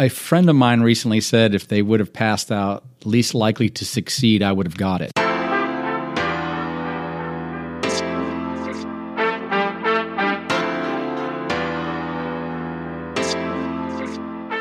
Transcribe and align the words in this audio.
a 0.00 0.08
friend 0.08 0.48
of 0.48 0.56
mine 0.56 0.80
recently 0.80 1.20
said 1.20 1.54
if 1.54 1.68
they 1.68 1.82
would 1.82 2.00
have 2.00 2.10
passed 2.10 2.50
out 2.50 2.82
least 3.04 3.34
likely 3.34 3.68
to 3.68 3.84
succeed, 3.84 4.42
I 4.42 4.50
would 4.50 4.66
have 4.66 4.78
got 4.78 5.02
it. 5.02 5.12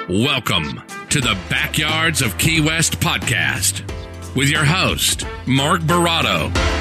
Welcome 0.10 0.82
to 1.10 1.22
the 1.22 1.38
Backyards 1.50 2.22
of 2.22 2.38
Key 2.38 2.60
West 2.60 3.00
podcast 3.00 3.86
with 4.36 4.50
your 4.50 4.66
host, 4.66 5.26
Mark 5.46 5.82
Baratto. 5.82 6.79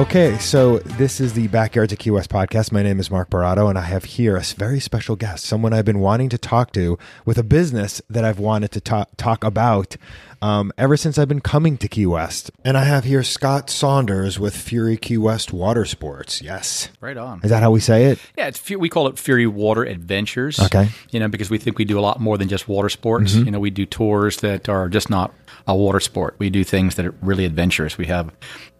Okay, 0.00 0.38
so 0.38 0.78
this 0.78 1.20
is 1.20 1.34
the 1.34 1.48
Backyard 1.48 1.90
to 1.90 1.96
Key 1.96 2.10
West 2.10 2.30
podcast. 2.30 2.72
My 2.72 2.82
name 2.82 2.98
is 3.00 3.10
Mark 3.10 3.28
Baratto, 3.28 3.68
and 3.68 3.76
I 3.76 3.82
have 3.82 4.04
here 4.04 4.34
a 4.34 4.40
very 4.40 4.80
special 4.80 5.14
guest, 5.14 5.44
someone 5.44 5.74
I've 5.74 5.84
been 5.84 5.98
wanting 5.98 6.30
to 6.30 6.38
talk 6.38 6.72
to 6.72 6.98
with 7.26 7.36
a 7.36 7.42
business 7.42 8.00
that 8.08 8.24
I've 8.24 8.38
wanted 8.38 8.70
to 8.70 8.80
talk, 8.80 9.10
talk 9.18 9.44
about 9.44 9.98
um, 10.40 10.72
ever 10.78 10.96
since 10.96 11.18
I've 11.18 11.28
been 11.28 11.42
coming 11.42 11.76
to 11.76 11.86
Key 11.86 12.06
West. 12.06 12.50
And 12.64 12.78
I 12.78 12.84
have 12.84 13.04
here 13.04 13.22
Scott 13.22 13.68
Saunders 13.68 14.40
with 14.40 14.56
Fury 14.56 14.96
Key 14.96 15.18
West 15.18 15.52
Water 15.52 15.84
Sports. 15.84 16.40
Yes. 16.40 16.88
Right 17.02 17.18
on. 17.18 17.42
Is 17.42 17.50
that 17.50 17.62
how 17.62 17.70
we 17.70 17.80
say 17.80 18.06
it? 18.06 18.18
Yeah, 18.38 18.46
it's 18.46 18.70
we 18.70 18.88
call 18.88 19.06
it 19.06 19.18
Fury 19.18 19.46
Water 19.46 19.84
Adventures. 19.84 20.58
Okay. 20.58 20.88
You 21.10 21.20
know, 21.20 21.28
because 21.28 21.50
we 21.50 21.58
think 21.58 21.76
we 21.76 21.84
do 21.84 21.98
a 21.98 22.00
lot 22.00 22.20
more 22.20 22.38
than 22.38 22.48
just 22.48 22.68
water 22.68 22.88
sports. 22.88 23.34
You 23.34 23.50
know, 23.50 23.60
we 23.60 23.68
do 23.68 23.84
tours 23.84 24.38
that 24.38 24.66
are 24.70 24.88
just 24.88 25.10
not 25.10 25.34
a 25.66 25.76
water 25.76 26.00
sport. 26.00 26.36
We 26.38 26.48
do 26.48 26.64
things 26.64 26.94
that 26.94 27.04
are 27.04 27.14
really 27.20 27.44
adventurous. 27.44 27.98
We 27.98 28.06
have, 28.06 28.32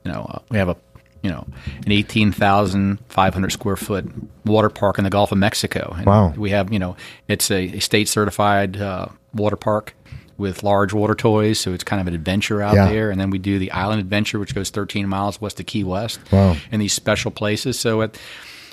you 0.02 0.12
know, 0.12 0.26
uh, 0.30 0.38
we 0.50 0.56
have 0.56 0.70
a 0.70 0.76
you 1.22 1.30
know, 1.30 1.46
an 1.84 1.92
18,500 1.92 3.50
square 3.52 3.76
foot 3.76 4.06
water 4.44 4.70
park 4.70 4.98
in 4.98 5.04
the 5.04 5.10
Gulf 5.10 5.32
of 5.32 5.38
Mexico. 5.38 5.94
And 5.96 6.06
Wow. 6.06 6.32
We 6.36 6.50
have, 6.50 6.72
you 6.72 6.78
know, 6.78 6.96
it's 7.28 7.50
a, 7.50 7.76
a 7.76 7.80
state 7.80 8.08
certified 8.08 8.80
uh, 8.80 9.06
water 9.34 9.56
park 9.56 9.94
with 10.38 10.62
large 10.62 10.92
water 10.94 11.14
toys. 11.14 11.58
So 11.60 11.72
it's 11.72 11.84
kind 11.84 12.00
of 12.00 12.06
an 12.06 12.14
adventure 12.14 12.62
out 12.62 12.74
Yeah. 12.74 12.88
there. 12.88 13.10
And 13.10 13.20
then 13.20 13.28
we 13.30 13.38
do 13.38 13.58
the 13.58 13.70
island 13.72 14.00
adventure, 14.00 14.38
which 14.38 14.54
goes 14.54 14.70
13 14.70 15.06
miles 15.06 15.40
west 15.40 15.60
of 15.60 15.66
Key 15.66 15.84
West 15.84 16.18
Wow. 16.32 16.56
in 16.72 16.80
these 16.80 16.94
special 16.94 17.30
places. 17.30 17.78
So 17.78 18.00
at, 18.02 18.18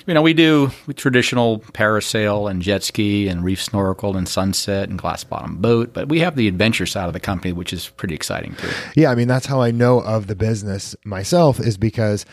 you 0.08 0.14
know, 0.14 0.22
we 0.22 0.32
do 0.32 0.70
traditional 0.96 1.60
parasail 1.60 2.50
and 2.50 2.62
jet 2.62 2.82
ski 2.82 3.28
and 3.28 3.44
reef 3.44 3.62
snorkel 3.62 4.16
and 4.16 4.26
sunset 4.26 4.88
and 4.88 4.98
glass 4.98 5.22
bottom 5.22 5.58
boat, 5.58 5.92
but 5.92 6.08
we 6.08 6.20
have 6.20 6.34
the 6.34 6.48
adventure 6.48 6.86
side 6.86 7.08
of 7.08 7.12
the 7.12 7.20
company, 7.20 7.52
which 7.52 7.74
is 7.74 7.90
pretty 7.90 8.14
exciting 8.14 8.54
too. 8.54 8.70
Yeah, 8.96 9.10
I 9.10 9.14
mean 9.14 9.28
that's 9.28 9.44
how 9.44 9.60
I 9.60 9.70
know 9.70 10.00
of 10.00 10.26
the 10.26 10.34
business 10.34 10.96
myself 11.04 11.60
is 11.60 11.76
because 11.76 12.24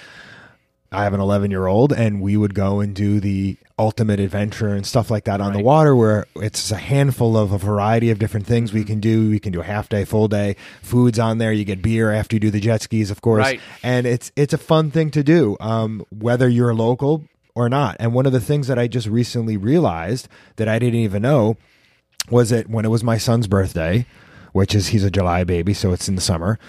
I 0.89 1.03
have 1.03 1.13
an 1.13 1.19
11 1.19 1.51
year 1.51 1.67
old 1.67 1.91
and 1.91 2.21
we 2.21 2.37
would 2.37 2.55
go 2.55 2.79
and 2.79 2.95
do 2.95 3.19
the 3.19 3.57
ultimate 3.77 4.21
adventure 4.21 4.69
and 4.69 4.85
stuff 4.85 5.11
like 5.11 5.25
that 5.25 5.41
on 5.41 5.51
the 5.51 5.59
water 5.59 5.93
where 5.93 6.27
it's 6.37 6.71
a 6.71 6.77
handful 6.77 7.35
of 7.35 7.51
a 7.51 7.57
variety 7.57 8.09
of 8.09 8.19
different 8.19 8.47
things 8.47 8.71
we 8.71 8.85
can 8.85 9.01
do. 9.01 9.29
We 9.29 9.39
can 9.41 9.51
do 9.51 9.59
a 9.59 9.65
half 9.65 9.89
day, 9.89 10.05
full 10.05 10.29
day, 10.29 10.55
foods 10.81 11.19
on 11.19 11.39
there. 11.39 11.51
You 11.51 11.65
get 11.65 11.81
beer 11.81 12.13
after 12.13 12.37
you 12.37 12.39
do 12.39 12.51
the 12.51 12.61
jet 12.61 12.83
skis, 12.83 13.11
of 13.11 13.21
course. 13.21 13.41
Right. 13.41 13.59
And 13.83 14.07
it's 14.07 14.31
it's 14.37 14.53
a 14.53 14.57
fun 14.57 14.91
thing 14.91 15.11
to 15.11 15.23
do, 15.23 15.57
um, 15.59 16.05
whether 16.09 16.47
you're 16.47 16.73
local 16.73 17.25
or 17.55 17.69
not. 17.69 17.95
And 17.99 18.13
one 18.13 18.25
of 18.25 18.33
the 18.33 18.41
things 18.41 18.67
that 18.67 18.77
I 18.77 18.87
just 18.87 19.07
recently 19.07 19.57
realized 19.57 20.27
that 20.57 20.67
I 20.67 20.77
didn't 20.77 20.99
even 20.99 21.21
know 21.21 21.57
was 22.29 22.49
that 22.49 22.69
when 22.69 22.85
it 22.85 22.89
was 22.89 23.03
my 23.03 23.17
son's 23.17 23.47
birthday, 23.47 24.05
which 24.51 24.75
is 24.75 24.87
he's 24.87 25.03
a 25.03 25.11
July 25.11 25.43
baby, 25.43 25.73
so 25.73 25.91
it's 25.93 26.07
in 26.07 26.15
the 26.15 26.21
summer. 26.21 26.59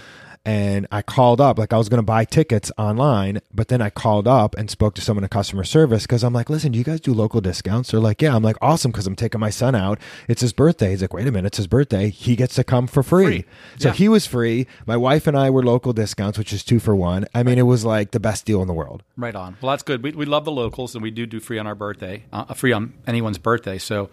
And 0.46 0.86
I 0.92 1.02
called 1.02 1.40
up, 1.40 1.58
like 1.58 1.72
I 1.72 1.76
was 1.76 1.88
going 1.88 1.98
to 1.98 2.04
buy 2.06 2.24
tickets 2.24 2.70
online, 2.78 3.40
but 3.52 3.66
then 3.66 3.82
I 3.82 3.90
called 3.90 4.28
up 4.28 4.54
and 4.56 4.70
spoke 4.70 4.94
to 4.94 5.00
someone 5.02 5.24
in 5.24 5.28
customer 5.28 5.64
service 5.64 6.02
because 6.04 6.22
I'm 6.22 6.32
like, 6.32 6.48
listen, 6.48 6.70
do 6.70 6.78
you 6.78 6.84
guys 6.84 7.00
do 7.00 7.12
local 7.12 7.40
discounts? 7.40 7.90
They're 7.90 7.98
like, 7.98 8.22
yeah. 8.22 8.34
I'm 8.36 8.44
like, 8.44 8.56
awesome, 8.62 8.92
because 8.92 9.08
I'm 9.08 9.16
taking 9.16 9.40
my 9.40 9.50
son 9.50 9.74
out. 9.74 9.98
It's 10.28 10.40
his 10.42 10.52
birthday. 10.52 10.90
He's 10.90 11.02
like, 11.02 11.12
wait 11.12 11.26
a 11.26 11.32
minute, 11.32 11.48
it's 11.48 11.56
his 11.56 11.66
birthday. 11.66 12.10
He 12.10 12.36
gets 12.36 12.54
to 12.54 12.64
come 12.64 12.86
for 12.86 13.02
free. 13.02 13.26
Free. 13.26 13.44
So 13.78 13.88
Yeah. 13.88 13.94
he 13.94 14.08
was 14.08 14.24
free. 14.26 14.68
My 14.86 14.96
wife 14.96 15.26
and 15.26 15.36
I 15.36 15.50
were 15.50 15.64
local 15.64 15.92
discounts, 15.92 16.38
which 16.38 16.52
is 16.52 16.62
two 16.62 16.78
for 16.78 16.94
one. 16.94 17.26
I 17.34 17.42
mean, 17.42 17.58
it 17.58 17.62
was 17.62 17.84
like 17.84 18.12
the 18.12 18.20
best 18.20 18.44
deal 18.46 18.62
in 18.62 18.68
the 18.68 18.72
world. 18.74 19.02
Right 19.16 19.34
on. 19.34 19.56
Well, 19.60 19.72
that's 19.72 19.82
good. 19.82 20.00
We, 20.04 20.12
we 20.12 20.26
love 20.26 20.44
the 20.44 20.52
locals, 20.52 20.94
and 20.94 21.02
we 21.02 21.10
do 21.10 21.26
do 21.26 21.40
free 21.40 21.58
on 21.58 21.66
our 21.66 21.74
birthday, 21.74 22.24
uh, 22.32 22.54
free 22.54 22.72
on 22.72 22.94
anyone's 23.08 23.38
birthday. 23.38 23.78
So 23.78 24.10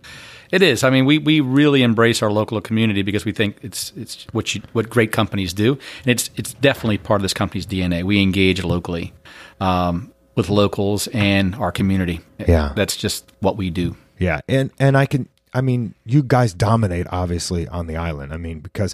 it 0.53 0.61
is. 0.61 0.83
I 0.83 0.91
mean, 0.91 1.05
we, 1.05 1.17
we 1.17 1.41
really 1.41 1.81
embrace 1.81 2.21
our 2.21 2.31
local 2.31 2.61
community 2.61 3.01
because 3.01 3.25
we 3.25 3.31
think 3.31 3.57
it's 3.63 3.91
it's 3.97 4.27
what 4.33 4.53
you, 4.53 4.61
what 4.73 4.87
great 4.87 5.11
companies 5.11 5.51
do, 5.51 5.73
and 6.03 6.11
it's 6.11 6.29
it's 6.35 6.53
definitely 6.53 6.99
part 6.99 7.19
of 7.19 7.23
this 7.23 7.33
company's 7.33 7.65
DNA. 7.65 8.03
We 8.03 8.21
engage 8.21 8.63
locally 8.63 9.13
um, 9.59 10.13
with 10.35 10.49
locals 10.49 11.07
and 11.07 11.55
our 11.55 11.71
community. 11.71 12.21
Yeah. 12.37 12.71
that's 12.75 12.95
just 12.95 13.31
what 13.39 13.57
we 13.57 13.71
do. 13.71 13.97
Yeah, 14.19 14.41
and 14.47 14.69
and 14.79 14.95
I 14.95 15.07
can 15.07 15.27
I 15.55 15.61
mean, 15.61 15.95
you 16.05 16.21
guys 16.21 16.53
dominate 16.53 17.07
obviously 17.11 17.67
on 17.67 17.87
the 17.87 17.97
island. 17.97 18.31
I 18.31 18.37
mean, 18.37 18.59
because 18.59 18.93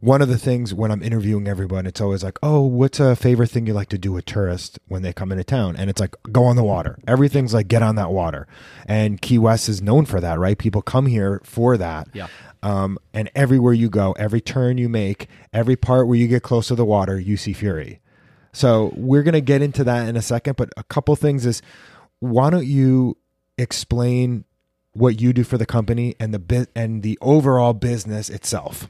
one 0.00 0.22
of 0.22 0.28
the 0.28 0.38
things 0.38 0.72
when 0.72 0.90
I'm 0.90 1.02
interviewing 1.02 1.48
everyone, 1.48 1.86
it's 1.86 2.00
always 2.00 2.22
like, 2.22 2.38
"Oh, 2.42 2.62
what's 2.62 3.00
a 3.00 3.16
favorite 3.16 3.50
thing 3.50 3.66
you 3.66 3.72
like 3.74 3.88
to 3.88 3.98
do 3.98 4.12
with 4.12 4.24
tourists 4.24 4.78
when 4.86 5.02
they 5.02 5.12
come 5.12 5.32
into 5.32 5.44
town?" 5.44 5.76
And 5.76 5.90
it's 5.90 6.00
like, 6.00 6.14
"Go 6.30 6.44
on 6.44 6.56
the 6.56 6.64
water." 6.64 6.98
Everything's 7.06 7.52
like, 7.54 7.68
"Get 7.68 7.82
on 7.82 7.96
that 7.96 8.10
water." 8.10 8.46
And 8.86 9.20
Key 9.20 9.38
West 9.38 9.68
is 9.68 9.82
known 9.82 10.04
for 10.04 10.20
that, 10.20 10.38
right? 10.38 10.56
People 10.56 10.82
come 10.82 11.06
here 11.06 11.40
for 11.44 11.76
that. 11.76 12.08
Yeah. 12.12 12.28
Um, 12.62 12.98
and 13.12 13.30
everywhere 13.34 13.72
you 13.72 13.88
go, 13.88 14.12
every 14.12 14.40
turn 14.40 14.78
you 14.78 14.88
make, 14.88 15.28
every 15.52 15.76
part 15.76 16.06
where 16.06 16.18
you 16.18 16.28
get 16.28 16.42
close 16.42 16.68
to 16.68 16.74
the 16.74 16.84
water, 16.84 17.18
you 17.18 17.36
see 17.36 17.52
fury. 17.52 18.00
So 18.52 18.92
we're 18.96 19.22
gonna 19.22 19.40
get 19.40 19.62
into 19.62 19.84
that 19.84 20.08
in 20.08 20.16
a 20.16 20.22
second, 20.22 20.56
but 20.56 20.70
a 20.76 20.82
couple 20.84 21.14
things 21.16 21.46
is, 21.46 21.62
why 22.20 22.50
don't 22.50 22.66
you 22.66 23.16
explain 23.56 24.44
what 24.92 25.20
you 25.20 25.32
do 25.32 25.44
for 25.44 25.58
the 25.58 25.66
company 25.66 26.16
and 26.18 26.34
the 26.34 26.38
bit 26.38 26.70
and 26.74 27.02
the 27.02 27.18
overall 27.20 27.72
business 27.74 28.28
itself? 28.28 28.88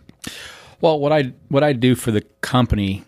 Well, 0.80 0.98
what 1.00 1.12
I 1.12 1.32
what 1.48 1.62
I 1.64 1.72
do 1.72 1.94
for 1.94 2.10
the 2.10 2.20
company 2.40 3.04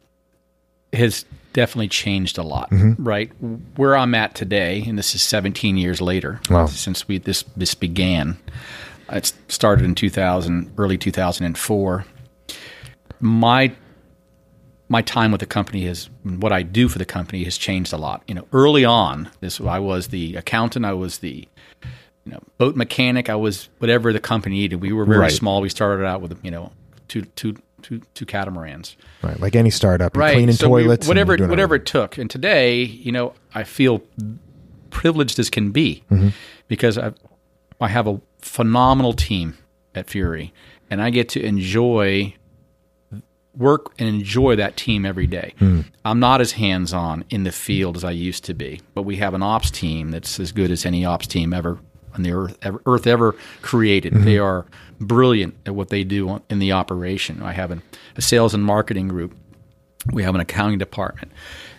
has 0.92 1.24
definitely 1.52 1.88
changed 1.88 2.38
a 2.38 2.42
lot, 2.42 2.70
Mm-hmm. 2.70 3.02
right? 3.02 3.30
Where 3.76 3.96
I'm 3.96 4.14
at 4.14 4.34
today, 4.34 4.84
and 4.86 4.98
this 4.98 5.14
is 5.14 5.22
17 5.22 5.76
years 5.76 6.00
later 6.00 6.40
Wow. 6.50 6.66
since 6.66 7.06
we 7.08 7.18
this 7.18 7.44
this 7.56 7.74
began. 7.74 8.38
It 9.12 9.32
started 9.48 9.84
in 9.84 9.94
2000, 9.96 10.72
early 10.78 10.96
2004. 10.96 12.04
My 13.20 13.72
my 14.88 15.02
time 15.02 15.30
with 15.30 15.40
the 15.40 15.46
company 15.46 15.84
has 15.86 16.08
what 16.24 16.52
I 16.52 16.62
do 16.62 16.88
for 16.88 16.98
the 16.98 17.04
company 17.04 17.44
has 17.44 17.56
changed 17.56 17.92
a 17.92 17.96
lot. 17.96 18.22
You 18.26 18.34
know, 18.34 18.46
early 18.52 18.84
on, 18.84 19.28
this 19.40 19.60
I 19.60 19.78
was 19.78 20.08
the 20.08 20.34
accountant, 20.36 20.84
I 20.84 20.92
was 20.92 21.18
the 21.18 21.46
you 22.24 22.32
know 22.32 22.40
boat 22.58 22.76
mechanic, 22.76 23.28
I 23.28 23.36
was 23.36 23.68
whatever 23.78 24.12
the 24.12 24.20
company 24.20 24.56
needed. 24.56 24.80
We 24.80 24.92
were 24.92 25.04
very 25.04 25.18
Right. 25.20 25.32
small. 25.32 25.60
We 25.60 25.68
started 25.68 26.04
out 26.04 26.20
with 26.20 26.36
you 26.44 26.50
know 26.50 26.72
two 27.10 27.22
two 27.36 27.56
two 27.82 28.00
two 28.14 28.24
catamarans, 28.26 28.96
Right, 29.22 29.38
like 29.40 29.54
any 29.56 29.70
startup, 29.70 30.16
right? 30.16 30.32
cleaning 30.34 30.54
So 30.54 30.68
toilets, 30.68 31.06
and 31.06 31.08
whatever 31.08 31.32
whatever 31.32 31.60
everything. 31.74 31.82
it 31.82 31.86
took. 31.86 32.18
And 32.18 32.30
today, 32.30 32.82
you 32.84 33.12
know, 33.12 33.34
I 33.54 33.64
feel 33.64 34.02
privileged 34.90 35.38
as 35.38 35.50
can 35.50 35.70
be 35.72 36.02
Mm-hmm. 36.10 36.28
because 36.68 36.96
I 36.96 37.12
I 37.80 37.88
have 37.88 38.06
a 38.06 38.20
phenomenal 38.40 39.12
team 39.12 39.56
at 39.94 40.08
Fury, 40.08 40.52
and 40.90 41.02
I 41.02 41.10
get 41.10 41.28
to 41.30 41.42
enjoy 41.42 42.34
work 43.56 43.92
and 43.98 44.08
enjoy 44.08 44.54
that 44.56 44.76
team 44.76 45.04
every 45.04 45.26
day. 45.26 45.54
Hmm. 45.58 45.80
I'm 46.04 46.20
not 46.20 46.40
as 46.40 46.52
hands 46.52 46.92
on 46.92 47.24
in 47.30 47.42
the 47.42 47.50
field 47.52 47.96
as 47.96 48.04
I 48.04 48.12
used 48.12 48.44
to 48.44 48.54
be, 48.54 48.80
but 48.94 49.02
we 49.02 49.16
have 49.16 49.34
an 49.34 49.42
ops 49.42 49.70
team 49.72 50.10
that's 50.12 50.38
as 50.38 50.52
good 50.52 50.70
as 50.70 50.86
any 50.86 51.04
ops 51.04 51.26
team 51.26 51.52
ever 51.52 51.78
on 52.14 52.22
the 52.22 52.32
earth 52.32 52.58
ever, 52.62 52.82
earth 52.86 53.06
ever 53.06 53.34
created. 53.62 54.12
Mm-hmm. 54.12 54.24
They 54.24 54.38
are 54.38 54.66
brilliant 55.00 55.54
at 55.66 55.74
what 55.74 55.88
they 55.88 56.04
do 56.04 56.28
on- 56.28 56.42
in 56.50 56.58
the 56.58 56.72
operation. 56.72 57.42
I 57.42 57.52
have 57.52 57.70
an, 57.70 57.82
a 58.16 58.22
sales 58.22 58.54
and 58.54 58.64
marketing 58.64 59.08
group. 59.08 59.34
We 60.12 60.22
have 60.22 60.34
an 60.34 60.40
accounting 60.40 60.78
department. 60.78 61.32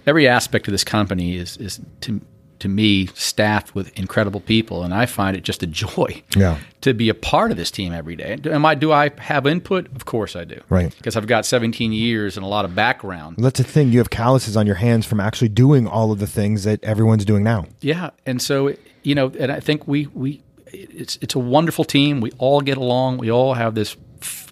Every 0.05 0.27
aspect 0.27 0.67
of 0.67 0.71
this 0.71 0.83
company 0.83 1.35
is 1.37 1.57
is 1.57 1.79
to 2.01 2.21
to 2.59 2.67
me 2.69 3.07
staffed 3.15 3.73
with 3.73 3.91
incredible 3.97 4.39
people, 4.39 4.83
and 4.83 4.93
I 4.93 5.07
find 5.07 5.35
it 5.35 5.43
just 5.43 5.63
a 5.63 5.67
joy 5.67 6.21
Yeah. 6.35 6.59
to 6.81 6.93
be 6.93 7.09
a 7.09 7.15
part 7.15 7.49
of 7.49 7.57
this 7.57 7.71
team 7.71 7.91
every 7.91 8.15
day. 8.15 8.37
Am 8.45 8.63
I? 8.67 8.75
Do 8.75 8.91
I 8.91 9.09
have 9.17 9.47
input? 9.47 9.87
Of 9.95 10.05
course 10.05 10.35
I 10.35 10.43
do. 10.43 10.61
Right. 10.69 10.95
Because 10.95 11.15
I've 11.15 11.25
got 11.25 11.43
17 11.47 11.91
years 11.91 12.37
and 12.37 12.45
a 12.45 12.47
lot 12.49 12.63
of 12.65 12.75
background. 12.75 13.37
That's 13.39 13.57
the 13.57 13.63
thing. 13.63 13.91
You 13.91 13.97
have 13.97 14.11
calluses 14.11 14.55
on 14.55 14.67
your 14.67 14.75
hands 14.75 15.07
from 15.07 15.19
actually 15.19 15.49
doing 15.49 15.87
all 15.87 16.11
of 16.11 16.19
the 16.19 16.27
things 16.27 16.63
that 16.65 16.83
everyone's 16.83 17.25
doing 17.25 17.43
now. 17.43 17.65
Yeah, 17.81 18.11
and 18.27 18.39
so 18.39 18.75
you 19.03 19.15
know, 19.15 19.31
and 19.37 19.51
I 19.51 19.59
think 19.59 19.87
we 19.87 20.07
we 20.07 20.41
it's 20.67 21.17
it's 21.21 21.35
a 21.35 21.39
wonderful 21.39 21.85
team. 21.85 22.21
We 22.21 22.31
all 22.37 22.61
get 22.61 22.77
along. 22.77 23.17
We 23.17 23.31
all 23.31 23.53
have 23.53 23.75
this. 23.75 23.95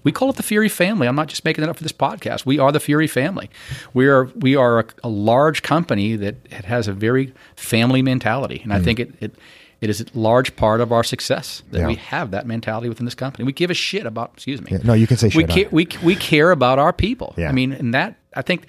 We 0.04 0.12
call 0.12 0.30
it 0.30 0.38
the 0.38 0.44
Fury 0.44 0.70
family. 0.70 1.08
I'm 1.08 1.16
not 1.16 1.28
just 1.28 1.46
making 1.46 1.64
it 1.64 1.70
up 1.70 1.78
for 1.78 1.84
this 1.84 1.92
podcast. 1.92 2.46
We 2.46 2.58
are 2.58 2.72
the 2.72 2.80
Fury 2.80 3.08
family. 3.08 3.50
We 3.94 4.08
are 4.08 4.26
we 4.36 4.56
are 4.56 4.80
a, 4.80 4.86
a 5.04 5.10
large 5.10 5.62
company 5.62 6.16
that 6.16 6.36
has 6.66 6.88
a 6.88 6.94
very 6.94 7.34
family 7.56 8.02
mentality, 8.02 8.62
and 8.64 8.74
I 8.74 8.80
mm. 8.80 8.84
think 8.84 9.00
it, 9.00 9.14
it 9.20 9.36
it 9.82 9.90
is 9.90 10.02
a 10.02 10.06
large 10.14 10.56
part 10.56 10.82
of 10.82 10.92
our 10.92 11.04
success 11.04 11.64
that 11.72 11.80
Yeah. 11.80 11.88
we 11.88 11.96
have 11.96 12.32
that 12.32 12.46
mentality 12.46 12.90
within 12.90 13.06
this 13.06 13.16
company. 13.16 13.46
We 13.46 13.54
give 13.54 13.72
a 13.72 13.76
shit 13.76 14.06
about. 14.06 14.32
Excuse 14.34 14.62
me. 14.62 14.72
Yeah, 14.72 14.80
no, 14.84 14.94
you 14.94 15.08
can 15.08 15.18
say 15.18 15.28
we 15.28 15.32
shit 15.32 15.50
on 15.50 15.56
care, 15.56 15.68
we 15.72 15.88
we 16.04 16.16
care 16.16 16.52
about 16.52 16.80
our 16.80 16.94
people. 16.94 17.34
Yeah. 17.38 17.50
I 17.50 17.52
mean, 17.52 17.72
and 17.72 17.94
that 17.94 18.16
I 18.36 18.42
think 18.42 18.68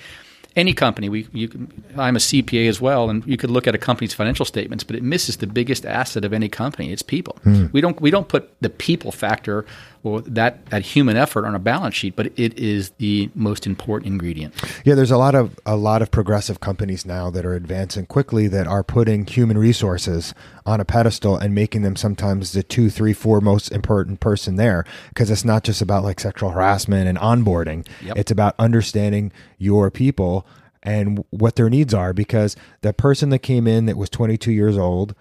any 0.57 0.73
company, 0.73 1.09
we 1.09 1.27
you, 1.33 1.49
can- 1.49 1.85
I'm 1.97 2.17
a 2.17 2.19
CPA 2.19 2.69
as 2.69 2.81
well, 2.81 3.11
and 3.11 3.25
you 3.27 3.37
could 3.37 3.51
look 3.51 3.67
at 3.67 3.75
a 3.75 3.79
company's 3.79 4.15
financial 4.15 4.45
statements, 4.45 4.85
but 4.85 4.97
it 4.97 5.03
misses 5.03 5.37
the 5.37 5.47
biggest 5.47 5.87
asset 5.87 6.25
of 6.25 6.33
any 6.33 6.49
company. 6.49 6.93
It's 6.93 7.03
people. 7.03 7.39
Hmm. 7.45 7.67
We 7.73 7.81
don't 7.81 8.01
we 8.01 8.11
don't 8.11 8.29
put 8.29 8.51
the 8.61 8.71
people 8.71 9.13
factor 9.13 9.65
or 10.03 10.23
that 10.23 10.65
that 10.67 10.83
human 10.83 11.17
effort 11.17 11.45
on 11.45 11.55
a 11.55 11.59
balance 11.59 11.95
sheet, 11.95 12.17
but 12.17 12.27
it 12.39 12.59
is 12.59 12.91
the 12.99 13.31
most 13.35 13.67
important 13.67 14.13
ingredient. 14.13 14.55
Yeah, 14.85 14.95
there's 14.95 15.11
a 15.11 15.19
lot 15.19 15.35
of 15.35 15.59
a 15.67 15.77
lot 15.77 16.01
of 16.01 16.11
progressive 16.11 16.61
companies 16.61 17.05
now 17.05 17.31
that 17.31 17.45
are 17.45 17.55
advancing 17.55 18.07
quickly 18.07 18.49
that 18.49 18.67
are 18.67 18.83
putting 18.83 19.27
human 19.27 19.59
resources 19.59 20.35
on 20.65 20.81
a 20.81 20.85
pedestal 20.85 21.37
and 21.37 21.55
making 21.55 21.83
them 21.83 21.97
sometimes 21.97 22.53
the 22.53 22.63
two, 22.63 22.89
three, 22.89 23.13
four 23.13 23.41
most 23.41 23.71
important 23.73 24.21
person 24.21 24.57
there 24.57 24.85
because 25.09 25.31
it's 25.31 25.45
not 25.45 25.65
just 25.65 25.83
about 25.83 26.03
like 26.03 26.21
sexual 26.21 26.51
harassment 26.51 27.09
and 27.09 27.19
onboarding. 27.19 27.87
Yep. 28.03 28.17
It's 28.17 28.31
about 28.31 28.55
understanding 28.59 29.33
your 29.59 29.91
people 29.91 30.47
and 30.83 31.25
what 31.31 31.57
their 31.57 31.69
needs 31.69 31.93
are 31.93 32.13
because 32.13 32.57
the 32.81 32.93
person 32.93 33.29
that 33.31 33.41
came 33.41 33.67
in 33.67 33.87
that 33.87 33.97
was 33.97 34.09
22 34.09 34.51
years 34.51 34.79
old 34.79 35.15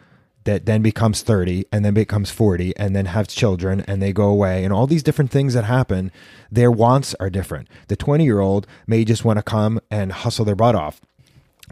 that 0.46 0.66
then 0.66 0.82
becomes 0.82 1.22
30 1.22 1.66
and 1.72 1.84
then 1.84 1.94
becomes 1.94 2.32
40 2.32 2.76
and 2.78 2.96
then 2.96 3.06
have 3.08 3.28
children 3.28 3.82
and 3.82 4.02
they 4.02 4.14
go 4.14 4.30
away 4.30 4.64
and 4.64 4.74
all 4.74 4.88
these 4.88 5.04
different 5.04 5.32
things 5.32 5.54
that 5.54 5.66
happen 5.66 6.12
their 6.52 6.72
wants 6.72 7.14
are 7.20 7.30
different 7.30 7.68
the 7.88 7.96
20 7.96 8.24
year 8.24 8.40
old 8.40 8.66
may 8.88 9.04
just 9.04 9.26
want 9.26 9.38
to 9.38 9.44
come 9.44 9.80
and 9.92 10.12
hustle 10.12 10.46
their 10.46 10.56
butt 10.56 10.76
off 10.76 11.02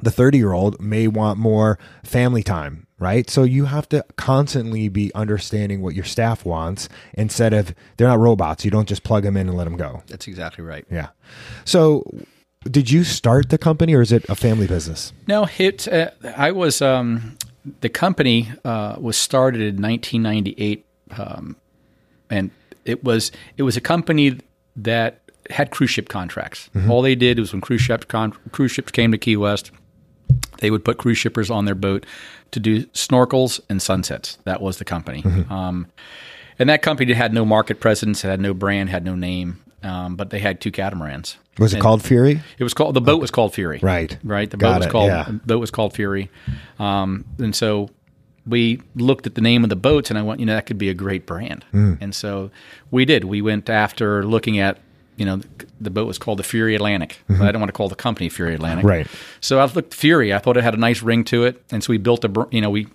the 0.01 0.11
30 0.11 0.37
year 0.37 0.51
old 0.53 0.79
may 0.81 1.07
want 1.07 1.39
more 1.39 1.79
family 2.03 2.43
time 2.43 2.85
right 2.99 3.29
so 3.29 3.43
you 3.43 3.65
have 3.65 3.87
to 3.89 4.03
constantly 4.15 4.89
be 4.89 5.11
understanding 5.15 5.81
what 5.81 5.95
your 5.95 6.05
staff 6.05 6.45
wants 6.45 6.89
instead 7.13 7.53
of 7.53 7.73
they're 7.95 8.07
not 8.07 8.19
robots 8.19 8.65
you 8.65 8.69
don't 8.71 8.87
just 8.89 9.03
plug 9.03 9.23
them 9.23 9.37
in 9.37 9.47
and 9.47 9.57
let 9.57 9.63
them 9.63 9.77
go 9.77 10.03
That's 10.07 10.27
exactly 10.27 10.63
right. 10.63 10.85
yeah 10.91 11.07
so 11.65 12.03
did 12.69 12.91
you 12.91 13.03
start 13.05 13.49
the 13.49 13.57
company 13.57 13.95
or 13.95 14.01
is 14.01 14.11
it 14.11 14.27
a 14.29 14.35
family 14.35 14.67
business 14.67 15.13
No, 15.25 15.47
it. 15.57 15.87
Uh, 15.87 16.09
I 16.35 16.51
was. 16.51 16.81
Um, 16.81 17.37
the 17.81 17.89
company 17.89 18.49
uh, 18.65 18.95
was 18.99 19.17
started 19.17 19.61
in 19.61 19.81
1998, 19.81 20.85
um, 21.17 21.55
and 22.29 22.51
it 22.85 23.03
was 23.03 23.31
it 23.57 23.63
was 23.63 23.77
a 23.77 23.81
company 23.81 24.39
that 24.75 25.21
had 25.49 25.71
cruise 25.71 25.89
ship 25.89 26.09
contracts. 26.09 26.69
All 26.89 27.01
they 27.01 27.15
did 27.15 27.39
was 27.39 27.53
when 27.53 27.61
cruise 27.61 27.81
ships 27.81 28.05
con- 28.05 28.33
cruise 28.51 28.71
ships 28.71 28.91
came 28.91 29.11
to 29.11 29.17
Key 29.17 29.37
West, 29.37 29.71
they 30.59 30.69
would 30.71 30.83
put 30.83 30.97
cruise 30.97 31.17
shippers 31.17 31.49
on 31.49 31.65
their 31.65 31.75
boat 31.75 32.05
to 32.51 32.59
do 32.59 32.85
snorkels 32.87 33.59
and 33.69 33.81
sunsets. 33.81 34.37
That 34.43 34.61
was 34.61 34.77
the 34.77 34.85
company. 34.85 35.23
Um, 35.49 35.87
and 36.59 36.69
that 36.69 36.81
company 36.81 37.13
had 37.13 37.33
no 37.33 37.45
market 37.45 37.79
presence, 37.79 38.21
had 38.23 38.39
no 38.41 38.53
brand, 38.53 38.89
had 38.89 39.05
no 39.05 39.15
name, 39.15 39.61
um, 39.83 40.15
but 40.15 40.29
they 40.29 40.39
had 40.39 40.59
two 40.61 40.71
catamarans. 40.71 41.37
was 41.59 41.73
it 41.73 41.79
called 41.81 42.03
fury 42.03 42.41
It 42.57 42.63
was 42.63 42.73
called 42.73 42.95
the 42.95 43.01
boat 43.01 43.21
was 43.21 43.31
called 43.31 43.53
Fury. 43.53 43.79
Right. 43.81 44.17
Right. 44.23 44.49
The 44.49 44.57
Got 44.57 44.73
boat 44.73 44.77
was 44.77 44.85
it, 44.87 44.91
called 44.91 45.07
yeah. 45.07 45.23
the 45.27 45.33
boat 45.33 45.59
was 45.59 45.71
called 45.71 45.93
Fury. 45.93 46.29
Um, 46.79 47.25
and 47.39 47.55
so 47.55 47.89
we 48.45 48.81
looked 48.95 49.27
at 49.27 49.35
the 49.35 49.41
name 49.41 49.63
of 49.63 49.69
the 49.69 49.75
boats 49.75 50.09
and 50.09 50.17
I 50.17 50.21
went, 50.21 50.39
you 50.39 50.45
know, 50.45 50.55
that 50.55 50.65
could 50.65 50.77
be 50.77 50.89
a 50.89 50.93
great 50.93 51.25
brand. 51.25 51.65
Hmm. 51.71 51.95
And 51.99 52.15
so 52.15 52.49
we 52.91 53.05
did. 53.05 53.25
We 53.25 53.41
went 53.41 53.69
after 53.69 54.23
looking 54.25 54.57
at, 54.59 54.79
you 55.17 55.25
know, 55.25 55.41
the 55.81 55.89
boat 55.89 56.07
was 56.07 56.17
called 56.17 56.39
the 56.39 56.43
Fury 56.43 56.75
Atlantic. 56.75 57.19
But 57.27 57.41
I 57.41 57.51
don't 57.51 57.59
want 57.59 57.69
to 57.69 57.73
call 57.73 57.89
the 57.89 57.95
company 57.95 58.29
Fury 58.29 58.55
Atlantic. 58.55 58.85
Mm-hmm. 58.85 58.87
Right. 58.87 59.07
So 59.41 59.59
I 59.59 59.65
looked 59.65 59.93
Fury. 59.93 60.33
I 60.33 60.37
thought 60.37 60.57
it 60.57 60.63
had 60.63 60.75
a 60.75 60.77
nice 60.77 61.01
ring 61.01 61.23
to 61.25 61.43
it. 61.43 61.61
And 61.71 61.83
so 61.83 61.91
we 61.91 61.97
built 61.97 62.23
a, 62.23 62.47
you 62.51 62.61
know, 62.61 62.69
we 62.69 62.87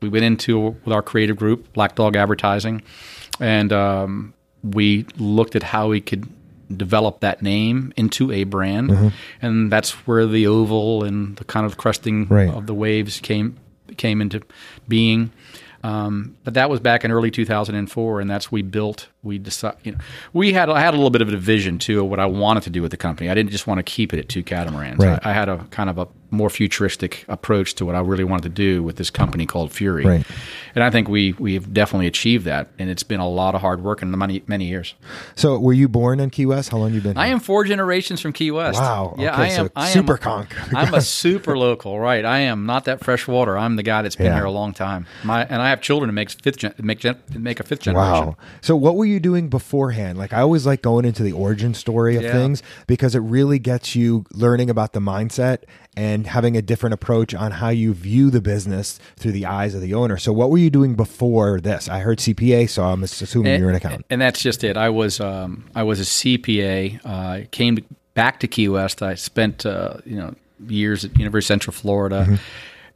we 0.00 0.08
went 0.08 0.24
into 0.24 0.58
with 0.58 0.92
our 0.92 1.02
creative 1.02 1.36
group, 1.36 1.72
Black 1.74 1.94
Dog 1.94 2.16
Advertising, 2.16 2.82
and 3.38 3.72
um, 3.72 4.32
we 4.62 5.06
looked 5.18 5.56
at 5.56 5.62
how 5.62 5.88
we 5.88 6.00
could 6.00 6.28
develop 6.76 7.20
that 7.20 7.42
name 7.42 7.92
into 7.96 8.30
a 8.30 8.44
brand, 8.44 8.90
Mm-hmm. 8.90 9.08
and 9.42 9.72
that's 9.72 9.90
where 10.06 10.26
the 10.26 10.46
oval 10.46 11.02
and 11.04 11.36
the 11.36 11.44
kind 11.44 11.66
of 11.66 11.76
crusting 11.76 12.26
Right. 12.28 12.48
of 12.48 12.66
the 12.66 12.74
waves 12.74 13.20
came 13.20 13.56
came 13.96 14.20
into 14.20 14.40
being. 14.86 15.32
Um, 15.82 16.36
but 16.44 16.54
that 16.54 16.68
was 16.68 16.78
back 16.80 17.04
in 17.04 17.10
early 17.10 17.30
2004, 17.30 18.20
and 18.20 18.28
that's 18.30 18.52
we 18.52 18.62
built. 18.62 19.08
We 19.22 19.38
decided, 19.38 19.78
you 19.84 19.92
know, 19.92 19.98
we 20.32 20.52
had 20.54 20.70
I 20.70 20.80
had 20.80 20.94
a 20.94 20.96
little 20.96 21.10
bit 21.10 21.20
of 21.22 21.28
a 21.32 21.36
vision 21.36 21.78
too 21.78 22.00
of 22.02 22.06
what 22.10 22.18
I 22.20 22.26
wanted 22.26 22.62
to 22.64 22.70
do 22.70 22.80
with 22.82 22.90
the 22.90 22.96
company. 22.96 23.28
I 23.28 23.34
didn't 23.34 23.50
just 23.50 23.66
want 23.66 23.78
to 23.78 23.82
keep 23.82 24.12
it 24.14 24.18
at 24.18 24.28
two 24.28 24.42
catamarans. 24.42 24.98
Right. 24.98 25.18
I, 25.24 25.30
I 25.30 25.32
had 25.34 25.48
a 25.50 25.58
kind 25.70 25.90
of 25.90 25.98
a 25.98 26.08
more 26.32 26.48
futuristic 26.48 27.24
approach 27.28 27.74
to 27.74 27.84
what 27.84 27.96
I 27.96 28.00
really 28.00 28.22
wanted 28.24 28.44
to 28.44 28.48
do 28.50 28.82
with 28.82 28.96
this 28.96 29.10
company 29.10 29.46
called 29.46 29.72
Fury. 29.72 30.04
Right. 30.06 30.26
And 30.74 30.82
I 30.84 30.88
think 30.90 31.08
we 31.08 31.32
we 31.38 31.54
have 31.54 31.72
definitely 31.74 32.06
achieved 32.06 32.44
that, 32.46 32.68
and 32.78 32.88
it's 32.88 33.02
been 33.02 33.20
a 33.20 33.28
lot 33.28 33.54
of 33.54 33.60
hard 33.60 33.82
work 33.82 34.00
and 34.00 34.12
the 34.12 34.16
many 34.18 34.42
many 34.46 34.66
years. 34.66 34.94
so 35.34 35.58
were 35.58 35.72
you 35.74 35.88
born 35.88 36.18
in 36.20 36.30
key 36.30 36.46
west 36.46 36.70
how 36.70 36.78
long 36.78 36.94
you 36.94 37.00
been 37.02 37.16
Here? 37.16 37.22
I 37.22 37.26
am 37.28 37.40
four 37.40 37.64
generations 37.64 38.20
from 38.22 38.32
Key 38.32 38.50
West. 38.52 38.78
Wow. 38.80 39.16
Yeah, 39.18 39.32
Okay, 39.34 39.42
I 39.42 39.46
am. 39.48 39.66
so 39.66 39.72
I 39.76 39.86
am 39.88 39.92
super 39.92 40.16
Conch. 40.16 40.50
I'm 40.74 40.94
a 40.94 41.00
super 41.02 41.58
local, 41.58 41.98
right? 42.00 42.24
I 42.24 42.38
am 42.40 42.64
not 42.64 42.84
that 42.86 43.04
fresh 43.04 43.26
water. 43.28 43.58
I'm 43.58 43.76
the 43.76 43.82
guy 43.82 44.00
that's 44.02 44.16
been 44.16 44.26
Yeah. 44.26 44.36
here 44.36 44.44
a 44.44 44.50
long 44.50 44.72
time. 44.72 45.06
My 45.24 45.44
and 45.44 45.60
I 45.60 45.68
have 45.70 45.80
children 45.80 46.08
that 46.08 46.12
makes 46.12 46.34
fifth 46.34 46.58
gen, 46.58 46.74
make 46.78 46.98
gen, 47.00 47.16
make 47.32 47.58
a 47.60 47.62
fifth 47.62 47.80
generation. 47.80 48.26
Wow. 48.26 48.36
So 48.60 48.76
what 48.76 48.96
were 48.96 49.04
you 49.06 49.18
doing 49.20 49.48
beforehand? 49.48 50.18
Like 50.18 50.32
I 50.32 50.40
always 50.40 50.66
like 50.66 50.82
going 50.82 51.04
into 51.04 51.22
the 51.22 51.32
origin 51.32 51.74
story 51.74 52.16
of 52.16 52.22
Yeah. 52.22 52.32
things 52.32 52.62
because 52.86 53.14
it 53.14 53.20
really 53.20 53.58
gets 53.58 53.96
you 53.96 54.24
learning 54.32 54.68
about 54.70 54.92
the 54.92 55.00
mindset 55.00 55.62
and 55.96 56.26
having 56.26 56.56
a 56.56 56.62
different 56.62 56.94
approach 56.94 57.34
on 57.34 57.50
how 57.52 57.68
you 57.70 57.92
view 57.92 58.30
the 58.30 58.40
business 58.40 59.00
through 59.16 59.32
the 59.32 59.46
eyes 59.46 59.74
of 59.74 59.80
the 59.80 59.92
owner. 59.94 60.16
So 60.16 60.32
what 60.32 60.50
were 60.50 60.58
you 60.58 60.70
doing 60.70 60.94
before 60.94 61.60
this? 61.60 61.88
I 61.88 61.98
heard 62.00 62.18
CPA, 62.18 62.68
so 62.68 62.84
I'm 62.84 63.02
assuming 63.02 63.58
you're 63.58 63.70
an 63.70 63.76
accountant. 63.76 64.06
And 64.10 64.20
that's 64.20 64.40
just 64.40 64.62
it. 64.62 64.76
I 64.76 64.88
was 64.90 65.20
um, 65.20 65.64
I 65.74 65.82
was 65.82 65.98
a 66.00 66.04
CPA. 66.04 67.00
Uh, 67.04 67.46
came 67.50 67.78
back 68.14 68.40
to 68.40 68.46
Key 68.48 68.68
West. 68.68 69.02
I 69.02 69.14
spent 69.14 69.66
uh, 69.66 69.94
you 70.04 70.16
know 70.16 70.34
years 70.68 71.04
at 71.04 71.18
University 71.18 71.52
of 71.52 71.58
Central 71.58 71.72
Florida. 71.74 72.24
Mm-hmm. 72.28 72.34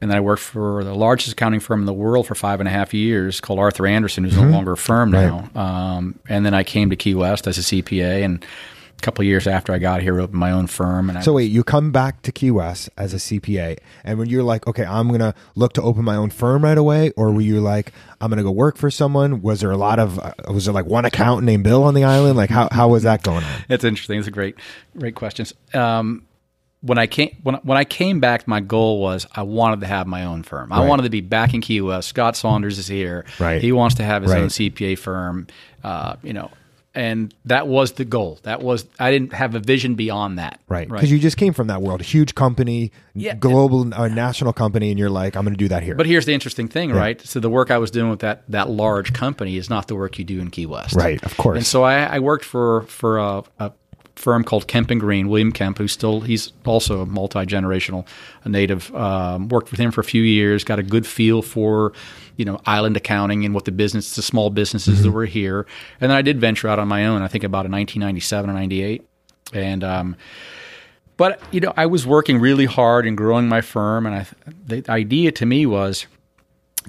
And 0.01 0.11
then 0.11 0.17
I 0.17 0.21
worked 0.21 0.41
for 0.41 0.83
the 0.83 0.93
largest 0.93 1.31
accounting 1.33 1.59
firm 1.59 1.79
in 1.81 1.85
the 1.85 1.93
world 1.93 2.27
for 2.27 2.35
five 2.35 2.59
and 2.59 2.67
a 2.67 2.71
half 2.71 2.93
years, 2.93 3.39
called 3.39 3.59
Arthur 3.59 3.87
Andersen, 3.87 4.23
who's 4.23 4.33
Mm-hmm. 4.33 4.49
no 4.51 4.55
longer 4.57 4.71
a 4.73 4.77
firm 4.77 5.11
now. 5.11 5.49
Um, 5.55 6.19
and 6.27 6.45
then 6.45 6.53
I 6.53 6.63
came 6.63 6.89
to 6.89 6.95
Key 6.95 7.15
West 7.15 7.47
as 7.47 7.57
a 7.57 7.61
CPA, 7.61 8.23
and 8.25 8.43
a 8.97 9.01
couple 9.01 9.21
of 9.23 9.27
years 9.27 9.45
after 9.47 9.73
I 9.73 9.77
got 9.79 10.01
here, 10.01 10.19
opened 10.21 10.39
my 10.39 10.51
own 10.51 10.67
firm. 10.67 11.09
And 11.09 11.17
I, 11.17 11.21
So 11.21 11.33
wait, 11.33 11.51
you 11.51 11.63
come 11.63 11.91
back 11.91 12.21
to 12.23 12.31
Key 12.31 12.51
West 12.51 12.89
as 12.97 13.13
a 13.13 13.17
CPA, 13.17 13.77
and 14.03 14.17
when 14.19 14.29
you're 14.29 14.43
like, 14.43 14.67
okay, 14.67 14.85
I'm 14.85 15.09
gonna 15.11 15.33
look 15.55 15.73
to 15.73 15.81
open 15.81 16.03
my 16.05 16.15
own 16.15 16.29
firm 16.29 16.63
right 16.63 16.77
away, 16.77 17.11
or 17.17 17.31
were 17.31 17.41
you 17.41 17.59
like, 17.61 17.91
I'm 18.21 18.29
gonna 18.29 18.43
go 18.43 18.51
work 18.51 18.77
for 18.77 18.89
someone? 18.91 19.41
Was 19.41 19.59
there 19.61 19.71
a 19.71 19.77
lot 19.77 19.99
of, 19.99 20.19
uh, 20.19 20.31
was 20.49 20.65
there 20.65 20.73
like 20.73 20.85
one 20.85 21.05
accountant 21.05 21.45
named 21.45 21.63
Bill 21.63 21.83
on 21.83 21.93
the 21.93 22.03
island? 22.03 22.37
Like 22.37 22.49
how 22.49 22.67
how 22.71 22.87
was 22.89 23.03
that 23.03 23.21
going 23.23 23.43
on? 23.43 23.63
It's 23.69 23.83
interesting. 23.83 24.17
It's 24.19 24.27
a 24.27 24.31
great, 24.31 24.55
great 24.97 25.15
questions. 25.15 25.53
Um, 25.73 26.23
when 26.85 26.97
I 26.97 27.07
came 27.07 27.35
when 27.43 27.55
when 27.55 27.77
I 27.77 27.83
came 27.83 28.19
back, 28.19 28.47
my 28.47 28.59
goal 28.59 29.01
was 29.01 29.25
I 29.35 29.41
wanted 29.41 29.79
to 29.81 29.87
have 29.87 30.05
my 30.07 30.23
own 30.25 30.43
firm. 30.43 30.71
I 30.71 30.85
wanted 30.87 31.03
to 31.03 31.09
be 31.09 31.21
back 31.21 31.53
in 31.53 31.61
Key 31.61 31.81
West. 31.81 32.07
Scott 32.09 32.35
Saunders 32.35 32.77
is 32.77 32.87
here. 32.87 33.25
Right. 33.39 33.61
He 33.61 33.71
wants 33.71 33.95
to 33.95 34.03
have 34.03 34.23
his 34.23 34.31
own 34.33 34.47
CPA 34.49 34.97
firm. 34.97 35.47
Uh, 35.83 36.15
you 36.23 36.33
know, 36.33 36.51
and 36.93 37.33
that 37.45 37.67
was 37.67 37.91
the 37.93 38.05
goal. 38.05 38.39
That 38.43 38.61
was 38.61 38.85
I 38.99 39.11
didn't 39.11 39.33
have 39.33 39.53
a 39.55 39.59
vision 39.59 39.95
beyond 39.95 40.39
that. 40.39 40.59
Right, 40.69 40.89
Right. 40.89 40.97
because 40.97 41.11
you 41.11 41.19
just 41.19 41.37
came 41.37 41.53
from 41.53 41.67
that 41.67 41.81
world, 41.81 42.01
huge 42.01 42.33
company, 42.35 42.91
Yeah. 43.13 43.35
global, 43.35 43.93
uh, 43.93 44.07
national 44.07 44.53
company, 44.53 44.89
and 44.91 44.97
you're 44.97 45.09
like, 45.09 45.35
I'm 45.35 45.43
going 45.43 45.53
to 45.53 45.57
do 45.57 45.67
that 45.67 45.83
here. 45.83 45.95
But 45.95 46.05
here's 46.05 46.25
the 46.25 46.33
interesting 46.33 46.67
thing, 46.69 46.91
right? 46.91 47.19
So 47.21 47.39
the 47.39 47.49
work 47.49 47.69
I 47.69 47.77
was 47.79 47.91
doing 47.91 48.09
with 48.09 48.19
that 48.19 48.43
that 48.49 48.69
large 48.69 49.11
company 49.13 49.57
is 49.57 49.69
not 49.69 49.87
the 49.87 49.95
work 49.95 50.17
you 50.17 50.23
do 50.25 50.39
in 50.39 50.49
Key 50.51 50.65
West, 50.67 50.95
Right, 50.95 51.21
of 51.23 51.35
course. 51.37 51.57
And 51.57 51.65
so 51.65 51.83
I, 51.83 52.03
I 52.03 52.19
worked 52.19 52.45
for 52.45 52.83
for 52.83 53.17
a, 53.19 53.43
a 53.59 53.71
firm 54.15 54.43
called 54.43 54.67
Kemp 54.67 54.91
and 54.91 54.99
Green, 54.99 55.27
William 55.27 55.51
Kemp, 55.51 55.77
who's 55.77 55.91
still 55.91 56.21
he's 56.21 56.53
also 56.65 57.01
a 57.01 57.05
multi 57.05 57.39
generational 57.39 58.07
native. 58.45 58.93
Um, 58.95 59.49
worked 59.49 59.71
with 59.71 59.79
him 59.79 59.91
for 59.91 60.01
a 60.01 60.05
few 60.05 60.23
years, 60.23 60.63
got 60.63 60.79
a 60.79 60.83
good 60.83 61.05
feel 61.05 61.41
for 61.41 61.93
you 62.37 62.45
know 62.45 62.59
island 62.65 62.97
accounting 62.97 63.45
and 63.45 63.53
what 63.53 63.65
the 63.65 63.71
business, 63.71 64.15
the 64.15 64.21
small 64.21 64.49
businesses 64.49 65.03
that 65.03 65.11
were 65.11 65.25
here, 65.25 65.65
and 65.99 66.09
then 66.11 66.17
I 66.17 66.21
did 66.21 66.39
venture 66.39 66.67
out 66.67 66.79
on 66.79 66.87
my 66.87 67.05
own. 67.07 67.21
I 67.21 67.27
think 67.27 67.43
about 67.43 67.65
in 67.65 67.71
1997 67.71 68.49
or 68.49 68.53
98, 68.53 69.07
and. 69.53 69.83
Um, 69.83 70.15
but 71.17 71.41
you 71.51 71.61
know, 71.61 71.73
I 71.77 71.85
was 71.85 72.05
working 72.05 72.39
really 72.39 72.65
hard 72.65 73.07
and 73.07 73.15
growing 73.15 73.47
my 73.47 73.61
firm, 73.61 74.05
and 74.05 74.15
I, 74.15 74.27
the 74.65 74.83
idea 74.89 75.31
to 75.33 75.45
me 75.45 75.65
was, 75.65 76.07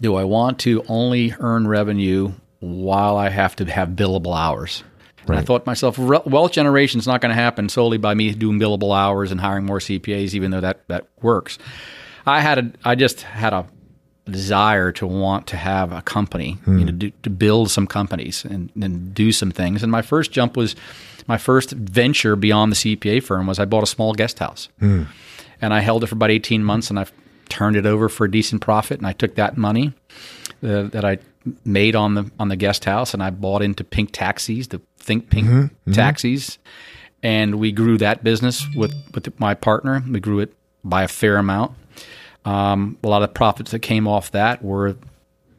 do 0.01 0.17
I 0.17 0.25
want 0.25 0.59
to 0.61 0.85
only 0.89 1.33
earn 1.39 1.69
revenue 1.69 2.33
while 2.59 3.17
I 3.17 3.29
have 3.29 3.55
to 3.57 3.65
have 3.67 3.91
billable 3.91 4.37
hours? 4.37 4.83
And 5.35 5.43
I 5.43 5.43
thought 5.43 5.65
to 5.65 5.69
myself, 5.69 5.99
wealth 5.99 6.53
generation 6.53 6.99
is 7.01 7.07
not 7.07 7.21
going 7.21 7.31
to 7.31 7.41
happen 7.41 7.69
solely 7.69 7.99
by 7.99 8.15
me 8.15 8.33
doing 8.33 8.59
billable 8.59 8.97
hours 8.97 9.31
and 9.33 9.41
hiring 9.41 9.67
more 9.67 9.79
CPAs, 9.79 10.35
even 10.35 10.51
though 10.51 10.61
that 10.61 10.87
that 10.89 11.07
works. 11.23 11.59
I 12.27 12.41
had 12.41 12.59
a, 12.59 12.73
I 12.85 12.95
just 12.95 13.23
had 13.23 13.53
a 13.53 13.67
desire 14.27 14.91
to 14.93 15.07
want 15.07 15.47
to 15.49 15.57
have 15.57 15.93
a 15.93 16.03
company, 16.03 16.59
you 16.67 16.85
know, 16.85 16.93
hmm. 16.93 16.99
do, 16.99 17.13
to 17.23 17.31
build 17.31 17.71
some 17.71 17.87
companies 17.87 18.45
and, 18.45 18.71
and 18.81 19.15
do 19.15 19.31
some 19.31 19.53
things. 19.53 19.85
And 19.85 19.93
my 19.93 20.03
first 20.03 20.33
jump 20.33 20.57
was, 20.57 20.75
my 21.29 21.39
first 21.39 21.71
venture 21.71 22.35
beyond 22.35 22.73
the 22.73 22.77
CPA 22.77 23.23
firm 23.23 23.47
was 23.47 23.61
I 23.61 23.65
bought 23.65 23.85
a 23.85 23.87
small 23.87 24.15
guest 24.15 24.39
house, 24.41 24.69
hmm. 24.81 25.05
and 25.61 25.73
I 25.73 25.81
held 25.81 26.05
it 26.05 26.09
for 26.09 26.15
about 26.15 26.31
eighteen 26.31 26.63
months, 26.65 26.91
and 26.91 26.99
I 26.99 27.07
turned 27.49 27.77
it 27.77 27.87
over 27.87 28.09
for 28.09 28.25
a 28.25 28.31
decent 28.31 28.63
profit, 28.63 28.99
and 28.99 29.07
I 29.07 29.13
took 29.13 29.37
that 29.37 29.57
money 29.57 29.93
uh, 30.63 30.85
that 30.85 31.05
I 31.05 31.19
made 31.65 31.95
on 31.97 32.15
the 32.15 32.31
on 32.39 32.49
the 32.49 32.57
guest 32.57 32.85
house, 32.85 33.15
and 33.15 33.23
I 33.23 33.31
bought 33.31 33.63
into 33.63 33.85
Pink 33.85 34.11
Taxis, 34.13 34.69
the 34.69 34.81
Think 34.99 35.31
Pink 35.31 35.71
taxis, 35.93 36.59
and 37.23 37.57
we 37.57 37.73
grew 37.73 37.99
that 37.99 38.25
business 38.25 38.67
with 38.75 38.95
with 39.15 39.39
my 39.39 39.55
partner. 39.55 40.03
We 40.09 40.21
grew 40.21 40.41
it 40.41 40.53
by 40.85 41.03
a 41.05 41.09
fair 41.09 41.37
amount. 41.37 41.73
Um, 42.45 42.97
a 43.03 43.09
lot 43.09 43.23
of 43.23 43.29
the 43.29 43.33
profits 43.35 43.73
that 43.73 43.81
came 43.81 44.07
off 44.07 44.31
that 44.33 44.63
were 44.63 44.97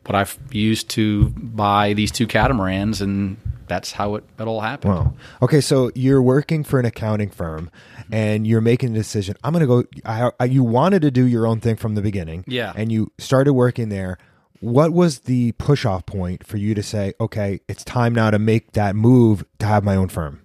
what 0.05 0.15
I've 0.15 0.37
used 0.51 0.89
to 0.91 1.29
buy 1.31 1.93
these 1.93 2.11
two 2.11 2.27
catamarans, 2.27 3.01
and 3.01 3.35
that's 3.67 3.91
how 3.91 4.15
it, 4.15 4.23
it 4.39 4.43
all 4.47 4.61
happened. 4.61 4.93
Wow. 4.93 5.13
Okay, 5.41 5.59
so 5.59 5.91
you're 5.95 6.21
working 6.21 6.63
for 6.63 6.79
an 6.79 6.85
accounting 6.85 7.29
firm, 7.29 7.69
and 8.09 8.47
you're 8.47 8.61
making 8.61 8.91
a 8.91 8.93
decision. 8.93 9.35
I'm 9.43 9.51
going 9.51 9.61
to 9.61 9.67
go. 9.67 9.83
I, 10.05 10.31
I, 10.39 10.45
you 10.45 10.63
wanted 10.63 11.01
to 11.01 11.11
do 11.11 11.25
your 11.25 11.45
own 11.45 11.59
thing 11.59 11.75
from 11.75 11.95
the 11.95 12.01
beginning, 12.01 12.45
Yeah. 12.47 12.71
and 12.75 12.89
you 12.89 13.11
started 13.17 13.51
working 13.53 13.89
there. 13.89 14.17
What 14.59 14.91
was 14.91 15.19
the 15.19 15.51
push 15.53 15.85
off 15.85 16.05
point 16.05 16.45
for 16.45 16.57
you 16.57 16.73
to 16.73 16.83
say, 16.83 17.13
okay, 17.19 17.61
it's 17.67 17.83
time 17.83 18.13
now 18.13 18.31
to 18.31 18.39
make 18.39 18.71
that 18.73 18.95
move 18.95 19.45
to 19.59 19.65
have 19.65 19.83
my 19.83 19.95
own 19.95 20.09
firm? 20.09 20.41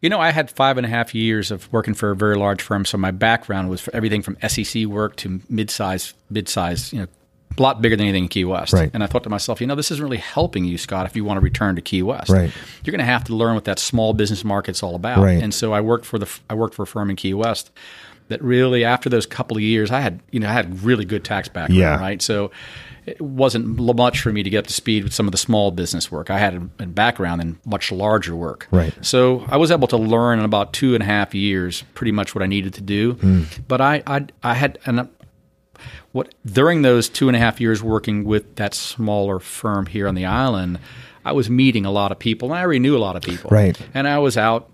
You 0.00 0.08
know, 0.08 0.18
I 0.18 0.32
had 0.32 0.50
five 0.50 0.78
and 0.78 0.84
a 0.84 0.88
half 0.88 1.14
years 1.14 1.52
of 1.52 1.72
working 1.72 1.94
for 1.94 2.10
a 2.10 2.16
very 2.16 2.36
large 2.36 2.60
firm, 2.60 2.84
so 2.84 2.98
my 2.98 3.12
background 3.12 3.70
was 3.70 3.80
for 3.80 3.94
everything 3.94 4.20
from 4.20 4.36
SEC 4.48 4.86
work 4.86 5.14
to 5.16 5.40
mid-size, 5.48 6.14
mid-size, 6.28 6.92
you 6.92 7.00
know, 7.00 7.06
a 7.56 7.62
lot 7.62 7.82
bigger 7.82 7.96
than 7.96 8.06
anything 8.06 8.24
in 8.24 8.28
Key 8.28 8.44
West. 8.44 8.72
Right. 8.72 8.90
And 8.92 9.04
I 9.04 9.06
thought 9.06 9.22
to 9.24 9.30
myself, 9.30 9.60
you 9.60 9.66
know, 9.66 9.74
this 9.74 9.90
isn't 9.90 10.02
really 10.02 10.16
helping 10.16 10.64
you, 10.64 10.78
Scott, 10.78 11.06
if 11.06 11.14
you 11.14 11.24
want 11.24 11.36
to 11.36 11.42
return 11.42 11.76
to 11.76 11.82
Key 11.82 12.02
West. 12.02 12.30
Right. 12.30 12.50
You're 12.82 12.92
going 12.92 12.98
to 12.98 13.04
have 13.04 13.24
to 13.24 13.34
learn 13.34 13.54
what 13.54 13.64
that 13.64 13.78
small 13.78 14.14
business 14.14 14.42
market's 14.42 14.82
all 14.82 14.94
about. 14.94 15.18
Right. 15.18 15.42
And 15.42 15.52
so 15.52 15.72
I 15.72 15.80
worked 15.82 16.06
for 16.06 16.18
the 16.18 16.28
I 16.48 16.54
worked 16.54 16.74
for 16.74 16.82
a 16.82 16.86
firm 16.86 17.10
in 17.10 17.16
Key 17.16 17.34
West 17.34 17.70
that 18.28 18.42
really 18.42 18.84
after 18.84 19.08
those 19.08 19.26
couple 19.26 19.56
of 19.56 19.62
years, 19.62 19.90
I 19.90 20.00
had 20.00 20.20
you 20.30 20.40
know 20.40 20.48
I 20.48 20.52
had 20.52 20.82
really 20.82 21.04
good 21.04 21.24
tax 21.24 21.48
background. 21.48 21.74
Yeah. 21.74 21.98
Right. 21.98 22.20
So 22.20 22.50
it 23.04 23.20
wasn't 23.20 23.78
much 23.78 24.20
for 24.20 24.32
me 24.32 24.42
to 24.42 24.50
get 24.50 24.58
up 24.58 24.66
to 24.68 24.72
speed 24.72 25.02
with 25.02 25.12
some 25.12 25.26
of 25.26 25.32
the 25.32 25.38
small 25.38 25.72
business 25.72 26.10
work. 26.12 26.30
I 26.30 26.38
had 26.38 26.54
a, 26.54 26.82
a 26.84 26.86
background 26.86 27.40
in 27.40 27.58
much 27.64 27.90
larger 27.90 28.36
work. 28.36 28.68
Right. 28.70 28.94
So 29.04 29.44
I 29.48 29.56
was 29.56 29.70
able 29.70 29.88
to 29.88 29.96
learn 29.96 30.38
in 30.38 30.44
about 30.44 30.72
two 30.72 30.94
and 30.94 31.02
a 31.02 31.06
half 31.06 31.34
years 31.34 31.82
pretty 31.94 32.12
much 32.12 32.34
what 32.34 32.42
I 32.42 32.46
needed 32.46 32.74
to 32.74 32.80
do. 32.80 33.14
Hmm. 33.14 33.42
But 33.66 33.80
I, 33.80 34.02
I, 34.06 34.26
I 34.42 34.54
had 34.54 34.78
and 34.86 35.08
what 36.12 36.32
during 36.46 36.82
those 36.82 37.08
two 37.08 37.28
and 37.28 37.36
a 37.36 37.40
half 37.40 37.60
years 37.60 37.82
working 37.82 38.24
with 38.24 38.56
that 38.56 38.74
smaller 38.74 39.40
firm 39.40 39.86
here 39.86 40.06
on 40.06 40.14
the 40.14 40.26
island, 40.26 40.78
I 41.24 41.32
was 41.32 41.50
meeting 41.50 41.84
a 41.84 41.90
lot 41.90 42.12
of 42.12 42.18
people, 42.18 42.50
and 42.50 42.58
I 42.58 42.62
already 42.62 42.80
knew 42.80 42.96
a 42.96 42.98
lot 42.98 43.16
of 43.16 43.22
people. 43.22 43.50
Right. 43.50 43.78
And 43.94 44.06
I 44.06 44.18
was 44.18 44.36
out 44.36 44.68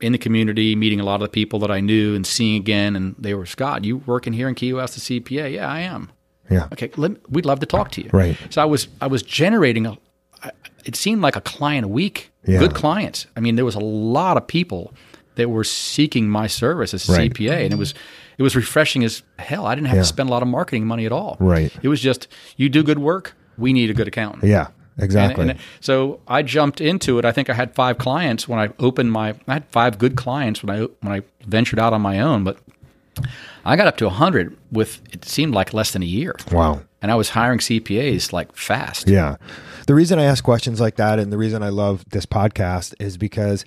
in 0.00 0.12
the 0.12 0.18
community 0.18 0.76
meeting 0.76 1.00
a 1.00 1.04
lot 1.04 1.16
of 1.16 1.22
the 1.22 1.28
people 1.28 1.58
that 1.60 1.70
I 1.70 1.80
knew 1.80 2.14
and 2.14 2.26
seeing 2.26 2.56
again, 2.56 2.94
and 2.96 3.14
they 3.18 3.34
were 3.34 3.46
Scott, 3.46 3.84
you 3.84 3.98
working 3.98 4.32
here 4.32 4.48
in 4.48 4.54
Key 4.54 4.72
West, 4.72 4.94
the 4.94 5.20
CPA? 5.20 5.52
Yeah, 5.54 5.70
I 5.70 5.80
am. 5.80 6.10
Yeah. 6.50 6.68
Okay, 6.72 6.90
let, 6.96 7.30
we'd 7.30 7.44
love 7.44 7.60
to 7.60 7.66
talk 7.66 7.90
to 7.92 8.02
you. 8.02 8.08
Right. 8.12 8.36
So 8.50 8.62
I 8.62 8.64
was 8.64 8.88
I 9.00 9.06
was 9.06 9.22
generating 9.22 9.86
a. 9.86 9.98
It 10.84 10.96
seemed 10.96 11.20
like 11.20 11.36
a 11.36 11.40
client 11.42 11.84
a 11.84 11.88
week. 11.88 12.30
Yeah. 12.46 12.60
Good 12.60 12.74
clients. 12.74 13.26
I 13.36 13.40
mean, 13.40 13.56
there 13.56 13.64
was 13.64 13.74
a 13.74 13.80
lot 13.80 14.36
of 14.38 14.46
people 14.46 14.94
that 15.34 15.50
were 15.50 15.64
seeking 15.64 16.28
my 16.30 16.46
service 16.46 16.94
as 16.94 17.08
a 17.08 17.12
Right. 17.12 17.32
CPA, 17.32 17.64
and 17.64 17.72
it 17.74 17.76
was 17.78 17.92
it 18.38 18.42
was 18.42 18.56
refreshing 18.56 19.04
as 19.04 19.22
hell. 19.38 19.66
I 19.66 19.74
didn't 19.74 19.88
have 19.88 19.96
Yeah. 19.96 20.02
to 20.02 20.08
spend 20.08 20.28
a 20.28 20.32
lot 20.32 20.42
of 20.42 20.48
marketing 20.48 20.86
money 20.86 21.04
at 21.06 21.12
all. 21.12 21.36
Right. 21.40 21.70
It 21.82 21.88
was 21.88 22.00
just 22.00 22.28
you 22.56 22.68
do 22.68 22.82
good 22.82 22.98
work. 23.00 23.34
We 23.58 23.72
need 23.72 23.90
a 23.90 23.94
good 23.94 24.08
accountant. 24.08 24.44
Yeah. 24.44 24.68
And- 24.98 25.04
Exactly. 25.04 25.48
and 25.50 25.58
so 25.80 26.20
I 26.26 26.42
jumped 26.42 26.80
into 26.80 27.18
it. 27.18 27.24
I 27.24 27.32
think 27.32 27.48
I 27.48 27.54
had 27.54 27.74
five 27.74 27.98
clients 27.98 28.48
when 28.48 28.58
I 28.58 28.70
opened 28.78 29.12
my. 29.12 29.34
I 29.46 29.54
had 29.54 29.64
five 29.70 29.96
good 29.98 30.16
clients 30.16 30.62
when 30.62 30.74
I 30.76 30.82
when 31.00 31.12
I 31.12 31.22
ventured 31.46 31.78
out 31.78 31.92
on 31.92 32.02
my 32.02 32.18
own, 32.20 32.42
but 32.44 32.58
I 33.64 33.76
got 33.76 33.86
up 33.86 33.96
to 33.98 34.08
hundred 34.10 34.56
with 34.72 35.00
it 35.12 35.24
seemed 35.24 35.54
like 35.54 35.72
less 35.72 35.92
than 35.92 36.02
a 36.02 36.06
year. 36.06 36.34
wow. 36.52 36.82
And 37.00 37.12
I 37.12 37.14
was 37.14 37.28
hiring 37.30 37.60
CPAs 37.60 38.32
like 38.32 38.56
fast. 38.56 39.08
Yeah. 39.08 39.36
The 39.86 39.94
reason 39.94 40.18
I 40.18 40.24
ask 40.24 40.42
questions 40.42 40.80
like 40.80 40.96
that 40.96 41.20
and 41.20 41.32
the 41.32 41.38
reason 41.38 41.62
I 41.62 41.68
love 41.68 42.04
this 42.10 42.26
podcast 42.26 42.92
is 42.98 43.16
because 43.16 43.64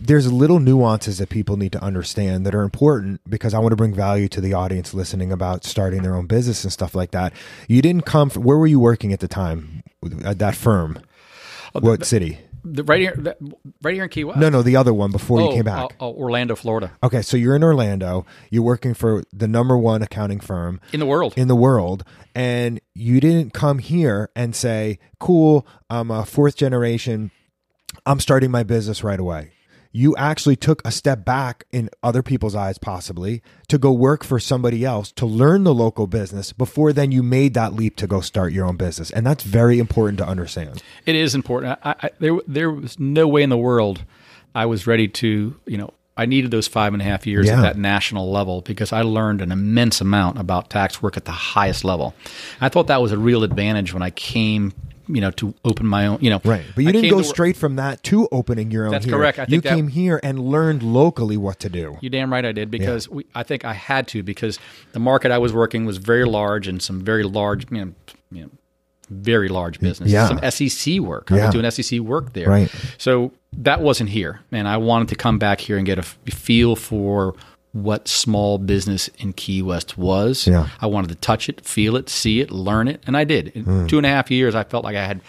there's 0.00 0.30
little 0.32 0.60
nuances 0.60 1.18
that 1.18 1.28
people 1.30 1.56
need 1.56 1.72
to 1.72 1.82
understand 1.82 2.44
that 2.46 2.54
are 2.54 2.62
important 2.62 3.20
because 3.28 3.54
I 3.54 3.58
want 3.58 3.72
to 3.72 3.76
bring 3.76 3.94
value 3.94 4.28
to 4.28 4.40
the 4.40 4.52
audience 4.52 4.92
listening 4.94 5.32
about 5.32 5.64
starting 5.64 6.02
their 6.02 6.14
own 6.14 6.26
business 6.26 6.64
and 6.64 6.72
stuff 6.72 6.94
like 6.94 7.12
that. 7.12 7.32
You 7.68 7.80
didn't 7.82 8.04
come 8.06 8.28
from, 8.30 8.42
where 8.42 8.58
were 8.58 8.66
you 8.66 8.78
working 8.80 9.12
at 9.12 9.20
the 9.20 9.28
time 9.28 9.82
at 10.24 10.38
that 10.38 10.54
firm? 10.54 10.98
What 11.72 12.04
city? 12.04 12.38
The, 12.68 12.82
right 12.82 13.00
here, 13.00 13.36
right 13.82 13.94
here 13.94 14.02
in 14.04 14.10
Key 14.10 14.24
West. 14.24 14.40
No, 14.40 14.48
no, 14.48 14.60
the 14.60 14.74
other 14.74 14.92
one 14.92 15.12
before 15.12 15.40
you 15.40 15.46
Oh, 15.48 15.52
came 15.54 15.64
back. 15.64 15.94
uh, 16.00 16.06
uh, 16.08 16.10
Orlando, 16.10 16.56
Florida, 16.56 16.90
Okay, 17.02 17.22
so 17.22 17.36
you're 17.36 17.54
in 17.54 17.62
Orlando. 17.62 18.26
You're 18.50 18.64
working 18.64 18.92
for 18.92 19.22
the 19.32 19.46
number 19.46 19.78
one 19.78 20.02
accounting 20.02 20.40
firm 20.40 20.80
in 20.92 20.98
the 20.98 21.06
world. 21.06 21.34
in 21.36 21.46
the 21.46 21.54
world, 21.54 22.02
and 22.34 22.80
you 22.92 23.20
didn't 23.20 23.52
come 23.54 23.78
here 23.78 24.30
and 24.34 24.52
say, 24.56 24.98
"Cool, 25.20 25.64
I'm 25.88 26.10
a 26.10 26.24
fourth 26.24 26.56
generation. 26.56 27.30
I'm 28.04 28.18
starting 28.18 28.50
my 28.50 28.64
business 28.64 29.04
right 29.04 29.20
away." 29.20 29.52
You 29.96 30.14
actually 30.16 30.56
took 30.56 30.86
a 30.86 30.90
step 30.90 31.24
back 31.24 31.64
in 31.72 31.88
other 32.02 32.22
people's 32.22 32.54
eyes, 32.54 32.76
possibly, 32.76 33.40
to 33.68 33.78
go 33.78 33.92
work 33.92 34.24
for 34.24 34.38
somebody 34.38 34.84
else 34.84 35.10
to 35.12 35.24
learn 35.24 35.64
the 35.64 35.72
local 35.72 36.06
business 36.06 36.52
before 36.52 36.92
then 36.92 37.12
you 37.12 37.22
made 37.22 37.54
that 37.54 37.72
leap 37.72 37.96
to 37.96 38.06
go 38.06 38.20
start 38.20 38.52
your 38.52 38.66
own 38.66 38.76
business. 38.76 39.10
And 39.10 39.26
that's 39.26 39.42
very 39.42 39.78
important 39.78 40.18
to 40.18 40.26
understand. 40.26 40.82
It 41.06 41.14
is 41.14 41.34
important. 41.34 41.78
I, 41.82 41.94
I, 42.02 42.10
there, 42.18 42.36
there 42.46 42.70
was 42.70 43.00
no 43.00 43.26
way 43.26 43.42
in 43.42 43.48
the 43.48 43.56
world 43.56 44.04
I 44.54 44.66
was 44.66 44.86
ready 44.86 45.08
to, 45.08 45.58
you 45.64 45.78
know, 45.78 45.94
I 46.14 46.26
needed 46.26 46.50
those 46.50 46.68
five 46.68 46.92
and 46.92 47.00
a 47.00 47.04
half 47.06 47.26
years 47.26 47.46
Yeah. 47.46 47.56
at 47.58 47.62
that 47.62 47.78
national 47.78 48.30
level 48.30 48.60
because 48.60 48.92
I 48.92 49.00
learned 49.00 49.40
an 49.40 49.50
immense 49.50 50.02
amount 50.02 50.38
about 50.38 50.68
tax 50.68 51.00
work 51.00 51.16
at 51.16 51.24
the 51.24 51.32
highest 51.32 51.84
level. 51.84 52.14
I 52.60 52.68
thought 52.68 52.88
that 52.88 53.00
was 53.00 53.12
a 53.12 53.18
real 53.18 53.44
advantage 53.44 53.94
when 53.94 54.02
I 54.02 54.10
came, 54.10 54.74
you 55.08 55.20
know, 55.20 55.30
to 55.32 55.54
open 55.64 55.86
my 55.86 56.06
own, 56.06 56.18
you 56.20 56.30
know. 56.30 56.40
Right. 56.44 56.64
But 56.74 56.82
you 56.84 56.88
I 56.88 56.92
didn't 56.92 57.10
go 57.10 57.18
to 57.18 57.24
straight 57.24 57.56
from 57.56 57.76
that 57.76 58.02
to 58.04 58.28
opening 58.32 58.70
your 58.70 58.86
own 58.86 58.92
That's 58.92 59.04
here. 59.04 59.14
correct. 59.14 59.38
I 59.38 59.46
you 59.48 59.60
that- 59.60 59.74
came 59.74 59.88
here 59.88 60.18
and 60.22 60.38
learned 60.38 60.82
locally 60.82 61.36
what 61.36 61.60
to 61.60 61.68
do. 61.68 61.96
You 62.00 62.10
damn 62.10 62.32
right 62.32 62.44
I 62.44 62.52
did 62.52 62.70
because 62.70 63.08
we, 63.08 63.26
I 63.34 63.42
think 63.42 63.64
I 63.64 63.72
had 63.72 64.08
to 64.08 64.22
because 64.22 64.58
the 64.92 64.98
market 65.00 65.30
I 65.30 65.38
was 65.38 65.52
working 65.52 65.84
was 65.86 65.98
very 65.98 66.24
large 66.24 66.66
and 66.68 66.82
some 66.82 67.00
very 67.00 67.22
large, 67.24 67.70
you 67.70 67.84
know, 67.84 67.92
you 68.32 68.42
know 68.42 68.50
very 69.08 69.46
large 69.48 69.78
businesses. 69.78 70.12
Yeah. 70.12 70.26
Some 70.26 70.40
SEC 70.50 70.98
work. 70.98 71.30
I 71.30 71.36
Yeah. 71.36 71.44
was 71.46 71.52
doing 71.54 71.70
SEC 71.70 72.00
work 72.00 72.32
there. 72.32 72.48
Right. 72.48 72.68
So 72.98 73.32
that 73.58 73.80
wasn't 73.80 74.10
here, 74.10 74.40
and 74.50 74.66
I 74.66 74.78
wanted 74.78 75.06
to 75.08 75.14
come 75.14 75.38
back 75.38 75.60
here 75.60 75.76
and 75.76 75.86
get 75.86 75.98
a 75.98 76.00
f- 76.00 76.18
feel 76.26 76.74
for 76.74 77.34
what 77.82 78.08
small 78.08 78.58
business 78.58 79.08
in 79.18 79.32
Key 79.34 79.60
West 79.62 79.98
was. 79.98 80.46
Yeah. 80.46 80.68
I 80.80 80.86
wanted 80.86 81.08
to 81.08 81.14
touch 81.16 81.48
it, 81.48 81.64
feel 81.64 81.96
it, 81.96 82.08
see 82.08 82.40
it, 82.40 82.50
learn 82.50 82.88
it, 82.88 83.02
and 83.06 83.16
I 83.16 83.24
did. 83.24 83.48
In 83.48 83.64
Hmm. 83.64 83.86
two 83.86 83.96
and 83.98 84.06
a 84.06 84.08
half 84.08 84.30
years, 84.30 84.54
I 84.54 84.64
felt 84.64 84.84
like 84.84 84.96
I 84.96 85.04
had. 85.06 85.20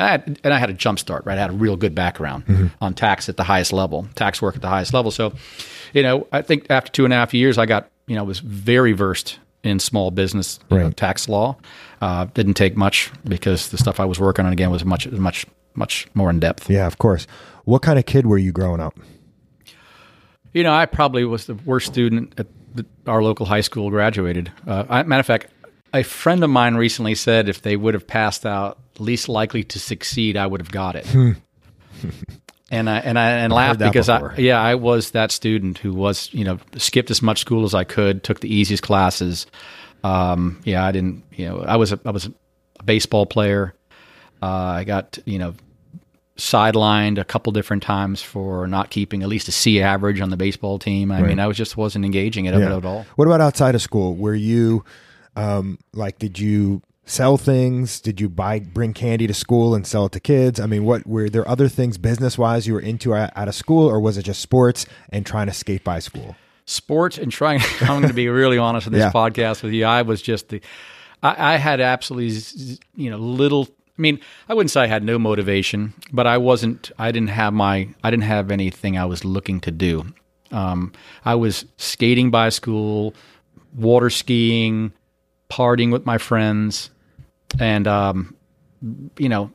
I 0.00 0.06
had, 0.12 0.38
and 0.44 0.54
I 0.54 0.58
had 0.58 0.70
a 0.70 0.74
jump 0.74 1.00
start, 1.00 1.26
right? 1.26 1.36
I 1.36 1.40
had 1.40 1.50
a 1.50 1.54
real 1.54 1.74
good 1.76 1.92
background 1.92 2.46
Mm-hmm. 2.46 2.66
on 2.80 2.94
tax 2.94 3.28
at 3.28 3.36
the 3.36 3.42
highest 3.42 3.72
level, 3.72 4.06
tax 4.14 4.40
work 4.40 4.54
at 4.54 4.62
the 4.62 4.68
highest 4.68 4.94
level. 4.94 5.10
So, 5.10 5.32
you 5.92 6.04
know, 6.04 6.28
I 6.30 6.40
think 6.40 6.66
after 6.70 6.92
two 6.92 7.04
and 7.04 7.12
a 7.12 7.16
half 7.16 7.34
years, 7.34 7.58
I 7.58 7.66
got, 7.66 7.90
you 8.06 8.14
know, 8.14 8.22
was 8.22 8.38
very 8.38 8.92
versed 8.92 9.40
in 9.64 9.80
small 9.80 10.12
business 10.12 10.60
you 10.70 10.78
know, 10.78 10.90
tax 10.92 11.28
law. 11.28 11.56
Uh, 12.00 12.26
didn't 12.32 12.54
take 12.54 12.76
much 12.76 13.10
because 13.24 13.70
the 13.70 13.76
stuff 13.76 13.98
I 13.98 14.04
was 14.04 14.20
working 14.20 14.46
on 14.46 14.52
again 14.52 14.70
was 14.70 14.84
much, 14.84 15.08
much, 15.10 15.46
much 15.74 16.06
more 16.14 16.30
in 16.30 16.38
depth. 16.38 16.70
Yeah, 16.70 16.86
of 16.86 16.98
course. 16.98 17.26
What 17.64 17.82
kind 17.82 17.98
of 17.98 18.06
kid 18.06 18.24
were 18.24 18.38
you 18.38 18.52
growing 18.52 18.78
up? 18.80 18.96
You 20.58 20.64
know, 20.64 20.74
I 20.74 20.86
probably 20.86 21.24
was 21.24 21.46
the 21.46 21.54
worst 21.54 21.86
student 21.86 22.34
at 22.36 22.48
the, 22.74 22.84
our 23.06 23.22
local 23.22 23.46
high 23.46 23.60
school 23.60 23.90
graduated. 23.90 24.50
Uh, 24.66 24.84
I, 24.88 25.02
matter 25.04 25.20
of 25.20 25.26
fact, 25.26 25.46
a 25.94 26.02
friend 26.02 26.42
of 26.42 26.50
mine 26.50 26.74
recently 26.74 27.14
said 27.14 27.48
if 27.48 27.62
they 27.62 27.76
would 27.76 27.94
have 27.94 28.08
passed 28.08 28.44
out 28.44 28.76
least 28.98 29.28
likely 29.28 29.62
to 29.62 29.78
succeed, 29.78 30.36
I 30.36 30.48
would 30.48 30.60
have 30.60 30.72
got 30.72 30.96
it. 30.96 31.06
and 32.72 32.90
I 32.90 32.98
and 32.98 33.16
I 33.16 33.30
and 33.30 33.52
laughed 33.52 33.78
that 33.78 33.92
because 33.92 34.08
I 34.08 34.34
yeah 34.38 34.60
I 34.60 34.74
was 34.74 35.12
that 35.12 35.30
student 35.30 35.78
who 35.78 35.94
was 35.94 36.28
you 36.34 36.42
know 36.42 36.58
skipped 36.76 37.12
as 37.12 37.22
much 37.22 37.38
school 37.38 37.64
as 37.64 37.72
I 37.72 37.84
could, 37.84 38.24
took 38.24 38.40
the 38.40 38.52
easiest 38.52 38.82
classes. 38.82 39.46
Um, 40.02 40.60
yeah, 40.64 40.84
I 40.84 40.90
didn't 40.90 41.22
you 41.36 41.46
know 41.46 41.60
I 41.60 41.76
was 41.76 41.92
a, 41.92 42.00
I 42.04 42.10
was 42.10 42.26
a 42.26 42.82
baseball 42.82 43.26
player. 43.26 43.76
Uh, 44.42 44.46
I 44.46 44.82
got 44.82 45.20
you 45.24 45.38
know 45.38 45.54
sidelined 46.38 47.18
a 47.18 47.24
couple 47.24 47.52
different 47.52 47.82
times 47.82 48.22
for 48.22 48.66
not 48.66 48.90
keeping 48.90 49.22
at 49.22 49.28
least 49.28 49.48
a 49.48 49.52
C 49.52 49.82
average 49.82 50.20
on 50.20 50.30
the 50.30 50.36
baseball 50.36 50.78
team. 50.78 51.10
I 51.12 51.20
mean, 51.20 51.38
I 51.40 51.46
was 51.46 51.56
just 51.56 51.76
wasn't 51.76 52.04
engaging 52.04 52.46
it 52.46 52.54
Yeah. 52.58 52.76
at 52.76 52.84
all. 52.84 53.04
What 53.16 53.26
about 53.26 53.40
outside 53.40 53.74
of 53.74 53.82
school? 53.82 54.14
Were 54.14 54.34
you 54.34 54.84
um, 55.36 55.78
like 55.92 56.18
did 56.18 56.38
you 56.38 56.80
sell 57.04 57.36
things? 57.36 58.00
Did 58.00 58.20
you 58.20 58.28
buy 58.28 58.60
bring 58.60 58.92
candy 58.94 59.26
to 59.26 59.34
school 59.34 59.74
and 59.74 59.86
sell 59.86 60.06
it 60.06 60.12
to 60.12 60.20
kids? 60.20 60.60
I 60.60 60.66
mean, 60.66 60.84
what 60.84 61.06
were 61.06 61.28
there 61.28 61.46
other 61.48 61.68
things 61.68 61.98
business 61.98 62.38
wise 62.38 62.66
you 62.66 62.74
were 62.74 62.80
into 62.80 63.14
at, 63.14 63.36
out 63.36 63.48
of 63.48 63.54
school, 63.54 63.88
or 63.88 63.98
was 64.00 64.16
it 64.16 64.22
just 64.22 64.40
sports 64.40 64.86
and 65.10 65.26
trying 65.26 65.46
to 65.48 65.52
skate 65.52 65.84
by 65.84 65.98
school? 65.98 66.36
sports 66.66 67.16
and 67.16 67.32
trying. 67.32 67.60
I'm 67.80 67.86
going 67.86 68.08
to 68.08 68.12
be 68.14 68.28
really 68.28 68.58
honest 68.58 68.86
in 68.86 68.92
this 68.92 69.00
Yeah. 69.00 69.10
podcast 69.10 69.62
with 69.62 69.72
you. 69.72 69.86
I 69.86 70.02
was 70.02 70.20
just 70.20 70.50
the. 70.50 70.60
I, 71.22 71.54
I 71.54 71.56
had 71.56 71.80
absolutely, 71.80 72.38
you 72.94 73.08
know, 73.10 73.16
little. 73.16 73.66
I 73.98 74.00
mean, 74.00 74.20
I 74.48 74.54
wouldn't 74.54 74.70
say 74.70 74.82
I 74.82 74.86
had 74.86 75.02
no 75.02 75.18
motivation, 75.18 75.92
but 76.12 76.26
I 76.26 76.38
wasn't. 76.38 76.92
I 76.98 77.10
didn't 77.10 77.30
have 77.30 77.52
my. 77.52 77.88
I 78.04 78.10
didn't 78.10 78.24
have 78.24 78.50
anything 78.52 78.96
I 78.96 79.04
was 79.06 79.24
looking 79.24 79.60
to 79.62 79.70
do. 79.72 80.06
Um, 80.52 80.92
I 81.24 81.34
was 81.34 81.64
skating 81.78 82.30
by 82.30 82.50
school, 82.50 83.12
water 83.74 84.08
skiing, 84.08 84.92
partying 85.50 85.90
with 85.92 86.06
my 86.06 86.16
friends, 86.18 86.90
and 87.58 87.88
um, 87.88 88.36
you 89.18 89.28
know, 89.28 89.50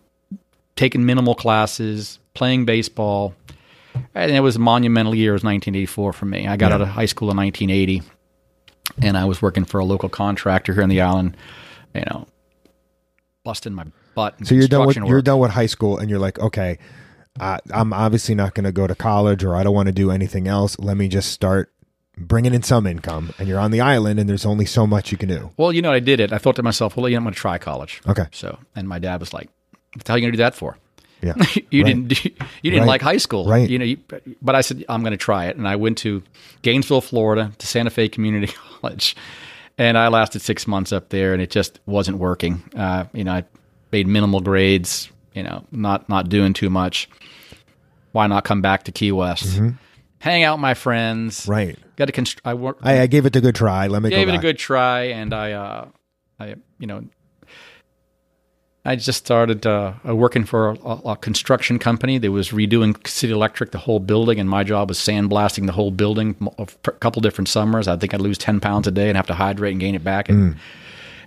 taking 0.76 1.06
minimal 1.06 1.36
classes, 1.36 2.20
playing 2.34 2.66
baseball. 2.66 3.34
And 4.16 4.32
it 4.32 4.40
was 4.42 4.56
a 4.58 4.60
monumental 4.60 5.16
year. 5.16 5.32
It 5.32 5.36
was 5.36 5.44
1984 5.44 6.14
for 6.14 6.26
me. 6.26 6.48
I 6.48 6.58
got 6.58 6.70
Yeah. 6.70 6.76
out 6.76 6.82
of 6.82 6.88
high 6.90 7.06
school 7.06 7.30
in 7.32 7.38
1980, 7.38 8.02
and 9.02 9.16
I 9.18 9.24
was 9.26 9.42
working 9.42 9.64
for 9.66 9.80
a 9.80 9.86
local 9.86 10.10
contractor 10.10 10.74
here 10.74 10.84
on 10.84 10.90
the 10.90 11.00
island. 11.00 11.38
You 11.96 12.02
know, 12.10 12.28
busting 13.46 13.74
my 13.74 13.86
butt. 14.16 14.36
in 14.40 14.46
So 14.46 14.56
you're 14.56 14.68
done 14.68 14.82
with 14.86 14.96
construction 14.96 15.08
you're 15.10 15.22
done 15.22 15.40
with 15.40 15.52
high 15.52 15.66
school, 15.68 15.98
and 15.98 16.10
you're 16.10 16.20
like, 16.20 16.40
okay, 16.40 16.78
I, 17.40 17.60
I'm 17.74 17.94
obviously 17.94 18.36
not 18.36 18.54
going 18.54 18.66
to 18.66 18.72
go 18.72 18.88
to 18.88 18.96
college, 18.96 19.44
or 19.44 19.56
I 19.56 19.64
don't 19.64 19.74
want 19.74 19.88
to 19.88 19.94
do 19.94 20.12
anything 20.12 20.48
else. 20.48 20.78
Let 20.80 20.98
me 20.98 21.08
just 21.08 21.32
start 21.32 21.72
bringing 22.18 22.54
in 22.54 22.62
some 22.62 22.86
income. 22.86 23.34
And 23.40 23.48
you're 23.48 23.60
on 23.60 23.72
the 23.72 23.82
island, 23.82 24.20
and 24.20 24.30
there's 24.30 24.46
only 24.46 24.66
so 24.66 24.86
much 24.86 25.12
you 25.12 25.18
can 25.18 25.30
do. 25.30 25.52
Well, 25.58 25.74
you 25.74 25.82
know, 25.82 25.92
I 25.92 26.00
did 26.00 26.20
it. 26.20 26.32
I 26.32 26.38
thought 26.38 26.56
to 26.58 26.64
myself, 26.64 26.96
well, 26.96 27.10
you 27.10 27.16
know, 27.16 27.20
I'm 27.20 27.24
going 27.24 27.34
to 27.34 27.40
try 27.40 27.58
college. 27.58 28.02
Okay. 28.08 28.26
So, 28.32 28.60
and 28.76 28.88
my 28.88 29.00
dad 29.00 29.20
was 29.20 29.34
like, 29.34 29.50
"What 29.96 30.06
the 30.06 30.12
hell 30.12 30.16
are 30.16 30.20
you 30.20 30.24
going 30.26 30.32
to 30.34 30.38
do 30.38 30.44
that 30.44 30.56
for? 30.56 30.78
Yeah, 31.24 31.34
you 31.72 31.84
Right. 31.84 31.96
didn't 31.96 32.26
you 32.26 32.32
didn't 32.72 32.80
Right. 32.82 32.88
like 32.88 33.02
high 33.02 33.18
school, 33.18 33.48
Right. 33.48 33.68
You 33.70 33.80
know, 33.80 33.86
you, 33.86 33.98
but 34.42 34.56
I 34.56 34.62
said 34.62 34.84
I'm 34.90 35.02
going 35.04 35.12
to 35.12 35.18
try 35.18 35.46
it, 35.46 35.56
and 35.56 35.68
I 35.68 35.78
went 35.78 35.98
to 36.00 36.22
Gainesville, 36.64 37.02
Florida, 37.02 37.52
to 37.58 37.66
Santa 37.66 37.90
Fe 37.90 38.10
Community 38.10 38.54
College, 38.82 39.16
and 39.78 39.98
I 39.98 40.10
lasted 40.10 40.42
six 40.42 40.68
months 40.68 40.92
up 40.92 41.10
there, 41.10 41.32
and 41.34 41.42
it 41.42 41.50
just 41.50 41.80
wasn't 41.86 42.18
working. 42.18 42.62
Uh, 42.76 43.06
you 43.14 43.24
know, 43.24 43.32
I 43.34 43.46
made 43.94 44.08
minimal 44.08 44.42
grades. 44.42 45.10
You 45.34 45.44
know, 45.44 45.64
not 45.72 46.10
not 46.10 46.28
doing 46.28 46.54
too 46.54 46.70
much. 46.70 47.10
Why 48.12 48.28
not 48.28 48.44
come 48.44 48.62
back 48.62 48.84
to 48.84 48.92
Key 48.92 49.12
West, 49.12 49.60
hang 50.20 50.44
out 50.44 50.58
with 50.58 50.62
my 50.62 50.74
friends? 50.76 51.42
Mm-hmm. 51.42 51.52
Right. 51.52 51.80
Got 51.96 52.06
to 52.06 52.12
const- 52.12 52.42
I 52.46 52.54
work. 52.54 52.78
I, 52.84 53.02
I 53.02 53.08
gave 53.08 53.26
it 53.26 53.36
a 53.36 53.42
good 53.42 53.56
try. 53.56 53.88
Let 53.88 54.04
me 54.04 54.10
gave 54.10 54.28
it 54.28 54.36
a 54.36 54.40
good 54.40 54.60
try, 54.60 55.06
and 55.06 55.34
I, 55.34 55.54
uh, 55.54 55.88
I, 56.40 56.56
you 56.78 56.86
know, 56.86 57.04
I 58.86 58.96
just 58.96 59.26
started 59.26 59.66
uh, 59.66 59.94
uh, 60.08 60.16
working 60.16 60.44
for 60.44 60.72
a, 60.72 61.12
a 61.12 61.16
construction 61.16 61.80
company 61.80 62.20
that 62.20 62.32
was 62.32 62.50
redoing 62.50 63.08
City 63.08 63.34
Electric, 63.34 63.72
the 63.72 63.80
whole 63.80 64.00
building, 64.00 64.40
and 64.40 64.48
my 64.48 64.64
job 64.64 64.90
was 64.90 65.00
sandblasting 65.00 65.66
the 65.66 65.72
whole 65.72 65.90
building. 65.92 66.36
A 66.60 66.66
couple 66.92 67.22
different 67.22 67.48
summers, 67.48 67.88
I 67.88 67.98
think 67.98 68.14
I'd 68.14 68.22
lose 68.22 68.38
ten 68.38 68.60
pounds 68.60 68.88
a 68.88 68.92
day 68.92 69.08
and 69.08 69.18
have 69.18 69.28
to 69.28 69.34
hydrate 69.34 69.72
and 69.72 69.82
gain 69.82 69.96
it 69.96 70.04
back. 70.04 70.30
And 70.30 70.58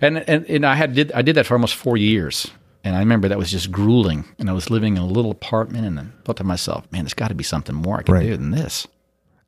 and, 0.01 0.19
and 0.29 0.45
and 0.47 0.67
I 0.67 0.75
had 0.75 0.95
did 0.95 1.13
I 1.13 1.23
did 1.23 1.37
that 1.37 1.47
for 1.47 1.55
almost 1.55 1.75
four 1.75 1.97
years. 1.97 2.51
And 2.85 2.95
I 2.95 3.01
remember 3.01 3.27
that 3.29 3.39
was 3.39 3.51
just 3.51 3.73
grueling. 3.73 4.25
And 4.39 4.49
I 4.49 4.53
was 4.53 4.71
living 4.71 4.97
in 4.97 5.03
a 5.03 5.07
little 5.07 5.33
apartment, 5.33 5.87
and 5.87 5.99
I 5.99 6.05
thought 6.25 6.37
to 6.37 6.45
myself, 6.45 6.87
"Man, 6.93 7.03
there's 7.03 7.15
got 7.15 7.29
to 7.29 7.35
be 7.35 7.43
something 7.45 7.75
more 7.75 7.99
I 7.99 8.03
can 8.03 8.15
Right. 8.15 8.23
do 8.27 8.37
than 8.37 8.53
this." 8.53 8.87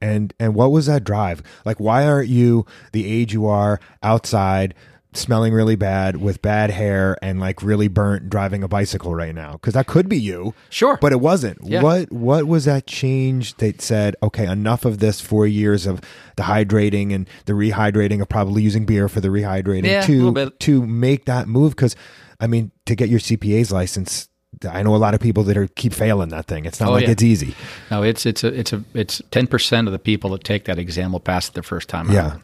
And 0.01 0.33
and 0.41 0.55
what 0.55 0.71
was 0.73 0.87
that 0.87 1.05
drive? 1.05 1.43
Like 1.65 1.79
why 1.79 2.05
aren't 2.07 2.29
you 2.29 2.67
the 2.93 3.07
age 3.07 3.33
you 3.33 3.47
are 3.47 3.81
outside 4.03 4.75
smelling 5.15 5.53
really 5.55 5.75
bad 5.77 6.17
with 6.17 6.43
bad 6.43 6.71
hair 6.71 7.17
and 7.23 7.41
like 7.41 7.63
really 7.63 7.89
burnt 7.89 8.29
driving 8.29 8.63
a 8.63 8.69
bicycle 8.69 9.15
right 9.15 9.35
now? 9.35 9.59
Cuz 9.63 9.75
that 9.75 9.87
could 9.87 10.09
be 10.09 10.19
you. 10.19 10.55
Sure. 10.69 10.99
But 11.01 11.13
it 11.13 11.21
wasn't. 11.21 11.59
Yeah. 11.65 11.83
What 11.83 12.13
what 12.13 12.47
was 12.47 12.67
that 12.67 12.87
change 12.87 13.57
that 13.57 13.81
said, 13.81 14.17
okay, 14.23 14.47
enough 14.47 14.85
of 14.85 14.99
this 14.99 15.21
4 15.21 15.47
years 15.47 15.87
of 15.87 16.01
the 16.37 16.43
hydrating 16.45 17.15
and 17.15 17.29
the 17.47 17.55
rehydrating 17.55 18.21
of 18.21 18.29
probably 18.29 18.63
using 18.63 18.85
beer 18.85 19.09
for 19.09 19.21
the 19.21 19.29
rehydrating 19.29 19.87
Yeah, 19.87 20.03
to 20.03 20.51
to 20.51 20.87
make 20.87 21.25
that 21.25 21.49
move 21.49 21.77
cuz 21.77 21.97
I 22.41 22.47
mean 22.47 22.71
to 22.87 22.95
get 22.95 23.09
your 23.09 23.21
CPA's 23.21 23.73
license 23.73 24.29
I 24.69 24.83
know 24.83 24.95
a 24.95 24.99
lot 24.99 25.15
of 25.15 25.21
people 25.21 25.43
that 25.45 25.57
are 25.57 25.69
keep 25.69 25.93
failing 25.93 26.31
that 26.31 26.47
thing. 26.47 26.65
It's 26.65 26.81
not 26.81 26.89
Oh, 26.89 26.93
like 26.93 27.05
yeah. 27.05 27.11
it's 27.11 27.23
easy. 27.23 27.55
No, 27.91 28.03
it's 28.03 28.25
it's 28.27 28.43
a 28.43 28.49
it's 28.49 28.73
a 28.73 28.83
it's 28.95 29.21
ten 29.31 29.47
percent 29.47 29.87
of 29.87 29.93
the 29.93 29.99
people 29.99 30.31
that 30.31 30.43
take 30.43 30.65
that 30.65 30.79
exam 30.79 31.13
will 31.13 31.21
pass 31.21 31.49
it 31.49 31.55
their 31.55 31.63
first 31.63 31.89
time. 31.89 32.11
Yeah. 32.11 32.27
out. 32.27 32.43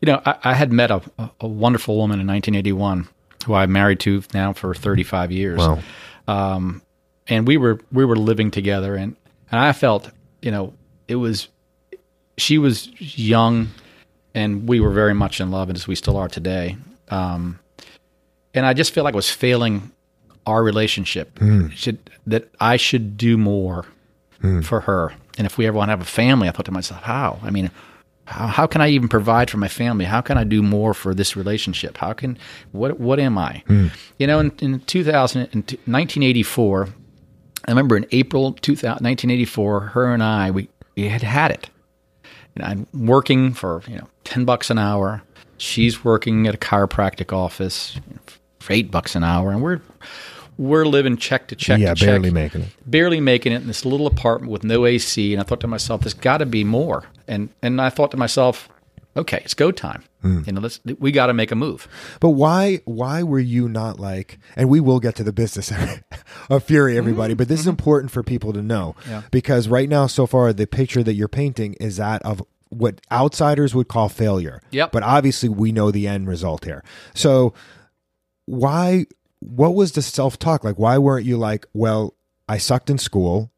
You 0.00 0.06
know, 0.06 0.20
I, 0.24 0.36
I 0.44 0.54
had 0.54 0.72
met 0.72 0.90
a, 0.90 1.00
a- 1.40 1.46
wonderful 1.48 1.96
woman 1.96 2.20
in 2.20 2.26
1981 2.26 3.08
who 3.46 3.54
I'm 3.54 3.72
married 3.72 4.00
to 4.00 4.22
now 4.34 4.52
for 4.52 4.74
35 4.74 5.32
years. 5.32 5.58
Wow. 5.58 5.78
Um, 6.26 6.82
and 7.26 7.46
we 7.46 7.56
were 7.56 7.80
we 7.92 8.04
were 8.04 8.16
living 8.16 8.50
together, 8.50 8.94
and 8.94 9.16
and 9.50 9.60
I 9.60 9.72
felt, 9.72 10.10
you 10.42 10.50
know, 10.50 10.72
it 11.06 11.16
was 11.16 11.48
she 12.36 12.58
was 12.58 12.88
young, 13.00 13.68
and 14.34 14.68
we 14.68 14.80
were 14.80 14.90
very 14.90 15.14
much 15.14 15.40
in 15.40 15.50
love, 15.50 15.68
and 15.68 15.76
as 15.76 15.86
we 15.88 15.94
still 15.94 16.16
are 16.16 16.28
today. 16.28 16.76
Um, 17.10 17.58
and 18.54 18.64
I 18.66 18.72
just 18.74 18.92
feel 18.94 19.04
like 19.04 19.14
I 19.14 19.16
was 19.16 19.30
failing 19.30 19.90
our 20.46 20.62
relationship. 20.62 21.38
Should 21.74 21.98
that 22.26 22.48
I 22.60 22.76
should 22.76 23.16
do 23.16 23.36
more 23.38 23.84
for 24.62 24.80
her, 24.80 25.12
and 25.36 25.46
if 25.46 25.58
we 25.58 25.66
ever 25.66 25.76
want 25.76 25.88
to 25.88 25.92
have 25.92 26.00
a 26.00 26.04
family, 26.04 26.48
I 26.48 26.52
thought 26.52 26.66
to 26.66 26.72
myself, 26.72 27.02
how? 27.02 27.38
I 27.42 27.50
mean, 27.50 27.70
how, 28.28 28.46
how 28.46 28.66
can 28.66 28.80
I 28.80 28.88
even 28.90 29.08
provide 29.08 29.50
for 29.50 29.56
my 29.56 29.68
family? 29.68 30.04
How 30.04 30.20
can 30.20 30.36
I 30.36 30.44
do 30.44 30.62
more 30.62 30.92
for 30.92 31.14
this 31.14 31.34
relationship? 31.34 31.96
How 31.96 32.12
can 32.12 32.38
what 32.72 33.00
what 33.00 33.18
am 33.18 33.38
I? 33.38 33.62
Hmm. 33.66 33.88
You 34.18 34.26
know, 34.26 34.38
in, 34.38 34.52
in 34.60 34.80
2000, 34.80 35.40
in 35.52 35.60
1984, 35.60 36.88
I 37.64 37.70
remember 37.70 37.96
in 37.96 38.06
April 38.12 38.52
2000, 38.52 38.88
1984, 38.88 39.80
her 39.80 40.12
and 40.12 40.22
I 40.22 40.50
we, 40.50 40.68
we 40.94 41.08
had 41.08 41.22
had 41.22 41.50
it. 41.50 41.70
And 42.54 42.64
I'm 42.64 42.86
working 42.92 43.54
for 43.54 43.82
you 43.88 43.96
know 43.96 44.08
ten 44.24 44.44
bucks 44.44 44.70
an 44.70 44.78
hour. 44.78 45.22
She's 45.56 46.04
working 46.04 46.46
at 46.46 46.54
a 46.54 46.58
chiropractic 46.58 47.32
office 47.32 47.98
for 48.60 48.72
eight 48.72 48.90
bucks 48.90 49.16
an 49.16 49.24
hour, 49.24 49.50
and 49.50 49.62
we're 49.62 49.80
we're 50.58 50.84
living 50.84 51.16
check 51.16 51.46
to 51.48 51.56
check. 51.56 51.78
yeah, 51.80 51.94
to 51.94 52.00
check 52.00 52.08
barely 52.08 52.30
making 52.30 52.62
it. 52.62 52.68
barely 52.84 53.20
making 53.20 53.52
it 53.52 53.62
in 53.62 53.68
this 53.68 53.84
little 53.84 54.06
apartment 54.06 54.52
with 54.52 54.64
no 54.64 54.84
AC. 54.84 55.32
And 55.32 55.40
I 55.40 55.44
thought 55.44 55.60
to 55.60 55.66
myself, 55.68 56.02
there's 56.02 56.14
got 56.14 56.38
to 56.38 56.46
be 56.46 56.64
more. 56.64 57.04
And 57.26 57.48
and 57.62 57.80
I 57.80 57.90
thought 57.90 58.10
to 58.10 58.16
myself, 58.16 58.68
okay, 59.16 59.40
it's 59.44 59.54
go 59.54 59.70
time. 59.70 60.02
Hmm. 60.22 60.42
You 60.46 60.52
know, 60.52 60.60
let's 60.60 60.80
we 60.98 61.12
got 61.12 61.26
to 61.26 61.32
make 61.32 61.52
a 61.52 61.54
move. 61.54 61.86
But 62.20 62.30
why 62.30 62.80
why 62.84 63.22
were 63.22 63.38
you 63.38 63.68
not 63.68 64.00
like 64.00 64.38
and 64.56 64.68
we 64.68 64.80
will 64.80 64.98
get 64.98 65.14
to 65.16 65.24
the 65.24 65.32
business 65.32 65.72
of 66.50 66.64
fury 66.64 66.98
everybody, 66.98 67.34
but 67.34 67.46
this 67.48 67.60
is 67.60 67.68
important 67.68 68.10
for 68.10 68.22
people 68.24 68.52
to 68.52 68.62
know. 68.62 68.96
Yeah. 69.08 69.22
Because 69.30 69.68
right 69.68 69.88
now 69.88 70.08
so 70.08 70.26
far 70.26 70.52
the 70.52 70.66
picture 70.66 71.04
that 71.04 71.14
you're 71.14 71.28
painting 71.28 71.74
is 71.74 71.98
that 71.98 72.20
of 72.22 72.42
what 72.70 73.00
outsiders 73.12 73.74
would 73.74 73.88
call 73.88 74.08
failure. 74.08 74.60
Yep. 74.72 74.92
But 74.92 75.02
obviously 75.04 75.48
we 75.48 75.70
know 75.72 75.90
the 75.90 76.08
end 76.08 76.26
result 76.26 76.64
here. 76.64 76.82
So 77.14 77.54
why 78.46 79.06
what 79.40 79.74
was 79.74 79.92
the 79.92 80.02
self-talk 80.02 80.64
like 80.64 80.78
why 80.78 80.98
weren't 80.98 81.24
you 81.26 81.36
like, 81.36 81.66
well, 81.72 82.14
I 82.48 82.58
sucked 82.58 82.90
in 82.90 82.98
school. 82.98 83.50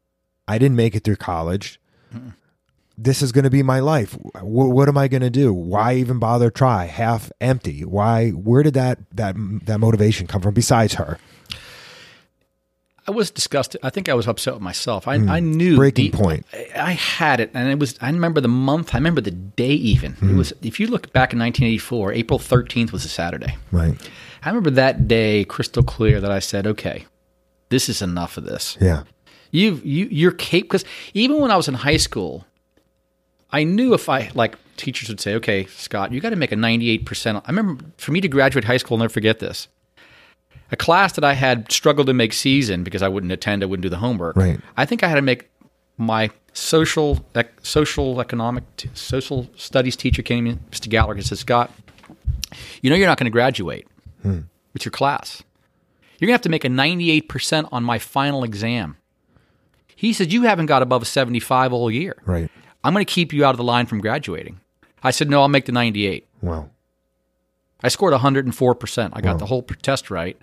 I 0.47 0.57
didn't 0.57 0.75
make 0.75 0.95
it 0.95 1.03
through 1.03 1.15
college. 1.17 1.79
This 2.97 3.21
is 3.23 3.31
going 3.31 3.45
to 3.45 3.49
be 3.49 3.63
my 3.63 3.79
life. 3.79 4.13
Wh- 4.13 4.43
what 4.69 4.87
am 4.87 4.97
I 4.97 5.07
going 5.07 5.21
to 5.21 5.29
do? 5.29 5.51
Why 5.53 5.95
even 5.95 6.19
bother 6.19 6.51
try? 6.51 6.85
Half 6.85 7.31
empty. 7.41 7.83
Why? 7.83 8.29
Where 8.31 8.61
did 8.63 8.73
that 8.75 8.99
that 9.15 9.35
that 9.65 9.79
motivation 9.79 10.27
come 10.27 10.41
from? 10.41 10.53
Besides 10.53 10.95
her, 10.95 11.17
I 13.07 13.11
was 13.11 13.31
disgusted. 13.31 13.81
I 13.83 13.89
think 13.89 14.07
I 14.09 14.13
was 14.13 14.27
upset 14.27 14.53
with 14.53 14.61
myself. 14.61 15.07
I, 15.07 15.15
I 15.15 15.39
knew 15.39 15.71
Hmm. 15.71 15.77
Breaking 15.77 16.11
the- 16.11 16.17
point. 16.17 16.45
I, 16.53 16.69
I 16.75 16.91
had 16.91 17.39
it, 17.39 17.49
and 17.55 17.69
it 17.69 17.79
was. 17.79 17.97
I 18.01 18.09
remember 18.11 18.39
the 18.41 18.47
month. 18.47 18.93
I 18.93 18.97
remember 18.99 19.21
the 19.21 19.31
day. 19.31 19.71
Even 19.73 20.13
Hmm. 20.13 20.29
it 20.29 20.33
was. 20.37 20.53
If 20.61 20.79
you 20.79 20.85
look 20.87 21.11
back 21.13 21.33
in 21.33 21.39
1984, 21.39 22.13
April 22.13 22.37
13th 22.39 22.91
was 22.91 23.03
a 23.05 23.09
Saturday. 23.09 23.57
right? 23.71 23.95
I 24.43 24.49
remember 24.49 24.71
that 24.71 25.07
day 25.07 25.45
crystal 25.45 25.83
clear 25.83 26.19
that 26.19 26.31
I 26.31 26.39
said, 26.39 26.65
okay, 26.65 27.05
this 27.69 27.87
is 27.89 28.01
enough 28.01 28.37
of 28.37 28.45
this. 28.45 28.77
Yeah, 28.81 29.03
You've 29.51 29.85
you 29.85 30.07
you're 30.09 30.31
capable 30.31 30.77
because 30.79 30.85
even 31.13 31.41
when 31.41 31.51
I 31.51 31.57
was 31.57 31.67
in 31.67 31.73
high 31.73 31.97
school, 31.97 32.45
I 33.51 33.63
knew 33.65 33.93
if 33.93 34.07
I 34.07 34.31
like 34.33 34.55
teachers 34.77 35.09
would 35.09 35.19
say, 35.19 35.35
"Okay, 35.35 35.65
Scott, 35.65 36.13
you 36.13 36.21
got 36.21 36.29
to 36.29 36.37
make 36.37 36.53
a 36.53 36.55
98 36.55 37.05
percent." 37.05 37.43
I 37.45 37.49
remember 37.49 37.83
for 37.97 38.13
me 38.13 38.21
to 38.21 38.29
graduate 38.29 38.63
high 38.63 38.77
school, 38.77 38.95
I'll 38.95 38.99
never 38.99 39.13
forget 39.13 39.39
this. 39.39 39.67
A 40.71 40.77
class 40.77 41.13
that 41.13 41.25
I 41.25 41.33
had 41.33 41.69
struggled 41.69 42.07
to 42.07 42.13
make 42.13 42.31
season 42.31 42.85
because 42.85 43.01
I 43.01 43.09
wouldn't 43.09 43.31
attend, 43.33 43.61
I 43.61 43.65
wouldn't 43.65 43.83
do 43.83 43.89
the 43.89 43.97
homework. 43.97 44.37
Right. 44.37 44.57
I 44.77 44.85
think 44.85 45.03
I 45.03 45.09
had 45.09 45.15
to 45.15 45.21
make 45.21 45.49
my 45.97 46.29
social 46.53 47.25
ec- 47.35 47.59
social 47.61 48.21
economic 48.21 48.63
t- 48.77 48.89
social 48.93 49.49
studies 49.57 49.97
teacher 49.97 50.21
came 50.21 50.47
in, 50.47 50.59
Mr. 50.71 50.87
Gallagher, 50.87 51.17
and 51.17 51.25
said, 51.25 51.39
"Scott, 51.39 51.73
you 52.81 52.89
know 52.89 52.95
you're 52.95 53.07
not 53.07 53.17
going 53.17 53.25
to 53.25 53.31
graduate 53.31 53.85
with 54.23 54.85
your 54.85 54.91
class. 54.91 55.43
You're 56.19 56.27
going 56.27 56.33
to 56.33 56.35
have 56.35 56.41
to 56.41 56.49
make 56.49 56.63
a 56.65 56.69
98% 56.69 57.67
on 57.71 57.83
my 57.83 57.97
final 57.99 58.43
exam." 58.43 58.97
He 59.95 60.13
said, 60.13 60.31
You 60.33 60.43
haven't 60.43 60.65
got 60.65 60.81
above 60.81 61.01
a 61.03 61.05
75 61.05 61.73
all 61.73 61.91
year. 61.91 62.15
right. 62.25 62.49
I'm 62.83 62.93
going 62.93 63.05
to 63.05 63.11
keep 63.13 63.31
you 63.33 63.45
out 63.45 63.51
of 63.51 63.57
the 63.57 63.63
line 63.63 63.85
from 63.85 64.01
graduating. 64.01 64.59
I 65.03 65.11
said, 65.11 65.29
No, 65.29 65.41
I'll 65.41 65.47
make 65.47 65.65
the 65.65 65.71
98. 65.71 66.27
Wow. 66.41 66.69
I 67.83 67.87
scored 67.89 68.13
104%. 68.13 69.09
I 69.13 69.21
got 69.21 69.37
the 69.39 69.45
whole 69.45 69.61
test 69.63 70.09
right. 70.09 70.37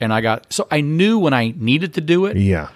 And 0.00 0.12
I 0.12 0.20
got, 0.22 0.50
so 0.52 0.66
I 0.70 0.80
knew 0.80 1.18
when 1.18 1.34
I 1.34 1.52
needed 1.56 1.94
to 1.94 2.00
do 2.00 2.24
it, 2.26 2.36
Yeah. 2.38 2.68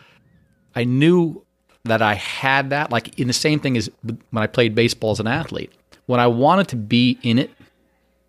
I 0.77 0.85
knew 0.85 1.45
that 1.85 2.03
I 2.03 2.15
had 2.15 2.71
that. 2.71 2.91
Like 2.93 3.19
in 3.19 3.27
the 3.27 3.33
same 3.33 3.59
thing 3.61 3.77
as 3.79 3.91
when 4.03 4.19
I 4.43 4.47
played 4.47 4.75
baseball 4.75 5.13
as 5.13 5.21
an 5.21 5.27
athlete. 5.27 5.73
When 6.07 6.21
I 6.21 6.27
wanted 6.27 6.69
to 6.69 6.77
be 6.77 7.19
in 7.23 7.39
it, 7.39 7.51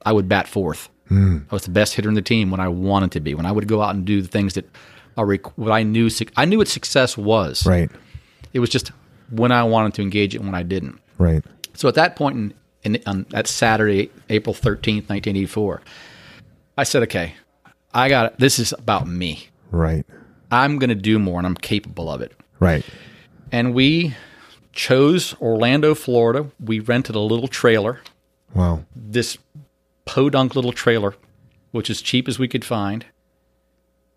I 0.06 0.14
would 0.14 0.30
bat 0.30 0.48
fourth. 0.48 0.90
I 1.12 1.42
was 1.50 1.64
the 1.64 1.72
best 1.72 1.96
hitter 1.96 2.08
in 2.10 2.16
the 2.16 2.22
team 2.22 2.52
when 2.52 2.60
I 2.60 2.68
wanted 2.68 3.12
to 3.14 3.20
be. 3.20 3.34
When 3.34 3.46
I 3.46 3.52
would 3.52 3.68
go 3.68 3.82
out 3.82 3.96
and 3.96 4.06
do 4.06 4.22
the 4.22 4.28
things 4.28 4.54
that 4.54 4.70
are 5.18 5.26
requ- 5.26 5.52
what 5.56 5.72
I 5.72 5.84
knew. 5.84 6.10
I 6.38 6.46
knew 6.46 6.60
what 6.60 6.68
success 6.68 7.18
was. 7.18 7.66
Right. 7.66 7.90
It 8.54 8.60
was 8.60 8.70
just 8.70 8.92
when 9.32 9.52
I 9.52 9.64
wanted 9.64 9.94
to 9.96 10.02
engage 10.02 10.36
it 10.36 10.38
and 10.38 10.46
when 10.48 10.56
I 10.56 10.64
didn't. 10.64 11.00
Right. 11.18 11.44
So 11.74 11.88
at 11.88 11.96
that 11.96 12.16
point, 12.16 12.54
in, 12.84 12.96
in, 12.96 13.02
on 13.06 13.26
that 13.32 13.48
Saturday, 13.48 14.12
April 14.30 14.54
thirteenth, 14.54 15.10
nineteen 15.10 15.36
eighty 15.36 15.46
four, 15.48 15.82
I 16.78 16.84
said, 16.84 17.04
"Okay, 17.04 17.34
I 17.94 18.08
got 18.10 18.28
it. 18.34 18.40
This 18.40 18.60
is 18.60 18.74
about 18.74 19.08
me. 19.08 19.48
Right. 19.72 20.06
I'm 20.52 20.78
going 20.80 20.90
to 20.90 20.96
do 20.96 21.18
more, 21.20 21.40
and 21.40 21.48
I'm 21.48 21.56
capable 21.56 22.10
of 22.12 22.22
it." 22.22 22.34
Right. 22.60 22.86
And 23.52 23.74
we 23.74 24.16
chose 24.74 25.36
Orlando, 25.42 25.96
Florida. 25.96 26.50
We 26.60 26.80
rented 26.80 27.16
a 27.16 27.20
little 27.20 27.48
trailer, 27.48 28.00
Wow. 28.54 28.84
this 28.96 29.38
podunk 30.10 30.56
little 30.56 30.72
trailer, 30.74 31.16
which 31.72 31.90
is 31.90 32.02
cheap 32.02 32.28
as 32.28 32.40
we 32.40 32.48
could 32.48 32.66
find. 32.66 33.06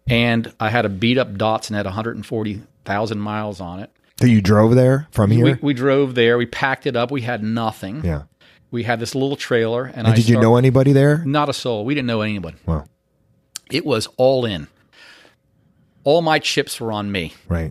And 0.09 0.53
I 0.59 0.71
had 0.71 0.85
a 0.85 0.89
beat 0.89 1.19
up 1.19 1.35
Datsun 1.35 1.75
had 1.75 1.85
140,000 1.87 3.19
miles 3.21 3.61
on 3.61 3.81
it. 3.81 3.91
That 4.19 4.29
you 4.29 4.41
drove 4.41 4.75
there 4.75 5.09
from 5.11 5.31
here? 5.31 5.45
We, 5.45 5.55
we 5.63 5.75
drove 5.75 6.15
there. 6.15 6.39
We 6.39 6.47
packed 6.47 6.87
it 6.87 6.97
up. 6.97 7.11
We 7.11 7.23
had 7.23 7.43
nothing. 7.43 8.05
yeah. 8.05 8.23
We 8.71 8.85
had 8.85 9.01
this 9.01 9.15
little 9.15 9.37
trailer, 9.37 9.85
and, 9.85 9.99
And 9.99 10.07
I 10.09 10.15
did 10.15 10.31
you 10.31 10.41
know 10.41 10.57
anybody 10.57 10.93
there? 10.93 11.23
Not 11.27 11.51
a 11.51 11.53
soul. 11.53 11.85
We 11.85 11.95
didn't 11.95 12.07
know 12.07 12.23
anyone. 12.23 12.57
Wow. 12.65 12.87
It 13.71 13.85
was 13.85 14.09
all 14.17 14.47
in. 14.47 14.67
All 16.05 16.23
my 16.23 16.39
chips 16.39 16.81
were 16.81 16.91
on 16.91 17.13
me. 17.13 17.35
Right. 17.49 17.71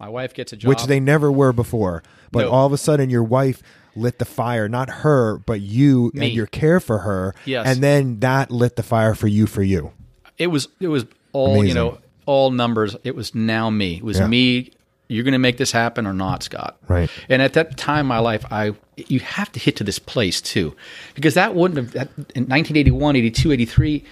My 0.00 0.08
wife 0.08 0.34
gets 0.34 0.52
a 0.52 0.56
job. 0.56 0.68
Which 0.68 0.84
they 0.86 0.98
never 0.98 1.30
were 1.30 1.52
before. 1.52 2.02
But 2.32 2.46
No. 2.46 2.50
all 2.50 2.66
of 2.66 2.72
a 2.72 2.78
sudden, 2.78 3.10
your 3.10 3.22
wife 3.22 3.62
lit 3.96 4.18
the 4.18 4.24
fire, 4.24 4.68
not 4.68 4.88
her, 4.90 5.38
but 5.46 5.60
you 5.60 6.10
Me. 6.14 6.26
and 6.26 6.34
your 6.34 6.46
care 6.46 6.80
for 6.80 6.98
her. 6.98 7.34
Yes. 7.44 7.66
And 7.66 7.82
then 7.82 8.20
that 8.20 8.50
lit 8.50 8.76
the 8.76 8.82
fire 8.82 9.14
for 9.14 9.26
you, 9.28 9.46
for 9.46 9.62
you. 9.62 9.92
it 10.38 10.48
was 10.48 10.68
it 10.80 10.88
was 10.88 11.04
all 11.32 11.52
Amazing. 11.58 11.68
you 11.68 11.74
know 11.74 11.98
all 12.26 12.50
numbers. 12.50 12.96
It 13.04 13.14
was 13.16 13.34
now 13.34 13.70
me. 13.70 13.96
It 13.96 14.04
was 14.04 14.18
Yeah. 14.18 14.26
me. 14.28 14.70
You're 15.08 15.24
going 15.24 15.32
to 15.32 15.38
make 15.40 15.56
this 15.56 15.72
happen 15.72 16.06
or 16.06 16.12
not, 16.12 16.44
Scott. 16.44 16.76
Right. 16.86 17.10
And 17.28 17.42
at 17.42 17.54
that 17.54 17.76
time 17.76 18.02
in 18.02 18.06
my 18.06 18.20
life, 18.20 18.44
I 18.52 18.74
you 19.08 19.18
have 19.18 19.50
to 19.52 19.58
hit 19.58 19.74
to 19.76 19.84
this 19.84 19.98
place 19.98 20.40
too, 20.40 20.76
because 21.14 21.34
that 21.34 21.54
wouldn't 21.56 21.78
have 21.78 21.90
that, 21.92 22.08
in 22.36 22.44
1981, 22.46 23.16
82, 23.16 23.50
83. 23.52 24.04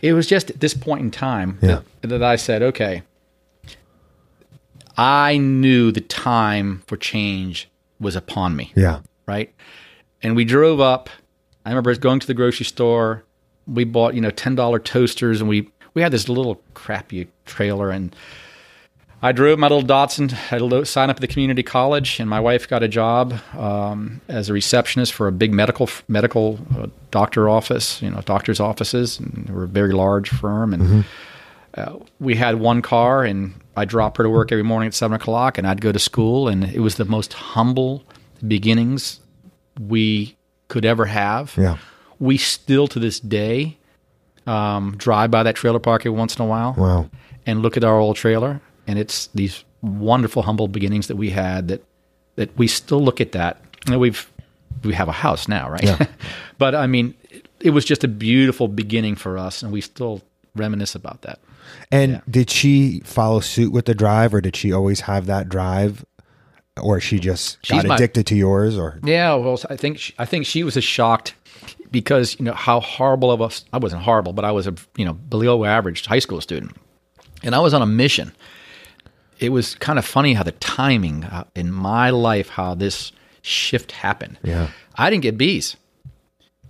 It 0.00 0.12
was 0.14 0.26
just 0.26 0.48
at 0.50 0.60
this 0.60 0.72
point 0.72 1.02
in 1.02 1.10
time 1.10 1.58
Yeah. 1.60 1.80
that, 2.00 2.06
that 2.08 2.22
I 2.22 2.36
said, 2.36 2.62
okay. 2.62 3.02
I 4.96 5.36
knew 5.36 5.92
the 5.92 6.00
time 6.00 6.82
for 6.86 6.96
change 6.96 7.68
was 8.00 8.16
upon 8.16 8.56
me 8.56 8.72
Yeah. 8.74 9.00
Right? 9.26 9.54
And 10.22 10.36
we 10.36 10.44
drove 10.44 10.80
up. 10.80 11.10
I 11.64 11.70
remember 11.70 11.94
going 11.96 12.20
to 12.20 12.26
the 12.26 12.34
grocery 12.34 12.66
store. 12.66 13.24
We 13.66 13.84
bought, 13.84 14.14
you 14.14 14.20
know, 14.20 14.30
ten 14.30 14.54
dollar 14.54 14.78
toasters, 14.78 15.40
and 15.40 15.48
we 15.48 15.68
we 15.94 16.02
had 16.02 16.12
this 16.12 16.28
little 16.28 16.60
crappy 16.74 17.28
trailer. 17.44 17.90
And 17.90 18.14
I 19.22 19.32
drove 19.32 19.58
my 19.58 19.66
little 19.68 19.82
Datsun. 19.82 20.36
I 20.52 20.58
lo- 20.58 20.84
signed 20.84 21.10
up 21.10 21.16
at 21.16 21.20
the 21.20 21.26
community 21.26 21.62
college, 21.62 22.20
and 22.20 22.30
my 22.30 22.38
wife 22.38 22.68
got 22.68 22.82
a 22.82 22.88
job 22.88 23.34
um, 23.54 24.20
as 24.28 24.48
a 24.48 24.52
receptionist 24.52 25.12
for 25.12 25.26
a 25.26 25.32
big 25.32 25.52
medical 25.52 25.88
medical 26.06 26.60
uh, 26.78 26.86
doctor 27.10 27.48
office, 27.48 28.00
you 28.02 28.10
know, 28.10 28.20
doctors' 28.20 28.60
offices, 28.60 29.18
and 29.18 29.50
we're 29.50 29.64
a 29.64 29.68
very 29.68 29.92
large 29.92 30.28
firm. 30.28 30.72
And 30.74 31.04
uh, 31.74 31.96
we 32.20 32.36
had 32.36 32.56
one 32.56 32.82
car, 32.82 33.24
and 33.24 33.54
I 33.76 33.84
drop 33.84 34.16
her 34.18 34.22
to 34.22 34.30
work 34.30 34.52
every 34.52 34.64
morning 34.64 34.86
at 34.86 34.94
seven 34.94 35.16
o'clock, 35.16 35.58
and 35.58 35.66
I'd 35.66 35.80
go 35.80 35.92
to 35.92 35.98
school, 35.98 36.46
and 36.46 36.64
it 36.64 36.80
was 36.80 36.94
the 36.96 37.04
most 37.04 37.32
humble 37.32 38.04
beginnings 38.46 39.20
we 39.80 40.36
could 40.68 40.84
ever 40.84 41.06
have. 41.06 41.54
Yeah. 41.56 41.78
We 42.18 42.36
still 42.38 42.86
to 42.88 42.98
this 42.98 43.20
day 43.20 43.76
um, 44.46 44.94
drive 44.96 45.30
by 45.30 45.42
that 45.42 45.54
trailer 45.56 45.78
park 45.78 46.02
every 46.02 46.16
once 46.18 46.36
in 46.36 46.42
a 46.42 46.46
while 46.46 46.74
Wow. 46.78 47.10
and 47.46 47.62
look 47.62 47.76
at 47.76 47.84
our 47.84 47.98
old 47.98 48.16
trailer, 48.16 48.60
and 48.86 48.98
it's 48.98 49.26
these 49.28 49.64
wonderful, 49.82 50.42
humble 50.42 50.68
beginnings 50.68 51.08
that 51.08 51.16
we 51.16 51.30
had 51.30 51.68
that 51.68 51.84
that 52.36 52.56
we 52.58 52.66
still 52.66 53.02
look 53.02 53.20
at 53.20 53.32
that. 53.32 53.60
And 53.86 53.98
we've 54.00 54.30
we 54.84 54.94
have 54.94 55.08
a 55.08 55.12
house 55.12 55.48
now, 55.48 55.70
right? 55.70 55.82
Yeah. 55.82 56.06
but 56.58 56.74
I 56.74 56.86
mean, 56.86 57.14
it, 57.30 57.48
it 57.60 57.70
was 57.70 57.84
just 57.84 58.04
a 58.04 58.08
beautiful 58.08 58.68
beginning 58.68 59.16
for 59.16 59.36
us, 59.38 59.62
and 59.62 59.72
we 59.72 59.80
still 59.80 60.22
reminisce 60.54 60.94
about 60.94 61.22
that. 61.22 61.38
And 61.90 62.12
Yeah. 62.12 62.20
did 62.30 62.50
she 62.50 63.00
follow 63.04 63.40
suit 63.40 63.72
with 63.72 63.84
the 63.86 63.94
drive, 63.94 64.32
or 64.34 64.40
did 64.40 64.54
she 64.56 64.72
always 64.72 65.00
have 65.00 65.26
that 65.26 65.48
drive, 65.48 66.04
or 66.80 67.00
she 67.00 67.18
just 67.18 67.58
She's 67.62 67.82
got 67.82 67.86
my- 67.88 67.94
addicted 67.96 68.26
to 68.28 68.36
yours? 68.36 68.76
Or 68.78 68.98
Yeah, 69.04 69.34
well, 69.34 69.58
I 69.70 69.76
think 69.76 69.98
she, 69.98 70.14
I 70.18 70.24
think 70.24 70.46
she 70.46 70.62
was 70.64 70.76
as 70.76 70.84
shocked 70.84 71.34
because 71.90 72.36
you 72.38 72.44
know 72.44 72.52
how 72.54 72.80
horrible 72.80 73.30
of 73.30 73.40
us. 73.42 73.64
I 73.72 73.78
wasn't 73.78 74.02
horrible, 74.02 74.32
but 74.32 74.44
I 74.44 74.52
was 74.52 74.66
a 74.66 74.74
you 74.96 75.04
know 75.04 75.14
below 75.14 75.64
average 75.64 76.04
high 76.06 76.18
school 76.18 76.40
student, 76.40 76.76
and 77.42 77.54
I 77.54 77.58
was 77.60 77.74
on 77.74 77.82
a 77.82 77.86
mission. 77.86 78.32
It 79.38 79.50
was 79.50 79.74
kind 79.74 79.98
of 79.98 80.04
funny 80.04 80.32
how 80.34 80.42
the 80.42 80.52
timing 80.52 81.24
uh, 81.24 81.44
in 81.54 81.70
my 81.70 82.10
life, 82.10 82.48
how 82.48 82.74
this 82.74 83.12
shift 83.42 83.92
happened. 83.92 84.38
Yeah. 84.42 84.68
I 84.94 85.10
didn't 85.10 85.22
get 85.22 85.36
B's. 85.36 85.76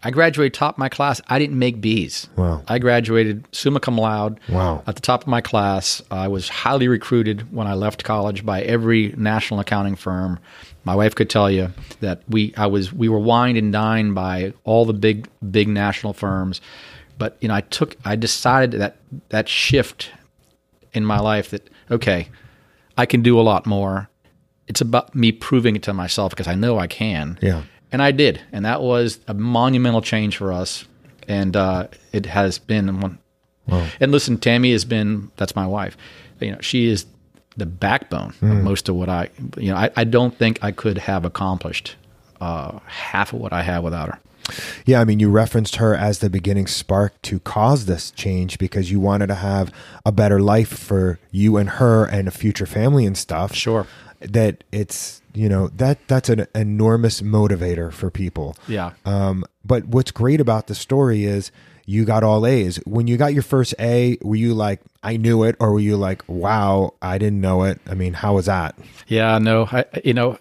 I 0.07 0.11
graduated 0.11 0.55
top 0.55 0.77
of 0.77 0.79
my 0.79 0.89
class. 0.89 1.21
I 1.27 1.41
didn't 1.41 1.59
make 1.59 1.81
B's. 1.81 2.29
Wow. 2.37 2.63
I 2.69 2.79
graduated 2.79 3.45
summa 3.51 3.81
cum 3.81 3.99
laude. 3.99 4.39
Wow. 4.49 4.85
At 4.87 4.95
the 4.95 5.01
top 5.01 5.23
of 5.23 5.27
my 5.27 5.41
class, 5.41 6.01
I 6.13 6.29
was 6.29 6.49
highly 6.49 6.87
recruited 6.87 7.53
when 7.53 7.67
I 7.67 7.75
left 7.75 8.05
college 8.05 8.47
by 8.47 8.63
every 8.63 9.13
national 9.17 9.59
accounting 9.59 9.97
firm. 9.97 10.39
My 10.85 10.95
wife 10.95 11.17
could 11.17 11.29
tell 11.29 11.51
you 11.51 11.73
that 12.03 12.23
we 12.29 12.55
I 12.57 12.67
was 12.67 12.93
we 12.93 13.09
were 13.09 13.19
wined 13.19 13.59
and 13.59 13.73
dined 13.73 14.15
by 14.15 14.53
all 14.63 14.85
the 14.85 14.93
big 14.93 15.29
big 15.51 15.67
national 15.67 16.13
firms. 16.13 16.61
But 17.19 17.37
you 17.41 17.49
know, 17.49 17.55
I 17.55 17.63
took 17.63 17.97
I 18.05 18.15
decided 18.15 18.81
that 18.81 18.99
that 19.31 19.49
shift 19.49 20.13
in 20.93 21.05
my 21.05 21.19
life 21.19 21.51
that 21.51 21.69
okay, 21.91 22.29
I 22.97 23.07
can 23.07 23.23
do 23.23 23.41
a 23.41 23.43
lot 23.43 23.67
more. 23.67 24.09
It's 24.69 24.81
about 24.81 25.17
me 25.17 25.33
proving 25.33 25.75
it 25.75 25.83
to 25.83 25.93
myself 25.93 26.31
because 26.31 26.47
I 26.47 26.55
know 26.55 26.79
I 26.79 26.87
can. 26.87 27.41
Yeah. 27.43 27.63
And 27.97 28.03
I 28.03 28.11
did, 28.11 28.43
and 28.53 28.67
that 28.67 28.83
was 28.83 29.21
a 29.27 29.33
monumental 29.33 30.03
change 30.03 30.37
for 30.37 30.53
us, 30.53 30.85
and 31.27 31.57
uh, 31.57 31.89
it 32.13 32.27
has 32.27 32.59
been 32.59 33.01
one. 33.01 33.19
And 33.99 34.13
listen, 34.13 34.37
Tammy 34.37 34.73
has 34.73 34.85
been 34.85 35.31
that's 35.37 35.57
my 35.57 35.67
wife. 35.67 35.97
You 36.39 36.53
know, 36.53 36.61
she 36.61 36.89
is 36.89 37.07
the 37.57 37.65
backbone 37.65 38.35
of 38.43 38.63
most 38.63 38.91
of 38.91 38.97
what 38.97 39.09
I. 39.09 39.31
You 39.57 39.71
know, 39.71 39.79
I, 39.79 39.89
I 39.97 40.05
don't 40.05 40.37
think 40.37 40.59
I 40.63 40.73
could 40.73 40.99
have 40.99 41.25
accomplished 41.25 41.97
uh, 42.39 42.81
half 42.85 43.33
of 43.33 43.41
what 43.41 43.55
I 43.55 43.63
have 43.63 43.83
without 43.83 44.11
her. 44.11 44.21
Yeah, 44.85 45.01
I 45.01 45.07
mean, 45.07 45.19
you 45.19 45.31
referenced 45.31 45.77
her 45.77 45.95
as 45.95 46.19
the 46.19 46.29
beginning 46.29 46.67
spark 46.67 47.15
to 47.23 47.39
cause 47.41 47.87
this 47.87 48.11
change 48.11 48.59
because 48.59 48.91
you 48.91 49.01
wanted 49.01 49.29
to 49.29 49.37
have 49.37 49.73
a 50.05 50.13
better 50.13 50.39
life 50.39 50.69
for 50.69 51.19
you 51.31 51.57
and 51.57 51.71
her 51.71 52.05
and 52.05 52.29
a 52.29 52.31
future 52.31 52.67
family 52.67 53.07
and 53.07 53.17
stuff. 53.17 53.55
Sure. 53.55 53.87
That 54.21 54.65
it's 54.71 55.23
you 55.37 55.49
know 55.49 55.69
that 55.69 55.99
that's 56.09 56.29
an 56.29 56.47
enormous 56.55 57.21
motivator 57.21 57.93
for 57.93 58.11
people. 58.11 58.57
Yeah. 58.67 58.93
Um, 59.05 59.45
but 59.65 59.85
what's 59.87 60.11
great 60.11 60.41
about 60.41 60.67
the 60.67 60.75
story 60.75 61.25
is 61.25 61.53
you 61.85 62.05
got 62.05 62.25
all 62.25 62.47
A's. 62.47 62.77
When 62.87 63.07
you 63.07 63.17
got 63.17 63.35
your 63.35 63.43
first 63.43 63.75
A, 63.79 64.19
were 64.23 64.35
you 64.37 64.55
like, 64.55 64.81
I 65.03 65.17
knew 65.17 65.45
it, 65.45 65.57
or 65.61 65.73
were 65.73 65.81
you 65.81 65.97
like, 65.97 66.23
Wow, 66.27 66.95
I 67.03 67.19
didn't 67.19 67.41
know 67.41 67.63
it? 67.65 67.81
I 67.87 67.95
mean, 67.95 68.15
how 68.15 68.35
was 68.35 68.47
that? 68.47 68.77
Yeah, 69.07 69.39
no, 69.39 69.69
I, 69.71 69.85
you 70.05 70.15
know, 70.15 70.39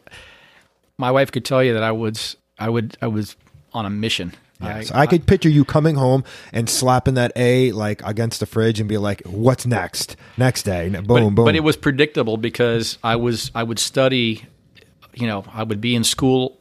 my 0.97 1.11
wife 1.11 1.31
could 1.31 1.45
tell 1.45 1.63
you 1.63 1.73
that 1.73 1.83
I 1.83 1.91
was, 1.91 2.37
I 2.57 2.69
would, 2.69 2.97
I 3.01 3.07
was 3.07 3.35
on 3.73 3.85
a 3.85 3.89
mission. 3.89 4.33
So 4.61 4.95
I 4.95 5.05
could 5.05 5.27
picture 5.27 5.49
you 5.49 5.65
coming 5.65 5.95
home 5.95 6.23
and 6.51 6.69
slapping 6.69 7.15
that 7.15 7.31
A 7.35 7.71
like 7.73 8.01
against 8.03 8.39
the 8.39 8.45
fridge 8.45 8.79
and 8.79 8.89
be 8.89 8.97
like, 8.97 9.21
"What's 9.25 9.65
next? 9.67 10.15
Next 10.37 10.63
day, 10.63 10.89
boom, 10.89 11.03
but, 11.05 11.19
boom." 11.19 11.35
But 11.35 11.55
it 11.55 11.59
was 11.59 11.75
predictable 11.75 12.37
because 12.37 12.97
I 13.03 13.17
was 13.17 13.51
I 13.53 13.61
would 13.61 13.77
study, 13.77 14.45
you 15.15 15.27
know, 15.27 15.43
I 15.53 15.63
would 15.63 15.81
be 15.81 15.95
in 15.95 16.03
school 16.03 16.59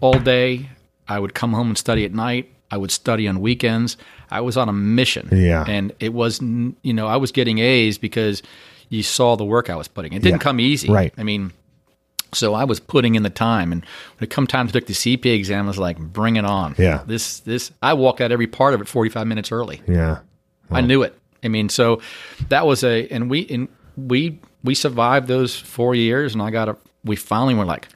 all 0.00 0.18
day. 0.18 0.70
I 1.08 1.18
would 1.18 1.34
come 1.34 1.52
home 1.52 1.68
and 1.68 1.78
study 1.78 2.04
at 2.04 2.12
night. 2.12 2.52
I 2.70 2.76
would 2.76 2.90
study 2.90 3.26
on 3.28 3.40
weekends. 3.40 3.96
I 4.30 4.40
was 4.42 4.56
on 4.56 4.68
a 4.68 4.72
mission. 4.72 5.28
Yeah. 5.32 5.64
And 5.66 5.92
it 6.00 6.12
was 6.12 6.40
you 6.42 6.92
know, 6.92 7.06
I 7.06 7.16
was 7.16 7.32
getting 7.32 7.58
A's 7.58 7.96
because 7.98 8.42
you 8.90 9.02
saw 9.02 9.36
the 9.36 9.44
work 9.44 9.70
I 9.70 9.76
was 9.76 9.88
putting. 9.88 10.12
It 10.12 10.22
didn't 10.22 10.40
Yeah. 10.40 10.44
come 10.44 10.60
easy. 10.60 10.88
Right. 10.90 11.12
I 11.16 11.22
mean, 11.22 11.52
so 12.34 12.52
I 12.52 12.64
was 12.64 12.78
putting 12.78 13.14
in 13.14 13.22
the 13.22 13.30
time, 13.30 13.72
and 13.72 13.82
when 13.82 14.24
it 14.24 14.28
come 14.30 14.46
time 14.46 14.66
to 14.66 14.72
take 14.72 14.86
the 14.86 14.92
CPA 14.92 15.34
exam, 15.34 15.64
I 15.64 15.68
was 15.68 15.78
like, 15.78 15.98
"Bring 15.98 16.36
it 16.36 16.44
on!" 16.44 16.74
Yeah. 16.76 17.02
This, 17.06 17.40
this, 17.40 17.72
I 17.82 17.94
walked 17.94 18.20
out 18.20 18.30
every 18.32 18.46
part 18.46 18.74
of 18.74 18.82
it 18.82 18.86
forty 18.88 19.08
five 19.08 19.26
minutes 19.26 19.50
early. 19.50 19.80
yeah, 19.88 20.18
I 20.70 20.82
knew 20.82 21.02
it. 21.04 21.14
I 21.42 21.48
mean, 21.48 21.70
so 21.70 22.02
that 22.50 22.66
was 22.66 22.84
a, 22.84 23.08
and 23.08 23.30
we, 23.30 23.46
and 23.48 23.68
we, 23.96 24.40
we 24.62 24.74
survived 24.74 25.26
those 25.26 25.56
four 25.56 25.94
years, 25.94 26.34
and 26.34 26.42
I 26.42 26.50
got 26.50 26.68
a. 26.68 26.76
We 27.04 27.16
finally 27.16 27.54
were 27.54 27.64
like, 27.64 27.88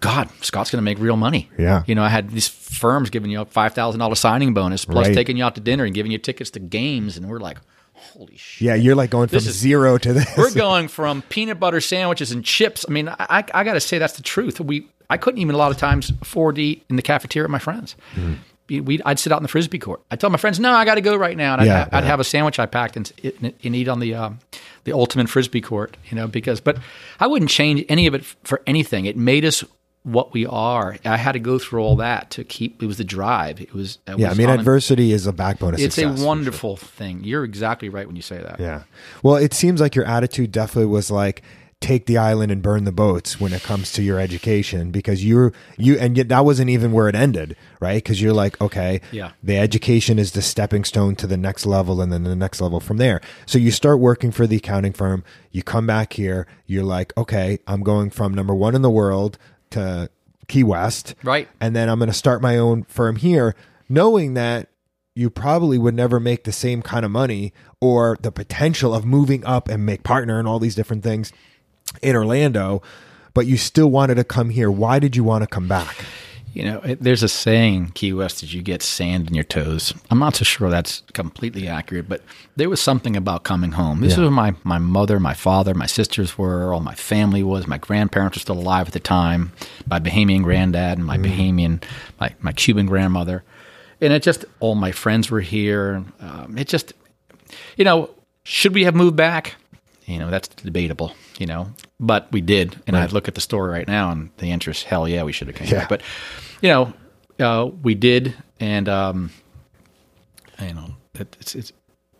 God, 0.00 0.28
Scott's 0.42 0.70
going 0.70 0.78
to 0.78 0.82
make 0.84 0.98
real 0.98 1.16
money. 1.16 1.50
Yeah. 1.58 1.82
You 1.86 1.94
know, 1.94 2.02
I 2.02 2.08
had 2.08 2.30
these 2.30 2.48
firms 2.48 3.10
giving 3.10 3.30
you 3.30 3.40
a 3.40 3.44
five 3.46 3.72
thousand 3.74 3.98
dollars 3.98 4.18
signing 4.18 4.54
bonus, 4.54 4.84
plus 4.84 5.06
Right. 5.08 5.14
taking 5.14 5.36
you 5.36 5.44
out 5.44 5.54
to 5.54 5.60
dinner 5.60 5.84
and 5.84 5.94
giving 5.94 6.12
you 6.12 6.18
tickets 6.18 6.50
to 6.50 6.60
games, 6.60 7.16
and 7.16 7.28
we're 7.28 7.40
like, 7.40 7.58
holy 7.94 8.36
shit. 8.36 8.66
yeah. 8.66 8.74
You're 8.74 8.94
like 8.94 9.10
going 9.10 9.28
from 9.28 9.38
is- 9.38 9.44
zero 9.44 9.96
to 9.98 10.12
this. 10.12 10.28
We're 10.36 10.52
going 10.52 10.88
from 10.88 11.22
peanut 11.22 11.58
butter 11.58 11.80
sandwiches 11.80 12.30
and 12.30 12.44
chips. 12.44 12.84
I 12.88 12.92
mean, 12.92 13.08
I, 13.08 13.44
I, 13.54 13.64
got 13.64 13.72
to 13.74 13.80
say 13.80 13.98
that's 13.98 14.16
the 14.16 14.22
truth. 14.22 14.60
We 14.60 14.86
I 15.08 15.16
couldn't 15.16 15.40
even 15.40 15.54
a 15.54 15.58
lot 15.58 15.70
of 15.70 15.78
times 15.78 16.12
afford 16.20 16.56
to 16.56 16.62
eat 16.62 16.84
in 16.90 16.96
the 16.96 17.02
cafeteria 17.02 17.44
with 17.44 17.52
my 17.52 17.58
friends. 17.58 17.96
Mm-hmm. 18.14 18.84
We 18.84 19.00
I'd 19.04 19.18
sit 19.20 19.32
out 19.32 19.38
in 19.38 19.44
the 19.44 19.48
frisbee 19.48 19.78
court. 19.78 20.02
I 20.10 20.16
tell 20.16 20.28
my 20.28 20.38
friends, 20.38 20.58
"No, 20.60 20.72
I 20.72 20.84
got 20.84 20.96
to 20.96 21.00
go 21.00 21.14
right 21.16 21.36
now." 21.36 21.52
And 21.52 21.62
I'd, 21.62 21.66
Yeah, 21.66 21.84
ha- 21.84 21.88
I'd 21.92 22.02
yeah. 22.04 22.10
have 22.10 22.18
a 22.20 22.24
sandwich 22.24 22.58
I 22.58 22.66
packed 22.66 22.96
and, 22.96 23.12
and, 23.40 23.54
and 23.62 23.76
eat 23.76 23.86
on 23.88 24.00
the 24.00 24.14
um, 24.16 24.40
the 24.86 24.92
ultimate 24.94 25.28
frisbee 25.28 25.60
court. 25.60 25.98
You 26.08 26.16
know, 26.16 26.26
because 26.26 26.60
but 26.62 26.78
I 27.20 27.26
wouldn't 27.26 27.50
change 27.50 27.84
any 27.90 28.06
of 28.06 28.14
it 28.14 28.24
for 28.24 28.62
anything. 28.66 29.04
It 29.04 29.16
made 29.18 29.44
us 29.44 29.62
what 30.04 30.32
we 30.32 30.46
are. 30.46 30.96
I 31.04 31.16
had 31.16 31.32
to 31.32 31.40
go 31.40 31.58
through 31.58 31.80
all 31.82 31.96
that 31.96 32.30
to 32.30 32.44
keep. 32.44 32.80
It 32.82 32.86
was 32.86 32.96
the 32.96 33.04
drive. 33.04 33.60
It 33.60 33.74
was. 33.74 33.98
it 34.06 34.18
yeah, 34.18 34.30
I 34.30 34.34
mean, 34.34 34.48
adversity 34.48 35.12
is 35.12 35.26
a 35.26 35.32
backbone 35.32 35.74
of 35.74 35.80
It's 35.80 35.96
success. 35.96 36.10
a 36.10 36.12
for 36.14 36.18
sure. 36.18 36.26
wonderful 36.26 36.76
thing. 36.76 37.24
You're 37.24 37.44
exactly 37.44 37.88
right 37.88 38.06
when 38.06 38.14
you 38.16 38.22
say 38.22 38.38
that. 38.38 38.60
Yeah. 38.60 38.84
Well, 39.22 39.34
it 39.36 39.52
seems 39.52 39.80
like 39.80 39.94
your 39.96 40.04
attitude 40.04 40.52
definitely 40.52 40.86
was 40.86 41.10
like, 41.10 41.42
take 41.80 42.06
the 42.06 42.16
island 42.16 42.50
and 42.50 42.62
burn 42.62 42.84
the 42.84 42.92
boats 42.92 43.38
when 43.38 43.52
it 43.52 43.62
comes 43.62 43.92
to 43.92 44.02
your 44.02 44.18
education 44.18 44.90
because 44.90 45.22
you're 45.24 45.52
you 45.76 45.98
and 45.98 46.16
yet 46.16 46.28
that 46.28 46.42
wasn't 46.44 46.68
even 46.70 46.90
where 46.90 47.06
it 47.06 47.14
ended 47.14 47.54
right 47.80 48.02
because 48.02 48.20
you're 48.20 48.32
like 48.32 48.58
okay 48.62 48.98
Yeah. 49.12 49.32
the 49.42 49.58
education 49.58 50.18
is 50.18 50.32
the 50.32 50.40
stepping 50.40 50.84
stone 50.84 51.16
to 51.16 51.26
the 51.26 51.36
next 51.36 51.66
level 51.66 52.00
and 52.00 52.10
then 52.10 52.24
the 52.24 52.34
next 52.34 52.62
level 52.62 52.80
from 52.80 52.96
there 52.96 53.20
so 53.44 53.58
you 53.58 53.70
start 53.70 54.00
working 54.00 54.30
for 54.30 54.46
the 54.46 54.56
accounting 54.56 54.94
firm 54.94 55.22
you 55.50 55.62
come 55.62 55.86
back 55.86 56.14
here 56.14 56.46
you're 56.64 56.82
like 56.82 57.14
okay 57.18 57.58
i'm 57.66 57.82
going 57.82 58.08
from 58.08 58.32
number 58.32 58.54
one 58.54 58.74
in 58.74 58.80
the 58.80 58.90
world 58.90 59.36
to 59.70 60.08
key 60.48 60.64
west 60.64 61.14
Right. 61.22 61.46
and 61.60 61.76
then 61.76 61.90
i'm 61.90 61.98
going 61.98 62.08
to 62.08 62.14
start 62.14 62.40
my 62.40 62.56
own 62.56 62.84
firm 62.84 63.16
here 63.16 63.54
knowing 63.86 64.32
that 64.32 64.70
you 65.14 65.28
probably 65.28 65.76
would 65.78 65.94
never 65.94 66.18
make 66.20 66.44
the 66.44 66.52
same 66.52 66.80
kind 66.82 67.04
of 67.04 67.10
money 67.10 67.52
or 67.82 68.16
the 68.22 68.32
potential 68.32 68.94
of 68.94 69.04
moving 69.04 69.44
up 69.44 69.68
and 69.68 69.84
make 69.84 70.02
partner 70.04 70.38
and 70.38 70.48
all 70.48 70.58
these 70.58 70.74
different 70.74 71.02
things 71.02 71.32
in 72.02 72.16
Orlando, 72.16 72.82
but 73.34 73.46
you 73.46 73.56
still 73.56 73.88
wanted 73.90 74.16
to 74.16 74.24
come 74.24 74.50
here. 74.50 74.70
Why 74.70 74.98
did 74.98 75.16
you 75.16 75.24
want 75.24 75.42
to 75.42 75.46
come 75.46 75.68
back? 75.68 75.96
You 76.52 76.64
know, 76.64 76.78
it, 76.80 77.02
there's 77.02 77.22
a 77.22 77.28
saying, 77.28 77.90
Key 77.94 78.14
West, 78.14 78.40
that 78.40 78.54
you 78.54 78.62
get 78.62 78.80
sand 78.82 79.28
in 79.28 79.34
your 79.34 79.44
toes. 79.44 79.92
I'm 80.10 80.18
not 80.18 80.36
so 80.36 80.42
sure 80.44 80.70
that's 80.70 81.02
completely 81.12 81.68
accurate, 81.68 82.08
but 82.08 82.22
there 82.56 82.70
was 82.70 82.80
something 82.80 83.14
about 83.14 83.42
coming 83.44 83.72
home. 83.72 84.00
This 84.00 84.12
Yeah. 84.12 84.14
is 84.14 84.20
where 84.22 84.30
my, 84.30 84.54
my 84.64 84.78
mother, 84.78 85.20
my 85.20 85.34
father, 85.34 85.74
my 85.74 85.84
sisters 85.84 86.38
were, 86.38 86.72
all 86.72 86.80
my 86.80 86.94
family 86.94 87.42
was. 87.42 87.66
My 87.66 87.76
grandparents 87.76 88.38
were 88.38 88.40
still 88.40 88.58
alive 88.58 88.86
at 88.86 88.94
the 88.94 89.00
time, 89.00 89.52
my 89.86 89.98
Bahamian 90.00 90.42
granddad 90.42 90.96
and 90.96 91.06
my 91.06 91.18
Bahamian, 91.18 91.82
my, 92.18 92.34
my 92.40 92.52
Cuban 92.52 92.86
grandmother. 92.86 93.44
And 94.00 94.14
it 94.14 94.22
just, 94.22 94.46
all 94.60 94.76
my 94.76 94.92
friends 94.92 95.30
were 95.30 95.42
here. 95.42 96.04
Um, 96.20 96.56
it 96.56 96.68
just, 96.68 96.94
you 97.76 97.84
know, 97.84 98.08
should 98.44 98.72
we 98.72 98.84
have 98.84 98.94
moved 98.94 99.16
back? 99.16 99.56
You 100.06 100.18
know, 100.20 100.30
that's 100.30 100.48
debatable, 100.48 101.12
you 101.38 101.46
know, 101.46 101.72
but 101.98 102.30
we 102.30 102.40
did. 102.40 102.80
And 102.86 102.96
I 102.96 103.06
look 103.06 103.26
at 103.28 103.34
the 103.34 103.40
story 103.40 103.70
right 103.72 103.88
now 103.88 104.12
and 104.12 104.30
the 104.38 104.52
answer 104.52 104.70
is 104.70 104.82
hell 104.84 105.08
yeah, 105.08 105.24
we 105.24 105.32
should 105.32 105.48
have 105.48 105.56
came 105.56 105.66
Yeah. 105.68 105.80
back. 105.80 105.88
But, 105.88 106.02
you 106.62 106.68
know, 106.68 106.92
uh, 107.40 107.70
we 107.82 107.94
did. 107.96 108.32
And, 108.60 108.88
um, 108.88 109.30
you 110.62 110.74
know, 110.74 110.94
it, 111.14 111.36
it's, 111.40 111.54
it's, 111.56 111.72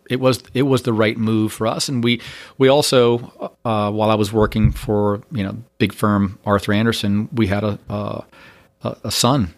it 0.09 0.19
was 0.21 0.41
it 0.53 0.61
was 0.63 0.83
the 0.83 0.93
right 0.93 1.17
move 1.17 1.51
for 1.51 1.67
us, 1.67 1.89
and 1.89 2.01
we 2.01 2.21
we 2.57 2.69
also 2.69 3.51
uh, 3.65 3.91
while 3.91 4.09
I 4.09 4.15
was 4.15 4.31
working 4.31 4.71
for 4.71 5.21
you 5.33 5.43
know 5.43 5.57
big 5.79 5.91
firm 5.91 6.39
Arthur 6.45 6.71
Andersen, 6.71 7.27
we 7.33 7.47
had 7.47 7.65
a 7.65 7.77
a, 7.89 8.23
a 8.83 8.97
a 9.05 9.11
son, 9.11 9.53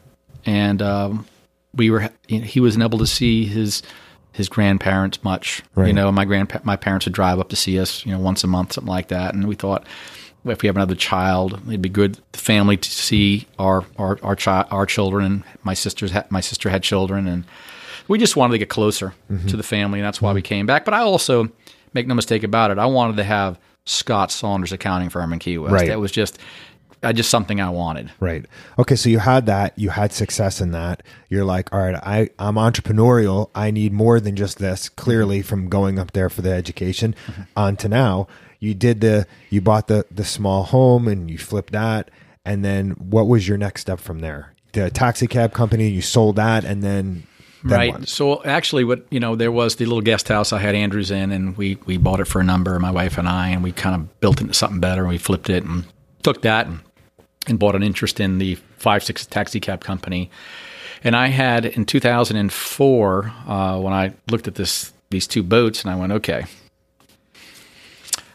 and 0.48 0.82
um, 0.82 1.28
we 1.76 1.92
were 1.92 2.10
he 2.28 2.60
wasn't 2.60 2.84
able 2.84 2.98
to 2.98 3.06
see 3.06 3.46
his 3.46 3.84
his 4.32 4.50
grandparents 4.50 5.24
much. 5.24 5.62
You 5.78 5.94
know, 5.94 6.12
my 6.12 6.26
grandpa 6.26 6.60
my 6.64 6.76
parents 6.76 7.06
would 7.06 7.14
drive 7.14 7.40
up 7.40 7.50
to 7.50 7.56
see 7.56 7.80
us, 7.80 8.06
you 8.06 8.12
know, 8.12 8.20
once 8.20 8.44
a 8.44 8.48
month, 8.48 8.74
something 8.74 8.90
like 8.92 9.08
that, 9.10 9.34
and 9.34 9.48
we 9.48 9.56
thought. 9.56 9.86
If 10.46 10.62
we 10.62 10.68
have 10.68 10.78
another 10.78 10.96
child, 10.96 11.60
it'd 11.68 11.82
be 11.82 11.90
good 11.90 12.18
the 12.32 12.40
family 12.40 12.78
to 12.78 12.90
see 12.90 13.46
our 13.60 13.84
our 13.98 14.18
our, 14.24 14.38
chi- 14.38 14.66
our 14.72 14.86
children. 14.86 15.44
My 15.64 15.74
sisters 15.74 16.12
had, 16.12 16.32
my 16.32 16.40
sister 16.40 16.70
had 16.70 16.82
children, 16.82 17.28
and 17.28 17.44
we 18.08 18.18
just 18.18 18.38
wanted 18.38 18.54
to 18.54 18.58
get 18.58 18.70
closer 18.70 19.14
Mm-hmm. 19.30 19.48
to 19.48 19.58
the 19.58 19.64
family, 19.64 20.00
and 20.00 20.06
that's 20.06 20.22
why 20.22 20.32
we 20.32 20.42
came 20.42 20.66
back. 20.66 20.86
But 20.86 20.94
I 20.94 21.00
also 21.02 21.50
make 21.94 22.08
no 22.08 22.16
mistake 22.16 22.44
about 22.44 22.72
it, 22.72 22.78
I 22.78 22.86
wanted 22.86 23.18
to 23.18 23.26
have 23.26 23.60
Scott 23.84 24.32
Saunders 24.32 24.72
accounting 24.72 25.10
firm 25.10 25.34
in 25.34 25.40
Key 25.40 25.58
West. 25.58 25.74
Right. 25.74 25.88
That 25.90 26.00
was 26.00 26.12
just 26.12 26.40
uh, 27.04 27.14
just 27.14 27.30
something 27.30 27.62
I 27.62 27.70
wanted. 27.70 28.12
Right. 28.20 28.46
Okay. 28.78 28.96
So 28.96 29.10
you 29.10 29.20
had 29.20 29.46
that. 29.46 29.78
You 29.78 29.90
had 29.90 30.12
success 30.12 30.62
in 30.62 30.72
that. 30.72 31.04
You're 31.30 31.46
like, 31.46 31.72
all 31.74 31.80
right, 31.80 31.96
I, 31.96 32.30
I'm 32.40 32.56
entrepreneurial. 32.56 33.50
I 33.56 33.72
need 33.72 33.94
more 33.94 34.20
than 34.20 34.36
just 34.36 34.58
this. 34.60 34.90
Clearly, 34.90 35.42
from 35.42 35.70
going 35.70 36.00
up 36.00 36.12
there 36.12 36.30
for 36.30 36.42
the 36.42 36.52
education 36.52 37.16
on 37.56 37.78
to 37.78 37.88
now, 37.88 38.28
you 38.60 38.74
did 38.74 39.02
the, 39.02 39.26
you 39.50 39.62
bought 39.62 39.88
the 39.88 40.06
the 40.12 40.26
small 40.26 40.64
home 40.64 41.08
and 41.08 41.30
you 41.32 41.38
flipped 41.38 41.74
that. 41.74 42.12
And 42.46 42.66
then 42.66 42.92
what 42.92 43.28
was 43.28 43.48
your 43.48 43.58
next 43.58 43.82
step 43.82 44.00
from 44.00 44.20
there? 44.20 44.54
The 44.74 44.90
taxi 44.90 45.28
cab 45.28 45.54
company. 45.54 45.90
You 45.90 46.02
sold 46.02 46.38
that, 46.38 46.64
and 46.64 46.82
then, 46.82 47.24
right. 47.64 47.92
what? 47.92 48.08
So 48.08 48.44
actually, 48.44 48.84
what 48.84 49.06
you 49.12 49.20
know, 49.20 49.36
there 49.36 49.52
was 49.52 49.76
the 49.76 49.86
little 49.86 50.02
guest 50.02 50.28
house 50.30 50.54
I 50.54 50.60
had 50.60 50.74
Andrews 50.76 51.12
in, 51.12 51.32
and 51.32 51.58
we 51.58 51.78
we 51.86 51.98
bought 51.98 52.20
it 52.20 52.26
for 52.26 52.40
a 52.40 52.44
number, 52.44 52.78
my 52.80 52.92
wife 52.92 53.18
and 53.18 53.28
I, 53.28 53.50
and 53.50 53.64
we 53.64 53.72
kind 53.72 53.96
of 53.96 54.20
built 54.20 54.38
it 54.38 54.44
into 54.44 54.54
something 54.54 54.80
better. 54.80 55.02
and 55.02 55.10
We 55.10 55.18
flipped 55.18 55.50
it 55.50 55.64
and 55.64 55.86
took 56.24 56.42
that 56.44 56.68
and, 56.68 56.80
and 57.48 57.58
bought 57.60 57.76
an 57.76 57.84
interest 57.84 58.20
in 58.20 58.38
the 58.38 58.56
five 58.78 59.04
six 59.04 59.26
taxi 59.26 59.60
cab 59.60 59.84
company. 59.84 60.30
And 61.04 61.16
I 61.16 61.28
had 61.28 61.66
in 61.66 61.86
2004 61.86 63.34
uh, 63.48 63.80
when 63.80 63.94
I 63.94 64.14
looked 64.30 64.48
at 64.48 64.56
this 64.56 64.94
these 65.10 65.26
two 65.26 65.42
boats, 65.42 65.82
and 65.84 65.92
I 65.92 65.96
went, 65.96 66.12
okay, 66.12 66.46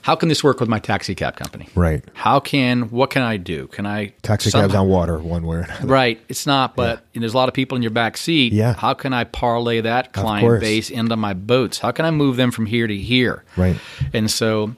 how 0.02 0.14
can 0.16 0.28
this 0.28 0.42
work 0.44 0.60
with 0.60 0.68
my 0.68 0.78
taxi 0.78 1.14
cab 1.14 1.36
company? 1.36 1.68
Right. 1.74 2.04
How 2.12 2.38
can 2.40 2.90
what 2.90 3.10
can 3.10 3.22
I 3.22 3.36
do? 3.38 3.68
Can 3.68 3.86
I 3.86 4.12
Taxi 4.22 4.50
somehow- 4.50 4.66
cabs 4.66 4.74
on 4.76 4.88
water. 4.88 5.18
One 5.18 5.46
word. 5.46 5.66
Right. 5.82 6.20
It's 6.28 6.46
not, 6.46 6.76
but 6.76 7.06
there's 7.14 7.32
a 7.32 7.36
lot 7.36 7.48
of 7.48 7.54
people 7.54 7.76
in 7.76 7.82
your 7.82 7.90
back 7.90 8.16
seat. 8.16 8.52
Yeah. 8.52 8.74
How 8.74 8.92
can 8.94 9.12
I 9.12 9.24
parlay 9.24 9.80
that 9.80 10.12
client 10.12 10.60
base 10.60 10.90
into 10.90 11.16
my 11.16 11.32
boats? 11.32 11.78
How 11.78 11.90
can 11.90 12.04
I 12.04 12.10
move 12.10 12.36
them 12.36 12.50
from 12.50 12.66
here 12.66 12.86
to 12.86 12.96
here? 12.96 13.44
Right. 13.56 13.76
And 14.12 14.30
so 14.30 14.74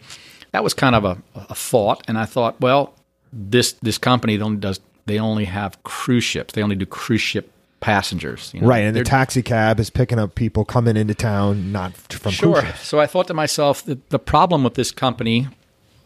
that 0.52 0.62
was 0.62 0.74
kind 0.74 0.94
of 0.94 1.04
a, 1.04 1.18
a 1.34 1.54
thought. 1.54 2.04
And 2.06 2.18
I 2.18 2.24
thought, 2.24 2.60
well, 2.60 2.94
this 3.32 3.72
this 3.82 3.98
company 3.98 4.40
only 4.40 4.58
does 4.58 4.80
they 5.06 5.18
only 5.18 5.44
have 5.44 5.82
cruise 5.84 6.24
ships. 6.24 6.54
They 6.54 6.62
only 6.62 6.76
do 6.76 6.86
cruise 6.86 7.20
ship 7.20 7.52
passengers. 7.80 8.50
you 8.54 8.60
know. 8.60 8.66
Right. 8.66 8.78
And 8.80 8.88
the 8.96 8.98
They're- 9.00 9.04
taxi 9.04 9.42
cab 9.42 9.78
is 9.78 9.90
picking 9.90 10.18
up 10.18 10.34
people 10.34 10.64
coming 10.64 10.96
into 10.96 11.14
town, 11.14 11.70
not 11.72 11.94
from 11.96 12.32
Sure. 12.32 12.64
So 12.82 12.98
I 12.98 13.06
thought 13.06 13.26
to 13.28 13.34
myself 13.34 13.84
that 13.84 14.08
the 14.10 14.18
problem 14.18 14.64
with 14.64 14.74
this 14.74 14.90
company 14.90 15.46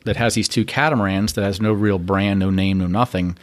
that 0.04 0.16
has 0.16 0.34
these 0.34 0.48
two 0.48 0.64
catamarans 0.64 1.34
that 1.34 1.42
has 1.44 1.60
no 1.60 1.72
real 1.72 1.98
brand, 1.98 2.40
no 2.40 2.50
name, 2.50 2.78
no 2.78 2.86
nothing, 2.86 3.36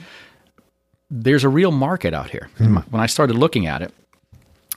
there's 1.10 1.44
a 1.44 1.50
real 1.50 1.72
market 1.72 2.14
out 2.14 2.30
here. 2.32 2.50
My- 2.60 2.82
When 2.90 3.02
I 3.02 3.06
started 3.06 3.36
looking 3.38 3.66
at 3.66 3.82
it, 3.82 3.94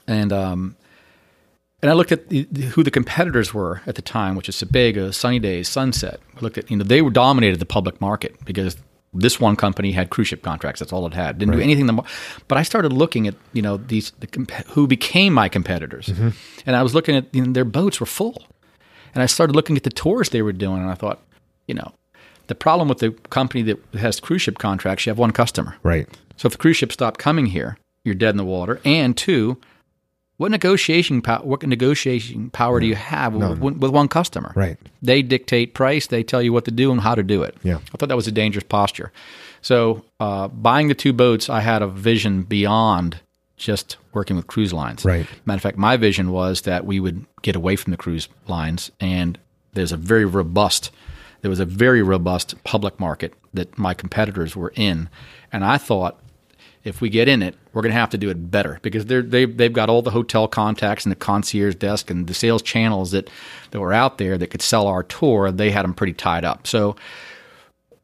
and 0.07 0.31
um, 0.31 0.75
and 1.81 1.89
I 1.91 1.93
looked 1.93 2.11
at 2.11 2.29
the, 2.29 2.47
the- 2.51 2.61
who 2.67 2.83
the 2.83 2.91
competitors 2.91 3.53
were 3.53 3.81
at 3.85 3.95
the 3.95 4.01
time, 4.01 4.35
which 4.35 4.47
is 4.49 4.55
Sebago, 4.55 5.11
Sunny 5.11 5.39
Days, 5.39 5.67
Sunset. 5.67 6.19
I 6.37 6.39
looked 6.39 6.57
at 6.57 6.71
you 6.71 6.77
know 6.77 6.83
they 6.83 7.01
were 7.01 7.11
dominated 7.11 7.59
the 7.59 7.65
public 7.65 7.99
market 7.99 8.35
because 8.45 8.77
this 9.13 9.39
one 9.39 9.55
company 9.55 9.91
had 9.91 10.09
cruise 10.09 10.29
ship 10.29 10.41
contracts. 10.41 10.79
That's 10.79 10.93
all 10.93 11.05
it 11.05 11.13
had. 11.13 11.37
Didn't 11.37 11.53
do 11.53 11.59
anything. 11.59 11.85
The 11.85 12.03
but 12.47 12.57
I 12.57 12.63
started 12.63 12.93
looking 12.93 13.27
at 13.27 13.35
you 13.53 13.61
know 13.61 13.77
these 13.77 14.11
the 14.19 14.27
comp- 14.27 14.51
who 14.67 14.87
became 14.87 15.33
my 15.33 15.49
competitors, 15.49 16.07
mm-hmm. 16.07 16.29
and 16.65 16.75
I 16.75 16.83
was 16.83 16.95
looking 16.95 17.15
at 17.15 17.25
you 17.33 17.45
know, 17.45 17.51
their 17.51 17.65
boats 17.65 17.99
were 17.99 18.05
full, 18.05 18.43
and 19.13 19.21
I 19.21 19.25
started 19.25 19.55
looking 19.55 19.75
at 19.77 19.83
the 19.83 19.89
tours 19.89 20.29
they 20.29 20.41
were 20.41 20.53
doing, 20.53 20.81
and 20.81 20.89
I 20.89 20.95
thought, 20.95 21.21
you 21.67 21.75
know, 21.75 21.93
the 22.47 22.55
problem 22.55 22.87
with 22.87 22.99
the 22.99 23.11
company 23.29 23.61
that 23.63 23.79
has 23.95 24.19
cruise 24.19 24.43
ship 24.43 24.57
contracts, 24.57 25.05
you 25.05 25.09
have 25.09 25.19
one 25.19 25.31
customer. 25.31 25.75
Right. 25.83 26.07
So 26.37 26.47
if 26.47 26.53
the 26.53 26.57
cruise 26.57 26.77
ship 26.77 26.91
stopped 26.91 27.19
coming 27.19 27.47
here, 27.47 27.77
you're 28.03 28.15
dead 28.15 28.31
in 28.31 28.37
the 28.37 28.45
water. 28.45 28.81
And 28.83 29.15
two, 29.15 29.57
what 30.41 30.49
negotiation 30.49 31.21
power? 31.21 31.43
What 31.43 31.61
negotiation 31.61 32.49
power 32.49 32.79
do 32.79 32.87
you 32.87 32.95
have 32.95 33.35
with, 33.35 33.59
with 33.59 33.91
one 33.91 34.07
customer? 34.07 34.51
Right. 34.55 34.75
They 35.03 35.21
dictate 35.21 35.75
price. 35.75 36.07
They 36.07 36.23
tell 36.23 36.41
you 36.41 36.51
what 36.51 36.65
to 36.65 36.71
do 36.71 36.91
and 36.91 36.99
how 36.99 37.13
to 37.13 37.21
do 37.21 37.43
it. 37.43 37.55
Yeah. 37.61 37.75
I 37.75 37.97
thought 37.97 38.09
that 38.09 38.15
was 38.15 38.27
a 38.27 38.31
dangerous 38.31 38.63
posture. 38.63 39.11
So 39.61 40.03
uh, 40.19 40.47
buying 40.47 40.87
the 40.87 40.95
two 40.95 41.13
boats, 41.13 41.47
I 41.47 41.59
had 41.59 41.83
a 41.83 41.87
vision 41.87 42.41
beyond 42.41 43.19
just 43.55 43.97
working 44.13 44.35
with 44.35 44.47
cruise 44.47 44.73
lines. 44.73 45.05
Right. 45.05 45.27
Matter 45.45 45.57
of 45.57 45.61
fact, 45.61 45.77
my 45.77 45.95
vision 45.95 46.31
was 46.31 46.61
that 46.61 46.87
we 46.87 46.99
would 46.99 47.23
get 47.43 47.55
away 47.55 47.75
from 47.75 47.91
the 47.91 47.97
cruise 47.97 48.27
lines, 48.47 48.89
and 48.99 49.37
there's 49.73 49.91
a 49.91 49.97
very 49.97 50.25
robust, 50.25 50.89
there 51.41 51.51
was 51.51 51.59
a 51.59 51.65
very 51.65 52.01
robust 52.01 52.55
public 52.63 52.99
market 52.99 53.35
that 53.53 53.77
my 53.77 53.93
competitors 53.93 54.55
were 54.55 54.73
in, 54.75 55.07
and 55.53 55.63
I 55.63 55.77
thought 55.77 56.19
if 56.83 56.99
we 56.99 57.09
get 57.09 57.27
in 57.27 57.43
it, 57.43 57.53
we're 57.73 57.81
going 57.81 57.93
to 57.93 57.99
have 57.99 58.09
to 58.09 58.17
do 58.17 58.29
it 58.29 58.51
better 58.51 58.79
because 58.81 59.05
they're, 59.05 59.21
they've 59.21 59.55
they've 59.55 59.73
got 59.73 59.89
all 59.89 60.01
the 60.01 60.11
hotel 60.11 60.47
contacts 60.47 61.05
and 61.05 61.11
the 61.11 61.15
concierge 61.15 61.75
desk 61.75 62.09
and 62.09 62.27
the 62.27 62.33
sales 62.33 62.61
channels 62.61 63.11
that 63.11 63.29
that 63.71 63.79
were 63.79 63.93
out 63.93 64.17
there 64.17 64.37
that 64.37 64.47
could 64.47 64.61
sell 64.61 64.87
our 64.87 65.03
tour. 65.03 65.51
They 65.51 65.71
had 65.71 65.83
them 65.83 65.93
pretty 65.93 66.13
tied 66.13 66.45
up. 66.45 66.67
So 66.67 66.95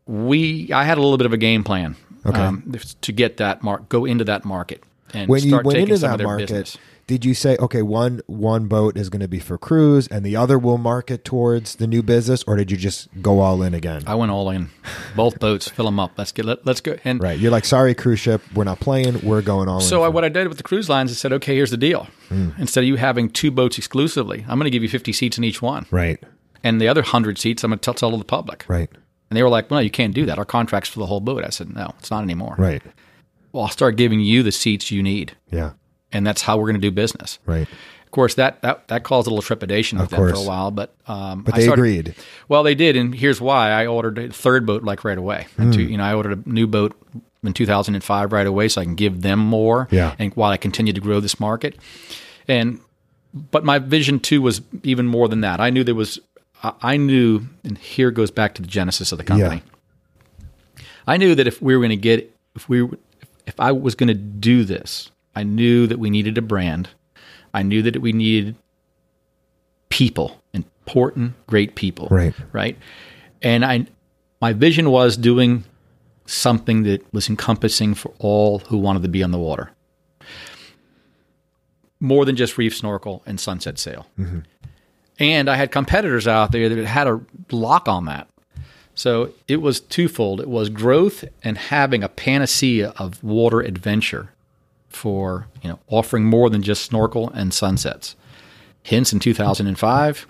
we, 0.06 0.72
I 0.72 0.84
had 0.86 0.98
a 0.98 1.02
little 1.02 1.18
bit 1.18 1.26
of 1.26 1.34
a 1.34 1.38
game 1.38 1.64
plan 1.64 1.96
um, 2.26 2.74
to 3.02 3.12
get 3.12 3.38
that 3.38 3.62
mark, 3.62 3.90
go 3.90 4.06
into 4.06 4.24
that 4.24 4.46
market 4.46 4.84
and 5.14 5.30
when 5.30 5.44
you 5.44 5.50
start 5.50 5.66
went 5.66 5.76
taking 5.76 5.90
into 5.90 6.00
some 6.00 6.10
that 6.10 6.14
of 6.16 6.18
their 6.20 6.28
market, 6.28 6.48
business. 6.48 6.78
Did 7.08 7.24
you 7.24 7.34
say, 7.34 7.56
okay, 7.58 7.82
one 7.82 8.22
one 8.28 8.68
boat 8.68 8.98
is 8.98 9.10
going 9.10 9.22
to 9.22 9.28
be 9.30 9.40
for 9.40 9.58
cruise 9.58 10.08
and 10.10 10.26
the 10.26 10.36
other 10.36 10.60
will 10.60 10.78
market 10.78 11.24
towards 11.24 11.76
the 11.76 11.88
new 11.88 12.04
business, 12.04 12.44
or 12.44 12.58
did 12.58 12.70
you 12.70 12.76
just 12.78 13.08
go 13.22 13.40
all 13.40 13.62
in 13.64 13.74
again? 13.74 14.04
I 14.06 14.16
went 14.16 14.30
all 14.32 14.50
in, 14.50 14.70
both 15.16 15.40
boats, 15.40 15.70
fill 15.70 15.86
them 15.86 16.00
up. 16.00 16.12
Let's 16.18 16.34
get 16.34 16.46
let, 16.46 16.66
let's 16.66 16.82
go. 16.82 16.98
And 17.06 17.22
right, 17.24 17.40
you're 17.40 17.52
like, 17.52 17.64
sorry, 17.66 17.96
cruise 17.96 18.20
ship, 18.20 18.42
we're 18.54 18.66
not 18.66 18.80
playing, 18.82 19.22
we're 19.22 19.42
going 19.42 19.70
all 19.70 19.80
So 19.80 20.02
in. 20.02 20.06
I, 20.06 20.10
what 20.10 20.26
I 20.26 20.30
did 20.30 20.50
with 20.50 20.58
the 20.58 20.64
cruise 20.64 20.90
lines 20.90 21.10
is 21.10 21.18
said, 21.18 21.32
okay, 21.34 21.56
here's 21.56 21.72
the 21.72 21.78
deal. 21.78 22.08
Hmm. 22.28 22.50
Instead 22.58 22.84
of 22.84 22.88
you 22.90 22.98
having 22.98 23.30
two 23.30 23.52
boats 23.52 23.78
exclusively, 23.78 24.42
I'm 24.48 24.60
going 24.60 24.66
to 24.66 24.70
give 24.70 24.84
you 24.84 24.90
50 24.90 25.14
seats 25.14 25.38
in 25.38 25.46
each 25.46 25.62
one, 25.62 25.86
right, 25.92 26.22
and 26.64 26.82
the 26.82 26.90
other 26.90 27.04
hundred 27.04 27.38
seats 27.38 27.64
I'm 27.64 27.72
going 27.72 27.80
to 27.80 27.94
tell 27.94 28.12
to 28.12 28.18
the 28.18 28.26
public. 28.26 28.66
right, 28.68 28.90
And 29.30 29.38
they 29.38 29.44
were 29.44 29.50
like, 29.50 29.72
well, 29.72 29.80
no, 29.80 29.84
you 29.84 29.90
can't 29.92 30.14
do 30.14 30.26
that. 30.26 30.38
Our 30.38 30.46
contract's 30.46 30.90
for 30.90 31.00
the 31.00 31.06
whole 31.06 31.22
boat. 31.22 31.46
I 31.46 31.50
said, 31.52 31.74
no, 31.74 31.94
it's 32.00 32.12
not 32.12 32.24
anymore. 32.24 32.56
right, 32.58 32.84
Well, 33.54 33.64
I'll 33.64 33.70
start 33.70 33.96
giving 33.96 34.20
you 34.20 34.44
the 34.44 34.52
seats 34.52 34.92
you 34.92 35.02
need, 35.02 35.38
yeah, 35.50 35.72
and 36.12 36.26
that's 36.26 36.42
how 36.42 36.58
we're 36.58 36.66
going 36.66 36.76
to 36.82 36.82
do 36.82 36.92
business. 36.92 37.40
right, 37.46 37.68
Of 38.06 38.12
course, 38.12 38.36
that 38.36 38.62
that, 38.62 38.88
that 38.88 39.04
caused 39.04 39.28
a 39.28 39.30
little 39.30 39.42
trepidation 39.44 39.98
with 40.00 40.06
Of 40.14 40.18
them 40.20 40.30
for 40.30 40.36
a 40.36 40.42
while, 40.44 40.72
but 40.72 40.94
um, 41.08 41.44
But 41.44 41.54
I 41.54 41.58
they 41.58 41.64
started- 41.64 41.82
agreed. 41.82 42.16
Well, 42.48 42.64
they 42.64 42.76
did, 42.76 42.96
and 42.96 43.14
here's 43.14 43.40
why. 43.42 43.72
I 43.72 43.86
ordered 43.88 44.18
a 44.18 44.30
third 44.32 44.66
boat 44.66 44.84
like 44.84 45.04
right 45.04 45.18
away. 45.18 45.48
And 45.58 45.74
to- 45.74 45.82
you 45.84 45.98
know, 45.98 46.04
I 46.04 46.14
ordered 46.14 46.46
a 46.46 46.50
new 46.50 46.68
boat 46.68 46.96
in 47.44 47.54
2005 47.54 48.32
right 48.34 48.48
away, 48.48 48.68
so 48.68 48.82
I 48.82 48.84
can 48.86 48.96
give 48.96 49.22
them 49.22 49.40
more. 49.40 49.88
Yeah. 49.92 50.16
And 50.20 50.34
while 50.36 50.52
I 50.52 50.58
continue 50.58 50.94
to 50.94 51.02
grow 51.02 51.20
this 51.20 51.40
market, 51.40 51.78
and 52.48 52.80
but 53.52 53.64
my 53.64 53.78
vision 53.80 54.20
too 54.20 54.42
was 54.42 54.62
even 54.84 55.06
more 55.08 55.28
than 55.28 55.42
that. 55.42 55.60
I 55.60 55.70
knew 55.70 55.84
there 55.84 55.94
was. 55.96 56.20
I 56.64 56.98
knew, 56.98 57.46
and 57.64 57.78
here 57.78 58.10
goes 58.10 58.32
back 58.32 58.56
to 58.56 58.64
the 58.64 58.68
genesis 58.68 59.12
of 59.12 59.20
the 59.20 59.24
company. 59.24 59.62
I 61.06 61.18
knew 61.18 61.36
that 61.36 61.46
if 61.48 61.62
we 61.62 61.76
were 61.76 61.80
going 61.82 61.90
to 61.92 61.96
get, 61.96 62.34
if 62.56 62.68
we, 62.68 62.82
were- 62.82 62.98
if 63.46 63.60
I 63.60 63.72
was 63.72 63.96
going 63.96 64.08
to 64.08 64.14
do 64.14 64.64
this, 64.64 65.10
I 65.38 65.44
knew 65.44 65.86
that 65.86 66.00
we 66.00 66.10
needed 66.10 66.36
a 66.40 66.42
brand. 66.42 66.90
I 67.54 67.62
knew 67.62 67.84
that 67.84 68.02
we 68.02 68.12
needed 68.12 68.56
people, 69.90 70.42
important, 70.52 71.36
great 71.46 71.76
people. 71.76 72.08
Right. 72.10 72.34
Right. 72.52 72.76
And 73.44 73.64
I, 73.64 73.86
my 74.42 74.54
vision 74.54 74.90
was 74.90 75.16
doing 75.16 75.64
something 76.26 76.82
that 76.84 77.06
was 77.14 77.30
encompassing 77.30 77.94
for 77.94 78.12
all 78.18 78.60
who 78.60 78.80
wanted 78.80 79.04
to 79.04 79.10
be 79.10 79.22
on 79.22 79.30
the 79.30 79.38
water. 79.38 79.70
More 82.00 82.26
than 82.26 82.36
just 82.36 82.58
reef 82.58 82.76
snorkel 82.76 83.22
and 83.28 83.40
sunset 83.40 83.78
sail. 83.78 84.08
Mm-hmm. 84.18 84.40
And 85.20 85.52
I 85.52 85.56
had 85.56 85.72
competitors 85.72 86.28
out 86.28 86.52
there 86.52 86.68
that 86.68 86.84
had 86.84 87.06
a 87.06 87.22
lock 87.52 87.88
on 87.88 88.06
that. 88.06 88.28
So 88.96 89.34
it 89.48 89.62
was 89.62 89.80
twofold. 89.80 90.42
It 90.42 90.50
was 90.50 90.70
growth 90.70 91.24
and 91.44 91.60
having 91.60 92.04
a 92.04 92.10
panacea 92.10 92.96
of 92.98 93.24
water 93.24 93.62
adventure 93.62 94.32
for, 94.90 95.48
you 95.62 95.70
know, 95.70 95.80
offering 95.88 96.26
more 96.26 96.50
than 96.50 96.62
just 96.62 96.84
snorkel 96.84 97.30
and 97.30 97.54
sunsets. 97.54 98.16
Hence, 98.84 99.12
in 99.12 99.20
2005, 99.20 100.28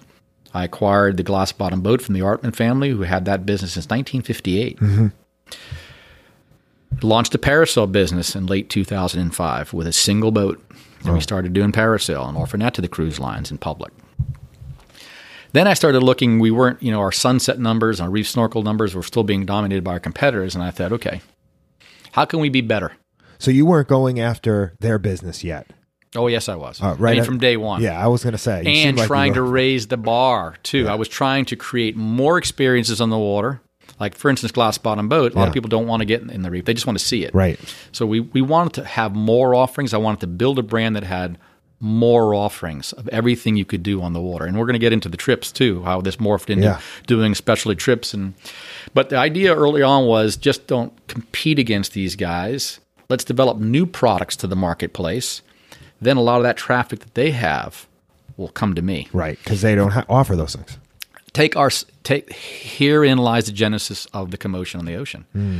I 0.53 0.63
acquired 0.63 1.17
the 1.17 1.23
glass 1.23 1.51
bottom 1.51 1.81
boat 1.81 2.01
from 2.01 2.13
the 2.15 2.21
Artman 2.21 2.55
family, 2.55 2.89
who 2.89 3.01
had 3.01 3.25
that 3.25 3.45
business 3.45 3.73
since 3.73 3.85
1958. 3.85 4.79
Mm-hmm. 4.79 5.07
Launched 7.03 7.35
a 7.35 7.37
parasail 7.37 7.91
business 7.91 8.35
in 8.35 8.47
late 8.47 8.69
2005 8.69 9.73
with 9.73 9.85
a 9.87 9.93
single 9.93 10.31
boat. 10.31 10.63
And 11.03 11.13
we 11.13 11.17
oh. 11.17 11.21
started 11.21 11.53
doing 11.53 11.71
parasail 11.71 12.27
and 12.27 12.37
offering 12.37 12.61
that 12.61 12.73
to 12.75 12.81
the 12.81 12.87
cruise 12.87 13.19
lines 13.19 13.51
in 13.51 13.59
public. 13.59 13.93
Then 15.53 15.67
I 15.67 15.75
started 15.75 16.01
looking, 16.01 16.39
we 16.39 16.51
weren't, 16.51 16.81
you 16.81 16.91
know, 16.91 16.99
our 16.99 17.11
sunset 17.11 17.59
numbers, 17.59 18.01
our 18.01 18.09
reef 18.09 18.27
snorkel 18.27 18.63
numbers 18.63 18.95
were 18.95 19.03
still 19.03 19.23
being 19.23 19.45
dominated 19.45 19.83
by 19.83 19.93
our 19.93 19.99
competitors. 19.99 20.55
And 20.55 20.63
I 20.63 20.71
thought, 20.71 20.91
okay, 20.93 21.21
how 22.11 22.25
can 22.25 22.39
we 22.39 22.49
be 22.49 22.61
better? 22.61 22.93
So 23.39 23.51
you 23.51 23.65
weren't 23.65 23.87
going 23.87 24.19
after 24.19 24.73
their 24.79 24.97
business 24.99 25.43
yet. 25.43 25.71
Oh, 26.15 26.27
yes, 26.27 26.47
I 26.49 26.55
was. 26.55 26.81
Uh, 26.81 26.95
right 26.97 27.11
I 27.11 27.15
mean, 27.15 27.23
from 27.25 27.37
day 27.37 27.57
one. 27.57 27.81
Yeah, 27.81 28.01
I 28.03 28.07
was 28.07 28.23
going 28.23 28.31
to 28.31 28.37
say. 28.37 28.63
you 28.63 28.69
and 28.69 28.95
seem 28.95 28.95
like 28.95 29.07
trying 29.07 29.33
to 29.33 29.41
raise 29.41 29.87
the 29.87 29.97
bar 29.97 30.55
too. 30.63 30.87
I 30.87 30.95
was 30.95 31.07
trying 31.07 31.45
to 31.45 31.55
create 31.55 31.95
more 31.95 32.37
experiences 32.37 33.01
on 33.01 33.09
the 33.09 33.17
water. 33.17 33.61
Like 33.99 34.15
for 34.15 34.29
instance, 34.29 34.51
glass 34.51 34.77
bottom 34.77 35.09
boat. 35.09 35.33
A 35.33 35.35
lot 35.35 35.43
Yeah. 35.43 35.47
of 35.49 35.53
people 35.53 35.69
don't 35.69 35.87
want 35.87 36.01
to 36.01 36.05
get 36.05 36.21
in 36.21 36.41
the 36.43 36.51
reef; 36.51 36.65
they 36.65 36.73
just 36.73 36.85
want 36.85 36.99
to 36.99 37.03
see 37.05 37.23
it. 37.23 37.33
Right. 37.33 37.59
So 37.91 38.05
we 38.05 38.19
we 38.19 38.41
wanted 38.41 38.73
to 38.73 38.85
have 38.85 39.15
more 39.15 39.55
offerings. 39.55 39.93
I 39.93 39.97
wanted 39.97 40.19
to 40.21 40.27
build 40.27 40.59
a 40.59 40.63
brand 40.63 40.95
that 40.95 41.03
had 41.03 41.37
more 41.79 42.33
offerings 42.33 42.91
of 42.93 43.07
everything 43.09 43.55
you 43.55 43.65
could 43.65 43.81
do 43.83 44.01
on 44.01 44.13
the 44.13 44.21
water. 44.21 44.45
And 44.45 44.57
we're 44.57 44.65
going 44.65 44.73
to 44.73 44.79
get 44.79 44.93
into 44.93 45.09
the 45.09 45.17
trips 45.17 45.51
too, 45.51 45.83
how 45.83 46.01
this 46.01 46.17
morphed 46.17 46.49
into 46.49 46.65
Yeah. 46.65 46.79
doing 47.05 47.33
specialty 47.35 47.75
trips. 47.75 48.13
And 48.13 48.33
but 48.93 49.09
the 49.09 49.17
idea 49.17 49.55
early 49.55 49.81
on 49.81 50.05
was 50.05 50.37
just 50.37 50.67
don't 50.67 50.93
compete 51.07 51.59
against 51.59 51.93
these 51.93 52.15
guys. 52.15 52.79
Let's 53.09 53.23
develop 53.23 53.57
new 53.57 53.85
products 53.85 54.35
to 54.37 54.47
the 54.47 54.55
marketplace. 54.55 55.41
Then 56.01 56.17
a 56.17 56.21
lot 56.21 56.37
of 56.37 56.43
that 56.43 56.57
traffic 56.57 56.99
that 56.99 57.13
they 57.15 57.31
have 57.31 57.87
will 58.35 58.49
come 58.49 58.75
to 58.75 58.81
me 58.81 59.07
Right. 59.13 59.37
Because 59.43 59.61
they 59.61 59.73
don't 59.75 59.91
ha- 59.91 60.05
offer 60.09 60.35
those 60.35 60.55
things. 60.55 60.77
take 61.33 61.55
our 61.55 61.71
take 62.03 62.31
herein 62.33 63.17
lies 63.17 63.45
the 63.45 63.51
genesis 63.51 64.05
of 64.13 64.31
the 64.31 64.37
commotion 64.37 64.79
on 64.79 64.85
the 64.85 64.95
ocean. 64.95 65.25
Hmm. 65.33 65.59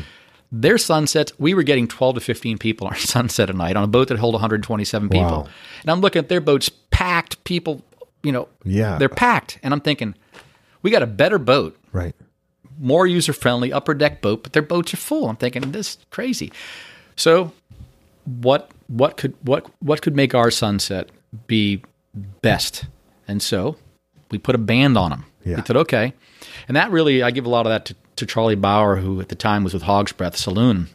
Their 0.52 0.78
sunsets, 0.78 1.34
we 1.40 1.54
were 1.54 1.64
getting 1.64 1.88
12 1.88 2.16
to 2.16 2.22
15 2.22 2.58
people 2.58 2.88
on 2.88 2.94
our 2.94 3.00
sunset 3.16 3.50
a 3.50 3.54
night 3.54 3.76
on 3.76 3.84
a 3.84 3.88
boat 3.88 4.08
that 4.10 4.18
held 4.18 4.34
127 4.34 5.10
people. 5.10 5.26
Wow. 5.26 5.48
And 5.82 5.92
I'm 5.92 6.00
looking 6.02 6.20
at 6.20 6.30
their 6.30 6.40
boats 6.42 6.70
packed, 6.92 7.44
people, 7.44 7.82
you 8.24 8.32
know, 8.32 8.48
Yeah. 8.64 8.98
they're 8.98 9.10
packed. 9.10 9.60
And 9.64 9.74
I'm 9.74 9.82
thinking, 9.82 10.16
we 10.84 10.92
got 10.92 11.04
a 11.04 11.08
better 11.08 11.38
boat, 11.40 11.78
Right. 11.92 12.16
more 12.80 13.06
user 13.08 13.34
friendly, 13.34 13.74
upper 13.74 13.94
deck 13.94 14.22
boat, 14.22 14.44
but 14.44 14.54
their 14.54 14.62
boats 14.62 14.94
are 14.94 14.98
full. 14.98 15.28
I'm 15.30 15.36
thinking, 15.36 15.72
this 15.72 15.96
is 15.96 15.98
crazy. 16.12 16.52
So 17.18 17.52
what 18.24 18.72
what 18.88 19.18
could 19.18 19.36
what 19.42 19.70
what 19.80 20.02
could 20.02 20.16
make 20.16 20.34
our 20.34 20.50
sunset 20.50 21.10
be 21.48 21.84
best? 22.42 22.86
And 23.28 23.42
so 23.42 23.76
we 24.32 24.38
put 24.38 24.56
a 24.56 24.60
band 24.60 24.98
on 24.98 25.12
them. 25.12 25.26
Yeah. 25.44 25.58
We 25.58 25.62
said, 25.64 25.78
okay. 25.78 26.14
And 26.68 26.76
that 26.76 26.92
really, 26.92 27.24
I 27.24 27.32
give 27.32 27.46
a 27.46 27.50
lot 27.50 27.66
of 27.66 27.72
that 27.72 27.86
to, 27.86 27.96
to 28.18 28.26
Charlie 28.26 28.56
Bauer, 28.56 28.98
who 28.98 29.22
at 29.22 29.30
the 29.30 29.36
time 29.36 29.64
was 29.64 29.74
with 29.74 29.84
Hog's 29.84 30.12
Breath 30.12 30.36
Saloon 30.36 30.88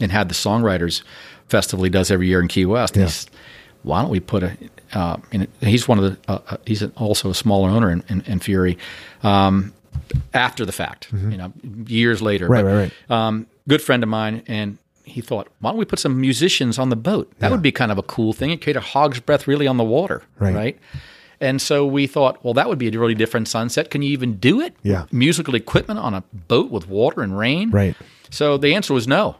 and 0.00 0.12
had 0.12 0.28
the 0.28 0.34
Songwriters 0.34 1.02
Festival 1.48 1.84
he 1.84 1.90
does 1.90 2.10
every 2.10 2.28
year 2.28 2.40
in 2.40 2.48
Key 2.48 2.66
West. 2.66 2.96
Yeah. 2.96 3.04
he's, 3.04 3.26
why 3.82 4.02
don't 4.02 4.10
we 4.10 4.20
put 4.20 4.42
a, 4.42 4.56
uh, 4.92 5.16
in 5.32 5.48
he's 5.60 5.88
one 5.88 5.98
of 5.98 6.04
the, 6.04 6.32
uh, 6.32 6.38
uh, 6.50 6.56
he's 6.66 6.82
also 6.96 7.30
a 7.30 7.34
smaller 7.34 7.70
owner 7.70 7.90
in, 7.90 8.04
in, 8.08 8.20
in 8.22 8.40
Fury, 8.40 8.78
um, 9.22 9.72
after 10.34 10.64
the 10.64 10.72
fact, 10.72 11.08
you 11.12 11.36
know, 11.36 11.52
years 11.86 12.20
later. 12.22 12.44
Mm-hmm. 12.44 12.52
Right, 12.52 12.62
But, 12.62 12.68
right, 12.68 12.92
right. 13.10 13.26
Um, 13.26 13.46
good 13.68 13.82
friend 13.82 14.02
of 14.02 14.08
mine. 14.08 14.42
And 14.46 14.78
he 15.06 15.20
thought, 15.20 15.48
why 15.60 15.70
don't 15.70 15.78
we 15.78 15.84
put 15.84 16.00
some 16.00 16.20
musicians 16.20 16.78
on 16.78 16.90
the 16.90 16.96
boat? 16.96 17.32
That 17.38 17.50
would 17.52 17.62
be 17.62 17.72
kind 17.72 17.92
of 17.92 17.96
a 17.96 18.02
cool 18.02 18.32
thing. 18.32 18.50
It 18.50 18.60
created 18.60 18.80
a 18.80 18.82
hog's 18.82 19.20
breath 19.20 19.46
really 19.46 19.66
on 19.66 19.76
the 19.76 19.84
water. 19.84 20.22
Right. 20.38 20.54
right? 20.54 20.78
And 21.40 21.62
so 21.62 21.86
we 21.86 22.06
thought, 22.06 22.42
well, 22.44 22.54
that 22.54 22.68
would 22.68 22.78
be 22.78 22.88
a 22.88 22.98
really 22.98 23.14
different 23.14 23.46
sunset. 23.46 23.90
Can 23.90 24.02
you 24.02 24.10
even 24.10 24.36
do 24.36 24.60
it? 24.60 24.74
Yeah. 24.82 25.06
Musical 25.12 25.54
equipment 25.54 26.00
on 26.00 26.12
a 26.12 26.22
boat 26.32 26.70
with 26.70 26.88
water 26.88 27.22
and 27.22 27.38
rain? 27.38 27.70
Right. 27.70 27.94
So 28.30 28.56
the 28.56 28.74
answer 28.74 28.92
was 28.92 29.06
no. 29.06 29.36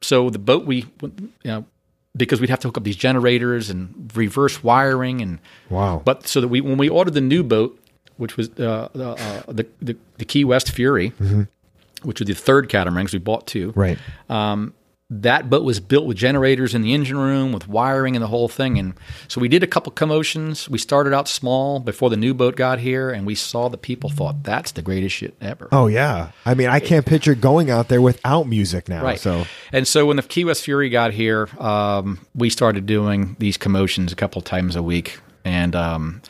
So 0.00 0.30
the 0.30 0.38
boat 0.38 0.64
we, 0.64 0.86
you 1.02 1.30
know, 1.44 1.64
because 2.16 2.40
we'd 2.40 2.50
have 2.50 2.60
to 2.60 2.68
hook 2.68 2.78
up 2.78 2.84
these 2.84 2.96
generators 2.96 3.70
and 3.70 4.10
reverse 4.14 4.64
wiring 4.64 5.20
and 5.20 5.38
Wow. 5.70 6.02
But 6.04 6.26
so 6.26 6.40
that 6.40 6.48
we 6.48 6.60
when 6.60 6.78
we 6.78 6.88
ordered 6.88 7.14
the 7.14 7.20
new 7.20 7.42
boat, 7.44 7.78
which 8.16 8.36
was 8.36 8.50
uh, 8.58 8.88
uh, 8.94 9.12
uh, 9.12 9.42
the, 9.48 9.66
the 9.80 9.96
the 10.16 10.24
Key 10.24 10.44
West 10.44 10.70
Fury, 10.72 11.12
which 12.02 12.20
was 12.20 12.26
the 12.26 12.34
third 12.34 12.68
catamaran 12.68 13.04
because 13.04 13.12
we 13.12 13.18
bought 13.20 13.46
two. 13.46 13.72
Right. 13.76 13.98
That 15.10 15.48
boat 15.48 15.64
was 15.64 15.80
built 15.80 16.04
with 16.04 16.18
generators 16.18 16.74
in 16.74 16.82
the 16.82 16.92
engine 16.92 17.16
room, 17.16 17.50
with 17.50 17.66
wiring 17.66 18.14
and 18.14 18.22
the 18.22 18.26
whole 18.26 18.46
thing. 18.46 18.78
And 18.78 18.92
so 19.26 19.40
we 19.40 19.48
did 19.48 19.62
a 19.62 19.66
couple 19.66 19.90
commotions. 19.90 20.68
We 20.68 20.76
started 20.76 21.14
out 21.14 21.28
small 21.28 21.80
before 21.80 22.10
the 22.10 22.16
new 22.18 22.34
boat 22.34 22.56
got 22.56 22.78
here, 22.78 23.08
and 23.08 23.24
we 23.24 23.34
saw 23.34 23.70
the 23.70 23.78
people 23.78 24.10
thought 24.10 24.42
that's 24.42 24.72
the 24.72 24.82
greatest 24.82 25.16
shit 25.16 25.34
ever. 25.40 25.68
Oh 25.72 25.86
yeah. 25.86 26.32
I 26.44 26.52
mean, 26.52 26.68
I 26.68 26.78
can't 26.78 27.06
picture 27.06 27.34
going 27.34 27.70
out 27.70 27.88
there 27.88 28.02
without 28.02 28.46
music 28.46 28.86
now. 28.86 29.02
Right. 29.02 29.18
So 29.18 29.46
and 29.72 29.88
so 29.88 30.04
when 30.04 30.18
the 30.18 30.22
Key 30.22 30.44
West 30.44 30.62
Fury 30.64 30.90
got 30.90 31.14
here, 31.14 31.48
um, 31.58 32.20
we 32.34 32.50
started 32.50 32.84
doing 32.84 33.34
these 33.38 33.56
commotions 33.56 34.12
a 34.12 34.16
couple 34.16 34.42
times 34.42 34.76
a 34.76 34.82
week, 34.82 35.20
and 35.42 35.74
um, 35.74 36.20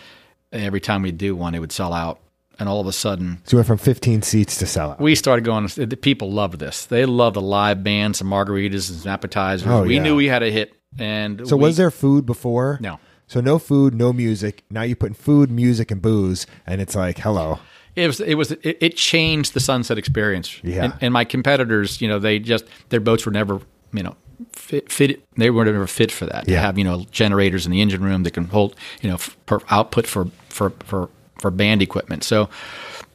every 0.53 0.81
time 0.81 1.03
we 1.03 1.11
do 1.11 1.35
one, 1.35 1.57
it 1.57 1.59
would 1.59 1.73
sell 1.73 1.93
out. 1.93 2.21
And 2.61 2.69
all 2.69 2.81
of 2.81 2.87
a 2.89 2.93
sudden, 2.93 3.39
so 3.45 3.57
we 3.57 3.59
went 3.59 3.69
from 3.69 3.79
15 3.79 4.23
seats 4.23 4.59
to 4.59 4.67
sell 4.67 4.91
out. 4.91 5.01
we 5.01 5.15
started 5.15 5.45
going. 5.45 5.69
The 5.77 5.97
people 5.97 6.33
loved 6.33 6.59
this. 6.59 6.87
They 6.87 7.05
loved 7.07 7.37
the 7.37 7.41
live 7.41 7.85
bands, 7.85 8.21
and 8.21 8.29
margaritas 8.29 8.91
and 8.91 9.07
appetizers. 9.07 9.69
Oh, 9.69 9.85
we 9.85 9.97
yeah. 9.97 10.03
knew 10.03 10.17
we 10.17 10.27
had 10.27 10.43
a 10.43 10.51
hit. 10.51 10.75
And 10.99 11.47
So 11.47 11.57
we- 11.57 11.63
was 11.65 11.77
there 11.77 11.91
food 11.93 12.27
before? 12.27 12.79
No. 12.81 12.99
So 13.29 13.41
no 13.41 13.59
food, 13.61 13.95
no 13.95 14.13
music. 14.13 14.65
Now 14.71 14.83
you're 14.83 14.97
putting 14.97 15.15
food, 15.15 15.51
music, 15.51 15.91
and 15.93 16.01
booze, 16.03 16.47
and 16.67 16.81
it's 16.81 16.97
like, 16.97 17.19
hello. 17.19 17.61
It 17.95 18.07
was. 18.07 18.21
It 18.21 18.35
was. 18.35 18.53
It, 18.53 18.79
it 18.81 18.97
changed 18.97 19.55
the 19.55 19.61
sunset 19.61 19.99
experience. 19.99 20.59
Yeah. 20.65 20.85
And, 20.85 20.95
and 21.01 21.13
my 21.13 21.25
competitors, 21.25 22.01
you 22.01 22.09
know, 22.09 22.19
they 22.19 22.39
just 22.39 22.65
their 22.89 23.01
boats 23.01 23.27
were 23.27 23.33
never, 23.33 23.61
you 23.93 24.03
know, 24.03 24.17
fit. 24.53 24.91
fit 24.91 25.23
they 25.37 25.51
were 25.51 25.65
never 25.65 25.87
fit 25.87 26.11
for 26.11 26.27
that. 26.27 26.49
Yeah. 26.49 26.57
To 26.57 26.61
have 26.63 26.79
you 26.79 26.85
know 26.85 27.05
generators 27.11 27.67
in 27.67 27.73
the 27.73 27.81
engine 27.81 28.03
room 28.03 28.23
that 28.25 28.33
can 28.33 28.47
hold 28.47 28.75
you 29.01 29.09
know 29.11 29.15
f- 29.17 29.37
per 29.47 29.59
output 29.71 30.07
for 30.07 30.27
for 30.49 30.71
for 30.85 31.11
for 31.39 31.51
band 31.51 31.83
equipment. 31.83 32.25
So 32.25 32.49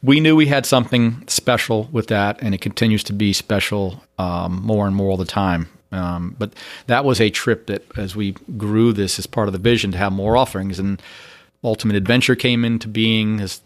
we 0.02 0.20
knew 0.20 0.36
we 0.36 0.46
had 0.46 0.66
something 0.66 1.24
special 1.28 1.88
with 1.92 2.08
that, 2.08 2.42
and 2.42 2.54
it 2.54 2.60
continues 2.60 3.02
to 3.04 3.12
be 3.12 3.32
special 3.32 4.02
um, 4.18 4.60
more 4.62 4.86
and 4.86 4.94
more 4.94 5.10
all 5.10 5.16
the 5.16 5.24
time. 5.24 5.68
Um, 5.92 6.34
but 6.38 6.52
that 6.86 7.04
was 7.04 7.20
a 7.20 7.30
trip 7.30 7.66
that, 7.66 7.84
as 7.96 8.16
we 8.16 8.32
grew 8.56 8.92
this 8.92 9.18
as 9.18 9.26
part 9.26 9.48
of 9.48 9.52
the 9.52 9.58
vision 9.58 9.92
to 9.92 9.98
have 9.98 10.12
more 10.12 10.36
offerings, 10.36 10.78
and 10.78 11.00
Ultimate 11.62 11.96
Adventure 11.96 12.34
came 12.34 12.64
into 12.64 12.88
being 12.88 13.40
as 13.40 13.62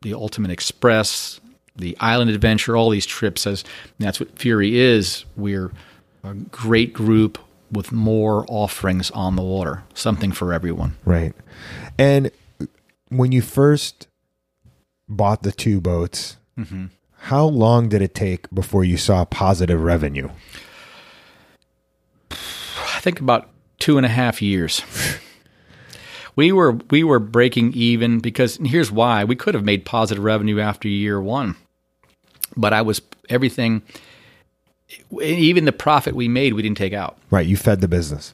the 0.00 0.14
Ultimate 0.14 0.50
Express, 0.50 1.40
the 1.76 1.96
Island 2.00 2.30
Adventure, 2.30 2.76
all 2.76 2.90
these 2.90 3.06
trips. 3.06 3.46
As 3.46 3.64
that's 3.98 4.20
what 4.20 4.38
Fury 4.38 4.78
is. 4.78 5.24
We're 5.36 5.72
a 6.24 6.34
great 6.34 6.92
group 6.92 7.38
with 7.70 7.92
more 7.92 8.46
offerings 8.48 9.10
on 9.10 9.36
the 9.36 9.42
water, 9.42 9.82
something 9.94 10.32
for 10.32 10.52
everyone. 10.52 10.96
Right. 11.04 11.34
And 11.98 12.30
when 13.10 13.32
you 13.32 13.42
first 13.42 14.06
bought 15.08 15.42
the 15.42 15.52
two 15.52 15.80
boats, 15.80 16.36
Mm-hmm. 16.58 16.86
how 17.18 17.44
long 17.44 17.88
did 17.88 18.02
it 18.02 18.14
take 18.16 18.50
before 18.52 18.82
you 18.84 18.96
saw 18.96 19.24
positive 19.24 19.80
revenue? 19.80 20.28
I 22.32 23.00
think 23.00 23.20
about 23.20 23.48
two 23.78 23.96
and 23.96 24.04
a 24.04 24.08
half 24.08 24.42
years. 24.42 24.82
we 26.36 26.50
were 26.50 26.72
we 26.90 27.04
were 27.04 27.20
breaking 27.20 27.72
even 27.74 28.18
because 28.18 28.58
and 28.58 28.66
here's 28.66 28.90
why 28.90 29.22
we 29.24 29.36
could 29.36 29.54
have 29.54 29.64
made 29.64 29.84
positive 29.84 30.24
revenue 30.24 30.58
after 30.60 30.88
year 30.88 31.20
one, 31.20 31.54
but 32.56 32.72
I 32.72 32.82
was 32.82 33.00
everything. 33.28 33.82
Even 35.22 35.64
the 35.66 35.72
profit 35.72 36.14
we 36.16 36.28
made, 36.28 36.54
we 36.54 36.62
didn't 36.62 36.78
take 36.78 36.94
out. 36.94 37.18
Right. 37.30 37.46
You 37.46 37.56
fed 37.58 37.80
the 37.82 37.88
business. 37.88 38.32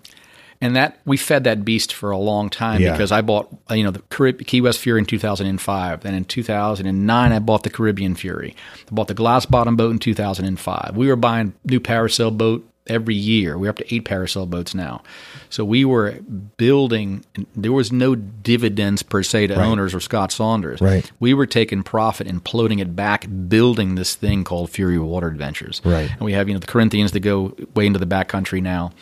And 0.60 0.76
that 0.76 0.98
we 1.04 1.16
fed 1.16 1.44
that 1.44 1.64
beast 1.64 1.92
for 1.92 2.10
a 2.10 2.18
long 2.18 2.48
time 2.50 2.80
Yeah. 2.80 2.92
because 2.92 3.12
I 3.12 3.20
bought 3.20 3.48
you 3.70 3.82
know 3.84 3.90
the 3.90 4.02
Carib- 4.10 4.46
Key 4.46 4.60
West 4.60 4.78
Fury 4.78 4.98
in 5.00 5.06
2005. 5.06 6.00
Then 6.02 6.14
in 6.14 6.24
2009, 6.24 7.32
I 7.32 7.38
bought 7.38 7.62
the 7.62 7.70
Caribbean 7.70 8.14
Fury. 8.14 8.54
I 8.90 8.94
bought 8.94 9.08
the 9.08 9.14
glass 9.14 9.46
bottom 9.46 9.76
boat 9.76 9.90
in 9.92 9.98
2005. 9.98 10.92
We 10.96 11.08
were 11.08 11.16
buying 11.16 11.54
new 11.64 11.80
parasail 11.80 12.36
boat 12.36 12.66
every 12.86 13.14
year. 13.14 13.56
We're 13.56 13.70
up 13.70 13.76
to 13.78 13.94
eight 13.94 14.04
parasail 14.04 14.48
boats 14.50 14.74
now. 14.74 15.02
So 15.48 15.64
we 15.64 15.84
were 15.86 16.16
building. 16.58 17.24
There 17.56 17.72
was 17.72 17.90
no 17.92 18.14
dividends 18.14 19.02
per 19.02 19.22
se 19.22 19.46
to 19.48 19.54
owners 19.60 19.94
or 19.94 20.00
Scott 20.00 20.32
Saunders. 20.32 20.80
Right. 20.80 21.10
We 21.20 21.32
were 21.34 21.46
taking 21.46 21.82
profit 21.82 22.26
and 22.26 22.46
floating 22.46 22.80
it 22.80 22.94
back, 22.94 23.26
building 23.48 23.94
this 23.94 24.14
thing 24.14 24.44
called 24.44 24.70
Fury 24.70 24.98
Water 24.98 25.28
Adventures. 25.28 25.80
Right. 25.84 26.10
And 26.10 26.20
we 26.20 26.32
have 26.32 26.48
you 26.48 26.54
know 26.54 26.60
the 26.60 26.66
Corinthians 26.66 27.12
that 27.12 27.20
go 27.20 27.56
way 27.74 27.86
into 27.86 27.98
the 27.98 28.06
backcountry 28.06 28.62
now. 28.62 28.92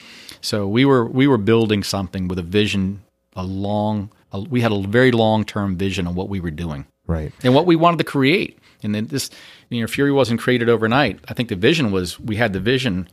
So 0.43 0.66
we 0.68 0.84
were 0.84 1.07
we 1.07 1.26
were 1.26 1.38
building 1.38 1.82
something 1.82 2.28
with 2.28 2.38
a 2.38 2.43
vision, 2.43 3.03
a 3.34 3.43
long. 3.45 4.11
A, 4.32 4.40
we 4.40 4.61
had 4.61 4.72
a 4.72 4.80
very 4.82 5.12
long 5.12 5.45
term 5.45 5.76
vision 5.76 6.07
on 6.07 6.14
what 6.14 6.28
we 6.28 6.40
were 6.40 6.51
doing 6.51 6.86
Right. 7.07 7.32
and 7.43 7.55
what 7.55 7.66
we 7.66 7.76
wanted 7.76 7.99
to 7.99 8.05
create. 8.05 8.59
And 8.82 8.95
then 8.95 9.07
this, 9.07 9.30
you 9.70 9.80
know, 9.80 9.86
Fury 9.86 10.11
wasn't 10.12 10.40
created 10.40 10.68
overnight. 10.68 11.20
I 11.28 11.34
think 11.34 11.49
the 11.49 11.57
vision 11.57 11.93
was 11.93 12.18
we 12.18 12.36
had 12.36 12.53
the 12.53 12.61
vision 12.61 13.09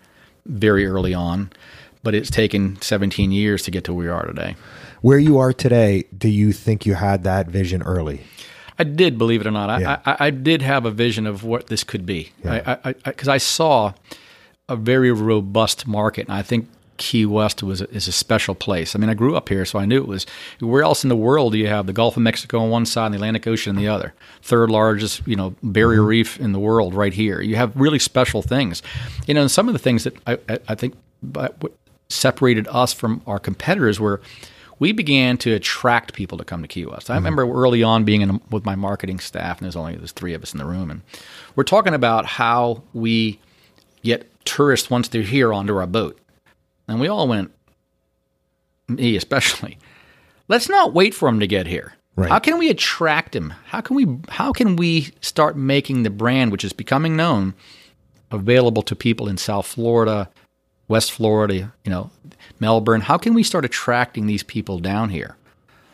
very 0.46 0.86
early 0.86 1.14
on, 1.14 1.52
but 2.02 2.16
it's 2.16 2.32
taken 2.32 2.82
17 2.82 3.32
years 3.32 3.62
to 3.64 3.72
get 3.72 3.84
to 3.84 3.94
where 3.94 4.06
we 4.06 4.10
are 4.10 4.26
today. 4.26 4.56
Where 5.02 5.20
you 5.20 5.38
are 5.38 5.54
today, 5.54 6.06
do 6.18 6.28
you 6.28 6.52
think 6.52 6.86
you 6.86 6.96
had 6.96 7.24
that 7.24 7.48
vision 7.48 7.84
early? 7.84 8.22
I 8.80 8.84
did, 8.86 9.18
believe 9.18 9.42
it 9.42 9.48
or 9.48 9.52
not. 9.52 9.70
I, 9.70 9.80
Yeah. 9.80 10.00
I, 10.06 10.16
I 10.28 10.30
did 10.32 10.62
have 10.62 10.86
a 10.86 10.92
vision 10.92 11.28
of 11.28 11.44
what 11.44 11.68
this 11.68 11.84
could 11.84 12.06
be. 12.06 12.32
I 12.46 12.78
I 12.84 12.94
because 12.94 13.28
I, 13.28 13.38
saw 13.38 13.94
a 14.68 14.76
very 14.76 15.12
robust 15.12 15.86
market, 15.86 16.28
and 16.28 16.36
I 16.38 16.42
think 16.42 16.68
Key 17.00 17.26
West 17.26 17.64
was 17.64 17.82
is 17.82 18.08
a 18.08 18.12
special 18.12 18.54
place. 18.54 18.96
I 18.96 19.00
mean, 19.00 19.10
I 19.10 19.16
grew 19.16 19.36
up 19.36 19.50
here, 19.50 19.66
so 19.66 19.80
I 19.80 19.86
knew 19.86 19.98
it 19.98 20.08
was. 20.08 20.28
Where 20.60 20.84
else 20.84 21.04
in 21.04 21.10
the 21.10 21.16
world 21.16 21.54
do 21.54 21.58
you 21.58 21.68
have 21.68 21.88
the 21.88 21.94
Gulf 21.94 22.16
of 22.16 22.24
Mexico 22.24 22.60
on 22.60 22.70
one 22.70 22.86
side 22.86 23.08
and 23.08 23.16
the 23.16 23.18
Atlantic 23.18 23.48
Ocean 23.48 23.76
on 23.76 23.82
the 23.82 23.88
other? 23.88 24.14
Third 24.44 24.70
largest, 24.70 25.28
you 25.28 25.36
know, 25.36 25.56
barrier 25.64 26.02
mm-hmm. 26.02 26.08
reef 26.08 26.40
in 26.40 26.52
the 26.52 26.60
world, 26.60 26.94
right 26.94 27.14
here. 27.14 27.42
You 27.42 27.56
have 27.56 27.76
really 27.76 28.00
special 28.00 28.44
things. 28.44 28.84
You 29.26 29.34
know, 29.34 29.42
and 29.42 29.50
some 29.50 29.68
of 29.68 29.74
the 29.74 29.80
things 29.80 30.04
that 30.04 30.16
I, 30.28 30.38
I, 30.48 30.60
I 30.70 30.76
think 30.76 30.96
separated 32.10 32.68
us 32.70 32.94
from 32.94 33.22
our 33.26 33.40
competitors 33.40 34.00
were 34.00 34.22
we 34.80 34.92
began 34.94 35.38
to 35.38 35.54
attract 35.54 36.14
people 36.14 36.38
to 36.38 36.46
come 36.46 36.62
to 36.62 36.68
Key 36.68 36.86
West. 36.86 37.10
I 37.10 37.16
mm-hmm. 37.16 37.26
remember 37.26 37.54
early 37.54 37.84
on 37.84 38.04
being 38.04 38.22
in, 38.22 38.42
with 38.50 38.66
my 38.66 38.76
marketing 38.76 39.20
staff, 39.20 39.58
and 39.58 39.66
there's 39.66 39.76
only 39.76 39.96
there's 39.96 40.12
three 40.12 40.34
of 40.34 40.44
us 40.44 40.54
in 40.54 40.58
the 40.58 40.66
room, 40.66 40.92
and 40.92 41.02
we're 41.56 41.64
talking 41.64 41.94
about 41.94 42.26
how 42.26 42.84
we 42.94 43.40
get 44.04 44.30
tourists 44.46 44.90
once 44.90 45.08
they're 45.08 45.22
here 45.22 45.54
onto 45.54 45.76
our 45.78 45.88
boat, 45.88 46.19
and 46.90 47.00
we 47.00 47.08
all 47.08 47.28
went, 47.28 47.52
me 48.88 49.16
especially. 49.16 49.78
Let's 50.48 50.68
not 50.68 50.94
wait 50.94 51.14
for 51.14 51.30
them 51.30 51.40
to 51.40 51.48
get 51.48 51.68
here. 51.68 51.94
Right. 52.16 52.30
How 52.30 52.40
can 52.40 52.58
we 52.58 52.70
attract 52.70 53.32
them? 53.32 53.54
How 53.66 53.80
can 53.80 53.96
we 53.96 54.08
how 54.28 54.52
can 54.52 54.76
we 54.76 55.12
start 55.22 55.56
making 55.56 56.04
the 56.04 56.10
brand, 56.10 56.52
which 56.52 56.66
is 56.66 56.74
becoming 56.74 57.16
known, 57.16 57.54
available 58.32 58.82
to 58.84 58.96
people 58.96 59.30
in 59.30 59.38
South 59.38 59.66
Florida, 59.66 60.30
West 60.90 61.12
Florida, 61.12 61.72
you 61.86 61.92
know, 61.92 62.10
Melbourne. 62.60 63.02
How 63.02 63.18
can 63.18 63.34
we 63.34 63.44
start 63.44 63.64
attracting 63.64 64.26
these 64.26 64.44
people 64.44 64.80
down 64.80 65.10
here? 65.10 65.38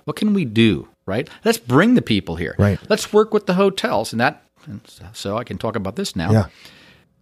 What 0.05 0.15
can 0.15 0.33
we 0.33 0.45
do, 0.45 0.87
right? 1.05 1.29
Let's 1.43 1.57
bring 1.57 1.95
the 1.95 2.01
people 2.01 2.37
here. 2.37 2.55
Right. 2.57 2.79
Let's 2.89 3.13
work 3.13 3.33
with 3.33 3.45
the 3.45 3.53
hotels 3.55 4.11
and 4.11 4.19
that 4.19 4.41
and 4.65 4.81
so 5.13 5.37
I 5.37 5.43
can 5.43 5.59
talk 5.59 5.75
about 5.75 5.95
this 5.95 6.15
now. 6.15 6.31
Yeah. 6.31 6.45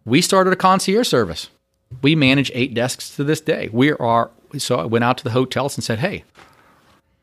We 0.06 0.22
started 0.22 0.54
a 0.54 0.56
concierge 0.56 1.08
service. 1.08 1.50
We 2.02 2.16
manage 2.16 2.52
eight 2.54 2.74
desks 2.74 3.16
to 3.16 3.24
this 3.24 3.42
day. 3.42 3.70
We 3.72 3.92
are 3.94 4.32
so 4.58 4.80
I 4.80 4.86
went 4.86 5.04
out 5.04 5.18
to 5.20 5.24
the 5.24 5.32
hotels 5.32 5.78
and 5.78 5.84
said, 5.84 6.00
"Hey, 6.00 6.24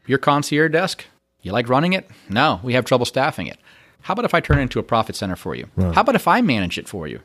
your 0.06 0.18
concierge 0.18 0.72
desk, 0.72 1.06
you 1.42 1.52
like 1.52 1.68
running 1.68 1.92
it? 1.92 2.08
No, 2.28 2.60
we 2.62 2.72
have 2.74 2.84
trouble 2.84 3.06
staffing 3.06 3.46
it. 3.46 3.58
How 4.02 4.12
about 4.12 4.24
if 4.24 4.34
I 4.34 4.40
turn 4.40 4.58
it 4.58 4.62
into 4.62 4.78
a 4.78 4.82
profit 4.82 5.14
center 5.16 5.36
for 5.36 5.54
you? 5.54 5.68
How 5.92 6.00
about 6.00 6.14
if 6.14 6.26
I 6.26 6.40
manage 6.40 6.78
it 6.78 6.88
for 6.88 7.06
you? 7.06 7.20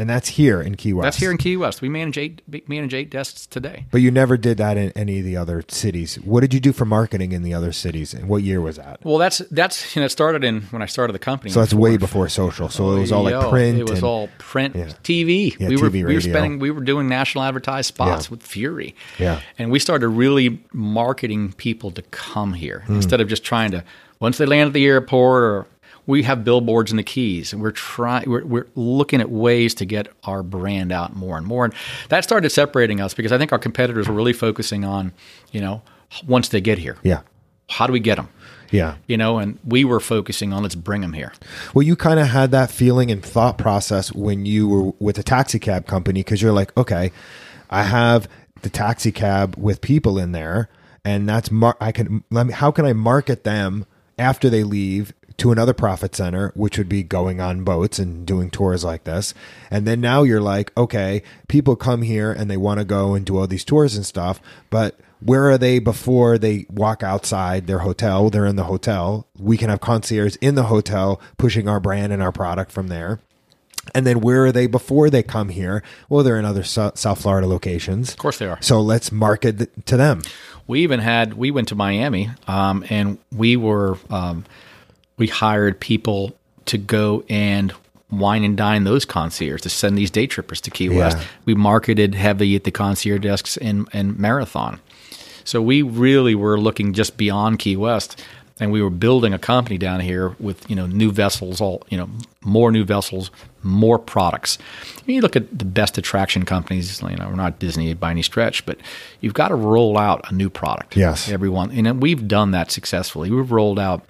And 0.00 0.08
that's 0.08 0.30
here 0.30 0.62
in 0.62 0.76
Key 0.76 0.94
West. 0.94 1.04
That's 1.04 1.16
here 1.18 1.30
in 1.30 1.36
Key 1.36 1.58
West. 1.58 1.82
We 1.82 1.90
manage 1.90 2.16
eight 2.16 2.40
manage 2.66 2.94
eight 2.94 3.10
desks 3.10 3.44
today. 3.46 3.84
But 3.90 4.00
you 4.00 4.10
never 4.10 4.38
did 4.38 4.56
that 4.56 4.78
in 4.78 4.92
any 4.96 5.18
of 5.18 5.26
the 5.26 5.36
other 5.36 5.62
cities. 5.68 6.14
What 6.16 6.40
did 6.40 6.54
you 6.54 6.60
do 6.60 6.72
for 6.72 6.86
marketing 6.86 7.32
in 7.32 7.42
the 7.42 7.52
other 7.52 7.70
cities? 7.70 8.14
And 8.14 8.26
what 8.26 8.42
year 8.42 8.62
was 8.62 8.76
that? 8.76 9.00
Well, 9.04 9.18
that's 9.18 9.38
that's 9.50 9.94
you 9.94 10.00
know 10.00 10.06
it 10.06 10.08
started 10.08 10.42
in 10.42 10.62
when 10.70 10.80
I 10.80 10.86
started 10.86 11.12
the 11.12 11.18
company. 11.18 11.50
So 11.50 11.60
that's 11.60 11.74
way 11.74 11.98
before 11.98 12.30
social. 12.30 12.70
So 12.70 12.96
it 12.96 13.00
was 13.00 13.12
all 13.12 13.24
like 13.24 13.50
print. 13.50 13.78
It 13.78 13.82
was 13.90 13.98
and- 13.98 14.04
all 14.04 14.30
print, 14.38 14.74
Yeah. 14.74 14.84
TV. 15.04 15.54
Yeah, 15.60 15.68
we 15.68 15.76
were 15.76 15.90
TV, 15.90 16.06
we 16.06 16.14
were 16.14 16.20
spending 16.22 16.58
we 16.60 16.70
were 16.70 16.80
doing 16.80 17.06
national 17.06 17.44
advertised 17.44 17.88
spots 17.88 18.26
Yeah. 18.26 18.30
with 18.30 18.42
Fury. 18.42 18.94
Yeah. 19.18 19.40
and 19.58 19.70
we 19.70 19.78
started 19.78 20.08
really 20.08 20.60
marketing 20.72 21.52
people 21.52 21.90
to 21.90 22.00
come 22.10 22.54
here 22.54 22.84
Hmm. 22.86 22.94
instead 22.94 23.20
of 23.20 23.28
just 23.28 23.44
trying 23.44 23.70
to 23.72 23.84
once 24.18 24.38
they 24.38 24.46
land 24.46 24.68
at 24.68 24.72
the 24.72 24.86
airport 24.86 25.42
or 25.42 25.66
we 26.10 26.22
have 26.24 26.44
billboards 26.44 26.90
in 26.90 26.96
the 26.96 27.02
keys 27.02 27.52
and 27.52 27.62
we're 27.62 27.70
trying 27.70 28.28
we're, 28.28 28.44
we're 28.44 28.66
looking 28.74 29.20
at 29.20 29.30
ways 29.30 29.74
to 29.74 29.84
get 29.84 30.08
our 30.24 30.42
brand 30.42 30.92
out 30.92 31.16
more 31.16 31.38
and 31.38 31.46
more 31.46 31.64
and 31.64 31.72
that 32.10 32.24
started 32.24 32.50
separating 32.50 33.00
us 33.00 33.14
because 33.14 33.32
i 33.32 33.38
think 33.38 33.52
our 33.52 33.58
competitors 33.58 34.08
were 34.08 34.14
really 34.14 34.32
focusing 34.32 34.84
on 34.84 35.12
you 35.52 35.60
know 35.60 35.82
once 36.26 36.48
they 36.50 36.60
get 36.60 36.76
here 36.78 36.96
yeah. 37.02 37.20
how 37.68 37.86
do 37.86 37.92
we 37.92 38.00
get 38.00 38.16
them 38.16 38.28
Yeah. 38.70 38.96
you 39.06 39.16
know 39.16 39.38
and 39.38 39.58
we 39.64 39.84
were 39.84 40.00
focusing 40.00 40.52
on 40.52 40.62
let's 40.62 40.74
bring 40.74 41.00
them 41.00 41.12
here 41.12 41.32
Well, 41.74 41.82
you 41.82 41.96
kind 41.96 42.18
of 42.20 42.28
had 42.28 42.50
that 42.50 42.70
feeling 42.70 43.10
and 43.10 43.22
thought 43.24 43.56
process 43.58 44.12
when 44.12 44.44
you 44.46 44.68
were 44.68 44.92
with 44.98 45.18
a 45.18 45.22
taxi 45.22 45.58
cab 45.58 45.86
company 45.86 46.20
because 46.20 46.42
you're 46.42 46.52
like, 46.52 46.76
okay, 46.76 47.12
I 47.70 47.84
have 47.84 48.28
the 48.62 48.70
taxi 48.70 49.12
cab 49.12 49.54
with 49.56 49.80
people 49.80 50.18
in 50.18 50.32
there, 50.32 50.68
and 51.04 51.28
that's 51.28 51.50
mar- 51.50 51.76
I 51.80 51.92
can 51.92 52.24
let 52.30 52.46
me. 52.46 52.52
How 52.52 52.70
can 52.70 52.84
I 52.84 52.92
market 52.92 53.44
them 53.44 53.86
after 54.18 54.50
they 54.50 54.64
leave 54.64 55.12
to 55.40 55.52
another 55.52 55.74
profit 55.74 56.14
center, 56.14 56.52
which 56.54 56.78
would 56.78 56.88
be 56.88 57.02
going 57.02 57.40
on 57.40 57.64
boats 57.64 57.98
and 57.98 58.26
doing 58.26 58.50
tours 58.50 58.84
like 58.84 59.04
this, 59.04 59.34
and 59.70 59.86
then 59.86 60.00
now 60.00 60.22
you're 60.22 60.40
like, 60.40 60.74
okay, 60.76 61.22
people 61.48 61.76
come 61.76 62.02
here 62.02 62.32
and 62.32 62.50
they 62.50 62.56
want 62.56 62.78
to 62.78 62.84
go 62.84 63.14
and 63.14 63.26
do 63.26 63.38
all 63.38 63.46
these 63.46 63.64
tours 63.64 63.96
and 63.96 64.06
stuff, 64.06 64.40
but 64.70 64.98
where 65.20 65.50
are 65.50 65.58
they 65.58 65.78
before 65.78 66.38
they 66.38 66.66
walk 66.70 67.02
outside 67.02 67.66
their 67.66 67.80
hotel? 67.80 68.30
They're 68.30 68.46
in 68.46 68.56
the 68.56 68.64
hotel. 68.64 69.26
We 69.38 69.56
can 69.56 69.68
have 69.68 69.80
concierge 69.80 70.36
in 70.40 70.54
the 70.54 70.64
hotel 70.64 71.20
pushing 71.36 71.68
our 71.68 71.78
brand 71.78 72.12
and 72.12 72.22
our 72.22 72.32
product 72.32 72.72
from 72.72 72.88
there. 72.88 73.20
And 73.94 74.06
then 74.06 74.20
where 74.20 74.46
are 74.46 74.52
they 74.52 74.66
before 74.66 75.10
they 75.10 75.22
come 75.22 75.48
here? 75.48 75.82
Well, 76.08 76.22
they're 76.22 76.38
in 76.38 76.44
other 76.44 76.64
South 76.64 77.20
Florida 77.20 77.46
locations. 77.46 78.10
Of 78.10 78.18
course 78.18 78.38
they 78.38 78.46
are. 78.46 78.58
So 78.60 78.80
let's 78.80 79.10
market 79.10 79.86
to 79.86 79.96
them. 79.96 80.22
We 80.66 80.80
even 80.82 81.00
had 81.00 81.34
we 81.34 81.50
went 81.50 81.68
to 81.68 81.74
Miami, 81.74 82.30
um, 82.46 82.84
and 82.88 83.18
we 83.32 83.56
were 83.56 83.98
um, 84.08 84.44
we 85.20 85.26
hired 85.28 85.78
people 85.78 86.34
to 86.64 86.78
go 86.78 87.22
and 87.28 87.72
wine 88.10 88.42
and 88.42 88.56
dine 88.56 88.84
those 88.84 89.04
concierges 89.04 89.60
to 89.62 89.68
send 89.68 89.96
these 89.96 90.10
day 90.10 90.26
trippers 90.26 90.60
to 90.62 90.70
Key 90.70 90.88
West. 90.88 91.18
We 91.44 91.54
marketed 91.54 92.14
heavy 92.14 92.56
at 92.56 92.64
the 92.64 92.70
concierge 92.70 93.20
desks 93.20 93.56
in, 93.56 93.86
in 93.92 94.20
Marathon, 94.20 94.80
so 95.44 95.60
we 95.62 95.82
really 95.82 96.34
were 96.34 96.58
looking 96.58 96.94
just 96.94 97.16
beyond 97.18 97.58
Key 97.58 97.76
West, 97.76 98.20
and 98.58 98.72
we 98.72 98.82
were 98.82 98.90
building 98.90 99.34
a 99.34 99.38
company 99.38 99.76
down 99.76 100.00
here 100.00 100.34
with 100.40 100.68
you 100.70 100.74
know 100.74 100.86
new 100.86 101.12
vessels, 101.12 101.60
all 101.60 101.82
you 101.90 101.98
know 101.98 102.08
more 102.42 102.72
new 102.72 102.84
vessels, 102.84 103.30
more 103.62 103.98
products. 103.98 104.56
You 105.04 105.20
look 105.20 105.36
at 105.36 105.56
the 105.56 105.66
best 105.66 105.98
attraction 105.98 106.46
companies, 106.46 107.02
you 107.02 107.16
know, 107.16 107.28
we're 107.28 107.34
not 107.34 107.58
Disney 107.58 107.92
by 107.92 108.10
any 108.10 108.22
stretch, 108.22 108.64
but 108.64 108.78
you've 109.20 109.34
got 109.34 109.48
to 109.48 109.54
roll 109.54 109.98
out 109.98 110.24
a 110.30 110.34
new 110.34 110.48
product. 110.48 110.96
Yes. 110.96 111.28
everyone, 111.28 111.70
and 111.72 112.00
we've 112.00 112.26
done 112.26 112.52
that 112.52 112.70
successfully. 112.70 113.30
We've 113.30 113.52
rolled 113.52 113.78
out 113.78 114.02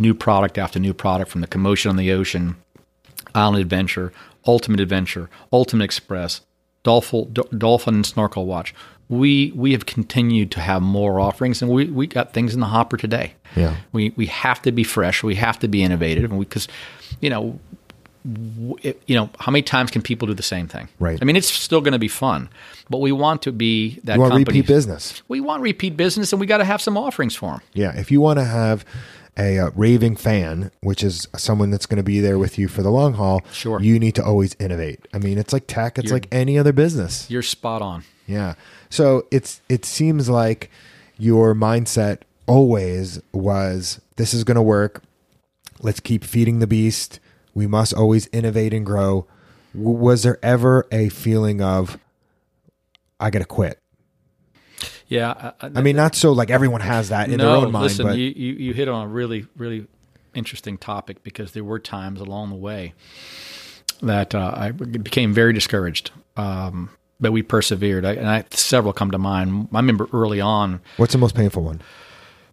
new 0.00 0.14
product 0.14 0.58
after 0.58 0.80
new 0.80 0.92
product 0.94 1.30
from 1.30 1.40
the 1.42 1.46
Commotion 1.46 1.90
on 1.90 1.96
the 1.96 2.10
Ocean, 2.10 2.56
Island 3.34 3.58
Adventure, 3.62 4.12
Ultimate 4.46 4.80
Adventure, 4.80 5.30
Ultimate 5.52 5.84
Express, 5.84 6.40
Dolphin, 6.82 7.32
Dolphin 7.56 7.94
and 7.94 8.06
Snorkel 8.06 8.46
Watch. 8.46 8.74
We 9.08 9.52
we 9.54 9.72
have 9.72 9.86
continued 9.86 10.50
to 10.52 10.60
have 10.60 10.82
more 10.82 11.20
offerings, 11.20 11.60
and 11.62 11.70
we, 11.70 11.84
we 11.86 12.06
got 12.06 12.32
things 12.32 12.54
in 12.54 12.60
the 12.60 12.66
hopper 12.66 12.96
today. 12.96 13.34
Yeah. 13.56 13.76
we 13.92 14.10
we 14.16 14.26
have 14.26 14.62
to 14.62 14.72
be 14.72 14.82
fresh. 14.84 15.22
We 15.22 15.34
have 15.36 15.58
to 15.60 15.68
be 15.68 15.82
innovative, 15.82 16.30
and 16.32 16.40
because 16.40 16.66
you 17.20 17.30
know. 17.30 17.58
w- 18.24 18.76
It, 18.82 19.02
you 19.06 19.16
know 19.16 19.28
how 19.38 19.50
many 19.52 19.62
times 19.62 19.90
can 19.90 20.02
people 20.02 20.28
do 20.28 20.34
the 20.34 20.42
same 20.42 20.68
thing? 20.68 20.88
Right. 21.00 21.18
I 21.20 21.24
mean, 21.24 21.36
it's 21.36 21.48
still 21.50 21.80
going 21.80 21.92
to 21.94 21.98
be 21.98 22.08
fun, 22.08 22.48
but 22.88 22.98
we 23.00 23.12
want 23.12 23.42
to 23.42 23.52
be 23.52 23.98
that. 24.04 24.14
You 24.14 24.20
want 24.20 24.32
company. 24.32 24.60
repeat 24.60 24.66
business. 24.74 25.22
We 25.28 25.40
want 25.40 25.62
repeat 25.62 25.96
business, 25.96 26.32
and 26.32 26.38
we 26.40 26.46
got 26.46 26.58
to 26.58 26.64
have 26.64 26.80
some 26.80 26.96
offerings 26.96 27.34
for 27.34 27.50
them. 27.50 27.60
Yeah. 27.72 27.98
If 27.98 28.10
you 28.12 28.20
want 28.20 28.38
to 28.38 28.44
have 28.44 28.84
a 29.40 29.58
uh, 29.58 29.70
raving 29.74 30.16
fan, 30.16 30.70
which 30.82 31.02
is 31.02 31.26
someone 31.36 31.70
that's 31.70 31.86
going 31.86 31.96
to 31.96 32.02
be 32.02 32.20
there 32.20 32.38
with 32.38 32.58
you 32.58 32.68
for 32.68 32.82
the 32.82 32.90
long 32.90 33.14
haul, 33.14 33.40
Sure. 33.52 33.80
you 33.80 33.98
need 33.98 34.14
to 34.16 34.24
always 34.24 34.54
innovate. 34.60 35.00
I 35.14 35.18
mean, 35.18 35.38
it's 35.38 35.52
like 35.52 35.66
tech, 35.66 35.98
it's 35.98 36.12
like 36.12 36.28
any 36.30 36.58
other 36.58 36.72
business. 36.72 37.28
You're 37.30 37.42
spot 37.42 37.80
on. 37.82 38.04
Yeah. 38.26 38.54
So 38.90 39.26
it's 39.30 39.60
it 39.68 39.84
seems 39.84 40.28
like 40.28 40.70
your 41.18 41.54
mindset 41.54 42.18
always 42.46 43.20
was 43.32 44.00
this 44.16 44.34
is 44.34 44.44
going 44.44 44.56
to 44.56 44.62
work. 44.62 45.02
Let's 45.80 46.00
keep 46.00 46.22
feeding 46.22 46.58
the 46.58 46.66
beast. 46.66 47.18
We 47.54 47.66
must 47.66 47.94
always 47.94 48.28
innovate 48.32 48.72
and 48.74 48.84
grow. 48.86 49.26
W- 49.74 49.96
was 49.98 50.22
there 50.22 50.38
ever 50.44 50.86
a 50.92 51.08
feeling 51.08 51.60
of 51.62 51.98
I 53.18 53.30
got 53.30 53.40
to 53.40 53.44
quit? 53.46 53.79
Yeah, 55.10 55.52
I, 55.60 55.70
I 55.74 55.82
mean, 55.82 55.96
not 55.96 56.14
so 56.14 56.30
like 56.30 56.50
everyone 56.50 56.80
has 56.80 57.08
that 57.08 57.28
in 57.28 57.36
no, 57.36 57.44
their 57.44 57.66
own 57.66 57.72
mind, 57.72 57.82
listen, 57.82 58.06
but 58.06 58.16
you, 58.16 58.28
you 58.28 58.52
you 58.54 58.72
hit 58.72 58.88
on 58.88 59.04
a 59.04 59.08
really 59.08 59.44
really 59.56 59.86
interesting 60.34 60.78
topic 60.78 61.24
because 61.24 61.50
there 61.50 61.64
were 61.64 61.80
times 61.80 62.20
along 62.20 62.50
the 62.50 62.56
way 62.56 62.94
that 64.02 64.36
uh, 64.36 64.54
I 64.54 64.70
became 64.70 65.34
very 65.34 65.52
discouraged. 65.52 66.12
Um, 66.36 66.90
but 67.18 67.32
we 67.32 67.42
persevered, 67.42 68.04
I, 68.04 68.12
and 68.12 68.28
I, 68.28 68.44
several 68.52 68.92
come 68.92 69.10
to 69.10 69.18
mind. 69.18 69.68
I 69.72 69.76
remember 69.76 70.08
early 70.12 70.40
on. 70.40 70.80
what's 70.96 71.12
the 71.12 71.18
most 71.18 71.34
painful 71.34 71.64
one? 71.64 71.82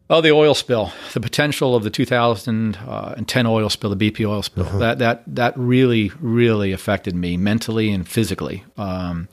Oh, 0.10 0.22
the 0.22 0.32
oil 0.32 0.56
spill, 0.56 0.92
the 1.14 1.20
potential 1.20 1.76
of 1.76 1.84
the 1.84 1.90
2010 1.90 3.46
oil 3.46 3.70
spill, 3.70 3.94
the 3.94 4.12
BP 4.12 4.28
oil 4.28 4.42
spill. 4.42 4.66
That 4.80 5.00
that 5.00 5.24
that 5.28 5.54
really 5.58 6.12
really 6.20 6.72
affected 6.72 7.14
me 7.14 7.38
mentally 7.38 7.92
and 7.92 8.08
physically. 8.08 8.64
Um, 8.78 9.28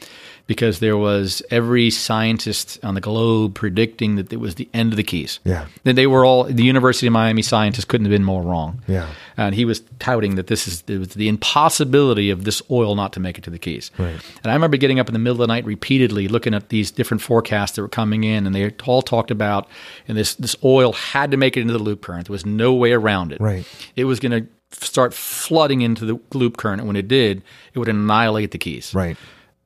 because 0.47 0.80
there 0.80 0.97
was 0.97 1.42
every 1.51 1.90
scientist 1.90 2.78
on 2.84 2.95
the 2.95 3.01
globe 3.01 3.55
predicting 3.55 4.16
that 4.16 4.32
it 4.32 4.36
was 4.36 4.57
the 4.57 4.68
end 4.74 4.92
of 4.92 4.97
the 4.97 5.03
keys. 5.03 5.40
Yeah. 5.45 5.66
That 5.84 5.97
they 5.97 6.07
were 6.07 6.24
all 6.24 6.45
the 6.45 6.62
University 6.62 7.07
of 7.07 7.14
Miami 7.14 7.40
scientists 7.42 7.86
couldn't 7.86 8.05
have 8.05 8.11
been 8.11 8.24
more 8.24 8.42
wrong. 8.42 8.82
Yeah. 8.86 9.09
And 9.36 9.55
he 9.55 9.64
was 9.64 9.82
touting 9.99 10.34
that 10.34 10.49
this 10.49 10.68
is 10.68 10.84
it 10.86 10.99
was 10.99 11.09
the 11.09 11.28
impossibility 11.28 12.30
of 12.30 12.45
this 12.45 12.61
oil 12.70 12.95
not 12.95 13.14
to 13.14 13.20
make 13.20 13.38
it 13.38 13.45
to 13.45 13.51
the 13.51 13.59
keys. 13.59 13.90
Right. 13.97 14.20
And 14.42 14.51
I 14.51 14.55
remember 14.55 14.76
getting 14.76 15.01
up 15.01 15.09
in 15.09 15.14
the 15.14 15.18
middle 15.18 15.40
of 15.40 15.49
the 15.49 15.53
night 15.53 15.64
repeatedly 15.64 16.28
looking 16.28 16.55
at 16.55 16.68
these 16.68 16.90
different 16.90 17.22
forecasts 17.22 17.76
that 17.76 17.82
were 17.82 17.88
coming 17.88 18.24
in 18.24 18.47
and 18.47 18.55
they 18.55 18.70
all 18.86 19.03
talked 19.03 19.30
about 19.30 19.68
and 20.09 20.16
this 20.16 20.34
this 20.34 20.57
oil 20.62 20.92
had 20.92 21.30
to 21.30 21.36
make 21.38 21.57
it 21.57 21.61
into 21.61 21.72
the 21.72 21.78
loop 21.78 22.03
current. 22.03 22.26
There 22.26 22.32
was 22.32 22.45
no 22.47 22.74
way 22.74 22.92
around 22.92 23.32
it. 23.32 23.40
Right. 23.40 23.66
It 23.97 24.05
was 24.05 24.20
going 24.20 24.32
to 24.32 24.47
start 24.84 25.14
flooding 25.14 25.80
into 25.80 26.05
the 26.05 26.20
loop 26.36 26.57
current 26.57 26.80
and 26.80 26.88
when 26.88 26.97
it 26.97 27.09
did, 27.09 27.42
it 27.72 27.78
would 27.78 27.88
annihilate 27.88 28.51
the 28.51 28.59
keys 28.59 28.92
Right. 28.95 29.16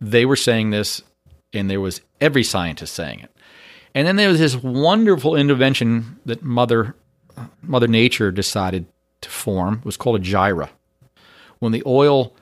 They 0.00 0.24
were 0.24 0.36
saying 0.36 0.70
this, 0.70 1.02
and 1.52 1.70
there 1.70 1.80
was 1.80 2.00
every 2.20 2.44
scientist 2.44 2.94
saying 2.94 3.20
it. 3.20 3.34
And 3.94 4.06
then 4.06 4.16
there 4.16 4.28
was 4.28 4.38
this 4.38 4.56
wonderful 4.56 5.34
intervention 5.34 6.20
that 6.24 6.42
Mother 6.42 6.94
Mother 7.62 7.88
Nature 7.88 8.32
decided 8.32 8.86
to 9.20 9.28
form. 9.30 9.74
It 9.78 9.84
was 9.84 9.96
called 9.96 10.16
a 10.16 10.24
gyra. 10.24 10.70
When 11.58 11.72
the 11.72 11.82
oil 11.86 12.34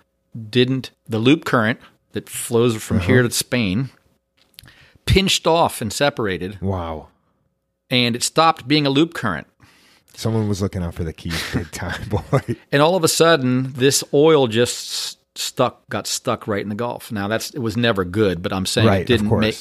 didn't, 0.51 0.91
the 1.09 1.19
loop 1.19 1.45
current 1.45 1.81
that 2.13 2.29
flows 2.29 2.83
from 2.83 3.01
here 3.01 3.21
uh-huh. 3.21 3.29
to 3.29 3.35
Spain 3.35 3.91
pinched 5.07 5.47
off 5.47 5.81
and 5.81 5.93
separated, 5.93 6.61
Wow. 6.61 7.09
and 7.91 8.17
it 8.17 8.23
stopped 8.23 8.67
being 8.67 8.87
a 8.87 8.91
loop 8.91 9.15
current. 9.15 9.47
Someone 10.15 10.49
was 10.49 10.63
looking 10.63 10.83
out 10.83 10.95
for 10.95 11.05
the 11.05 11.13
keys 11.13 11.41
big 11.53 11.71
time, 11.71 12.09
boy. 12.09 12.57
And 12.73 12.83
all 12.83 12.97
of 12.97 13.05
a 13.05 13.09
sudden, 13.09 13.73
this 13.75 14.03
oil 14.13 14.47
just 14.47 15.16
stuck, 15.39 15.89
got 15.89 16.07
stuck 16.07 16.47
right 16.47 16.63
in 16.63 16.69
the 16.69 16.75
Gulf. 16.75 17.11
Now 17.13 17.29
that's 17.29 17.51
it 17.51 17.59
was 17.61 17.77
never 17.77 18.05
good, 18.05 18.43
but 18.43 18.53
I'm 18.53 18.67
saying 18.67 18.87
Right, 18.89 19.01
it 19.03 19.07
didn't 19.07 19.39
make. 19.39 19.57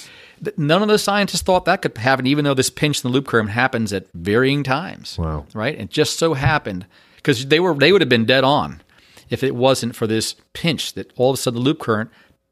None 0.57 0.81
of 0.81 0.87
the 0.89 0.99
scientists 0.99 1.41
thought 1.41 1.65
that 1.65 1.81
could 1.81 1.97
happen, 1.97 2.27
even 2.27 2.43
though 2.45 2.53
this 2.53 2.69
pinch 2.69 3.03
in 3.03 3.09
the 3.09 3.13
loop 3.13 3.27
current 3.27 3.49
happens 3.51 3.93
at 3.93 4.07
varying 4.13 4.63
times. 4.63 5.17
Wow. 5.17 5.45
Right? 5.53 5.79
It 5.79 5.89
just 5.89 6.19
so 6.19 6.33
happened 6.33 6.85
because 7.15 7.45
they 7.47 7.59
were 7.59 7.73
they 7.73 7.91
would 7.91 8.01
have 8.01 8.09
been 8.09 8.25
dead 8.25 8.43
on 8.43 8.81
if 9.29 9.43
it 9.43 9.55
wasn't 9.55 9.95
for 9.95 10.05
this 10.07 10.35
pinch 10.53 10.93
that 10.93 11.11
all 11.15 11.31
of 11.31 11.35
a 11.35 11.37
sudden 11.37 11.59
the 11.59 11.63
loop 11.65 11.79
current 11.79 12.09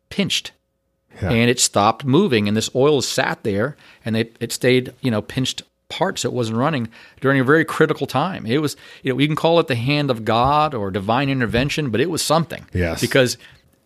pinched 0.09 0.51
Yeah. 1.21 1.29
and 1.31 1.49
it 1.49 1.59
stopped 1.59 2.03
moving 2.05 2.47
and 2.47 2.55
this 2.57 2.69
oil 2.75 3.01
sat 3.01 3.43
there 3.43 3.75
and 4.05 4.15
it, 4.17 4.35
it 4.39 4.51
stayed 4.51 4.93
you 5.01 5.11
know 5.11 5.21
pinched 5.21 5.61
parts 5.97 6.21
so 6.21 6.29
it 6.29 6.33
wasn't 6.33 6.57
running 6.57 6.87
during 7.21 7.39
a 7.39 7.43
very 7.43 7.65
critical 7.65 8.05
time 8.07 8.45
it 8.45 8.57
was 8.59 8.75
you 9.03 9.09
know 9.11 9.15
we 9.15 9.27
can 9.27 9.35
call 9.35 9.59
it 9.59 9.67
the 9.67 9.75
hand 9.75 10.09
of 10.11 10.23
god 10.25 10.73
or 10.73 10.89
divine 10.91 11.29
intervention 11.29 11.89
but 11.91 11.99
it 12.01 12.09
was 12.09 12.21
something 12.21 12.65
Yes. 12.73 12.99
because 13.01 13.37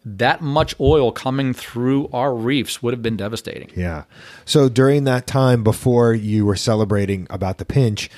that 0.05 0.39
much 0.41 0.73
oil 0.79 1.11
coming 1.11 1.53
through 1.53 2.09
our 2.13 2.33
reefs 2.33 2.81
would 2.81 2.93
have 2.93 3.01
been 3.03 3.17
devastating 3.17 3.69
Yeah. 3.75 4.03
So 4.45 4.69
during 4.69 5.03
that 5.03 5.27
time 5.27 5.63
before 5.63 6.13
you 6.13 6.45
were 6.45 6.55
celebrating 6.55 7.27
about 7.29 7.57
the 7.57 7.65
pinch, 7.65 8.09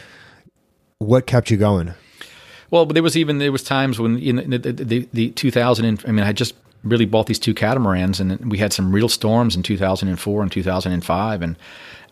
what 0.99 1.25
kept 1.25 1.49
you 1.49 1.57
going? 1.57 1.93
Well, 2.71 2.85
but 2.85 2.93
there 2.93 3.01
was 3.03 3.17
even 3.17 3.39
there 3.39 3.51
was 3.51 3.63
times 3.63 3.99
when 3.99 4.19
in 4.19 4.35
the, 4.51 4.57
the, 4.59 4.71
the, 4.83 5.07
the 5.13 5.31
2000. 5.31 5.85
And, 5.85 6.03
I 6.07 6.11
mean, 6.11 6.23
I 6.25 6.31
just 6.33 6.53
really 6.83 7.05
bought 7.05 7.25
these 7.25 7.39
two 7.39 7.53
catamarans, 7.55 8.19
and 8.19 8.51
we 8.51 8.57
had 8.59 8.71
some 8.71 8.91
real 8.91 9.09
storms 9.09 9.55
in 9.55 9.63
2004 9.63 10.41
and 10.43 10.51
2005. 10.51 11.41
And 11.41 11.57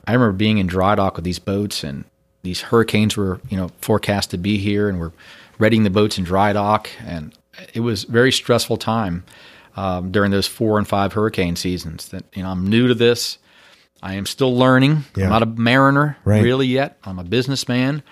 I 0.08 0.14
remember 0.14 0.36
being 0.36 0.58
in 0.58 0.68
dry 0.68 0.96
dock 0.96 1.18
with 1.18 1.26
these 1.26 1.40
boats, 1.40 1.84
and 1.84 2.06
these 2.42 2.62
hurricanes 2.62 3.18
were 3.18 3.40
you 3.50 3.58
know 3.58 3.70
forecast 3.82 4.32
to 4.32 4.38
be 4.38 4.58
here, 4.58 4.90
and 4.90 5.00
we're 5.00 5.12
readying 5.60 5.84
the 5.84 5.90
boats 5.90 6.18
in 6.18 6.24
dry 6.24 6.54
dock, 6.54 6.90
and 7.06 7.38
it 7.74 7.82
was 7.82 8.06
very 8.06 8.32
stressful 8.32 8.78
time 8.78 9.24
um, 9.76 10.12
during 10.12 10.32
those 10.32 10.48
four 10.48 10.78
and 10.78 10.88
five 10.88 11.14
hurricane 11.14 11.56
seasons. 11.56 12.10
That 12.10 12.24
you 12.34 12.42
know 12.42 12.50
I'm 12.50 12.68
new 12.68 12.88
to 12.88 12.96
this. 12.96 13.38
I 14.02 14.14
am 14.14 14.26
still 14.26 14.56
learning. 14.56 15.06
Yeah. 15.16 15.26
I'm 15.26 15.30
not 15.32 15.44
a 15.44 15.46
mariner 15.48 16.18
Right. 16.24 16.44
really 16.44 16.68
yet. 16.68 16.98
I'm 17.04 17.18
a 17.20 17.24
businessman. 17.24 18.04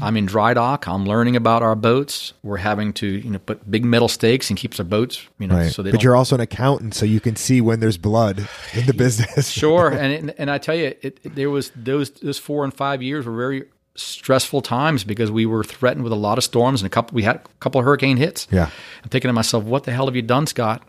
I'm 0.00 0.16
in 0.16 0.26
dry 0.26 0.52
dock. 0.54 0.86
I'm 0.88 1.06
learning 1.06 1.36
about 1.36 1.62
our 1.62 1.76
boats. 1.76 2.32
We're 2.42 2.56
having 2.56 2.92
to, 2.94 3.06
you 3.06 3.30
know, 3.30 3.38
put 3.38 3.70
big 3.70 3.84
metal 3.84 4.08
stakes 4.08 4.50
and 4.50 4.58
keeps 4.58 4.80
our 4.80 4.84
boats, 4.84 5.24
you 5.38 5.46
know, 5.46 5.56
Right. 5.56 5.72
so 5.72 5.82
they 5.82 5.92
but 5.92 6.02
you're 6.02 6.16
also 6.16 6.34
an 6.34 6.40
accountant, 6.40 6.94
so 6.94 7.06
you 7.06 7.20
can 7.20 7.36
see 7.36 7.60
when 7.60 7.78
there's 7.80 7.98
blood 7.98 8.48
in 8.74 8.86
the 8.86 8.94
business. 9.04 9.48
Sure, 9.48 9.88
and 9.92 10.30
it, 10.30 10.34
and 10.38 10.50
I 10.50 10.58
tell 10.58 10.74
you, 10.74 10.86
it, 11.02 11.20
it- 11.22 11.34
there 11.36 11.50
was 11.50 11.70
those 11.76 12.10
those 12.10 12.38
four 12.38 12.64
and 12.64 12.74
five 12.74 13.00
years 13.02 13.24
were 13.24 13.36
very 13.36 13.64
stressful 13.94 14.62
times 14.62 15.04
because 15.04 15.30
we 15.30 15.44
were 15.46 15.62
threatened 15.62 16.02
with 16.02 16.12
a 16.12 16.16
lot 16.16 16.38
of 16.38 16.42
storms 16.44 16.80
and 16.80 16.86
a 16.86 16.90
couple. 16.90 17.14
We 17.14 17.22
had 17.22 17.36
a 17.36 17.40
couple 17.60 17.78
of 17.78 17.84
hurricane 17.84 18.16
hits. 18.16 18.48
Yeah. 18.50 18.70
I'm 19.04 19.08
thinking 19.10 19.28
to 19.28 19.32
myself, 19.34 19.64
what 19.64 19.84
the 19.84 19.92
hell 19.92 20.06
have 20.06 20.16
you 20.16 20.22
done, 20.22 20.46
Scott? 20.46 20.82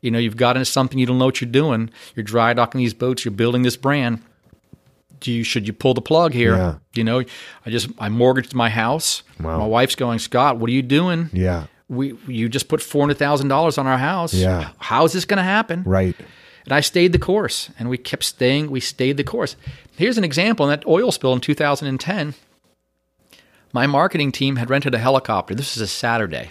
You 0.00 0.10
know, 0.10 0.18
you've 0.18 0.36
got 0.36 0.56
into 0.56 0.66
something 0.66 0.98
you 0.98 1.06
don't 1.06 1.18
know 1.18 1.26
what 1.26 1.40
you're 1.40 1.50
doing. 1.50 1.90
You're 2.14 2.24
dry 2.24 2.54
docking 2.54 2.78
these 2.78 2.94
boats. 2.94 3.24
You're 3.24 3.32
building 3.32 3.62
this 3.62 3.76
brand. 3.76 4.22
Do 5.20 5.32
you 5.32 5.42
should 5.42 5.66
you 5.66 5.72
pull 5.72 5.94
the 5.94 6.00
plug 6.00 6.32
here? 6.32 6.56
Yeah. 6.56 6.78
You 6.94 7.04
know, 7.04 7.24
I 7.66 7.70
just 7.70 7.88
I 7.98 8.08
mortgaged 8.08 8.54
my 8.54 8.70
house. 8.70 9.22
Wow. 9.40 9.58
My 9.58 9.66
wife's 9.66 9.96
going, 9.96 10.18
Scott, 10.20 10.58
what 10.58 10.70
are 10.70 10.72
you 10.72 10.82
doing? 10.82 11.30
Yeah. 11.32 11.66
We 11.88 12.16
you 12.26 12.48
just 12.48 12.68
put 12.68 12.82
four 12.82 13.02
hundred 13.02 13.18
thousand 13.18 13.48
dollars 13.48 13.78
on 13.78 13.86
our 13.86 13.98
house. 13.98 14.34
Yeah. 14.34 14.70
How 14.78 15.04
is 15.04 15.12
this 15.12 15.24
going 15.24 15.38
to 15.38 15.42
happen? 15.42 15.82
Right. 15.84 16.14
And 16.64 16.74
I 16.74 16.80
stayed 16.80 17.12
the 17.12 17.18
course, 17.18 17.70
and 17.78 17.88
we 17.88 17.96
kept 17.96 18.24
staying. 18.24 18.70
We 18.70 18.80
stayed 18.80 19.16
the 19.16 19.24
course. 19.24 19.56
Here's 19.96 20.18
an 20.18 20.24
example: 20.24 20.68
in 20.68 20.70
that 20.70 20.86
oil 20.86 21.10
spill 21.10 21.32
in 21.32 21.40
2010, 21.40 22.34
my 23.72 23.86
marketing 23.86 24.32
team 24.32 24.56
had 24.56 24.68
rented 24.68 24.94
a 24.94 24.98
helicopter. 24.98 25.54
This 25.54 25.74
was 25.74 25.80
a 25.80 25.86
Saturday, 25.86 26.50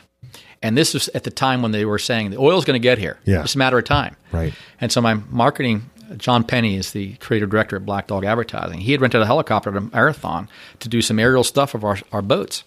and 0.61 0.77
this 0.77 0.93
was 0.93 1.07
at 1.09 1.23
the 1.23 1.31
time 1.31 1.61
when 1.61 1.71
they 1.71 1.85
were 1.85 1.99
saying 1.99 2.31
the 2.31 2.37
oil's 2.37 2.65
going 2.65 2.79
to 2.79 2.83
get 2.83 2.97
here. 2.97 3.19
Yeah. 3.25 3.41
it's 3.43 3.55
a 3.55 3.57
matter 3.57 3.77
of 3.77 3.85
time. 3.85 4.15
Right. 4.31 4.53
And 4.81 4.91
so 4.91 5.01
my 5.01 5.15
marketing, 5.29 5.89
John 6.17 6.43
Penny 6.43 6.77
is 6.77 6.91
the 6.91 7.13
creative 7.15 7.49
director 7.49 7.75
at 7.75 7.85
Black 7.85 8.07
Dog 8.07 8.25
Advertising. 8.25 8.79
He 8.79 8.91
had 8.91 9.01
rented 9.01 9.21
a 9.21 9.25
helicopter 9.25 9.69
at 9.69 9.77
a 9.77 9.81
Marathon 9.81 10.49
to 10.79 10.89
do 10.89 11.01
some 11.01 11.19
aerial 11.19 11.43
stuff 11.43 11.73
of 11.73 11.83
our, 11.83 11.97
our 12.11 12.21
boats. 12.21 12.63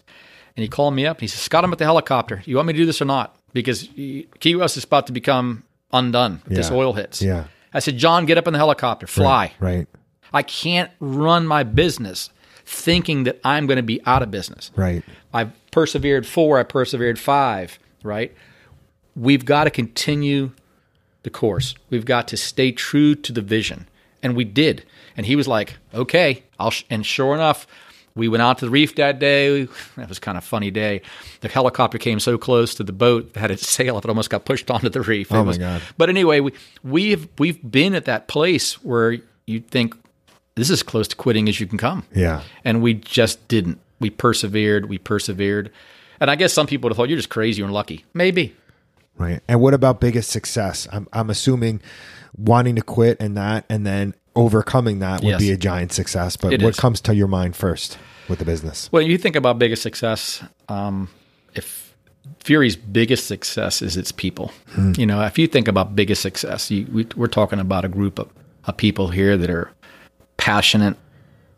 And 0.57 0.63
he 0.63 0.69
called 0.69 0.95
me 0.95 1.07
up 1.07 1.19
and 1.19 1.23
he 1.23 1.29
said, 1.29 1.41
Scott, 1.41 1.65
I'm 1.65 1.73
at 1.73 1.79
the 1.79 1.85
helicopter. 1.85 2.43
You 2.45 2.57
want 2.57 2.67
me 2.67 2.73
to 2.75 2.79
do 2.79 2.87
this 2.87 3.01
or 3.01 3.07
not? 3.07 3.37
Because 3.53 3.89
Key 3.95 4.57
West 4.57 4.77
is 4.77 4.85
about 4.85 5.07
to 5.09 5.13
become 5.13 5.65
undone 5.93 6.43
if 6.47 6.57
this 6.57 6.71
oil 6.71 6.93
hits. 6.93 7.23
Yeah. 7.23 7.45
I 7.73 7.79
said, 7.79 7.97
John, 7.99 8.27
get 8.27 8.39
up 8.39 8.47
in 8.47 8.53
the 8.53 8.59
helicopter, 8.59 9.07
fly. 9.07 9.53
Right. 9.61 9.87
I 10.33 10.43
can't 10.43 10.91
run 11.01 11.47
my 11.47 11.63
business 11.63 12.31
thinking 12.65 13.25
that 13.25 13.41
I'm 13.45 13.67
going 13.67 13.77
to 13.77 13.83
be 13.83 14.01
out 14.07 14.23
of 14.23 14.31
business. 14.31 14.71
Right. 14.77 15.03
I've 15.35 15.53
persevered 15.71 16.27
four, 16.27 16.59
I 16.59 16.63
persevered 16.63 17.19
five, 17.19 17.79
right? 18.03 18.35
We've 19.17 19.45
got 19.45 19.65
to 19.65 19.71
continue 19.71 20.53
the 21.23 21.31
course. 21.31 21.75
We've 21.91 22.05
got 22.05 22.29
to 22.29 22.37
stay 22.37 22.73
true 22.73 23.15
to 23.17 23.33
the 23.33 23.43
vision. 23.43 23.89
And 24.23 24.37
we 24.37 24.45
did. 24.45 24.85
And 25.17 25.27
he 25.27 25.37
was 25.37 25.49
like, 25.49 25.77
okay, 25.95 26.45
I'll, 26.59 26.71
sh-. 26.71 26.85
and 26.91 27.05
sure 27.05 27.35
enough, 27.35 27.67
we 28.15 28.29
went 28.29 28.43
out 28.43 28.59
to 28.59 28.67
the 28.67 28.71
reef 28.71 28.95
that 28.97 29.19
day. 29.19 29.67
That 29.97 30.09
was 30.09 30.19
kind 30.19 30.37
of 30.39 30.45
a 30.45 30.47
funny 30.47 30.71
day. 30.71 31.03
The 31.41 31.49
helicopter 31.49 31.99
came 31.99 32.21
so 32.21 32.37
close 32.39 32.75
to 32.77 32.85
the 32.85 32.93
boat 32.93 33.35
that 33.35 33.51
its 33.51 33.69
sail, 33.69 33.97
up, 33.97 34.05
it 34.05 34.09
almost 34.09 34.31
got 34.31 34.45
pushed 34.45 34.71
onto 34.75 34.89
the 34.89 35.01
reef. 35.01 35.31
It 35.31 35.35
Oh, 35.35 35.43
my 35.43 35.49
was- 35.49 35.59
God. 35.59 35.83
But 35.99 36.09
anyway, 36.09 36.41
we, 36.41 36.53
we've, 36.83 37.29
we've 37.39 37.59
been 37.71 37.95
at 37.95 38.05
that 38.07 38.29
place 38.29 38.83
where 38.85 39.19
you 39.47 39.61
think 39.61 39.95
this 40.55 40.67
is 40.69 40.73
as 40.81 40.83
close 40.83 41.09
to 41.09 41.17
quitting 41.17 41.49
as 41.49 41.61
you 41.61 41.67
can 41.67 41.79
come 41.79 42.05
Yeah. 42.15 42.43
and 42.65 42.83
we 42.83 42.95
just 42.95 43.47
didn't. 43.49 43.81
We 44.01 44.11
persevered. 44.11 44.89
We 44.89 44.99
persevered. 44.99 45.71
And 46.21 46.31
I 46.31 46.37
guess 46.37 46.53
some 46.53 46.67
people 46.67 46.89
would 46.89 46.93
have 46.93 46.97
thought 46.97 47.09
you're 47.09 47.17
just 47.19 47.29
crazy 47.31 47.63
or 47.63 47.67
unlucky. 47.67 48.05
Maybe. 48.15 48.55
Right. 49.17 49.41
And 49.49 49.61
what 49.61 49.75
about 49.75 50.01
biggest 50.01 50.31
success? 50.31 50.89
I'm 50.93 51.07
I'm 51.13 51.31
assuming 51.31 51.81
wanting 52.37 52.77
to 52.77 52.83
quit 52.83 53.19
and 53.21 53.37
that 53.37 53.65
and 53.69 53.87
then 53.87 54.15
overcoming 54.37 55.01
that 55.01 55.21
would 55.23 55.31
Yes. 55.31 55.41
be 55.41 55.51
a 55.51 55.57
giant 55.57 55.93
success. 55.93 56.37
But 56.37 56.53
It 56.55 56.63
what 56.63 56.71
is. 56.71 56.81
comes 56.81 57.01
to 57.03 57.15
your 57.15 57.27
mind 57.29 57.57
first 57.57 57.99
with 58.29 58.39
the 58.39 58.45
business? 58.45 58.89
Well, 58.93 59.03
you 59.03 59.19
think 59.19 59.37
about 59.37 59.59
biggest 59.59 59.83
success. 59.83 60.43
Um, 60.69 61.09
if 61.55 61.95
Fury's 62.39 62.77
biggest 62.77 63.27
success 63.27 63.83
is 63.83 63.97
its 63.97 64.13
people, 64.13 64.53
you 64.97 65.05
know, 65.05 65.21
if 65.23 65.39
you 65.39 65.47
think 65.49 65.67
about 65.69 65.97
biggest 65.97 66.23
success, 66.23 66.71
you, 66.71 66.87
we, 66.93 67.07
we're 67.17 67.27
talking 67.27 67.59
about 67.59 67.85
a 67.85 67.89
group 67.89 68.19
of, 68.19 68.29
of 68.65 68.77
people 68.77 69.09
here 69.09 69.37
that 69.37 69.51
are 69.51 69.71
passionate 70.37 70.97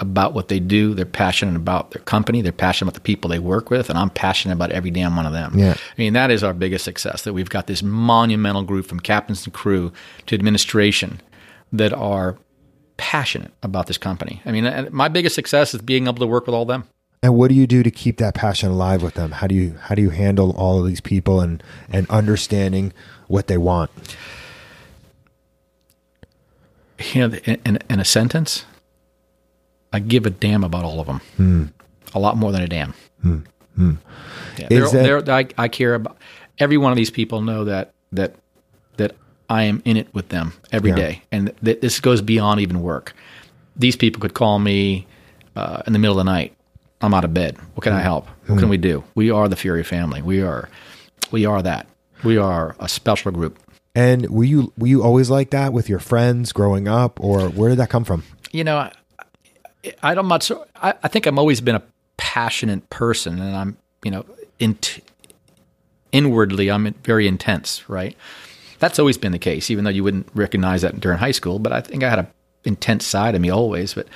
about 0.02 0.34
what 0.34 0.48
they 0.48 0.60
do. 0.60 0.92
They're 0.92 1.06
passionate 1.06 1.56
about 1.56 1.92
their 1.92 2.02
company. 2.02 2.42
They're 2.42 2.52
passionate 2.52 2.88
about 2.88 2.94
the 2.94 3.00
people 3.00 3.30
they 3.30 3.38
work 3.38 3.70
with, 3.70 3.88
and 3.88 3.98
I'm 3.98 4.10
passionate 4.10 4.54
about 4.54 4.72
every 4.72 4.90
damn 4.90 5.16
one 5.16 5.24
of 5.24 5.32
them. 5.32 5.58
Yeah. 5.58 5.72
I 5.74 5.94
mean, 5.96 6.12
that 6.12 6.30
is 6.30 6.42
our 6.42 6.52
biggest 6.52 6.84
success 6.84 7.22
that 7.22 7.32
we've 7.32 7.48
got 7.48 7.68
this 7.68 7.82
monumental 7.82 8.62
group 8.62 8.86
from 8.86 9.00
captains 9.00 9.44
and 9.46 9.54
crew 9.54 9.92
to 10.26 10.34
administration 10.34 11.20
that 11.72 11.92
are 11.92 12.36
passionate 12.96 13.52
about 13.62 13.86
this 13.86 13.96
company. 13.96 14.42
I 14.44 14.52
mean, 14.52 14.88
my 14.90 15.08
biggest 15.08 15.34
success 15.34 15.72
is 15.72 15.80
being 15.80 16.04
able 16.04 16.18
to 16.18 16.26
work 16.26 16.46
with 16.46 16.54
all 16.54 16.66
them. 16.66 16.84
And 17.22 17.36
what 17.36 17.48
do 17.48 17.54
you 17.54 17.68
do 17.68 17.84
to 17.84 17.90
keep 17.90 18.16
that 18.16 18.34
passion 18.34 18.70
alive 18.70 19.02
with 19.02 19.14
them? 19.14 19.30
How 19.30 19.46
do 19.46 19.54
you 19.54 19.76
how 19.82 19.94
do 19.94 20.02
you 20.02 20.10
handle 20.10 20.50
all 20.56 20.80
of 20.80 20.86
these 20.88 21.00
people 21.00 21.40
and 21.40 21.62
and 21.92 22.10
understanding 22.10 22.92
what 23.28 23.46
they 23.46 23.56
want? 23.56 23.92
You 27.14 27.28
know, 27.28 27.36
in, 27.44 27.78
in 27.88 28.00
a 28.00 28.04
sentence, 28.04 28.64
I 29.92 29.98
give 30.00 30.26
a 30.26 30.30
damn 30.30 30.64
about 30.64 30.84
all 30.84 31.00
of 31.00 31.06
them. 31.06 31.20
Hmm. 31.36 31.64
A 32.14 32.18
lot 32.18 32.36
more 32.36 32.52
than 32.52 32.62
a 32.62 32.68
damn. 32.68 32.94
Hmm. 33.22 33.38
Hmm. 33.76 33.92
Yeah, 34.58 34.66
they're- 34.68 34.88
that- 34.90 35.24
they're- 35.26 35.34
I, 35.34 35.46
I 35.58 35.68
care 35.68 35.94
about 35.94 36.16
every 36.58 36.76
one 36.76 36.92
of 36.92 36.96
these 36.96 37.10
people. 37.10 37.40
Know 37.42 37.64
that 37.64 37.92
that 38.12 38.34
that 38.98 39.16
I 39.48 39.64
am 39.64 39.82
in 39.84 39.96
it 39.96 40.12
with 40.14 40.28
them 40.28 40.52
every 40.70 40.90
Yeah. 40.90 40.96
day, 40.96 41.22
and 41.32 41.52
that 41.62 41.80
this 41.80 42.00
goes 42.00 42.20
beyond 42.20 42.60
even 42.60 42.82
work. 42.82 43.14
These 43.76 43.96
people 43.96 44.20
could 44.20 44.34
call 44.34 44.58
me 44.58 45.06
uh, 45.56 45.82
in 45.86 45.92
the 45.92 45.98
middle 45.98 46.18
of 46.18 46.24
the 46.24 46.30
night. 46.30 46.54
I'm 47.00 47.14
out 47.14 47.24
of 47.24 47.34
bed. 47.34 47.56
What 47.74 47.82
can 47.82 47.92
I 47.94 48.00
help? 48.00 48.28
What 48.46 48.58
can 48.60 48.68
we 48.68 48.76
do? 48.76 49.02
We 49.14 49.30
are 49.30 49.48
the 49.48 49.56
Fury 49.56 49.82
family. 49.82 50.22
We 50.22 50.40
are 50.42 50.68
we 51.30 51.46
are 51.46 51.60
that. 51.62 51.86
We 52.22 52.36
are 52.38 52.76
a 52.78 52.88
special 52.88 53.32
group. 53.32 53.58
And 53.94 54.28
were 54.30 54.44
you 54.44 54.72
were 54.78 54.86
you 54.86 55.02
always 55.02 55.28
like 55.30 55.50
that 55.50 55.72
with 55.72 55.88
your 55.88 55.98
friends 55.98 56.52
growing 56.52 56.86
up, 56.88 57.18
or 57.22 57.48
where 57.48 57.70
did 57.70 57.78
that 57.78 57.88
come 57.90 58.04
from? 58.04 58.22
you 58.52 58.62
know, 58.64 58.90
I, 60.02 60.14
don't 60.14 60.26
much. 60.26 60.50
I, 60.76 60.94
I 61.02 61.08
think 61.08 61.26
I've 61.26 61.38
always 61.38 61.60
been 61.60 61.76
a 61.76 61.82
passionate 62.16 62.88
person, 62.90 63.40
and 63.40 63.56
I'm, 63.56 63.76
you 64.04 64.10
know, 64.10 64.24
in, 64.58 64.78
inwardly, 66.12 66.70
I'm 66.70 66.92
very 67.04 67.26
intense, 67.26 67.88
right? 67.88 68.16
That's 68.78 68.98
always 68.98 69.18
been 69.18 69.32
the 69.32 69.38
case, 69.38 69.70
even 69.70 69.84
though 69.84 69.90
you 69.90 70.04
wouldn't 70.04 70.28
recognize 70.34 70.82
that 70.82 70.98
during 71.00 71.18
high 71.18 71.30
school. 71.30 71.58
But 71.58 71.72
I 71.72 71.80
think 71.80 72.02
I 72.02 72.10
had 72.10 72.18
a 72.18 72.28
intense 72.64 73.06
side 73.06 73.34
of 73.34 73.40
me 73.40 73.50
always. 73.50 73.94
But 73.94 74.06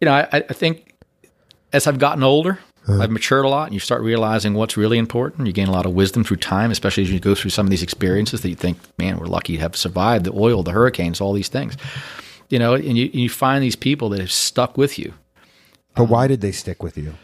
you 0.00 0.06
know, 0.06 0.12
I, 0.12 0.28
I 0.32 0.40
think 0.40 0.94
as 1.72 1.86
I've 1.86 1.98
gotten 1.98 2.22
older, 2.22 2.58
uh-huh. 2.88 3.02
I've 3.02 3.10
matured 3.10 3.44
a 3.44 3.48
lot, 3.48 3.66
and 3.66 3.74
you 3.74 3.80
start 3.80 4.02
realizing 4.02 4.54
what's 4.54 4.76
really 4.76 4.98
important. 4.98 5.46
You 5.46 5.52
gain 5.52 5.68
a 5.68 5.72
lot 5.72 5.86
of 5.86 5.92
wisdom 5.92 6.24
through 6.24 6.38
time, 6.38 6.70
especially 6.70 7.02
as 7.02 7.10
you 7.10 7.20
go 7.20 7.34
through 7.34 7.50
some 7.50 7.66
of 7.66 7.70
these 7.70 7.82
experiences 7.82 8.40
that 8.40 8.48
you 8.48 8.54
think, 8.54 8.78
man, 8.98 9.18
we're 9.18 9.26
lucky 9.26 9.56
to 9.56 9.62
have 9.62 9.76
survived 9.76 10.24
the 10.24 10.32
oil, 10.32 10.62
the 10.62 10.72
hurricanes, 10.72 11.20
all 11.20 11.32
these 11.32 11.48
things. 11.48 11.76
You 12.50 12.58
know, 12.58 12.74
and 12.74 12.98
you, 12.98 13.08
you 13.12 13.28
find 13.30 13.62
these 13.62 13.76
people 13.76 14.08
that 14.10 14.20
have 14.20 14.32
stuck 14.32 14.76
with 14.76 14.98
you. 14.98 15.14
But 15.94 16.04
why 16.04 16.26
did 16.28 16.40
they 16.40 16.52
stick 16.52 16.82
with 16.82 16.98
you? 16.98 17.14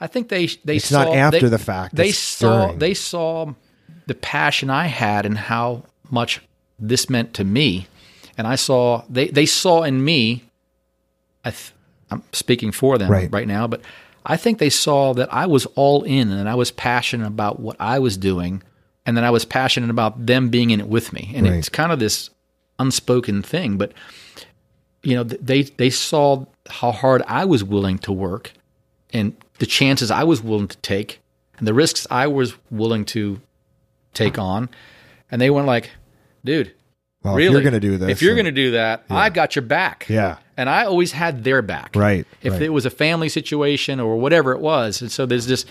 I 0.00 0.06
think 0.08 0.28
they 0.28 0.46
they 0.64 0.76
It's 0.76 0.86
saw 0.88 1.04
not 1.04 1.16
after 1.16 1.40
they- 1.40 1.48
the 1.48 1.58
fact, 1.58 1.94
They 1.94 2.12
saw 2.12 2.66
during. 2.66 2.78
they 2.80 2.94
saw 2.94 3.54
the 4.06 4.14
passion 4.14 4.68
I 4.70 4.86
had 4.86 5.24
and 5.24 5.38
how 5.38 5.84
much 6.10 6.40
this 6.78 7.08
meant 7.08 7.32
to 7.34 7.44
me, 7.44 7.86
and 8.36 8.46
I 8.46 8.56
saw 8.56 9.04
they 9.08 9.28
they 9.28 9.46
saw 9.46 9.82
in 9.84 10.04
me. 10.04 10.44
I 11.44 11.50
th- 11.50 11.72
I'm 12.10 12.22
speaking 12.32 12.72
for 12.72 12.98
them 12.98 13.10
Right. 13.10 13.30
right 13.32 13.46
now, 13.48 13.66
but 13.66 13.80
I 14.26 14.36
think 14.36 14.58
they 14.58 14.70
saw 14.70 15.14
that 15.14 15.32
I 15.32 15.46
was 15.46 15.66
all 15.74 16.02
in 16.02 16.30
and 16.32 16.48
I 16.48 16.54
was 16.54 16.70
passionate 16.70 17.26
about 17.26 17.60
what 17.60 17.76
I 17.80 17.98
was 17.98 18.16
doing, 18.16 18.62
and 19.06 19.16
that 19.16 19.24
I 19.24 19.30
was 19.30 19.44
passionate 19.44 19.90
about 19.90 20.26
them 20.26 20.48
being 20.48 20.70
in 20.70 20.80
it 20.80 20.88
with 20.88 21.12
me, 21.12 21.32
and 21.34 21.46
Right. 21.46 21.56
it's 21.58 21.68
kind 21.68 21.92
of 21.92 21.98
this 22.00 22.30
unspoken 22.78 23.42
thing, 23.42 23.76
but 23.76 23.92
you 25.04 25.14
know 25.14 25.22
they 25.24 25.62
they 25.62 25.90
saw 25.90 26.44
how 26.68 26.92
hard 26.92 27.22
I 27.26 27.44
was 27.44 27.62
willing 27.62 27.98
to 28.00 28.12
work 28.12 28.52
and 29.12 29.36
the 29.58 29.66
chances 29.66 30.10
I 30.10 30.24
was 30.24 30.42
willing 30.42 30.68
to 30.68 30.76
take 30.78 31.20
and 31.58 31.66
the 31.68 31.74
risks 31.74 32.06
I 32.10 32.26
was 32.26 32.54
willing 32.70 33.04
to 33.06 33.40
take 34.12 34.38
on. 34.38 34.68
And 35.30 35.40
they 35.40 35.50
went 35.50 35.66
like, 35.66 35.90
dude, 36.44 36.72
Well, 37.22 37.34
really? 37.34 37.46
if 37.46 37.52
you're 37.52 37.62
going 37.62 37.74
to 37.74 37.80
do 37.80 37.96
this, 37.98 38.10
if 38.10 38.22
you're 38.22 38.34
going 38.34 38.44
to 38.46 38.52
do 38.52 38.72
that, 38.72 39.04
I 39.10 39.30
got 39.30 39.54
your 39.54 39.62
back. 39.62 40.06
Yeah. 40.08 40.38
And 40.56 40.68
I 40.68 40.84
always 40.84 41.12
had 41.12 41.44
their 41.44 41.62
back. 41.62 41.96
Right, 41.96 42.26
If 42.42 42.52
right. 42.54 42.62
it 42.62 42.68
was 42.70 42.86
a 42.86 42.90
family 42.90 43.28
situation 43.28 43.98
or 44.00 44.16
whatever 44.16 44.52
it 44.52 44.60
was. 44.60 45.02
And 45.02 45.10
so 45.10 45.26
there's 45.26 45.46
this, 45.46 45.66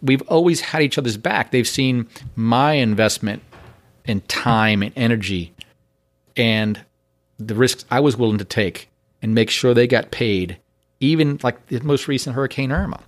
we've 0.00 0.22
always 0.22 0.60
had 0.60 0.82
each 0.82 0.96
other's 0.98 1.18
back. 1.18 1.50
They've 1.50 1.68
seen 1.68 2.08
my 2.34 2.74
investment 2.74 3.42
in 4.06 4.22
time 4.22 4.82
and 4.82 4.92
energy 4.96 5.52
and 6.36 6.80
the 7.38 7.54
risks 7.54 7.84
I 7.90 8.00
was 8.00 8.16
willing 8.16 8.38
to 8.38 8.44
take 8.44 8.88
and 9.20 9.34
make 9.34 9.50
sure 9.50 9.74
they 9.74 9.86
got 9.86 10.10
paid. 10.10 10.58
Even 11.00 11.38
like 11.42 11.66
the 11.66 11.80
most 11.80 12.06
recent 12.06 12.36
Hurricane 12.36 12.70
Irma, 12.70 13.00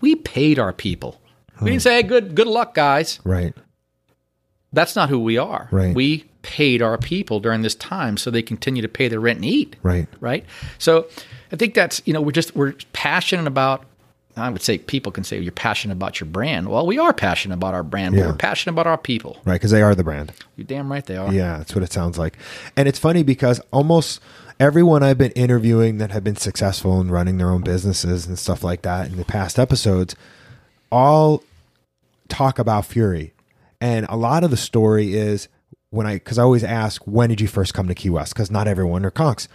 we 0.00 0.14
paid 0.14 0.58
our 0.58 0.72
people. 0.72 1.20
We 1.60 1.70
didn't 1.70 1.82
say, 1.82 1.94
hey, 1.96 2.02
good, 2.04 2.36
good 2.36 2.46
luck, 2.46 2.72
guys. 2.74 3.18
right, 3.24 3.52
That's 4.72 4.94
not 4.94 5.08
who 5.08 5.18
we 5.18 5.38
are. 5.38 5.68
Right. 5.72 5.92
We 5.92 6.26
paid 6.42 6.82
our 6.82 6.96
people 6.96 7.40
during 7.40 7.62
this 7.62 7.74
time 7.74 8.16
so 8.16 8.30
they 8.30 8.42
continue 8.42 8.80
to 8.80 8.88
pay 8.88 9.08
their 9.08 9.18
rent 9.18 9.38
and 9.38 9.44
eat. 9.44 9.74
right, 9.82 10.06
Right. 10.20 10.44
So 10.78 11.08
I 11.50 11.56
think 11.56 11.74
that's, 11.74 12.00
you 12.04 12.12
know, 12.12 12.20
we're 12.20 12.30
just, 12.30 12.54
we're 12.54 12.74
passionate 12.92 13.48
about, 13.48 13.84
I 14.38 14.48
would 14.50 14.62
say 14.62 14.78
people 14.78 15.12
can 15.12 15.24
say 15.24 15.38
you're 15.40 15.52
passionate 15.52 15.94
about 15.94 16.20
your 16.20 16.28
brand. 16.28 16.68
Well, 16.68 16.86
we 16.86 16.98
are 16.98 17.12
passionate 17.12 17.54
about 17.54 17.74
our 17.74 17.82
brand, 17.82 18.14
but 18.14 18.26
we're 18.26 18.32
passionate 18.34 18.72
about 18.72 18.86
our 18.86 18.98
people. 18.98 19.40
right, 19.44 19.54
because 19.54 19.70
they 19.70 19.82
are 19.82 19.94
the 19.94 20.04
brand. 20.04 20.32
You're 20.56 20.66
damn 20.66 20.90
right 20.90 21.04
they 21.04 21.16
are. 21.16 21.32
Yeah, 21.32 21.58
that's 21.58 21.74
what 21.74 21.84
it 21.84 21.92
sounds 21.92 22.18
like. 22.18 22.36
And 22.76 22.88
it's 22.88 22.98
funny 22.98 23.22
because 23.22 23.60
almost 23.72 24.20
everyone 24.60 25.02
I've 25.02 25.18
been 25.18 25.32
interviewing 25.32 25.98
that 25.98 26.10
have 26.10 26.24
been 26.24 26.36
successful 26.36 27.00
in 27.00 27.10
running 27.10 27.38
their 27.38 27.50
own 27.50 27.62
businesses 27.62 28.26
and 28.26 28.38
stuff 28.38 28.64
like 28.64 28.82
that 28.82 29.08
in 29.08 29.16
the 29.16 29.24
past 29.24 29.58
episodes 29.58 30.16
all 30.90 31.42
talk 32.28 32.58
about 32.58 32.86
Fury. 32.86 33.32
And 33.80 34.06
a 34.08 34.16
lot 34.16 34.44
of 34.44 34.50
the 34.50 34.56
story 34.56 35.14
is 35.14 35.48
when 35.90 36.06
I, 36.06 36.14
because 36.14 36.38
I 36.38 36.42
always 36.42 36.64
ask, 36.64 37.02
when 37.04 37.28
did 37.28 37.40
you 37.40 37.48
first 37.48 37.74
come 37.74 37.88
to 37.88 37.94
Key 37.94 38.10
West? 38.10 38.34
Because 38.34 38.50
not 38.50 38.66
everyone 38.66 39.04
are 39.04 39.10
Conchs. 39.10 39.48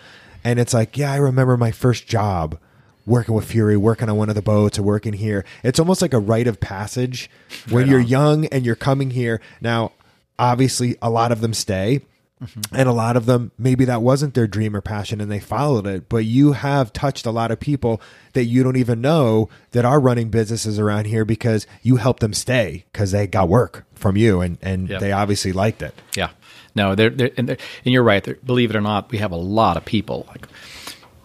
And 0.44 0.60
it's 0.60 0.74
like, 0.74 0.98
yeah, 0.98 1.12
I 1.12 1.18
remember 1.18 1.58
my 1.58 1.72
first 1.72 2.08
job 2.08 2.58
working 3.06 3.36
with 3.36 3.46
Fury, 3.46 3.78
working 3.78 4.10
on 4.10 4.16
one 4.18 4.30
of 4.30 4.36
the 4.36 4.42
boats 4.42 4.80
or 4.80 4.84
working 4.84 5.14
here. 5.14 5.44
It's 5.64 5.80
almost 5.80 6.02
like 6.02 6.14
a 6.14 6.20
rite 6.20 6.48
of 6.48 6.60
passage 6.60 7.30
when 7.70 7.88
you're 7.88 8.00
young 8.00 8.46
and 8.48 8.66
you're 8.66 8.76
coming 8.76 9.12
here. 9.12 9.42
Now, 9.62 9.92
obviously, 10.40 10.98
a 11.02 11.10
lot 11.10 11.32
of 11.32 11.42
them 11.42 11.54
stay. 11.54 12.02
Mm-hmm. 12.42 12.76
And 12.76 12.90
a 12.90 12.92
lot 12.92 13.16
of 13.16 13.26
them, 13.26 13.52
maybe 13.58 13.86
that 13.86 14.02
wasn't 14.02 14.34
their 14.34 14.48
dream 14.48 14.76
or 14.76 14.82
passion 14.82 15.22
and 15.22 15.32
they 15.32 15.40
followed 15.40 15.88
it. 15.88 16.10
But 16.10 16.26
you 16.26 16.52
have 16.52 16.92
touched 16.92 17.26
a 17.26 17.32
lot 17.32 17.52
of 17.52 17.60
people 17.62 18.02
that 18.34 18.44
you 18.46 18.64
don't 18.64 18.76
even 18.76 19.00
know 19.00 19.48
that 19.72 19.86
are 19.86 19.98
running 20.00 20.28
businesses 20.30 20.78
around 20.78 21.06
here 21.06 21.24
because 21.24 21.66
you 21.84 21.96
helped 21.98 22.20
them 22.20 22.34
stay 22.34 22.84
because 22.92 23.12
they 23.12 23.28
got 23.28 23.48
work 23.48 23.86
from 23.96 24.18
you 24.18 24.42
and, 24.42 24.58
and 24.62 24.90
Yep. 24.90 25.00
they 25.00 25.14
obviously 25.14 25.54
liked 25.54 25.82
it. 25.82 25.94
Yeah. 26.18 26.32
No, 26.76 26.96
they're, 26.96 27.12
they're, 27.12 27.32
and, 27.38 27.48
they're, 27.48 27.58
and 27.86 27.94
you're 27.94 28.04
right. 28.04 28.46
Believe 28.46 28.72
it 28.72 28.76
or 28.76 28.82
not, 28.82 29.10
we 29.12 29.20
have 29.20 29.32
a 29.32 29.38
lot 29.38 29.78
of 29.78 29.86
people. 29.86 30.26
Like 30.28 30.46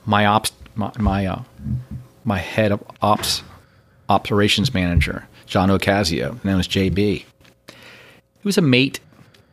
my 0.07 0.25
ops, 0.27 0.53
my 0.79 0.93
my, 0.99 1.27
uh, 1.27 1.43
my 2.25 2.39
head 2.39 2.73
of 2.73 2.83
ops 3.03 3.43
operations 4.09 4.73
manager, 4.73 5.27
John 5.47 5.69
Ocasio, 5.69 6.43
known 6.45 6.61
as 6.61 6.69
JB. 6.69 6.97
He 6.97 8.45
was 8.45 8.57
a 8.57 8.63
mate 8.63 9.01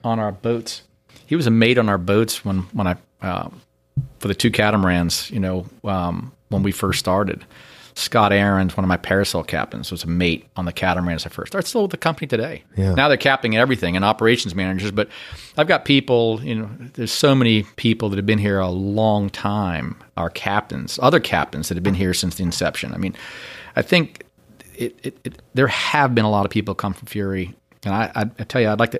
on 0.03 0.19
our 0.19 0.31
boats. 0.31 0.83
He 1.25 1.35
was 1.35 1.47
a 1.47 1.51
mate 1.51 1.77
on 1.77 1.89
our 1.89 1.97
boats 1.97 2.45
when 2.45 2.59
when 2.71 2.87
I 2.87 2.95
um, 3.21 3.61
for 4.19 4.27
the 4.27 4.35
two 4.35 4.51
catamarans. 4.51 5.29
You 5.31 5.39
know, 5.39 5.65
um, 5.83 6.31
when 6.49 6.63
we 6.63 6.71
first 6.71 6.99
started. 6.99 7.43
Scott 7.97 8.33
Aaron's 8.33 8.75
one 8.75 8.83
of 8.83 8.89
my 8.89 8.97
parasail 8.97 9.47
captains 9.47 9.89
was 9.89 10.03
a 10.03 10.07
mate 10.07 10.45
on 10.57 10.65
the 10.65 10.73
catamaran 10.73 11.15
as 11.15 11.25
I 11.25 11.29
first 11.29 11.53
started. 11.53 11.65
Still 11.65 11.83
with 11.83 11.91
the 11.91 11.97
company 11.97 12.27
today. 12.27 12.63
Yeah. 12.75 12.93
Now 12.93 13.07
they're 13.07 13.15
captaining 13.15 13.57
everything 13.57 13.95
and 13.95 14.03
operations 14.03 14.53
managers. 14.53 14.91
But 14.91 15.07
I've 15.57 15.67
got 15.67 15.85
people. 15.85 16.41
You 16.43 16.55
know, 16.55 16.69
there's 16.95 17.13
so 17.13 17.33
many 17.33 17.63
people 17.77 18.09
that 18.09 18.17
have 18.17 18.25
been 18.25 18.37
here 18.37 18.59
a 18.59 18.69
long 18.69 19.29
time. 19.29 19.95
Our 20.17 20.29
captains, 20.29 20.99
other 21.01 21.21
captains 21.21 21.69
that 21.69 21.75
have 21.75 21.83
been 21.83 21.93
here 21.93 22.13
since 22.13 22.35
the 22.35 22.43
inception. 22.43 22.93
I 22.93 22.97
mean, 22.97 23.15
I 23.77 23.81
think 23.81 24.25
it, 24.75 24.99
it, 25.03 25.17
it, 25.23 25.41
there 25.53 25.67
have 25.67 26.13
been 26.13 26.25
a 26.25 26.29
lot 26.29 26.45
of 26.45 26.51
people 26.51 26.75
come 26.75 26.93
from 26.93 27.07
Fury, 27.07 27.53
and 27.85 27.93
I, 27.93 28.11
I, 28.13 28.21
I 28.21 28.43
tell 28.43 28.61
you, 28.61 28.69
I'd 28.69 28.79
like 28.79 28.91
to, 28.91 28.99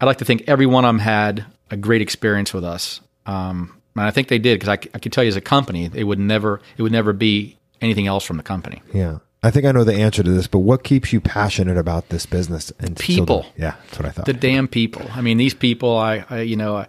I'd 0.00 0.06
like 0.06 0.18
to 0.18 0.24
think 0.24 0.44
every 0.46 0.66
one 0.66 0.84
of 0.84 0.88
them 0.88 0.98
had 0.98 1.44
a 1.70 1.76
great 1.76 2.02
experience 2.02 2.54
with 2.54 2.64
us, 2.64 3.00
um, 3.26 3.80
and 3.96 4.04
I 4.04 4.10
think 4.10 4.28
they 4.28 4.38
did 4.38 4.60
because 4.60 4.68
I 4.68 4.76
can 4.76 5.10
tell 5.10 5.24
you 5.24 5.28
as 5.28 5.36
a 5.36 5.40
company, 5.40 5.88
they 5.88 6.04
would 6.04 6.18
never, 6.18 6.60
it 6.76 6.82
would 6.82 6.92
never 6.92 7.12
be 7.12 7.56
anything 7.80 8.06
else 8.06 8.24
from 8.24 8.36
the 8.36 8.42
company. 8.42 8.82
Yeah. 8.92 9.18
I 9.42 9.50
think 9.50 9.64
I 9.64 9.72
know 9.72 9.84
the 9.84 9.94
answer 9.94 10.22
to 10.22 10.30
this, 10.30 10.46
but 10.46 10.60
what 10.60 10.82
keeps 10.82 11.12
you 11.12 11.20
passionate 11.20 11.76
about 11.76 12.08
this 12.08 12.26
business 12.26 12.72
and 12.80 12.96
People. 12.96 13.46
yeah, 13.56 13.76
that's 13.84 13.98
what 13.98 14.06
I 14.06 14.10
thought. 14.10 14.26
The 14.26 14.32
damn 14.32 14.66
people. 14.66 15.06
I 15.14 15.20
mean, 15.20 15.36
these 15.36 15.54
people. 15.54 15.96
I, 15.96 16.24
I 16.28 16.40
you 16.40 16.56
know, 16.56 16.78
I, 16.78 16.88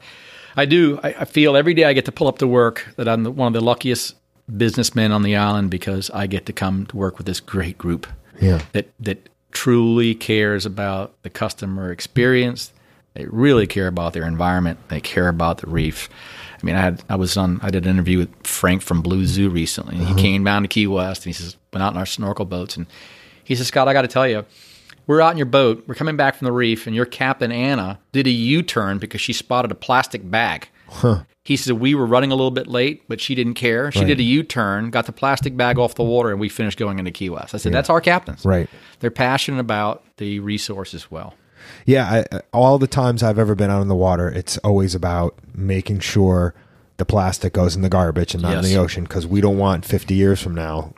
I 0.55 0.65
do. 0.65 0.99
I, 1.03 1.09
I 1.19 1.25
feel 1.25 1.55
every 1.55 1.75
day 1.75 1.83
I 1.83 1.93
get 1.93 2.05
to 2.05 2.11
pull 2.11 2.27
up 2.27 2.39
to 2.39 2.47
work 2.47 2.87
that 2.95 3.07
I'm 3.07 3.23
the, 3.23 3.31
one 3.31 3.47
of 3.47 3.53
the 3.53 3.61
luckiest 3.61 4.15
businessmen 4.55 5.11
on 5.11 5.21
the 5.21 5.35
island 5.35 5.69
because 5.69 6.09
I 6.11 6.25
get 6.25 6.45
to 6.47 6.53
come 6.53 6.85
to 6.87 6.97
work 6.97 7.17
with 7.17 7.27
this 7.27 7.39
great 7.39 7.77
group. 7.77 8.07
Yeah. 8.41 8.61
That 8.71 8.87
that 9.01 9.29
truly 9.51 10.15
cares 10.15 10.65
about 10.65 11.13
the 11.21 11.29
customer 11.29 11.91
experience. 11.91 12.71
They 13.13 13.25
really 13.25 13.67
care 13.67 13.87
about 13.87 14.13
their 14.13 14.25
environment. 14.25 14.79
They 14.89 15.01
care 15.01 15.27
about 15.27 15.59
the 15.59 15.67
reef, 15.67 16.09
I 16.61 16.65
mean, 16.65 16.75
I 16.75 16.81
had 16.81 17.03
I 17.09 17.15
was 17.15 17.37
on 17.37 17.59
I 17.61 17.69
did 17.69 17.85
an 17.85 17.91
interview 17.91 18.19
with 18.19 18.47
Frank 18.47 18.81
from 18.81 19.01
Blue 19.01 19.25
Zoo 19.25 19.49
recently. 19.49 19.95
And 19.95 20.03
He 20.03 20.09
mm-hmm. 20.13 20.19
came 20.19 20.43
down 20.43 20.63
to 20.63 20.67
Key 20.67 20.87
West 20.87 21.25
and 21.25 21.27
he 21.27 21.33
says 21.33 21.57
went 21.71 21.83
out 21.83 21.93
in 21.93 21.97
our 21.97 22.05
snorkel 22.05 22.45
boats 22.45 22.77
and 22.77 22.87
he 23.43 23.55
says 23.55 23.67
Scott, 23.67 23.87
I 23.87 23.93
got 23.93 24.01
to 24.01 24.07
tell 24.09 24.27
you, 24.27 24.45
we're 25.07 25.21
out 25.21 25.31
in 25.31 25.37
your 25.37 25.45
boat. 25.45 25.85
We're 25.87 25.95
coming 25.95 26.17
back 26.17 26.35
from 26.35 26.45
the 26.45 26.51
reef, 26.51 26.85
and 26.85 26.93
your 26.93 27.05
captain 27.05 27.49
Anna 27.49 27.97
did 28.11 28.27
a 28.27 28.29
U-turn 28.29 28.97
because 28.97 29.21
she 29.21 29.31
spotted 29.31 29.71
a 29.71 29.75
plastic 29.75 30.29
bag. 30.29 30.67
He 31.45 31.55
said 31.55 31.79
we 31.79 31.95
were 31.95 32.05
running 32.05 32.31
a 32.31 32.35
little 32.35 32.51
bit 32.51 32.67
late, 32.67 33.03
but 33.07 33.21
she 33.21 33.33
didn't 33.33 33.53
care. 33.53 33.89
She 33.89 33.99
Right. 33.99 34.07
did 34.07 34.19
a 34.19 34.23
U-turn, 34.23 34.89
got 34.89 35.05
the 35.05 35.13
plastic 35.13 35.55
bag 35.55 35.79
off 35.79 35.95
the 35.95 36.03
water, 36.03 36.29
and 36.31 36.41
we 36.41 36.49
finished 36.49 36.77
going 36.77 36.99
into 36.99 37.11
Key 37.11 37.29
West. 37.29 37.55
I 37.55 37.57
said 37.57 37.71
that's 37.71 37.89
our 37.89 38.01
captains. 38.01 38.43
Right. 38.43 38.69
They're 38.99 39.09
passionate 39.11 39.61
about 39.61 40.03
the 40.17 40.39
resource 40.41 40.93
as 40.93 41.09
well. 41.09 41.35
Yeah, 41.85 42.23
I, 42.31 42.41
all 42.53 42.77
the 42.77 42.87
times 42.87 43.23
I've 43.23 43.39
ever 43.39 43.55
been 43.55 43.69
out 43.69 43.81
in 43.81 43.87
the 43.87 43.95
water, 43.95 44.29
it's 44.29 44.57
always 44.59 44.95
about 44.95 45.35
making 45.53 45.99
sure 45.99 46.53
the 46.97 47.05
plastic 47.05 47.53
goes 47.53 47.75
in 47.75 47.81
the 47.81 47.89
garbage 47.89 48.33
and 48.33 48.43
not 48.43 48.53
in 48.53 48.63
the 48.63 48.77
ocean 48.77 49.03
because 49.03 49.27
we 49.27 49.39
don't 49.41 49.57
want 49.57 49.85
50 49.85 50.13
years 50.15 50.41
from 50.41 50.55
now 50.55 50.93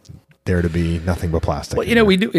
there 0.45 0.61
to 0.61 0.69
be 0.69 0.99
nothing 0.99 1.29
but 1.29 1.43
plastic. 1.43 1.77
Well, 1.77 1.87
you 1.87 1.93
know, 1.93 2.03
we 2.03 2.17
do 2.17 2.31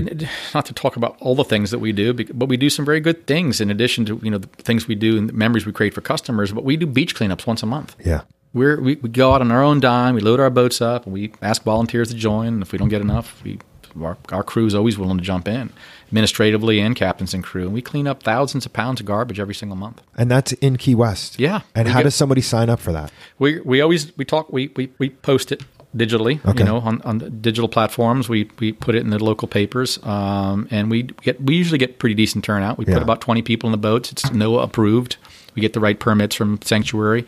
not 0.54 0.66
to 0.66 0.72
talk 0.72 0.96
about 0.96 1.16
all 1.20 1.34
the 1.34 1.44
things 1.44 1.70
that 1.70 1.78
we 1.78 1.92
do, 1.92 2.12
but 2.12 2.46
we 2.46 2.56
do 2.56 2.68
some 2.68 2.84
very 2.84 3.00
good 3.00 3.26
things 3.26 3.60
in 3.60 3.70
addition 3.70 4.04
to 4.06 4.20
you 4.22 4.30
know 4.30 4.38
the 4.38 4.48
things 4.48 4.88
we 4.88 4.96
do 4.96 5.16
and 5.16 5.28
the 5.28 5.32
memories 5.32 5.64
we 5.64 5.72
create 5.72 5.94
for 5.94 6.00
customers. 6.00 6.52
But 6.52 6.64
we 6.64 6.76
do 6.76 6.86
beach 6.86 7.14
cleanups 7.14 7.46
once 7.46 7.62
a 7.62 7.66
month. 7.66 7.94
yeah. 8.04 8.22
We're, 8.52 8.80
we 8.80 8.96
we 8.96 9.08
go 9.08 9.32
out 9.32 9.42
on 9.42 9.52
our 9.52 9.62
own 9.62 9.78
dime. 9.78 10.16
We 10.16 10.22
load 10.22 10.40
our 10.40 10.50
boats 10.50 10.80
up, 10.80 11.04
and 11.04 11.12
we 11.12 11.32
ask 11.40 11.62
volunteers 11.62 12.08
to 12.08 12.16
join. 12.16 12.48
And 12.48 12.62
if 12.62 12.72
we 12.72 12.78
don't 12.78 12.88
get 12.88 13.00
enough, 13.00 13.40
we 13.44 13.60
our, 14.02 14.16
our 14.32 14.42
crew 14.42 14.66
is 14.66 14.74
always 14.74 14.98
willing 14.98 15.18
to 15.18 15.22
jump 15.22 15.46
in, 15.46 15.72
administratively 16.10 16.80
and 16.80 16.94
captains 16.96 17.32
and 17.34 17.42
crew. 17.44 17.62
And 17.64 17.72
we 17.72 17.82
clean 17.82 18.06
up 18.06 18.22
thousands 18.22 18.66
of 18.66 18.72
pounds 18.72 19.00
of 19.00 19.06
garbage 19.06 19.38
every 19.40 19.54
single 19.54 19.76
month. 19.76 20.02
And 20.16 20.30
that's 20.30 20.52
in 20.54 20.76
Key 20.76 20.94
West. 20.94 21.38
Yeah. 21.38 21.60
And 21.74 21.88
how 21.88 22.00
get- 22.00 22.04
does 22.04 22.14
somebody 22.14 22.40
sign 22.40 22.68
up 22.68 22.80
for 22.80 22.92
that? 22.92 23.12
We 23.38 23.60
we 23.60 23.80
always 23.80 24.16
we 24.18 24.24
talk 24.24 24.52
we 24.52 24.70
we, 24.76 24.90
we 24.98 25.10
post 25.10 25.52
it 25.52 25.62
digitally. 25.96 26.44
Okay. 26.46 26.60
You 26.60 26.64
know, 26.64 26.78
on, 26.78 27.00
on 27.02 27.18
the 27.18 27.30
digital 27.30 27.68
platforms, 27.68 28.28
we 28.28 28.50
we 28.58 28.72
put 28.72 28.94
it 28.94 29.00
in 29.02 29.10
the 29.10 29.22
local 29.22 29.48
papers, 29.48 29.98
um, 30.04 30.68
and 30.70 30.90
we 30.90 31.02
get 31.04 31.40
we 31.42 31.54
usually 31.56 31.78
get 31.78 31.98
pretty 31.98 32.14
decent 32.14 32.44
turnout. 32.44 32.76
We 32.78 32.86
Yeah. 32.86 32.94
put 32.94 33.02
about 33.02 33.20
twenty 33.20 33.42
people 33.42 33.68
in 33.68 33.72
the 33.72 33.78
boats. 33.78 34.10
It's 34.12 34.24
NOAA 34.30 34.64
approved. 34.64 35.16
We 35.54 35.62
get 35.62 35.72
the 35.72 35.80
right 35.80 35.98
permits 35.98 36.36
from 36.36 36.60
Sanctuary. 36.62 37.26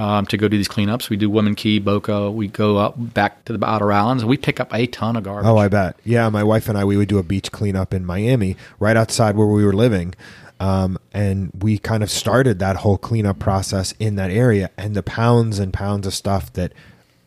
Um, 0.00 0.24
to 0.28 0.38
go 0.38 0.48
do 0.48 0.56
these 0.56 0.66
cleanups, 0.66 1.10
we 1.10 1.18
do 1.18 1.28
Woman 1.28 1.54
Key, 1.54 1.78
Boca. 1.78 2.30
We 2.30 2.48
go 2.48 2.78
up 2.78 2.94
back 2.96 3.44
to 3.44 3.58
the 3.58 3.66
outer 3.66 3.92
islands, 3.92 4.22
and 4.22 4.30
we 4.30 4.38
pick 4.38 4.58
up 4.58 4.72
a 4.72 4.86
ton 4.86 5.14
of 5.14 5.24
garbage. 5.24 5.46
Oh, 5.46 5.58
I 5.58 5.68
bet. 5.68 5.94
Yeah, 6.04 6.26
my 6.30 6.42
wife 6.42 6.70
and 6.70 6.78
I, 6.78 6.86
we 6.86 6.96
would 6.96 7.08
do 7.08 7.18
a 7.18 7.22
beach 7.22 7.52
cleanup 7.52 7.92
in 7.92 8.06
Miami, 8.06 8.56
right 8.78 8.96
outside 8.96 9.36
where 9.36 9.46
we 9.46 9.62
were 9.62 9.74
living. 9.74 10.14
Um, 10.58 10.98
and 11.12 11.50
we 11.60 11.76
kind 11.76 12.02
of 12.02 12.10
started 12.10 12.60
that 12.60 12.76
whole 12.76 12.96
cleanup 12.96 13.38
process 13.38 13.92
in 13.98 14.14
that 14.14 14.30
area. 14.30 14.70
And 14.78 14.94
the 14.94 15.02
pounds 15.02 15.58
and 15.58 15.70
pounds 15.70 16.06
of 16.06 16.14
stuff 16.14 16.50
that 16.54 16.72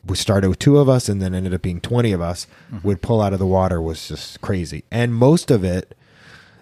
we 0.03 0.15
started 0.15 0.49
with 0.49 0.57
two 0.57 0.79
of 0.79 0.89
us 0.89 1.07
and 1.07 1.21
then 1.21 1.35
ended 1.35 1.53
up 1.53 1.61
being 1.61 1.79
20 1.79 2.11
of 2.11 2.21
us 2.21 2.47
would 2.81 3.03
pull 3.03 3.21
out 3.21 3.33
of 3.33 3.39
the 3.39 3.45
water 3.45 3.79
was 3.79 4.07
just 4.07 4.41
crazy. 4.41 4.83
And 4.89 5.13
most 5.13 5.51
of 5.51 5.63
it, 5.63 5.95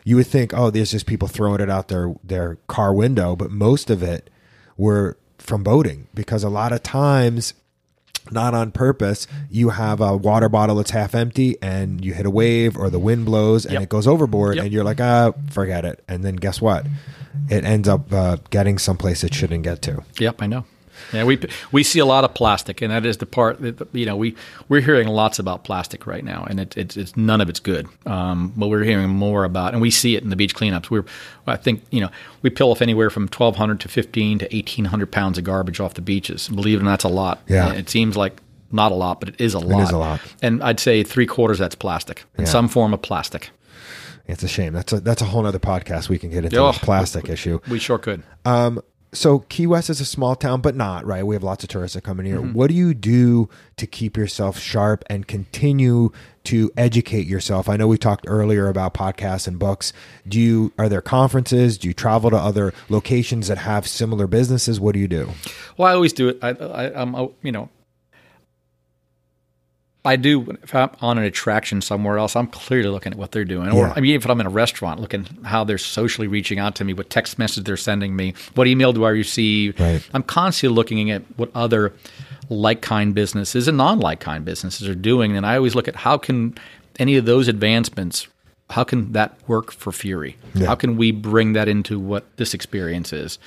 you 0.03 0.17
would 0.17 0.27
think, 0.27 0.53
oh, 0.53 0.71
there's 0.71 0.91
just 0.91 1.05
people 1.05 1.29
throwing 1.29 1.61
it 1.61 1.69
out 1.69 1.87
their, 1.87 2.15
their 2.21 2.57
car 2.67 2.93
window. 2.93 3.37
But 3.37 3.49
most 3.49 3.89
of 3.89 4.03
it 4.03 4.29
were 4.75 5.17
from 5.41 5.63
boating 5.63 6.07
because 6.13 6.43
a 6.43 6.49
lot 6.49 6.71
of 6.71 6.83
times 6.83 7.53
not 8.29 8.53
on 8.53 8.71
purpose, 8.71 9.27
you 9.49 9.69
have 9.69 9.99
a 9.99 10.15
water 10.15 10.47
bottle 10.47 10.75
that's 10.75 10.91
half 10.91 11.15
empty 11.15 11.57
and 11.61 12.05
you 12.05 12.13
hit 12.13 12.25
a 12.25 12.29
wave 12.29 12.77
or 12.77 12.89
the 12.89 12.99
wind 12.99 13.25
blows 13.25 13.65
and 13.65 13.73
Yep. 13.73 13.81
it 13.83 13.89
goes 13.89 14.07
overboard 14.07 14.55
Yep. 14.57 14.65
and 14.65 14.73
you're 14.73 14.83
like, 14.83 15.01
ah, 15.01 15.31
forget 15.49 15.83
it. 15.85 16.03
And 16.07 16.23
then 16.23 16.35
guess 16.35 16.61
what? 16.61 16.85
It 17.49 17.65
ends 17.65 17.87
up 17.89 18.13
uh, 18.13 18.37
getting 18.51 18.77
someplace 18.77 19.23
it 19.23 19.33
shouldn't 19.33 19.63
get 19.63 19.81
to. 19.83 20.03
Yep, 20.19 20.41
I 20.43 20.47
know. 20.47 20.65
Yeah, 21.13 21.23
we 21.23 21.39
we 21.71 21.83
see 21.83 21.99
a 21.99 22.05
lot 22.05 22.23
of 22.23 22.33
plastic, 22.33 22.81
and 22.81 22.91
that 22.91 23.05
is 23.05 23.17
the 23.17 23.25
part 23.25 23.61
that 23.61 23.87
you 23.93 24.05
know 24.05 24.15
we 24.15 24.35
we're 24.69 24.81
hearing 24.81 25.07
lots 25.07 25.39
about 25.39 25.63
plastic 25.63 26.05
right 26.07 26.23
now, 26.23 26.45
and 26.49 26.59
it, 26.59 26.77
it's 26.77 26.97
it's 26.97 27.17
none 27.17 27.41
of 27.41 27.49
it's 27.49 27.59
good. 27.59 27.87
Um, 28.05 28.53
but 28.55 28.67
we're 28.67 28.83
hearing 28.83 29.09
more 29.09 29.43
about, 29.43 29.73
and 29.73 29.81
we 29.81 29.91
see 29.91 30.15
it 30.15 30.23
in 30.23 30.29
the 30.29 30.35
beach 30.35 30.55
cleanups. 30.55 30.89
We're 30.89 31.05
I 31.47 31.55
think 31.57 31.83
you 31.91 32.01
know 32.01 32.09
we 32.41 32.49
pill 32.49 32.71
off 32.71 32.81
anywhere 32.81 33.09
from 33.09 33.27
twelve 33.29 33.55
hundred 33.55 33.79
to 33.81 33.87
fifteen 33.89 34.39
to 34.39 34.55
eighteen 34.55 34.85
hundred 34.85 35.11
pounds 35.11 35.37
of 35.37 35.43
garbage 35.43 35.79
off 35.79 35.93
the 35.95 36.01
beaches. 36.01 36.49
Believe 36.49 36.79
it 36.79 36.81
or 36.81 36.85
not, 36.85 36.91
that's 36.91 37.03
a 37.05 37.09
lot. 37.09 37.41
Yeah. 37.47 37.69
And 37.69 37.77
it 37.77 37.89
seems 37.89 38.15
like 38.17 38.41
not 38.71 38.91
a 38.91 38.95
lot, 38.95 39.19
but 39.19 39.29
it 39.29 39.35
is 39.41 39.53
a 39.53 39.59
lot. 39.59 39.81
is 39.83 39.91
a 39.91 39.97
lot. 39.97 40.21
And 40.41 40.63
I'd 40.63 40.79
say 40.79 41.03
three 41.03 41.25
quarters 41.25 41.59
that's 41.59 41.75
plastic 41.75 42.23
in 42.37 42.45
Yeah. 42.45 42.49
some 42.49 42.67
form 42.69 42.93
of 42.93 43.01
plastic. 43.01 43.49
It's 44.27 44.43
a 44.43 44.47
shame. 44.47 44.71
That's 44.71 44.93
a 44.93 45.01
that's 45.01 45.21
a 45.21 45.25
whole 45.25 45.45
other 45.45 45.59
podcast 45.59 46.07
we 46.07 46.17
can 46.17 46.29
get 46.29 46.45
into 46.45 46.57
Oh, 46.59 46.71
plastic 46.71 47.27
issue. 47.27 47.59
We 47.69 47.79
sure 47.79 47.97
could. 47.97 48.23
So 49.13 49.39
Key 49.39 49.67
West 49.67 49.89
is 49.89 49.99
a 49.99 50.05
small 50.05 50.37
town, 50.37 50.61
but 50.61 50.73
not 50.73 51.05
right. 51.05 51.25
We 51.25 51.35
have 51.35 51.43
lots 51.43 51.63
of 51.63 51.69
tourists 51.69 51.95
that 51.95 52.03
come 52.03 52.19
in 52.21 52.25
here. 52.25 52.37
Mm-hmm. 52.37 52.53
What 52.53 52.69
do 52.69 52.73
you 52.73 52.93
do 52.93 53.49
to 53.75 53.85
keep 53.85 54.15
yourself 54.15 54.57
sharp 54.57 55.03
and 55.09 55.27
continue 55.27 56.11
to 56.45 56.71
educate 56.77 57.27
yourself? 57.27 57.67
I 57.67 57.75
know 57.75 57.87
we 57.87 57.97
talked 57.97 58.25
earlier 58.27 58.69
about 58.69 58.93
podcasts 58.93 59.49
and 59.49 59.59
books. 59.59 59.91
Do 60.25 60.39
you 60.39 60.71
are 60.77 60.87
there 60.87 61.01
conferences? 61.01 61.77
Do 61.77 61.89
you 61.89 61.93
travel 61.93 62.29
to 62.29 62.37
other 62.37 62.73
locations 62.87 63.49
that 63.49 63.57
have 63.57 63.85
similar 63.85 64.27
businesses? 64.27 64.79
What 64.79 64.93
do 64.93 64.99
you 64.99 65.09
do? 65.09 65.31
Well, 65.75 65.89
I 65.89 65.93
always 65.93 66.13
do 66.13 66.29
it. 66.29 66.39
I, 66.41 66.51
I, 66.51 67.01
I'm, 67.01 67.13
uh, 67.13 67.27
you 67.41 67.51
know, 67.51 67.69
I 70.03 70.15
do. 70.15 70.57
If 70.63 70.73
I'm 70.73 70.89
on 71.01 71.17
an 71.19 71.23
attraction 71.25 71.81
somewhere 71.81 72.17
else, 72.17 72.35
I'm 72.35 72.47
clearly 72.47 72.89
looking 72.89 73.11
at 73.13 73.19
what 73.19 73.31
they're 73.31 73.45
doing. 73.45 73.69
Or 73.69 73.87
Yeah. 73.87 73.93
I 73.95 73.99
mean, 73.99 74.15
if 74.15 74.27
I'm 74.27 74.39
in 74.39 74.47
a 74.47 74.51
restaurant, 74.51 74.99
looking 74.99 75.27
how 75.43 75.63
they're 75.63 75.77
socially 75.77 76.27
reaching 76.27 76.57
out 76.57 76.75
to 76.75 76.83
me, 76.83 76.93
what 76.93 77.09
text 77.09 77.37
message 77.37 77.65
they're 77.65 77.77
sending 77.77 78.15
me, 78.15 78.33
what 78.55 78.67
email 78.67 78.93
do 78.93 79.03
I 79.03 79.09
receive. 79.09 79.79
Right. 79.79 80.01
I'm 80.13 80.23
constantly 80.23 80.75
looking 80.75 81.11
at 81.11 81.21
what 81.37 81.51
other 81.53 81.93
like 82.49 82.81
kind 82.81 83.13
businesses 83.13 83.67
and 83.67 83.77
non 83.77 83.99
like 83.99 84.19
kind 84.19 84.43
businesses 84.43 84.87
are 84.89 84.95
doing, 84.95 85.37
and 85.37 85.45
I 85.45 85.55
always 85.55 85.75
look 85.75 85.87
at 85.87 85.95
how 85.95 86.17
can 86.17 86.55
any 86.99 87.15
of 87.17 87.25
those 87.25 87.47
advancements. 87.47 88.27
How 88.71 88.85
can 88.85 89.11
that 89.11 89.37
work 89.47 89.71
for 89.71 89.91
Fury? 89.91 90.37
Yeah. 90.53 90.67
How 90.67 90.75
can 90.75 90.95
we 90.95 91.11
bring 91.11 91.53
that 91.53 91.67
into 91.67 91.99
what 91.99 92.25
this 92.37 92.53
experience 92.53 93.11
is? 93.11 93.37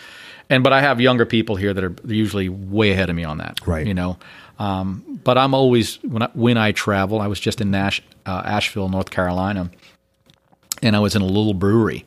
And 0.51 0.63
but 0.63 0.73
I 0.73 0.83
have 0.83 1.01
younger 1.01 1.25
people 1.25 1.57
here 1.57 1.73
that 1.73 1.83
are 1.83 1.95
usually 2.07 2.49
way 2.51 2.93
ahead 2.93 3.09
of 3.09 3.17
me 3.17 3.25
on 3.25 3.39
that. 3.39 3.59
Right. 3.67 3.87
You 3.87 3.95
know, 3.95 4.19
um, 4.59 5.21
but 5.25 5.37
I'm 5.39 5.55
always 5.55 5.97
when 6.03 6.23
I, 6.23 6.29
when 6.35 6.57
I 6.57 6.73
travel. 6.73 7.21
I 7.21 7.27
was 7.27 7.41
just 7.41 7.61
in 7.61 7.71
Nash, 7.71 8.03
uh, 8.27 8.43
Asheville, 8.45 8.89
North 8.89 9.11
Carolina, 9.11 9.71
and 10.83 10.95
I 10.97 11.01
was 11.01 11.17
in 11.17 11.23
a 11.23 11.27
little 11.27 11.55
brewery, 11.55 12.05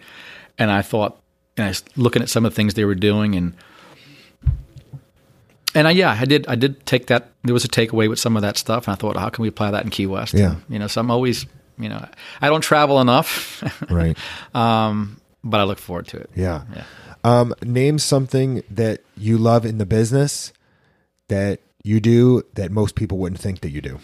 and 0.58 0.72
I 0.72 0.82
thought, 0.82 1.20
and 1.58 1.66
I 1.66 1.70
was 1.70 1.84
looking 1.96 2.22
at 2.22 2.30
some 2.30 2.46
of 2.46 2.52
the 2.52 2.56
things 2.56 2.74
they 2.76 2.86
were 2.86 2.96
doing, 2.96 3.36
and 3.36 3.54
and 5.76 5.88
I, 5.88 5.92
yeah, 5.92 6.16
I 6.20 6.26
did. 6.26 6.48
I 6.48 6.56
did 6.56 6.86
take 6.86 7.08
that. 7.08 7.32
There 7.44 7.54
was 7.54 7.66
a 7.66 7.68
takeaway 7.68 8.10
with 8.10 8.20
some 8.20 8.36
of 8.36 8.42
that 8.42 8.58
stuff, 8.58 8.88
and 8.88 8.94
I 8.94 8.96
thought, 8.96 9.16
how 9.18 9.30
can 9.30 9.42
we 9.42 9.48
apply 9.50 9.72
that 9.72 9.84
in 9.84 9.90
Key 9.90 10.08
West? 10.08 10.34
Yeah. 10.34 10.52
And, 10.54 10.62
you 10.70 10.80
know, 10.80 10.88
so 10.88 11.02
I'm 11.02 11.12
always, 11.12 11.46
you 11.78 11.90
know, 11.90 12.04
I 12.42 12.48
don't 12.50 12.62
travel 12.62 13.00
enough, 13.00 13.64
Right. 13.90 14.18
um, 14.56 15.20
but 15.44 15.60
I 15.60 15.64
look 15.66 15.78
forward 15.80 16.08
to 16.08 16.18
it. 16.18 16.30
Yeah. 16.36 16.64
Yeah. 16.74 16.84
Um, 17.24 17.54
name 17.64 18.00
something 18.00 18.64
that 18.72 19.02
you 19.18 19.38
love 19.38 19.66
in 19.66 19.78
the 19.78 19.86
business 19.86 20.54
that 21.28 21.60
you 21.84 22.00
do 22.00 22.44
that 22.54 22.72
most 22.72 22.96
people 22.96 23.18
wouldn't 23.18 23.42
think 23.42 23.62
that 23.62 23.70
you 23.70 23.82
do. 23.82 24.00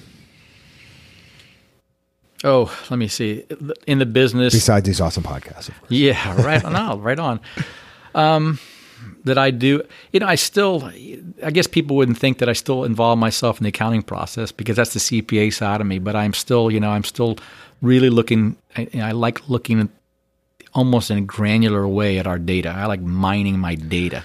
Oh, 2.43 2.77
let 2.89 2.97
me 2.97 3.07
see. 3.07 3.45
In 3.87 3.99
the 3.99 4.05
business, 4.05 4.53
Besides 4.53 4.85
these 4.85 4.99
awesome 4.99 5.23
podcasts, 5.23 5.69
of 5.69 5.79
course. 5.79 5.91
Yeah, 5.91 6.41
right 6.41 6.63
on. 6.63 7.01
Right 7.01 7.19
on. 7.19 7.39
Um, 8.13 8.59
that 9.23 9.37
I 9.37 9.51
do, 9.51 9.81
you 10.11 10.19
know, 10.19 10.27
I 10.27 10.35
still, 10.35 10.91
I 11.43 11.51
guess 11.51 11.67
people 11.67 11.95
wouldn't 11.95 12.17
think 12.17 12.39
that 12.39 12.49
I 12.49 12.53
still 12.53 12.83
involve 12.83 13.17
myself 13.17 13.59
in 13.59 13.63
the 13.63 13.69
accounting 13.69 14.03
process 14.03 14.51
because 14.51 14.75
that's 14.75 14.93
the 14.93 14.99
CPA 14.99 15.53
side 15.53 15.79
of 15.79 15.87
me. 15.87 15.99
But 15.99 16.15
I'm 16.15 16.33
still, 16.33 16.69
you 16.69 16.79
know, 16.79 16.91
I'm 16.91 17.05
still 17.05 17.37
really 17.81 18.09
looking. 18.09 18.57
I, 18.75 18.89
I 18.95 19.11
like 19.11 19.47
looking 19.49 19.89
almost 20.73 21.11
in 21.11 21.17
a 21.17 21.21
granular 21.21 21.87
way 21.87 22.17
at 22.17 22.27
our 22.27 22.39
data. 22.39 22.69
I 22.69 22.85
like 22.85 23.01
mining 23.01 23.59
my 23.59 23.75
data 23.75 24.23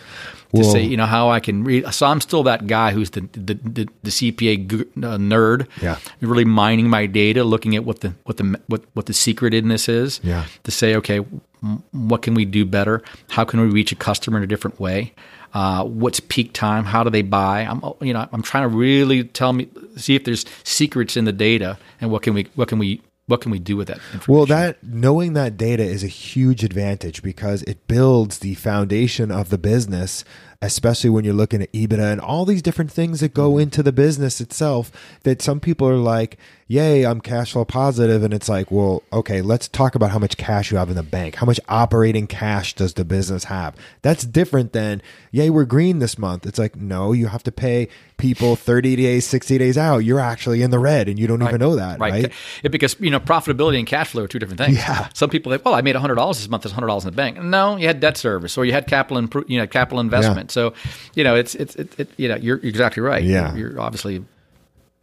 to 0.55 0.65
say, 0.65 0.83
you 0.83 0.97
know, 0.97 1.07
how 1.07 1.29
I 1.31 1.41
can 1.41 1.63
read. 1.65 1.93
So 1.93 2.07
I'm 2.07 2.21
still 2.21 2.43
that 2.45 2.67
guy 2.67 2.93
who's 2.93 3.11
the 3.11 3.21
the, 3.33 3.55
the, 3.55 3.89
the 4.03 4.11
CPA 4.11 4.67
g- 4.69 4.81
uh, 4.97 5.17
nerd. 5.19 5.67
Yeah. 5.83 5.99
really 6.21 6.45
mining 6.45 6.89
my 6.89 7.07
data, 7.07 7.45
looking 7.45 7.77
at 7.77 7.85
what 7.85 8.01
the 8.01 8.15
what 8.25 8.37
the 8.39 8.59
what 8.67 8.83
what 8.95 9.07
the 9.07 9.13
secret 9.15 9.53
in 9.55 9.69
this 9.69 9.89
is. 9.89 10.21
Yeah. 10.23 10.45
To 10.65 10.71
say, 10.71 10.95
okay, 10.97 11.19
m- 11.63 11.83
what 11.93 12.23
can 12.23 12.35
we 12.35 12.45
do 12.45 12.65
better? 12.65 13.03
How 13.29 13.45
can 13.45 13.61
we 13.61 13.67
reach 13.67 13.93
a 13.93 13.97
customer 13.97 14.39
in 14.39 14.45
a 14.45 14.47
different 14.47 14.81
way? 14.81 15.13
Uh, 15.55 15.83
what's 15.85 16.21
peak 16.21 16.53
time? 16.53 16.85
How 16.85 17.03
do 17.03 17.09
they 17.11 17.23
buy? 17.23 17.61
I'm 17.63 17.83
you 18.01 18.13
know 18.13 18.29
I'm 18.33 18.43
trying 18.43 18.69
to 18.71 18.77
really 18.77 19.25
tell 19.25 19.53
me 19.53 19.69
see 19.97 20.15
if 20.15 20.25
there's 20.25 20.45
secrets 20.65 21.17
in 21.17 21.25
the 21.25 21.33
data 21.33 21.79
and 22.01 22.11
what 22.11 22.23
can 22.23 22.35
we 22.35 22.49
what 22.55 22.69
can 22.69 22.79
we 22.79 23.01
what 23.29 23.43
can 23.43 23.53
we 23.53 23.59
do 23.59 23.77
with 23.77 23.89
that 23.89 23.99
information? 24.13 24.35
Well, 24.35 24.47
that 24.47 24.83
knowing 24.83 25.35
that 25.35 25.57
data 25.57 25.83
is 25.83 26.03
a 26.03 26.09
huge 26.09 26.65
advantage 26.65 27.23
because 27.23 27.63
it 27.65 27.87
builds 27.87 28.39
the 28.39 28.55
foundation 28.55 29.31
of 29.31 29.51
the 29.51 29.59
business 29.59 30.25
especially 30.61 31.09
when 31.09 31.25
you're 31.25 31.35
looking 31.35 31.63
at 31.63 31.73
EBITDA 31.73 32.13
and 32.13 32.21
all 32.21 32.45
these 32.45 32.63
different 32.63 32.91
things 32.91 33.21
that 33.21 33.33
go 33.33 33.51
mm-hmm. 33.51 33.61
into 33.61 33.83
the 33.83 33.93
business 33.93 34.41
itself. 34.41 34.91
That 35.23 35.41
some 35.41 35.61
people 35.61 35.89
are 35.89 35.97
like, 35.97 36.37
"Yay, 36.67 37.05
I'm 37.05 37.21
cash 37.21 37.53
flow 37.53 37.65
positive," 37.65 38.23
and 38.25 38.35
it's 38.35 38.49
like, 38.49 38.71
"Well, 38.71 39.03
okay, 39.13 39.41
let's 39.41 39.69
talk 39.69 39.95
about 39.95 40.11
how 40.11 40.19
much 40.19 40.37
cash 40.37 40.71
you 40.71 40.79
have 40.79 40.91
in 40.91 40.97
the 40.97 41.03
bank. 41.03 41.37
How 41.37 41.47
much 41.47 41.61
operating 41.69 42.27
cash 42.27 42.75
does 42.75 42.95
the 42.95 43.05
business 43.05 43.45
have?" 43.45 43.77
That's 44.03 44.25
different 44.25 44.73
than, 44.73 45.01
"Yay, 45.31 45.51
we're 45.51 45.65
green 45.65 46.01
this 46.01 46.19
month." 46.19 46.45
It's 46.45 46.59
like, 46.59 46.77
no, 46.77 47.13
you 47.13 47.29
have 47.29 47.45
to 47.45 47.53
pay 47.53 47.89
people 48.17 48.57
30 48.57 48.97
days, 48.97 49.25
60 49.27 49.59
days 49.59 49.79
out. 49.79 49.99
You're 49.99 50.19
actually 50.19 50.63
in 50.63 50.73
the 50.73 50.79
red, 50.81 51.09
and 51.09 51.19
you 51.19 51.29
don't 51.29 51.43
even 51.43 51.61
know 51.61 51.77
that, 51.77 52.01
right? 52.01 52.33
It, 52.65 52.71
because 52.71 52.97
you 52.99 53.11
know 53.11 53.21
profitability 53.21 53.79
and 53.79 53.87
cash 53.87 54.09
flow 54.09 54.25
are 54.25 54.29
two 54.29 54.41
different 54.41 54.59
things. 54.59 54.77
Yeah. 54.77 55.09
Some 55.15 55.31
people 55.31 55.53
think, 55.53 55.65
well, 55.65 55.75
I 55.75 55.83
made 55.83 55.95
hundred 55.95 56.17
dollars 56.17 56.39
this 56.39 56.49
month. 56.49 56.65
There's 56.65 56.73
hundred 56.73 56.89
dollars 56.89 57.05
in 57.05 57.11
the 57.11 57.17
bank. 57.17 57.41
No, 57.41 57.77
you 57.77 57.87
had 57.87 58.01
debt 58.01 58.17
service 58.17 58.59
or 58.59 58.65
you 58.65 58.73
had 58.73 58.89
capital, 58.89 59.45
you 59.47 59.59
know, 59.59 59.67
capital 59.67 60.01
investment. 60.01 60.48
So, 60.51 60.75
you 61.15 61.25
know, 61.25 61.35
it's 61.35 61.55
it's 61.55 61.77
it, 61.77 61.99
it, 61.99 62.09
you 62.17 62.29
know, 62.29 62.37
you're 62.37 62.59
exactly 62.59 63.03
right. 63.03 63.23
Yeah. 63.23 63.55
You're, 63.55 63.73
you're 63.73 63.81
obviously 63.81 64.25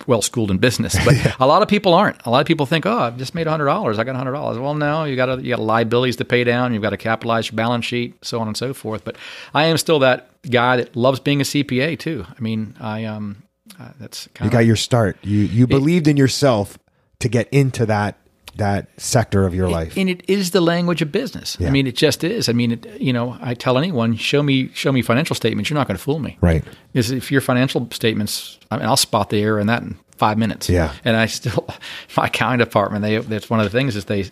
well 0.07 0.21
schooled 0.21 0.51
in 0.51 0.57
business, 0.57 0.95
but 1.05 1.15
a 1.39 1.47
lot 1.47 1.61
of 1.61 1.67
people 1.67 1.93
aren't. 1.93 2.25
A 2.25 2.29
lot 2.29 2.41
of 2.41 2.47
people 2.47 2.65
think, 2.65 2.85
oh, 2.85 2.97
I've 2.97 3.17
just 3.17 3.33
made 3.35 3.47
hundred 3.47 3.65
dollars. 3.65 3.99
I 3.99 4.03
got 4.03 4.15
hundred 4.15 4.33
dollars. 4.33 4.57
Well, 4.57 4.73
no, 4.73 5.05
you 5.05 5.15
got 5.15 5.27
to, 5.27 5.41
you 5.41 5.49
got 5.55 5.59
liabilities 5.59 6.17
to 6.17 6.25
pay 6.25 6.43
down. 6.43 6.73
You've 6.73 6.83
got 6.83 6.91
to 6.91 6.97
capitalize 6.97 7.49
your 7.49 7.55
balance 7.55 7.85
sheet, 7.85 8.23
so 8.23 8.39
on 8.39 8.47
and 8.47 8.57
so 8.57 8.73
forth. 8.73 9.03
But 9.03 9.15
I 9.53 9.65
am 9.65 9.77
still 9.77 9.99
that 9.99 10.29
guy 10.49 10.77
that 10.77 10.95
loves 10.95 11.19
being 11.19 11.41
a 11.41 11.43
CPA 11.43 11.97
too. 11.99 12.25
I 12.27 12.41
mean, 12.41 12.75
I 12.79 13.05
um, 13.05 13.43
uh, 13.79 13.89
that's 13.99 14.27
kind 14.33 14.49
You 14.49 14.51
got 14.51 14.65
your 14.65 14.75
start. 14.75 15.17
You 15.23 15.39
you 15.39 15.67
believed 15.67 16.07
in 16.07 16.17
yourself 16.17 16.77
to 17.19 17.29
get 17.29 17.47
into 17.49 17.85
that 17.85 18.17
that 18.55 18.87
sector 18.97 19.45
of 19.45 19.53
your 19.53 19.69
life. 19.69 19.97
and 19.97 20.09
it 20.09 20.23
is 20.29 20.51
the 20.51 20.61
language 20.61 21.01
of 21.01 21.11
business. 21.11 21.57
Yeah. 21.59 21.67
I 21.67 21.71
mean, 21.71 21.87
it 21.87 21.95
just 21.95 22.23
is. 22.23 22.49
I 22.49 22.53
mean, 22.53 22.73
it, 22.73 23.01
you 23.01 23.13
know, 23.13 23.37
I 23.41 23.53
tell 23.53 23.77
anyone, 23.77 24.15
show 24.15 24.41
me, 24.41 24.69
show 24.73 24.91
me 24.91 25.01
financial 25.01 25.35
statements. 25.35 25.69
You're 25.69 25.77
not 25.77 25.87
going 25.87 25.97
to 25.97 26.03
fool 26.03 26.19
me. 26.19 26.37
Right. 26.41 26.63
Is 26.93 27.11
if 27.11 27.31
your 27.31 27.41
financial 27.41 27.89
statements, 27.91 28.59
I 28.71 28.77
mean, 28.77 28.85
I'll 28.85 28.97
spot 28.97 29.29
the 29.29 29.41
error 29.41 29.59
in 29.59 29.67
that 29.67 29.81
in 29.81 29.97
five 30.17 30.37
minutes. 30.37 30.69
Yeah. 30.69 30.93
And 31.03 31.15
I 31.15 31.25
still, 31.25 31.67
my 32.17 32.27
accounting 32.27 32.59
department, 32.59 33.01
they, 33.01 33.17
that's 33.17 33.49
one 33.49 33.59
of 33.59 33.65
the 33.65 33.77
things 33.77 33.95
is 33.95 34.05
they, 34.05 34.31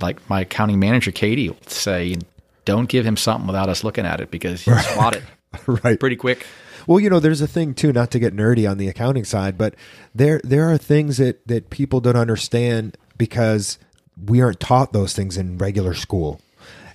like 0.00 0.28
my 0.28 0.42
accounting 0.42 0.78
manager, 0.78 1.10
Katie, 1.10 1.48
will 1.48 1.56
say, 1.66 2.16
don't 2.64 2.88
give 2.88 3.04
him 3.06 3.16
something 3.16 3.46
without 3.46 3.68
us 3.68 3.84
looking 3.84 4.06
at 4.06 4.20
it 4.20 4.30
because 4.30 4.62
he'll 4.62 4.78
spot 4.78 5.16
it 5.16 5.22
right. 5.84 5.98
pretty 5.98 6.16
quick. 6.16 6.46
Well, 6.86 7.00
you 7.00 7.10
know, 7.10 7.20
there's 7.20 7.40
a 7.40 7.46
thing 7.46 7.74
too, 7.74 7.92
not 7.92 8.10
to 8.12 8.18
get 8.18 8.34
nerdy 8.34 8.68
on 8.68 8.78
the 8.78 8.88
accounting 8.88 9.24
side, 9.24 9.56
but 9.56 9.74
there 10.14 10.40
there 10.42 10.70
are 10.70 10.78
things 10.78 11.18
that 11.18 11.46
that 11.46 11.70
people 11.70 12.00
don't 12.00 12.16
understand 12.16 12.96
because 13.22 13.78
we 14.26 14.42
aren't 14.42 14.58
taught 14.58 14.92
those 14.92 15.12
things 15.12 15.36
in 15.36 15.56
regular 15.56 15.94
school. 15.94 16.40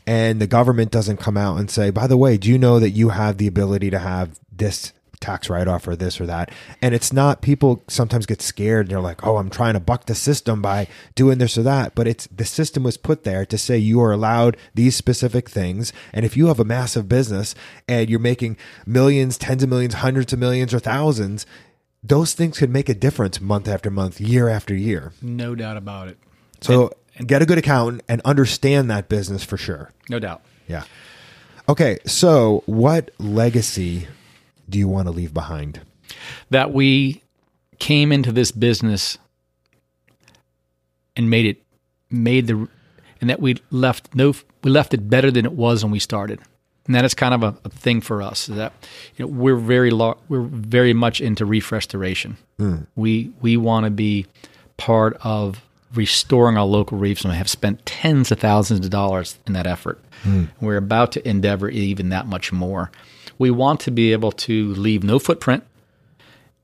And 0.05 0.41
the 0.41 0.47
government 0.47 0.91
doesn't 0.91 1.21
come 1.21 1.37
out 1.37 1.57
and 1.57 1.71
say, 1.71 1.89
by 1.89 2.05
the 2.05 2.17
way, 2.17 2.35
do 2.35 2.49
you 2.49 2.57
know 2.57 2.81
that 2.81 2.89
you 2.89 3.09
have 3.09 3.37
the 3.37 3.47
ability 3.47 3.89
to 3.91 3.99
have 3.99 4.37
this 4.51 4.91
tax 5.21 5.49
write 5.49 5.69
off 5.69 5.87
or 5.87 5.95
this 5.95 6.19
or 6.19 6.25
that? 6.25 6.51
And 6.81 6.93
it's 6.93 7.13
not 7.13 7.41
people 7.41 7.81
sometimes 7.87 8.25
get 8.25 8.41
scared 8.41 8.87
and 8.87 8.91
they're 8.91 8.99
like, 8.99 9.25
oh, 9.25 9.37
I'm 9.37 9.49
trying 9.49 9.75
to 9.75 9.79
buck 9.79 10.05
the 10.05 10.15
system 10.15 10.61
by 10.61 10.89
doing 11.15 11.37
this 11.37 11.57
or 11.57 11.63
that. 11.63 11.95
But 11.95 12.07
it's 12.07 12.27
the 12.27 12.43
system 12.43 12.83
was 12.83 12.97
put 12.97 13.23
there 13.23 13.45
to 13.45 13.57
say 13.57 13.77
you 13.77 14.01
are 14.01 14.11
allowed 14.11 14.57
these 14.75 14.97
specific 14.97 15.49
things. 15.49 15.93
And 16.11 16.25
if 16.25 16.35
you 16.35 16.47
have 16.47 16.59
a 16.59 16.65
massive 16.65 17.07
business 17.07 17.55
and 17.87 18.09
you're 18.09 18.19
making 18.19 18.57
millions, 18.85 19.37
tens 19.37 19.63
of 19.63 19.69
millions, 19.69 19.93
hundreds 19.93 20.33
of 20.33 20.39
millions, 20.39 20.73
or 20.73 20.79
thousands, 20.79 21.45
those 22.07 22.33
things 22.33 22.57
could 22.57 22.69
make 22.69 22.89
a 22.89 22.93
difference 22.93 23.41
month 23.41 23.67
after 23.67 23.89
month, 23.89 24.19
year 24.21 24.49
after 24.49 24.75
year. 24.75 25.13
No 25.21 25.55
doubt 25.55 25.77
about 25.77 26.07
it. 26.07 26.17
So 26.61 26.91
get 27.25 27.41
a 27.41 27.45
good 27.45 27.57
accountant 27.57 28.03
and 28.07 28.21
understand 28.25 28.89
that 28.91 29.09
business 29.09 29.43
for 29.43 29.57
sure. 29.57 29.91
No 30.09 30.19
doubt. 30.19 30.41
Yeah. 30.67 30.83
Okay. 31.69 31.97
So, 32.05 32.63
what 32.65 33.11
legacy 33.19 34.07
do 34.69 34.77
you 34.79 34.87
want 34.87 35.07
to 35.07 35.11
leave 35.11 35.33
behind? 35.33 35.81
that 36.49 36.73
we 36.73 37.23
came 37.79 38.11
into 38.11 38.31
this 38.31 38.51
business 38.51 39.17
and 41.15 41.29
made 41.29 41.45
it 41.45 41.63
made 42.09 42.47
the 42.47 42.67
and 43.19 43.29
that 43.29 43.39
we 43.39 43.55
left 43.71 44.13
no 44.15 44.33
we 44.63 44.71
left 44.71 44.93
it 44.93 45.09
better 45.09 45.29
than 45.29 45.45
it 45.45 45.51
was 45.51 45.83
when 45.83 45.91
we 45.91 45.99
started 45.99 46.39
and 46.87 46.95
that 46.95 47.05
is 47.05 47.13
kind 47.13 47.33
of 47.33 47.43
a, 47.43 47.55
a 47.63 47.69
thing 47.69 48.01
for 48.01 48.21
us 48.21 48.49
is 48.49 48.55
that 48.55 48.73
you 49.15 49.25
know 49.25 49.31
we're 49.31 49.55
very 49.55 49.91
lo- 49.91 50.17
we're 50.29 50.41
very 50.41 50.93
much 50.93 51.21
into 51.21 51.45
reef 51.45 51.71
restoration 51.71 52.37
hmm. 52.57 52.77
we 52.95 53.31
we 53.41 53.57
want 53.57 53.85
to 53.85 53.91
be 53.91 54.25
part 54.77 55.17
of 55.21 55.61
restoring 55.93 56.57
our 56.57 56.65
local 56.65 56.97
reefs 56.97 57.23
and 57.23 57.31
we 57.31 57.37
have 57.37 57.49
spent 57.49 57.85
tens 57.85 58.31
of 58.31 58.39
thousands 58.39 58.85
of 58.85 58.91
dollars 58.91 59.37
in 59.47 59.53
that 59.53 59.67
effort 59.67 59.99
hmm. 60.23 60.45
we're 60.59 60.77
about 60.77 61.11
to 61.11 61.27
endeavor 61.27 61.69
even 61.69 62.09
that 62.09 62.25
much 62.25 62.51
more 62.51 62.91
we 63.37 63.51
want 63.51 63.79
to 63.79 63.91
be 63.91 64.11
able 64.11 64.31
to 64.31 64.73
leave 64.73 65.03
no 65.03 65.19
footprint 65.19 65.63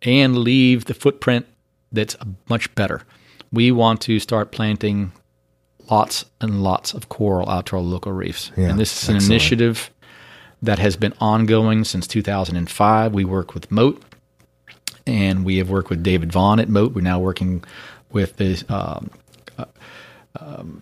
and 0.02 0.38
leave 0.38 0.86
the 0.86 0.94
footprint 0.94 1.46
that's 1.92 2.16
much 2.50 2.74
better. 2.76 3.02
We 3.52 3.72
want 3.72 4.02
to 4.02 4.20
start 4.20 4.52
planting 4.52 5.12
lots 5.90 6.26
and 6.42 6.64
lots 6.64 6.94
of 6.94 7.10
coral 7.10 7.50
out 7.50 7.68
to 7.68 7.78
our 7.78 7.82
local 7.82 8.12
reefs. 8.12 8.52
Yeah, 8.58 8.70
and 8.70 8.80
this 8.80 9.04
is 9.04 9.10
an 9.10 9.16
excellent. 9.16 9.32
initiative 9.32 9.92
that 10.64 10.80
has 10.80 10.96
been 10.96 11.14
ongoing 11.20 11.84
since 11.84 12.08
2005. 12.08 13.14
We 13.14 13.26
work 13.26 13.54
with 13.54 13.70
Mote, 13.70 14.02
and 15.06 15.44
we 15.46 15.58
have 15.58 15.70
worked 15.70 15.90
with 15.90 16.02
David 16.02 16.32
Vaughan 16.32 16.60
at 16.60 16.70
Mote. 16.70 16.94
We're 16.94 17.02
now 17.02 17.20
working 17.20 17.64
with 18.12 18.38
the 18.38 18.64
um, 18.70 19.12
uh, 19.58 19.66
um, 20.40 20.82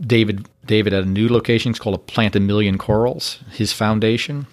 David 0.00 0.46
David 0.66 0.92
at 0.92 1.02
a 1.02 1.06
new 1.06 1.28
location. 1.28 1.70
It's 1.70 1.78
called 1.78 1.96
a 1.96 1.98
Plant 1.98 2.36
a 2.36 2.40
Million 2.40 2.76
Corals. 2.76 3.40
His 3.50 3.72
foundation. 3.72 4.46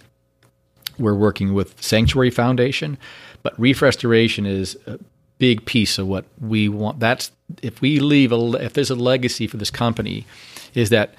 We're 0.97 1.13
working 1.13 1.53
with 1.53 1.79
Sanctuary 1.83 2.31
Foundation, 2.31 2.97
but 3.43 3.59
reef 3.59 3.83
restoration 3.83 4.47
is 4.47 4.75
a 4.87 4.97
big 5.37 5.63
piece 5.65 5.99
of 5.99 6.07
what 6.07 6.25
we 6.39 6.69
want. 6.69 6.99
That's 6.99 7.31
if 7.61 7.81
we 7.81 7.99
leave 7.99 8.31
a 8.31 8.53
if 8.53 8.73
there's 8.73 8.89
a 8.89 8.95
legacy 8.95 9.45
for 9.45 9.57
this 9.57 9.69
company, 9.69 10.25
is 10.73 10.89
that 10.89 11.13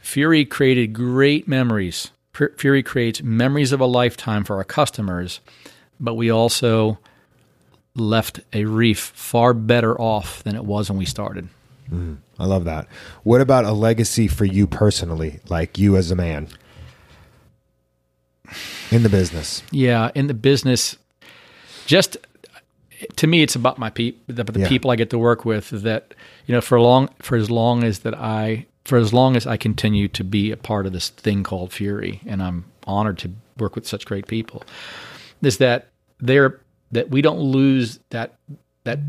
Fury 0.00 0.44
created 0.44 0.92
great 0.92 1.46
memories. 1.46 2.10
Fu- 2.38 2.48
Fury 2.56 2.84
creates 2.84 3.20
memories 3.20 3.72
of 3.72 3.80
a 3.80 3.86
lifetime 3.86 4.44
for 4.44 4.56
our 4.56 4.64
customers, 4.64 5.40
but 5.98 6.14
we 6.14 6.30
also 6.30 6.98
left 7.96 8.38
a 8.52 8.64
reef 8.64 8.98
far 9.16 9.52
better 9.52 10.00
off 10.00 10.44
than 10.44 10.54
it 10.54 10.64
was 10.64 10.88
when 10.88 10.98
we 10.98 11.04
started. 11.04 11.48
Hmm, 11.88 12.14
I 12.38 12.44
love 12.46 12.64
that. 12.64 12.86
What 13.24 13.40
about 13.40 13.64
a 13.64 13.72
legacy 13.72 14.28
for 14.28 14.44
you 14.44 14.68
personally, 14.68 15.40
like 15.48 15.78
you 15.78 15.96
as 15.96 16.12
a 16.12 16.14
man 16.14 16.46
in 18.92 19.02
the 19.02 19.08
business? 19.08 19.64
Yeah, 19.72 20.12
in 20.14 20.28
the 20.28 20.34
business, 20.34 20.96
just 21.86 22.16
to 23.16 23.26
me, 23.26 23.42
it's 23.42 23.56
about 23.56 23.78
my 23.78 23.90
people, 23.90 24.20
the, 24.28 24.44
the 24.44 24.60
Yeah. 24.60 24.68
people 24.68 24.92
I 24.92 24.96
get 24.96 25.10
to 25.10 25.18
work 25.18 25.44
with. 25.44 25.70
That 25.70 26.14
you 26.46 26.54
know, 26.54 26.60
for 26.60 26.80
long, 26.80 27.08
for 27.20 27.36
as 27.36 27.50
long 27.50 27.82
as 27.82 28.00
that 28.00 28.14
I, 28.14 28.66
for 28.88 28.96
as 28.96 29.12
long 29.12 29.36
as 29.36 29.46
I 29.46 29.58
continue 29.58 30.08
to 30.08 30.24
be 30.24 30.50
a 30.50 30.56
part 30.56 30.86
of 30.86 30.94
this 30.94 31.10
thing 31.10 31.42
called 31.42 31.74
Fury, 31.74 32.22
and 32.24 32.42
I'm 32.42 32.64
honored 32.86 33.18
to 33.18 33.30
work 33.58 33.74
with 33.74 33.86
such 33.86 34.06
great 34.06 34.26
people, 34.26 34.62
is 35.42 35.58
that 35.58 35.88
they're 36.20 36.58
that 36.92 37.10
we 37.10 37.20
don't 37.20 37.38
lose 37.38 38.00
that 38.08 38.38
that 38.84 39.00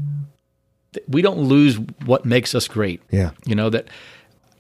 that 0.92 1.08
we 1.08 1.22
don't 1.22 1.40
lose 1.40 1.80
what 2.06 2.26
makes 2.26 2.54
us 2.54 2.68
great 2.68 3.02
Yeah. 3.10 3.32
you 3.46 3.56
know 3.56 3.70
that 3.70 3.88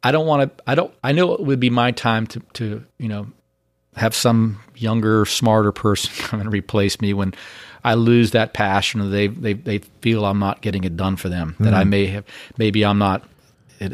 i 0.04 0.12
don't 0.12 0.26
want 0.26 0.58
to 0.58 0.64
i 0.66 0.74
don't 0.74 0.94
i 1.04 1.12
know 1.12 1.34
it 1.34 1.42
would 1.42 1.60
be 1.60 1.70
my 1.70 1.92
time 1.92 2.26
to 2.28 2.40
to 2.54 2.86
you 2.98 3.10
know 3.10 3.28
have 3.98 4.16
some 4.16 4.62
younger 4.76 5.26
smarter 5.26 5.72
person 5.72 6.12
come 6.26 6.40
and 6.40 6.52
replace 6.52 7.02
me 7.02 7.14
when 7.14 7.34
i 7.84 7.94
lose 7.94 8.32
that 8.32 8.54
passion 8.54 9.02
or 9.02 9.10
they 9.10 9.28
they, 9.28 9.54
they 9.54 9.80
feel 10.02 10.26
i'm 10.26 10.40
not 10.40 10.62
getting 10.62 10.86
it 10.86 10.96
done 10.96 11.16
for 11.16 11.30
them 11.30 11.56
that 11.60 11.74
i 11.74 11.82
mm-hmm. 11.82 11.90
may 11.90 12.06
have 12.08 12.26
maybe 12.58 12.86
i'm 12.86 12.98
not 12.98 13.28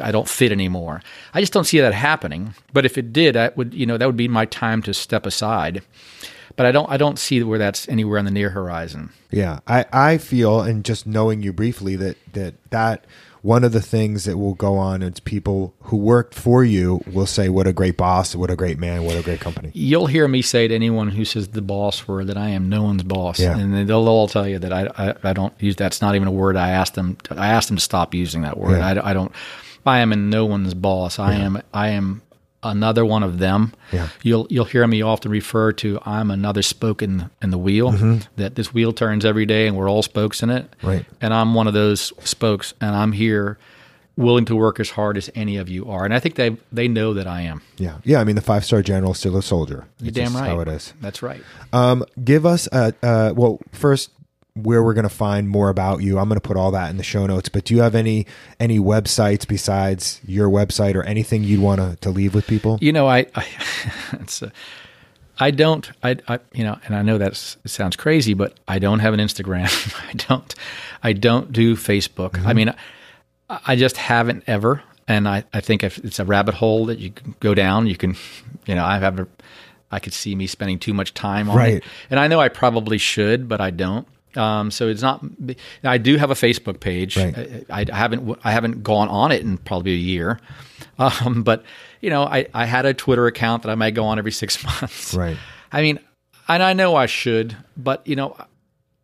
i 0.02 0.12
don't 0.12 0.28
fit 0.30 0.52
anymore 0.52 1.02
i 1.34 1.40
just 1.40 1.54
don't 1.54 1.66
see 1.66 1.80
that 1.80 1.94
happening 1.94 2.54
but 2.74 2.86
if 2.86 2.98
it 2.98 3.14
did 3.14 3.36
that 3.36 3.56
would 3.58 3.74
you 3.74 3.86
know 3.86 3.98
that 3.98 4.06
would 4.06 4.18
be 4.18 4.28
my 4.28 4.46
time 4.46 4.82
to 4.82 4.94
step 4.94 5.26
aside 5.26 5.82
but 6.56 6.66
i 6.66 6.72
don't 6.72 6.90
i 6.92 6.98
don't 6.98 7.20
see 7.20 7.42
where 7.44 7.60
that's 7.60 7.88
anywhere 7.90 8.18
on 8.20 8.26
the 8.26 8.32
near 8.32 8.50
horizon 8.52 9.10
Yeah, 9.32 9.60
I, 9.68 9.86
I 9.92 10.18
feel, 10.18 10.62
and 10.62 10.86
just 10.86 11.06
knowing 11.06 11.44
you 11.44 11.52
briefly, 11.52 11.96
that 11.98 12.16
that 12.34 12.54
that 12.70 13.06
one 13.42 13.64
of 13.64 13.74
the 13.74 13.82
things 13.82 14.24
that 14.24 14.38
will 14.38 14.54
go 14.56 14.78
on 14.78 15.04
is 15.04 15.20
people 15.20 15.74
who 15.82 15.98
worked 15.98 16.34
for 16.34 16.64
you 16.64 17.02
will 17.12 17.26
say, 17.28 17.50
"What 17.50 17.68
a 17.68 17.74
great 17.74 17.98
boss! 17.98 18.34
What 18.34 18.50
a 18.50 18.56
great 18.56 18.80
man! 18.80 19.04
What 19.04 19.18
a 19.18 19.22
great 19.22 19.42
company!" 19.42 19.72
You'll 19.74 20.08
hear 20.08 20.28
me 20.30 20.42
say 20.42 20.68
to 20.70 20.74
anyone 20.74 21.10
who 21.10 21.26
says 21.26 21.50
the 21.50 21.62
boss 21.62 22.08
word 22.08 22.28
that 22.28 22.38
I 22.38 22.50
am 22.50 22.70
no 22.70 22.84
one's 22.84 23.04
boss, 23.04 23.40
Yeah. 23.40 23.58
and 23.58 23.88
they'll 23.90 24.08
all 24.08 24.28
tell 24.30 24.48
you 24.48 24.58
that 24.60 24.72
I, 24.72 24.88
I, 24.98 25.16
I 25.30 25.34
don't 25.34 25.54
use 25.62 25.76
that's 25.76 26.02
not 26.02 26.16
even 26.16 26.28
a 26.30 26.32
word. 26.32 26.56
I 26.56 26.70
asked 26.70 26.94
them 26.96 27.18
I 27.30 27.48
asked 27.50 27.68
them 27.68 27.78
to 27.78 27.84
stop 27.84 28.14
using 28.14 28.44
that 28.44 28.58
word. 28.58 28.78
Yeah. 28.78 28.88
I, 29.04 29.10
I 29.10 29.14
don't. 29.14 29.32
I 29.86 30.00
am 30.00 30.12
in 30.12 30.30
no 30.30 30.46
one's 30.46 30.74
boss. 30.74 31.20
I 31.20 31.34
am 31.34 31.62
I 31.74 31.90
am 31.90 32.22
another 32.64 33.06
one 33.06 33.24
of 33.24 33.40
them. 33.40 33.74
Yeah. 33.92 34.10
You'll 34.24 34.48
you'll 34.50 34.66
hear 34.66 34.86
me 34.88 35.02
often 35.02 35.32
refer 35.32 35.72
to 35.74 36.00
I'm 36.06 36.32
another 36.32 36.62
spoke 36.62 37.02
in, 37.02 37.30
in 37.42 37.52
the 37.52 37.58
wheel. 37.58 37.92
That 38.36 38.56
this 38.56 38.74
wheel 38.74 38.92
turns 38.94 39.24
every 39.26 39.46
day, 39.46 39.68
and 39.68 39.78
we're 39.78 39.90
all 39.90 40.04
spokes 40.04 40.44
in 40.44 40.50
it. 40.50 40.74
Right. 40.82 41.06
And 41.22 41.34
I'm 41.34 41.54
one 41.54 41.68
of 41.68 41.74
those 41.74 42.12
spokes, 42.28 42.74
and 42.82 42.96
I'm 42.96 43.12
here 43.12 43.58
willing 44.18 44.46
to 44.46 44.56
work 44.56 44.80
as 44.80 44.92
hard 44.92 45.18
as 45.18 45.30
any 45.36 45.58
of 45.58 45.68
you 45.68 45.90
are, 45.90 46.06
and 46.06 46.14
I 46.14 46.20
think 46.20 46.36
they 46.36 46.58
they 46.72 46.88
know 46.88 47.14
that 47.14 47.28
I 47.28 47.42
am. 47.42 47.62
Yeah, 47.78 47.98
yeah. 48.04 48.20
I 48.20 48.24
mean, 48.24 48.36
the 48.36 48.42
five 48.42 48.66
star 48.66 48.82
general 48.82 49.12
is 49.12 49.20
still 49.20 49.38
a 49.38 49.44
soldier. 49.44 49.86
You're 50.00 50.12
damn 50.12 50.36
right. 50.36 50.48
How 50.48 50.60
it 50.62 50.68
is. 50.68 50.94
That's 51.02 51.22
right. 51.22 51.44
Um, 51.74 52.06
give 52.24 52.46
us 52.46 52.68
a 52.72 52.94
uh, 53.04 53.34
well 53.36 53.60
first 53.72 54.12
where 54.56 54.82
we're 54.82 54.94
going 54.94 55.04
to 55.04 55.10
find 55.10 55.50
more 55.50 55.70
about 55.70 56.02
you. 56.02 56.18
I'm 56.18 56.30
going 56.30 56.40
to 56.40 56.48
put 56.48 56.56
all 56.56 56.72
that 56.72 56.90
in 56.90 56.98
the 56.98 57.04
show 57.04 57.26
notes. 57.28 57.50
But 57.50 57.66
do 57.66 57.76
you 57.76 57.82
have 57.82 57.94
any 57.94 58.26
any 58.60 58.80
websites 58.80 59.48
besides 59.48 60.22
your 60.26 60.50
website 60.50 60.96
or 60.96 61.04
anything 61.04 61.44
you'd 61.44 61.60
want 61.60 61.82
to, 61.82 61.98
to 61.98 62.10
leave 62.10 62.34
with 62.34 62.48
people? 62.48 62.78
You 62.82 62.94
know, 62.94 63.08
I, 63.08 63.26
I 63.36 63.46
it's 64.14 64.42
a, 64.42 64.52
I 65.38 65.52
don't, 65.52 65.92
I, 66.02 66.16
I, 66.28 66.40
you 66.54 66.64
know, 66.64 66.80
and 66.86 66.96
I 66.96 67.02
know 67.02 67.18
that 67.18 67.36
sounds 67.36 67.98
crazy, 67.98 68.34
but 68.34 68.58
I 68.68 68.80
don't 68.80 69.00
have 69.00 69.14
an 69.14 69.20
Instagram. 69.20 69.70
I 70.10 70.14
don't, 70.14 70.56
I 71.04 71.14
don't 71.14 71.52
do 71.52 71.76
Facebook. 71.76 72.36
I 72.36 72.40
mm-hmm. 72.40 72.56
mean, 72.56 72.70
I, 73.50 73.60
I 73.68 73.76
just 73.76 73.98
haven't 73.98 74.46
ever. 74.48 74.82
And 75.08 75.28
I, 75.28 75.44
I 75.54 75.60
think 75.60 75.84
if 75.84 75.98
it's 76.00 76.20
a 76.20 76.26
rabbit 76.26 76.56
hole 76.56 76.86
that 76.86 77.00
you 77.00 77.12
can 77.12 77.36
go 77.40 77.54
down, 77.54 77.88
you 77.88 77.96
can, 77.98 78.16
you 78.66 78.74
know, 78.74 78.86
I 78.86 78.98
have 78.98 79.20
a, 79.20 79.28
I 79.92 80.00
could 80.00 80.14
see 80.14 80.34
me 80.34 80.48
spending 80.48 80.80
too 80.80 80.94
much 80.94 81.14
time 81.14 81.50
on 81.50 81.58
Right. 81.58 81.74
it. 81.76 81.84
And 82.10 82.20
I 82.20 82.28
know 82.28 82.40
I 82.40 82.50
probably 82.50 82.98
should, 82.98 83.48
but 83.48 83.62
I 83.62 83.70
don't. 83.70 84.08
Um, 84.36 84.72
so 84.72 84.88
it's 84.88 85.02
not. 85.02 85.24
I 85.84 85.98
do 85.98 86.18
have 86.18 86.32
a 86.32 86.34
Facebook 86.36 86.80
page. 86.80 87.18
Right. 87.18 87.66
I, 87.70 87.86
I 87.92 87.96
haven't. 87.98 88.38
I 88.44 88.52
haven't 88.52 88.84
gone 88.84 89.08
on 89.10 89.32
it 89.32 89.42
in 89.42 89.58
probably 89.58 89.94
a 89.94 89.98
year. 89.98 90.40
Um, 91.00 91.44
but 91.44 91.64
you 92.02 92.10
know, 92.10 92.24
I, 92.24 92.48
I 92.54 92.66
had 92.66 92.86
a 92.86 92.94
Twitter 92.94 93.28
account 93.28 93.64
that 93.64 93.70
I 93.70 93.76
might 93.76 93.94
go 93.96 94.06
on 94.06 94.18
every 94.20 94.32
six 94.32 94.64
months. 94.82 95.14
Right. 95.14 95.38
I 95.72 95.82
mean, 95.82 96.00
and 96.48 96.62
I 96.64 96.74
know 96.74 96.96
I 96.96 97.06
should, 97.06 97.56
but 97.76 98.06
you 98.08 98.16
know, 98.16 98.38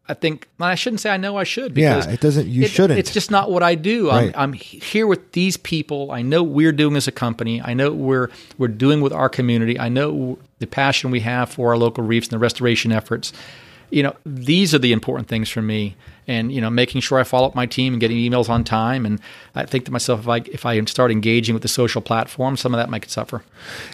I 0.07 0.13
think 0.13 0.47
well, 0.57 0.69
I 0.69 0.75
shouldn't 0.75 0.99
say 1.01 1.09
I 1.09 1.17
know 1.17 1.37
I 1.37 1.43
should. 1.43 1.77
Yeah, 1.77 1.97
Because 1.97 2.13
it 2.13 2.19
doesn't- 2.21 2.47
you 2.47 2.63
it- 2.63 2.71
shouldn't. 2.71 2.99
It's 2.99 3.11
just 3.11 3.31
not 3.31 3.51
what 3.51 3.63
I 3.63 3.75
do. 3.75 4.09
Right. 4.09 4.27
I'm, 4.35 4.51
I'm 4.51 4.53
here 4.53 5.07
with 5.07 5.31
these 5.33 5.57
people. 5.57 6.11
I 6.11 6.21
know 6.21 6.43
we're 6.43 6.71
doing 6.73 6.95
as 6.95 7.07
a 7.07 7.11
company. 7.11 7.61
I 7.61 7.73
know 7.73 7.91
we're 7.91 8.29
we're 8.57 8.67
doing 8.67 9.01
with 9.01 9.13
our 9.13 9.29
community. 9.29 9.79
I 9.79 9.89
know 9.89 10.37
the 10.59 10.67
passion 10.67 11.11
we 11.11 11.21
have 11.21 11.49
for 11.49 11.69
our 11.71 11.77
local 11.77 12.03
reefs 12.03 12.27
and 12.27 12.33
the 12.33 12.39
restoration 12.39 12.91
efforts. 12.91 13.33
You 13.91 14.03
know, 14.03 14.15
these 14.25 14.73
are 14.73 14.79
the 14.79 14.91
important 14.91 15.27
things 15.27 15.49
for 15.49 15.61
me. 15.61 15.95
And 16.27 16.51
you 16.51 16.61
know, 16.61 16.69
making 16.69 17.01
sure 17.01 17.19
I 17.19 17.23
follow 17.23 17.47
up 17.47 17.55
my 17.55 17.65
team 17.65 17.93
and 17.93 17.99
getting 17.99 18.17
emails 18.17 18.49
on 18.49 18.63
time. 18.63 19.05
And 19.05 19.19
I 19.53 19.65
think 19.65 19.85
to 19.85 19.91
myself, 19.91 20.21
if 20.21 20.27
I 20.27 20.37
if 20.37 20.65
I 20.65 20.83
start 20.85 21.11
engaging 21.11 21.53
with 21.53 21.61
the 21.61 21.67
social 21.67 22.01
platform, 22.01 22.57
some 22.57 22.73
of 22.73 22.77
that 22.79 22.89
might 22.89 23.09
suffer. 23.09 23.43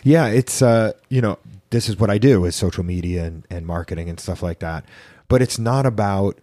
Yeah, 0.03 0.27
it's 0.27 0.61
uh, 0.61 0.93
you 1.09 1.21
know, 1.21 1.39
this 1.69 1.89
is 1.89 1.97
what 1.97 2.09
I 2.09 2.17
do 2.17 2.45
is 2.45 2.55
social 2.55 2.83
media 2.83 3.25
and, 3.25 3.45
and 3.49 3.65
marketing 3.65 4.09
and 4.09 4.19
stuff 4.19 4.43
like 4.43 4.59
that. 4.59 4.85
But 5.27 5.41
it's 5.41 5.59
not 5.59 5.85
about 5.85 6.37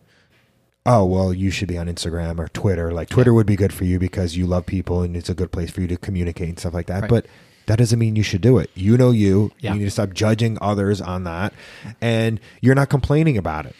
oh 0.86 1.02
well 1.04 1.32
you 1.32 1.50
should 1.50 1.68
be 1.68 1.78
on 1.78 1.86
Instagram 1.86 2.38
or 2.38 2.48
Twitter. 2.48 2.92
Like 2.92 3.08
Twitter 3.08 3.32
would 3.32 3.46
be 3.46 3.56
good 3.56 3.72
for 3.72 3.84
you 3.84 3.98
because 3.98 4.36
you 4.36 4.46
love 4.46 4.66
people 4.66 5.02
and 5.02 5.16
it's 5.16 5.30
a 5.30 5.34
good 5.34 5.52
place 5.52 5.70
for 5.70 5.80
you 5.80 5.86
to 5.88 5.96
communicate 5.96 6.48
and 6.48 6.58
stuff 6.58 6.74
like 6.74 6.86
that. 6.86 7.02
Right. 7.02 7.10
But 7.10 7.26
that 7.66 7.76
doesn't 7.76 7.98
mean 7.98 8.16
you 8.16 8.22
should 8.22 8.40
do 8.40 8.58
it. 8.58 8.70
You 8.74 8.96
know 8.96 9.10
you. 9.10 9.52
Yeah. 9.60 9.72
You 9.72 9.80
need 9.80 9.84
to 9.86 9.90
stop 9.90 10.12
judging 10.12 10.58
others 10.60 11.00
on 11.00 11.24
that. 11.24 11.52
And 12.00 12.40
you're 12.60 12.74
not 12.74 12.90
complaining 12.90 13.38
about 13.38 13.66
it. 13.66 13.74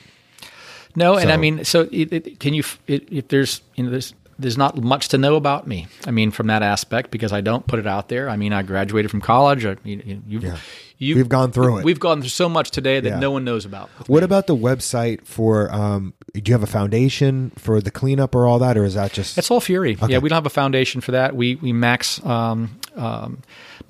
No, 0.96 1.16
and 1.16 1.32
I 1.32 1.36
mean, 1.36 1.64
so 1.64 1.88
it, 1.90 2.12
it, 2.12 2.40
can 2.40 2.54
you? 2.54 2.62
It, 2.86 3.12
if 3.12 3.28
there's 3.28 3.62
you 3.74 3.82
know 3.82 3.90
there's 3.90 4.14
there's 4.38 4.56
not 4.56 4.76
much 4.76 5.08
to 5.08 5.18
know 5.18 5.36
about 5.36 5.66
me. 5.66 5.86
I 6.06 6.10
mean, 6.10 6.30
from 6.30 6.46
that 6.48 6.62
aspect, 6.62 7.10
because 7.10 7.32
I 7.32 7.40
don't 7.40 7.66
put 7.66 7.78
it 7.78 7.86
out 7.86 8.08
there. 8.08 8.28
I 8.28 8.36
mean, 8.36 8.52
I 8.52 8.62
graduated 8.62 9.10
from 9.10 9.20
college. 9.20 9.64
I, 9.64 9.76
you, 9.84 10.02
you, 10.04 10.22
you've, 10.26 10.44
Yeah. 10.44 10.58
You, 10.98 11.16
We've 11.16 11.28
gone 11.28 11.50
through 11.52 11.78
it. 11.78 11.84
We've 11.84 12.00
gone 12.00 12.20
through 12.20 12.28
so 12.30 12.48
much 12.48 12.70
today 12.70 13.00
that 13.00 13.08
Yeah. 13.08 13.18
no 13.18 13.30
one 13.30 13.44
knows 13.44 13.64
about. 13.64 13.88
What 14.06 14.22
about 14.22 14.46
the 14.46 14.56
website 14.56 15.24
for 15.26 15.72
um 15.72 16.14
do 16.34 16.42
you 16.50 16.54
have 16.54 16.62
a 16.62 16.66
foundation 16.66 17.52
for 17.56 17.80
the 17.80 17.90
cleanup 17.90 18.34
or 18.34 18.46
all 18.46 18.58
that 18.58 18.76
or 18.76 18.84
is 18.84 18.94
that 18.94 19.12
just 19.12 19.38
It's 19.38 19.50
all 19.50 19.60
Fury. 19.60 19.96
Yeah, 20.08 20.18
we 20.18 20.28
don't 20.28 20.36
have 20.36 20.46
a 20.46 20.50
foundation 20.50 21.00
for 21.00 21.12
that. 21.12 21.36
We 21.36 21.56
we 21.56 21.72
Max 21.72 22.24
um, 22.24 22.78
um, 22.96 23.38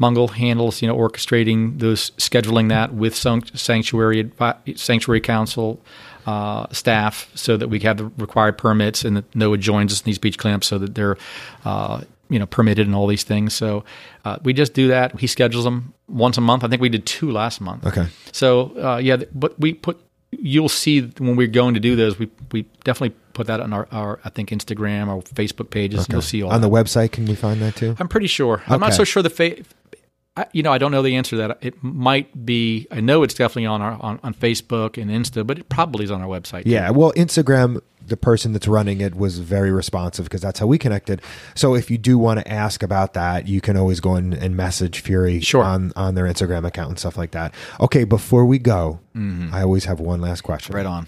Mungle 0.00 0.28
handles 0.30 0.82
you 0.82 0.88
know 0.88 0.96
orchestrating 0.96 1.78
those 1.78 2.11
scheduling 2.12 2.68
that 2.68 2.92
with 2.94 3.14
sanctuary 3.14 4.30
sanctuary 4.76 5.20
council 5.20 5.80
uh, 6.26 6.66
staff 6.72 7.30
so 7.34 7.57
that 7.57 7.68
we 7.68 7.80
have 7.80 7.98
the 7.98 8.07
required 8.18 8.57
permits 8.59 9.05
and 9.05 9.16
that 9.18 9.30
NOAA 9.32 9.61
joins 9.61 9.92
us 9.92 10.00
in 10.00 10.05
these 10.07 10.18
beach 10.18 10.38
clamps 10.38 10.66
so 10.66 10.78
that 10.78 10.94
they're 10.94 11.16
uh, 11.64 12.00
you 12.29 12.39
know 12.39 12.47
permitted 12.47 12.87
and 12.87 12.95
all 12.95 13.07
these 13.07 13.25
things. 13.25 13.55
So 13.55 13.85
uh, 14.25 14.39
we 14.43 14.53
just 14.53 14.75
do 14.75 14.89
that. 14.89 15.18
He 15.18 15.27
schedules 15.27 15.64
them 15.64 15.95
once 16.09 16.39
a 16.39 16.41
month. 16.41 16.64
I 16.64 16.68
think 16.68 16.81
we 16.83 16.89
did 16.89 17.07
two 17.07 17.31
last 17.31 17.61
month. 17.61 17.87
Okay. 17.87 18.07
So 18.33 18.77
uh, 18.83 18.99
yeah, 18.99 19.16
but 19.35 19.59
we 19.59 19.75
put. 19.75 20.01
You'll 20.37 20.68
see 20.68 21.01
when 21.18 21.37
we're 21.37 21.47
going 21.47 21.75
to 21.75 21.81
do 21.81 21.95
those. 21.95 22.18
We 22.18 22.29
we 22.51 22.62
definitely 22.83 23.16
put 23.35 23.47
that 23.47 23.61
on 23.61 23.72
our, 23.72 23.87
our 23.93 24.20
I 24.25 24.31
think 24.31 24.51
Instagram 24.51 25.09
or 25.09 25.22
Facebook 25.22 25.70
pages. 25.70 26.07
You'll 26.11 26.22
see 26.22 26.43
all 26.43 26.51
on 26.51 26.61
that. 26.61 26.68
the 26.68 26.75
website 26.75 27.12
can 27.12 27.27
we 27.27 27.35
find 27.35 27.61
that 27.62 27.77
too? 27.77 27.95
I'm 27.99 28.09
pretty 28.09 28.27
sure. 28.27 28.62
I'm 28.66 28.81
not 28.81 28.95
so 28.95 29.05
sure 29.05 29.22
the 29.22 29.31
fa- 29.31 29.57
I, 30.37 30.47
you 30.53 30.62
know, 30.64 30.72
I 30.72 30.78
don't 30.78 30.91
know 30.91 31.03
the 31.03 31.14
answer 31.14 31.30
to 31.30 31.37
that. 31.37 31.59
It 31.61 31.82
might 31.82 32.45
be. 32.45 32.89
I 32.91 33.01
know 33.01 33.22
it's 33.22 33.35
definitely 33.35 33.66
on 33.66 33.80
our 33.82 33.97
on, 34.01 34.18
on 34.24 34.35
Facebook 34.35 35.01
and 35.01 35.11
Insta, 35.11 35.47
but 35.47 35.59
it 35.59 35.68
probably 35.68 36.05
is 36.05 36.11
on 36.11 36.20
our 36.22 36.26
website. 36.28 36.64
too. 36.64 36.70
Yeah, 36.70 36.91
well, 36.91 37.12
Instagram, 37.12 37.80
the 38.05 38.16
person 38.16 38.53
that's 38.53 38.66
running 38.66 39.01
it 39.01 39.14
was 39.14 39.39
very 39.39 39.70
responsive 39.70 40.24
because 40.24 40.41
that's 40.41 40.59
how 40.59 40.66
we 40.66 40.76
connected. 40.76 41.22
So 41.55 41.76
if 41.76 41.89
you 41.89 41.99
do 41.99 42.18
want 42.18 42.41
to 42.41 42.51
ask 42.51 42.82
about 42.82 43.14
that, 43.14 43.47
you 43.47 43.61
can 43.61 43.76
always 43.76 44.01
go 44.01 44.16
in 44.16 44.32
and 44.32 44.57
message 44.57 45.01
Fury 45.01 45.39
Sure. 45.41 45.62
on 45.62 45.93
on 45.95 46.16
their 46.16 46.24
Instagram 46.24 46.66
account 46.66 46.89
and 46.91 46.99
stuff 46.99 47.16
like 47.16 47.30
that. 47.30 47.55
Okay, 47.80 48.03
before 48.03 48.45
we 48.45 48.59
go, 48.59 48.99
I 49.14 49.62
always 49.62 49.85
have 49.85 50.01
one 50.01 50.20
last 50.20 50.41
question. 50.41 50.72
Mm-hmm. 50.74 50.85
right 50.85 50.87
on. 50.87 51.07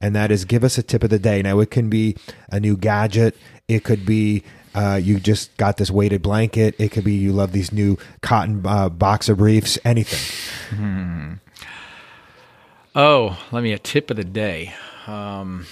and 0.00 0.16
that 0.16 0.30
is 0.30 0.46
give 0.46 0.64
us 0.64 0.78
a 0.78 0.82
tip 0.82 1.04
of 1.04 1.10
the 1.10 1.18
day. 1.18 1.42
Now, 1.42 1.60
it 1.60 1.70
can 1.70 1.90
be 1.90 2.16
a 2.50 2.58
new 2.58 2.76
gadget. 2.78 3.36
It 3.68 3.84
could 3.84 4.06
be 4.06 4.44
uh, 4.76 4.96
you 5.02 5.18
just 5.18 5.56
got 5.56 5.78
this 5.78 5.90
weighted 5.90 6.22
blanket. 6.22 6.74
It 6.78 6.92
could 6.92 7.04
be 7.04 7.14
you 7.14 7.32
love 7.32 7.52
these 7.52 7.72
new 7.72 7.96
cotton 8.20 8.62
uh, 8.64 8.90
boxer 8.90 9.34
briefs. 9.34 9.78
Anything. 9.84 11.40
Oh, 12.94 13.38
let 13.52 13.62
me 13.62 13.72
a 13.72 13.78
tip 13.78 14.10
of 14.10 14.16
the 14.16 14.24
day. 14.24 14.74
Um, 15.06 15.66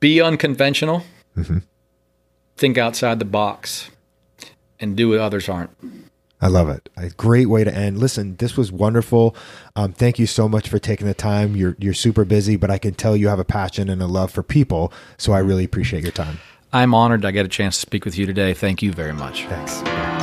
be 0.00 0.20
unconventional. 0.20 1.04
Think 2.56 2.76
outside 2.76 3.18
the 3.18 3.24
box, 3.24 3.90
and 4.78 4.96
do 4.96 5.10
what 5.10 5.18
others 5.20 5.48
aren't. 5.48 5.70
I 6.42 6.48
love 6.48 6.68
it. 6.68 6.88
A 6.96 7.10
great 7.10 7.46
way 7.46 7.64
to 7.64 7.74
end. 7.74 7.98
Listen, 7.98 8.36
this 8.36 8.56
was 8.56 8.72
wonderful. 8.72 9.36
Um, 9.76 9.92
thank 9.92 10.18
you 10.18 10.26
so 10.26 10.48
much 10.48 10.68
for 10.68 10.78
taking 10.78 11.06
the 11.06 11.14
time. 11.14 11.54
You're 11.54 11.76
you're 11.78 11.94
super 11.94 12.24
busy, 12.24 12.56
but 12.56 12.70
I 12.70 12.78
can 12.78 12.94
tell 12.94 13.16
you 13.16 13.28
have 13.28 13.38
a 13.38 13.44
passion 13.44 13.88
and 13.88 14.00
a 14.00 14.06
love 14.06 14.30
for 14.30 14.42
people. 14.42 14.92
So 15.18 15.32
I 15.32 15.40
really 15.40 15.64
appreciate 15.64 16.02
your 16.02 16.12
time. 16.12 16.38
I'm 16.72 16.94
honored 16.94 17.24
I 17.24 17.32
get 17.32 17.44
a 17.44 17.48
chance 17.48 17.76
to 17.76 17.80
speak 17.80 18.04
with 18.04 18.16
you 18.16 18.26
today. 18.26 18.54
Thank 18.54 18.82
you 18.82 18.92
very 18.92 19.12
much. 19.12 19.44
Thanks. 19.46 20.19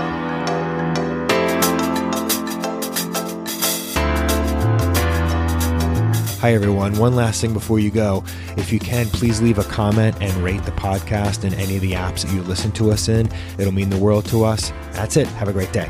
Hi, 6.40 6.54
everyone. 6.54 6.94
One 7.00 7.16
last 7.16 7.42
thing 7.42 7.52
before 7.52 7.80
you 7.80 7.90
go. 7.90 8.24
If 8.58 8.72
you 8.72 8.78
can, 8.78 9.08
please 9.08 9.42
leave 9.42 9.58
a 9.58 9.64
comment 9.64 10.16
and 10.22 10.32
rate 10.44 10.64
the 10.66 10.72
podcast 10.72 11.44
in 11.44 11.54
any 11.56 11.78
of 11.78 11.82
the 11.82 11.94
apps 11.94 12.22
that 12.22 12.32
you 12.32 12.44
listen 12.44 12.72
to 12.74 12.92
us 12.92 13.10
in. 13.10 13.28
It'll 13.58 13.74
mean 13.74 13.90
the 13.90 13.98
world 13.98 14.26
to 14.26 14.46
us. 14.46 14.72
That's 14.92 15.18
it. 15.18 15.28
Have 15.30 15.48
a 15.48 15.54
great 15.54 15.74
day. 15.74 15.90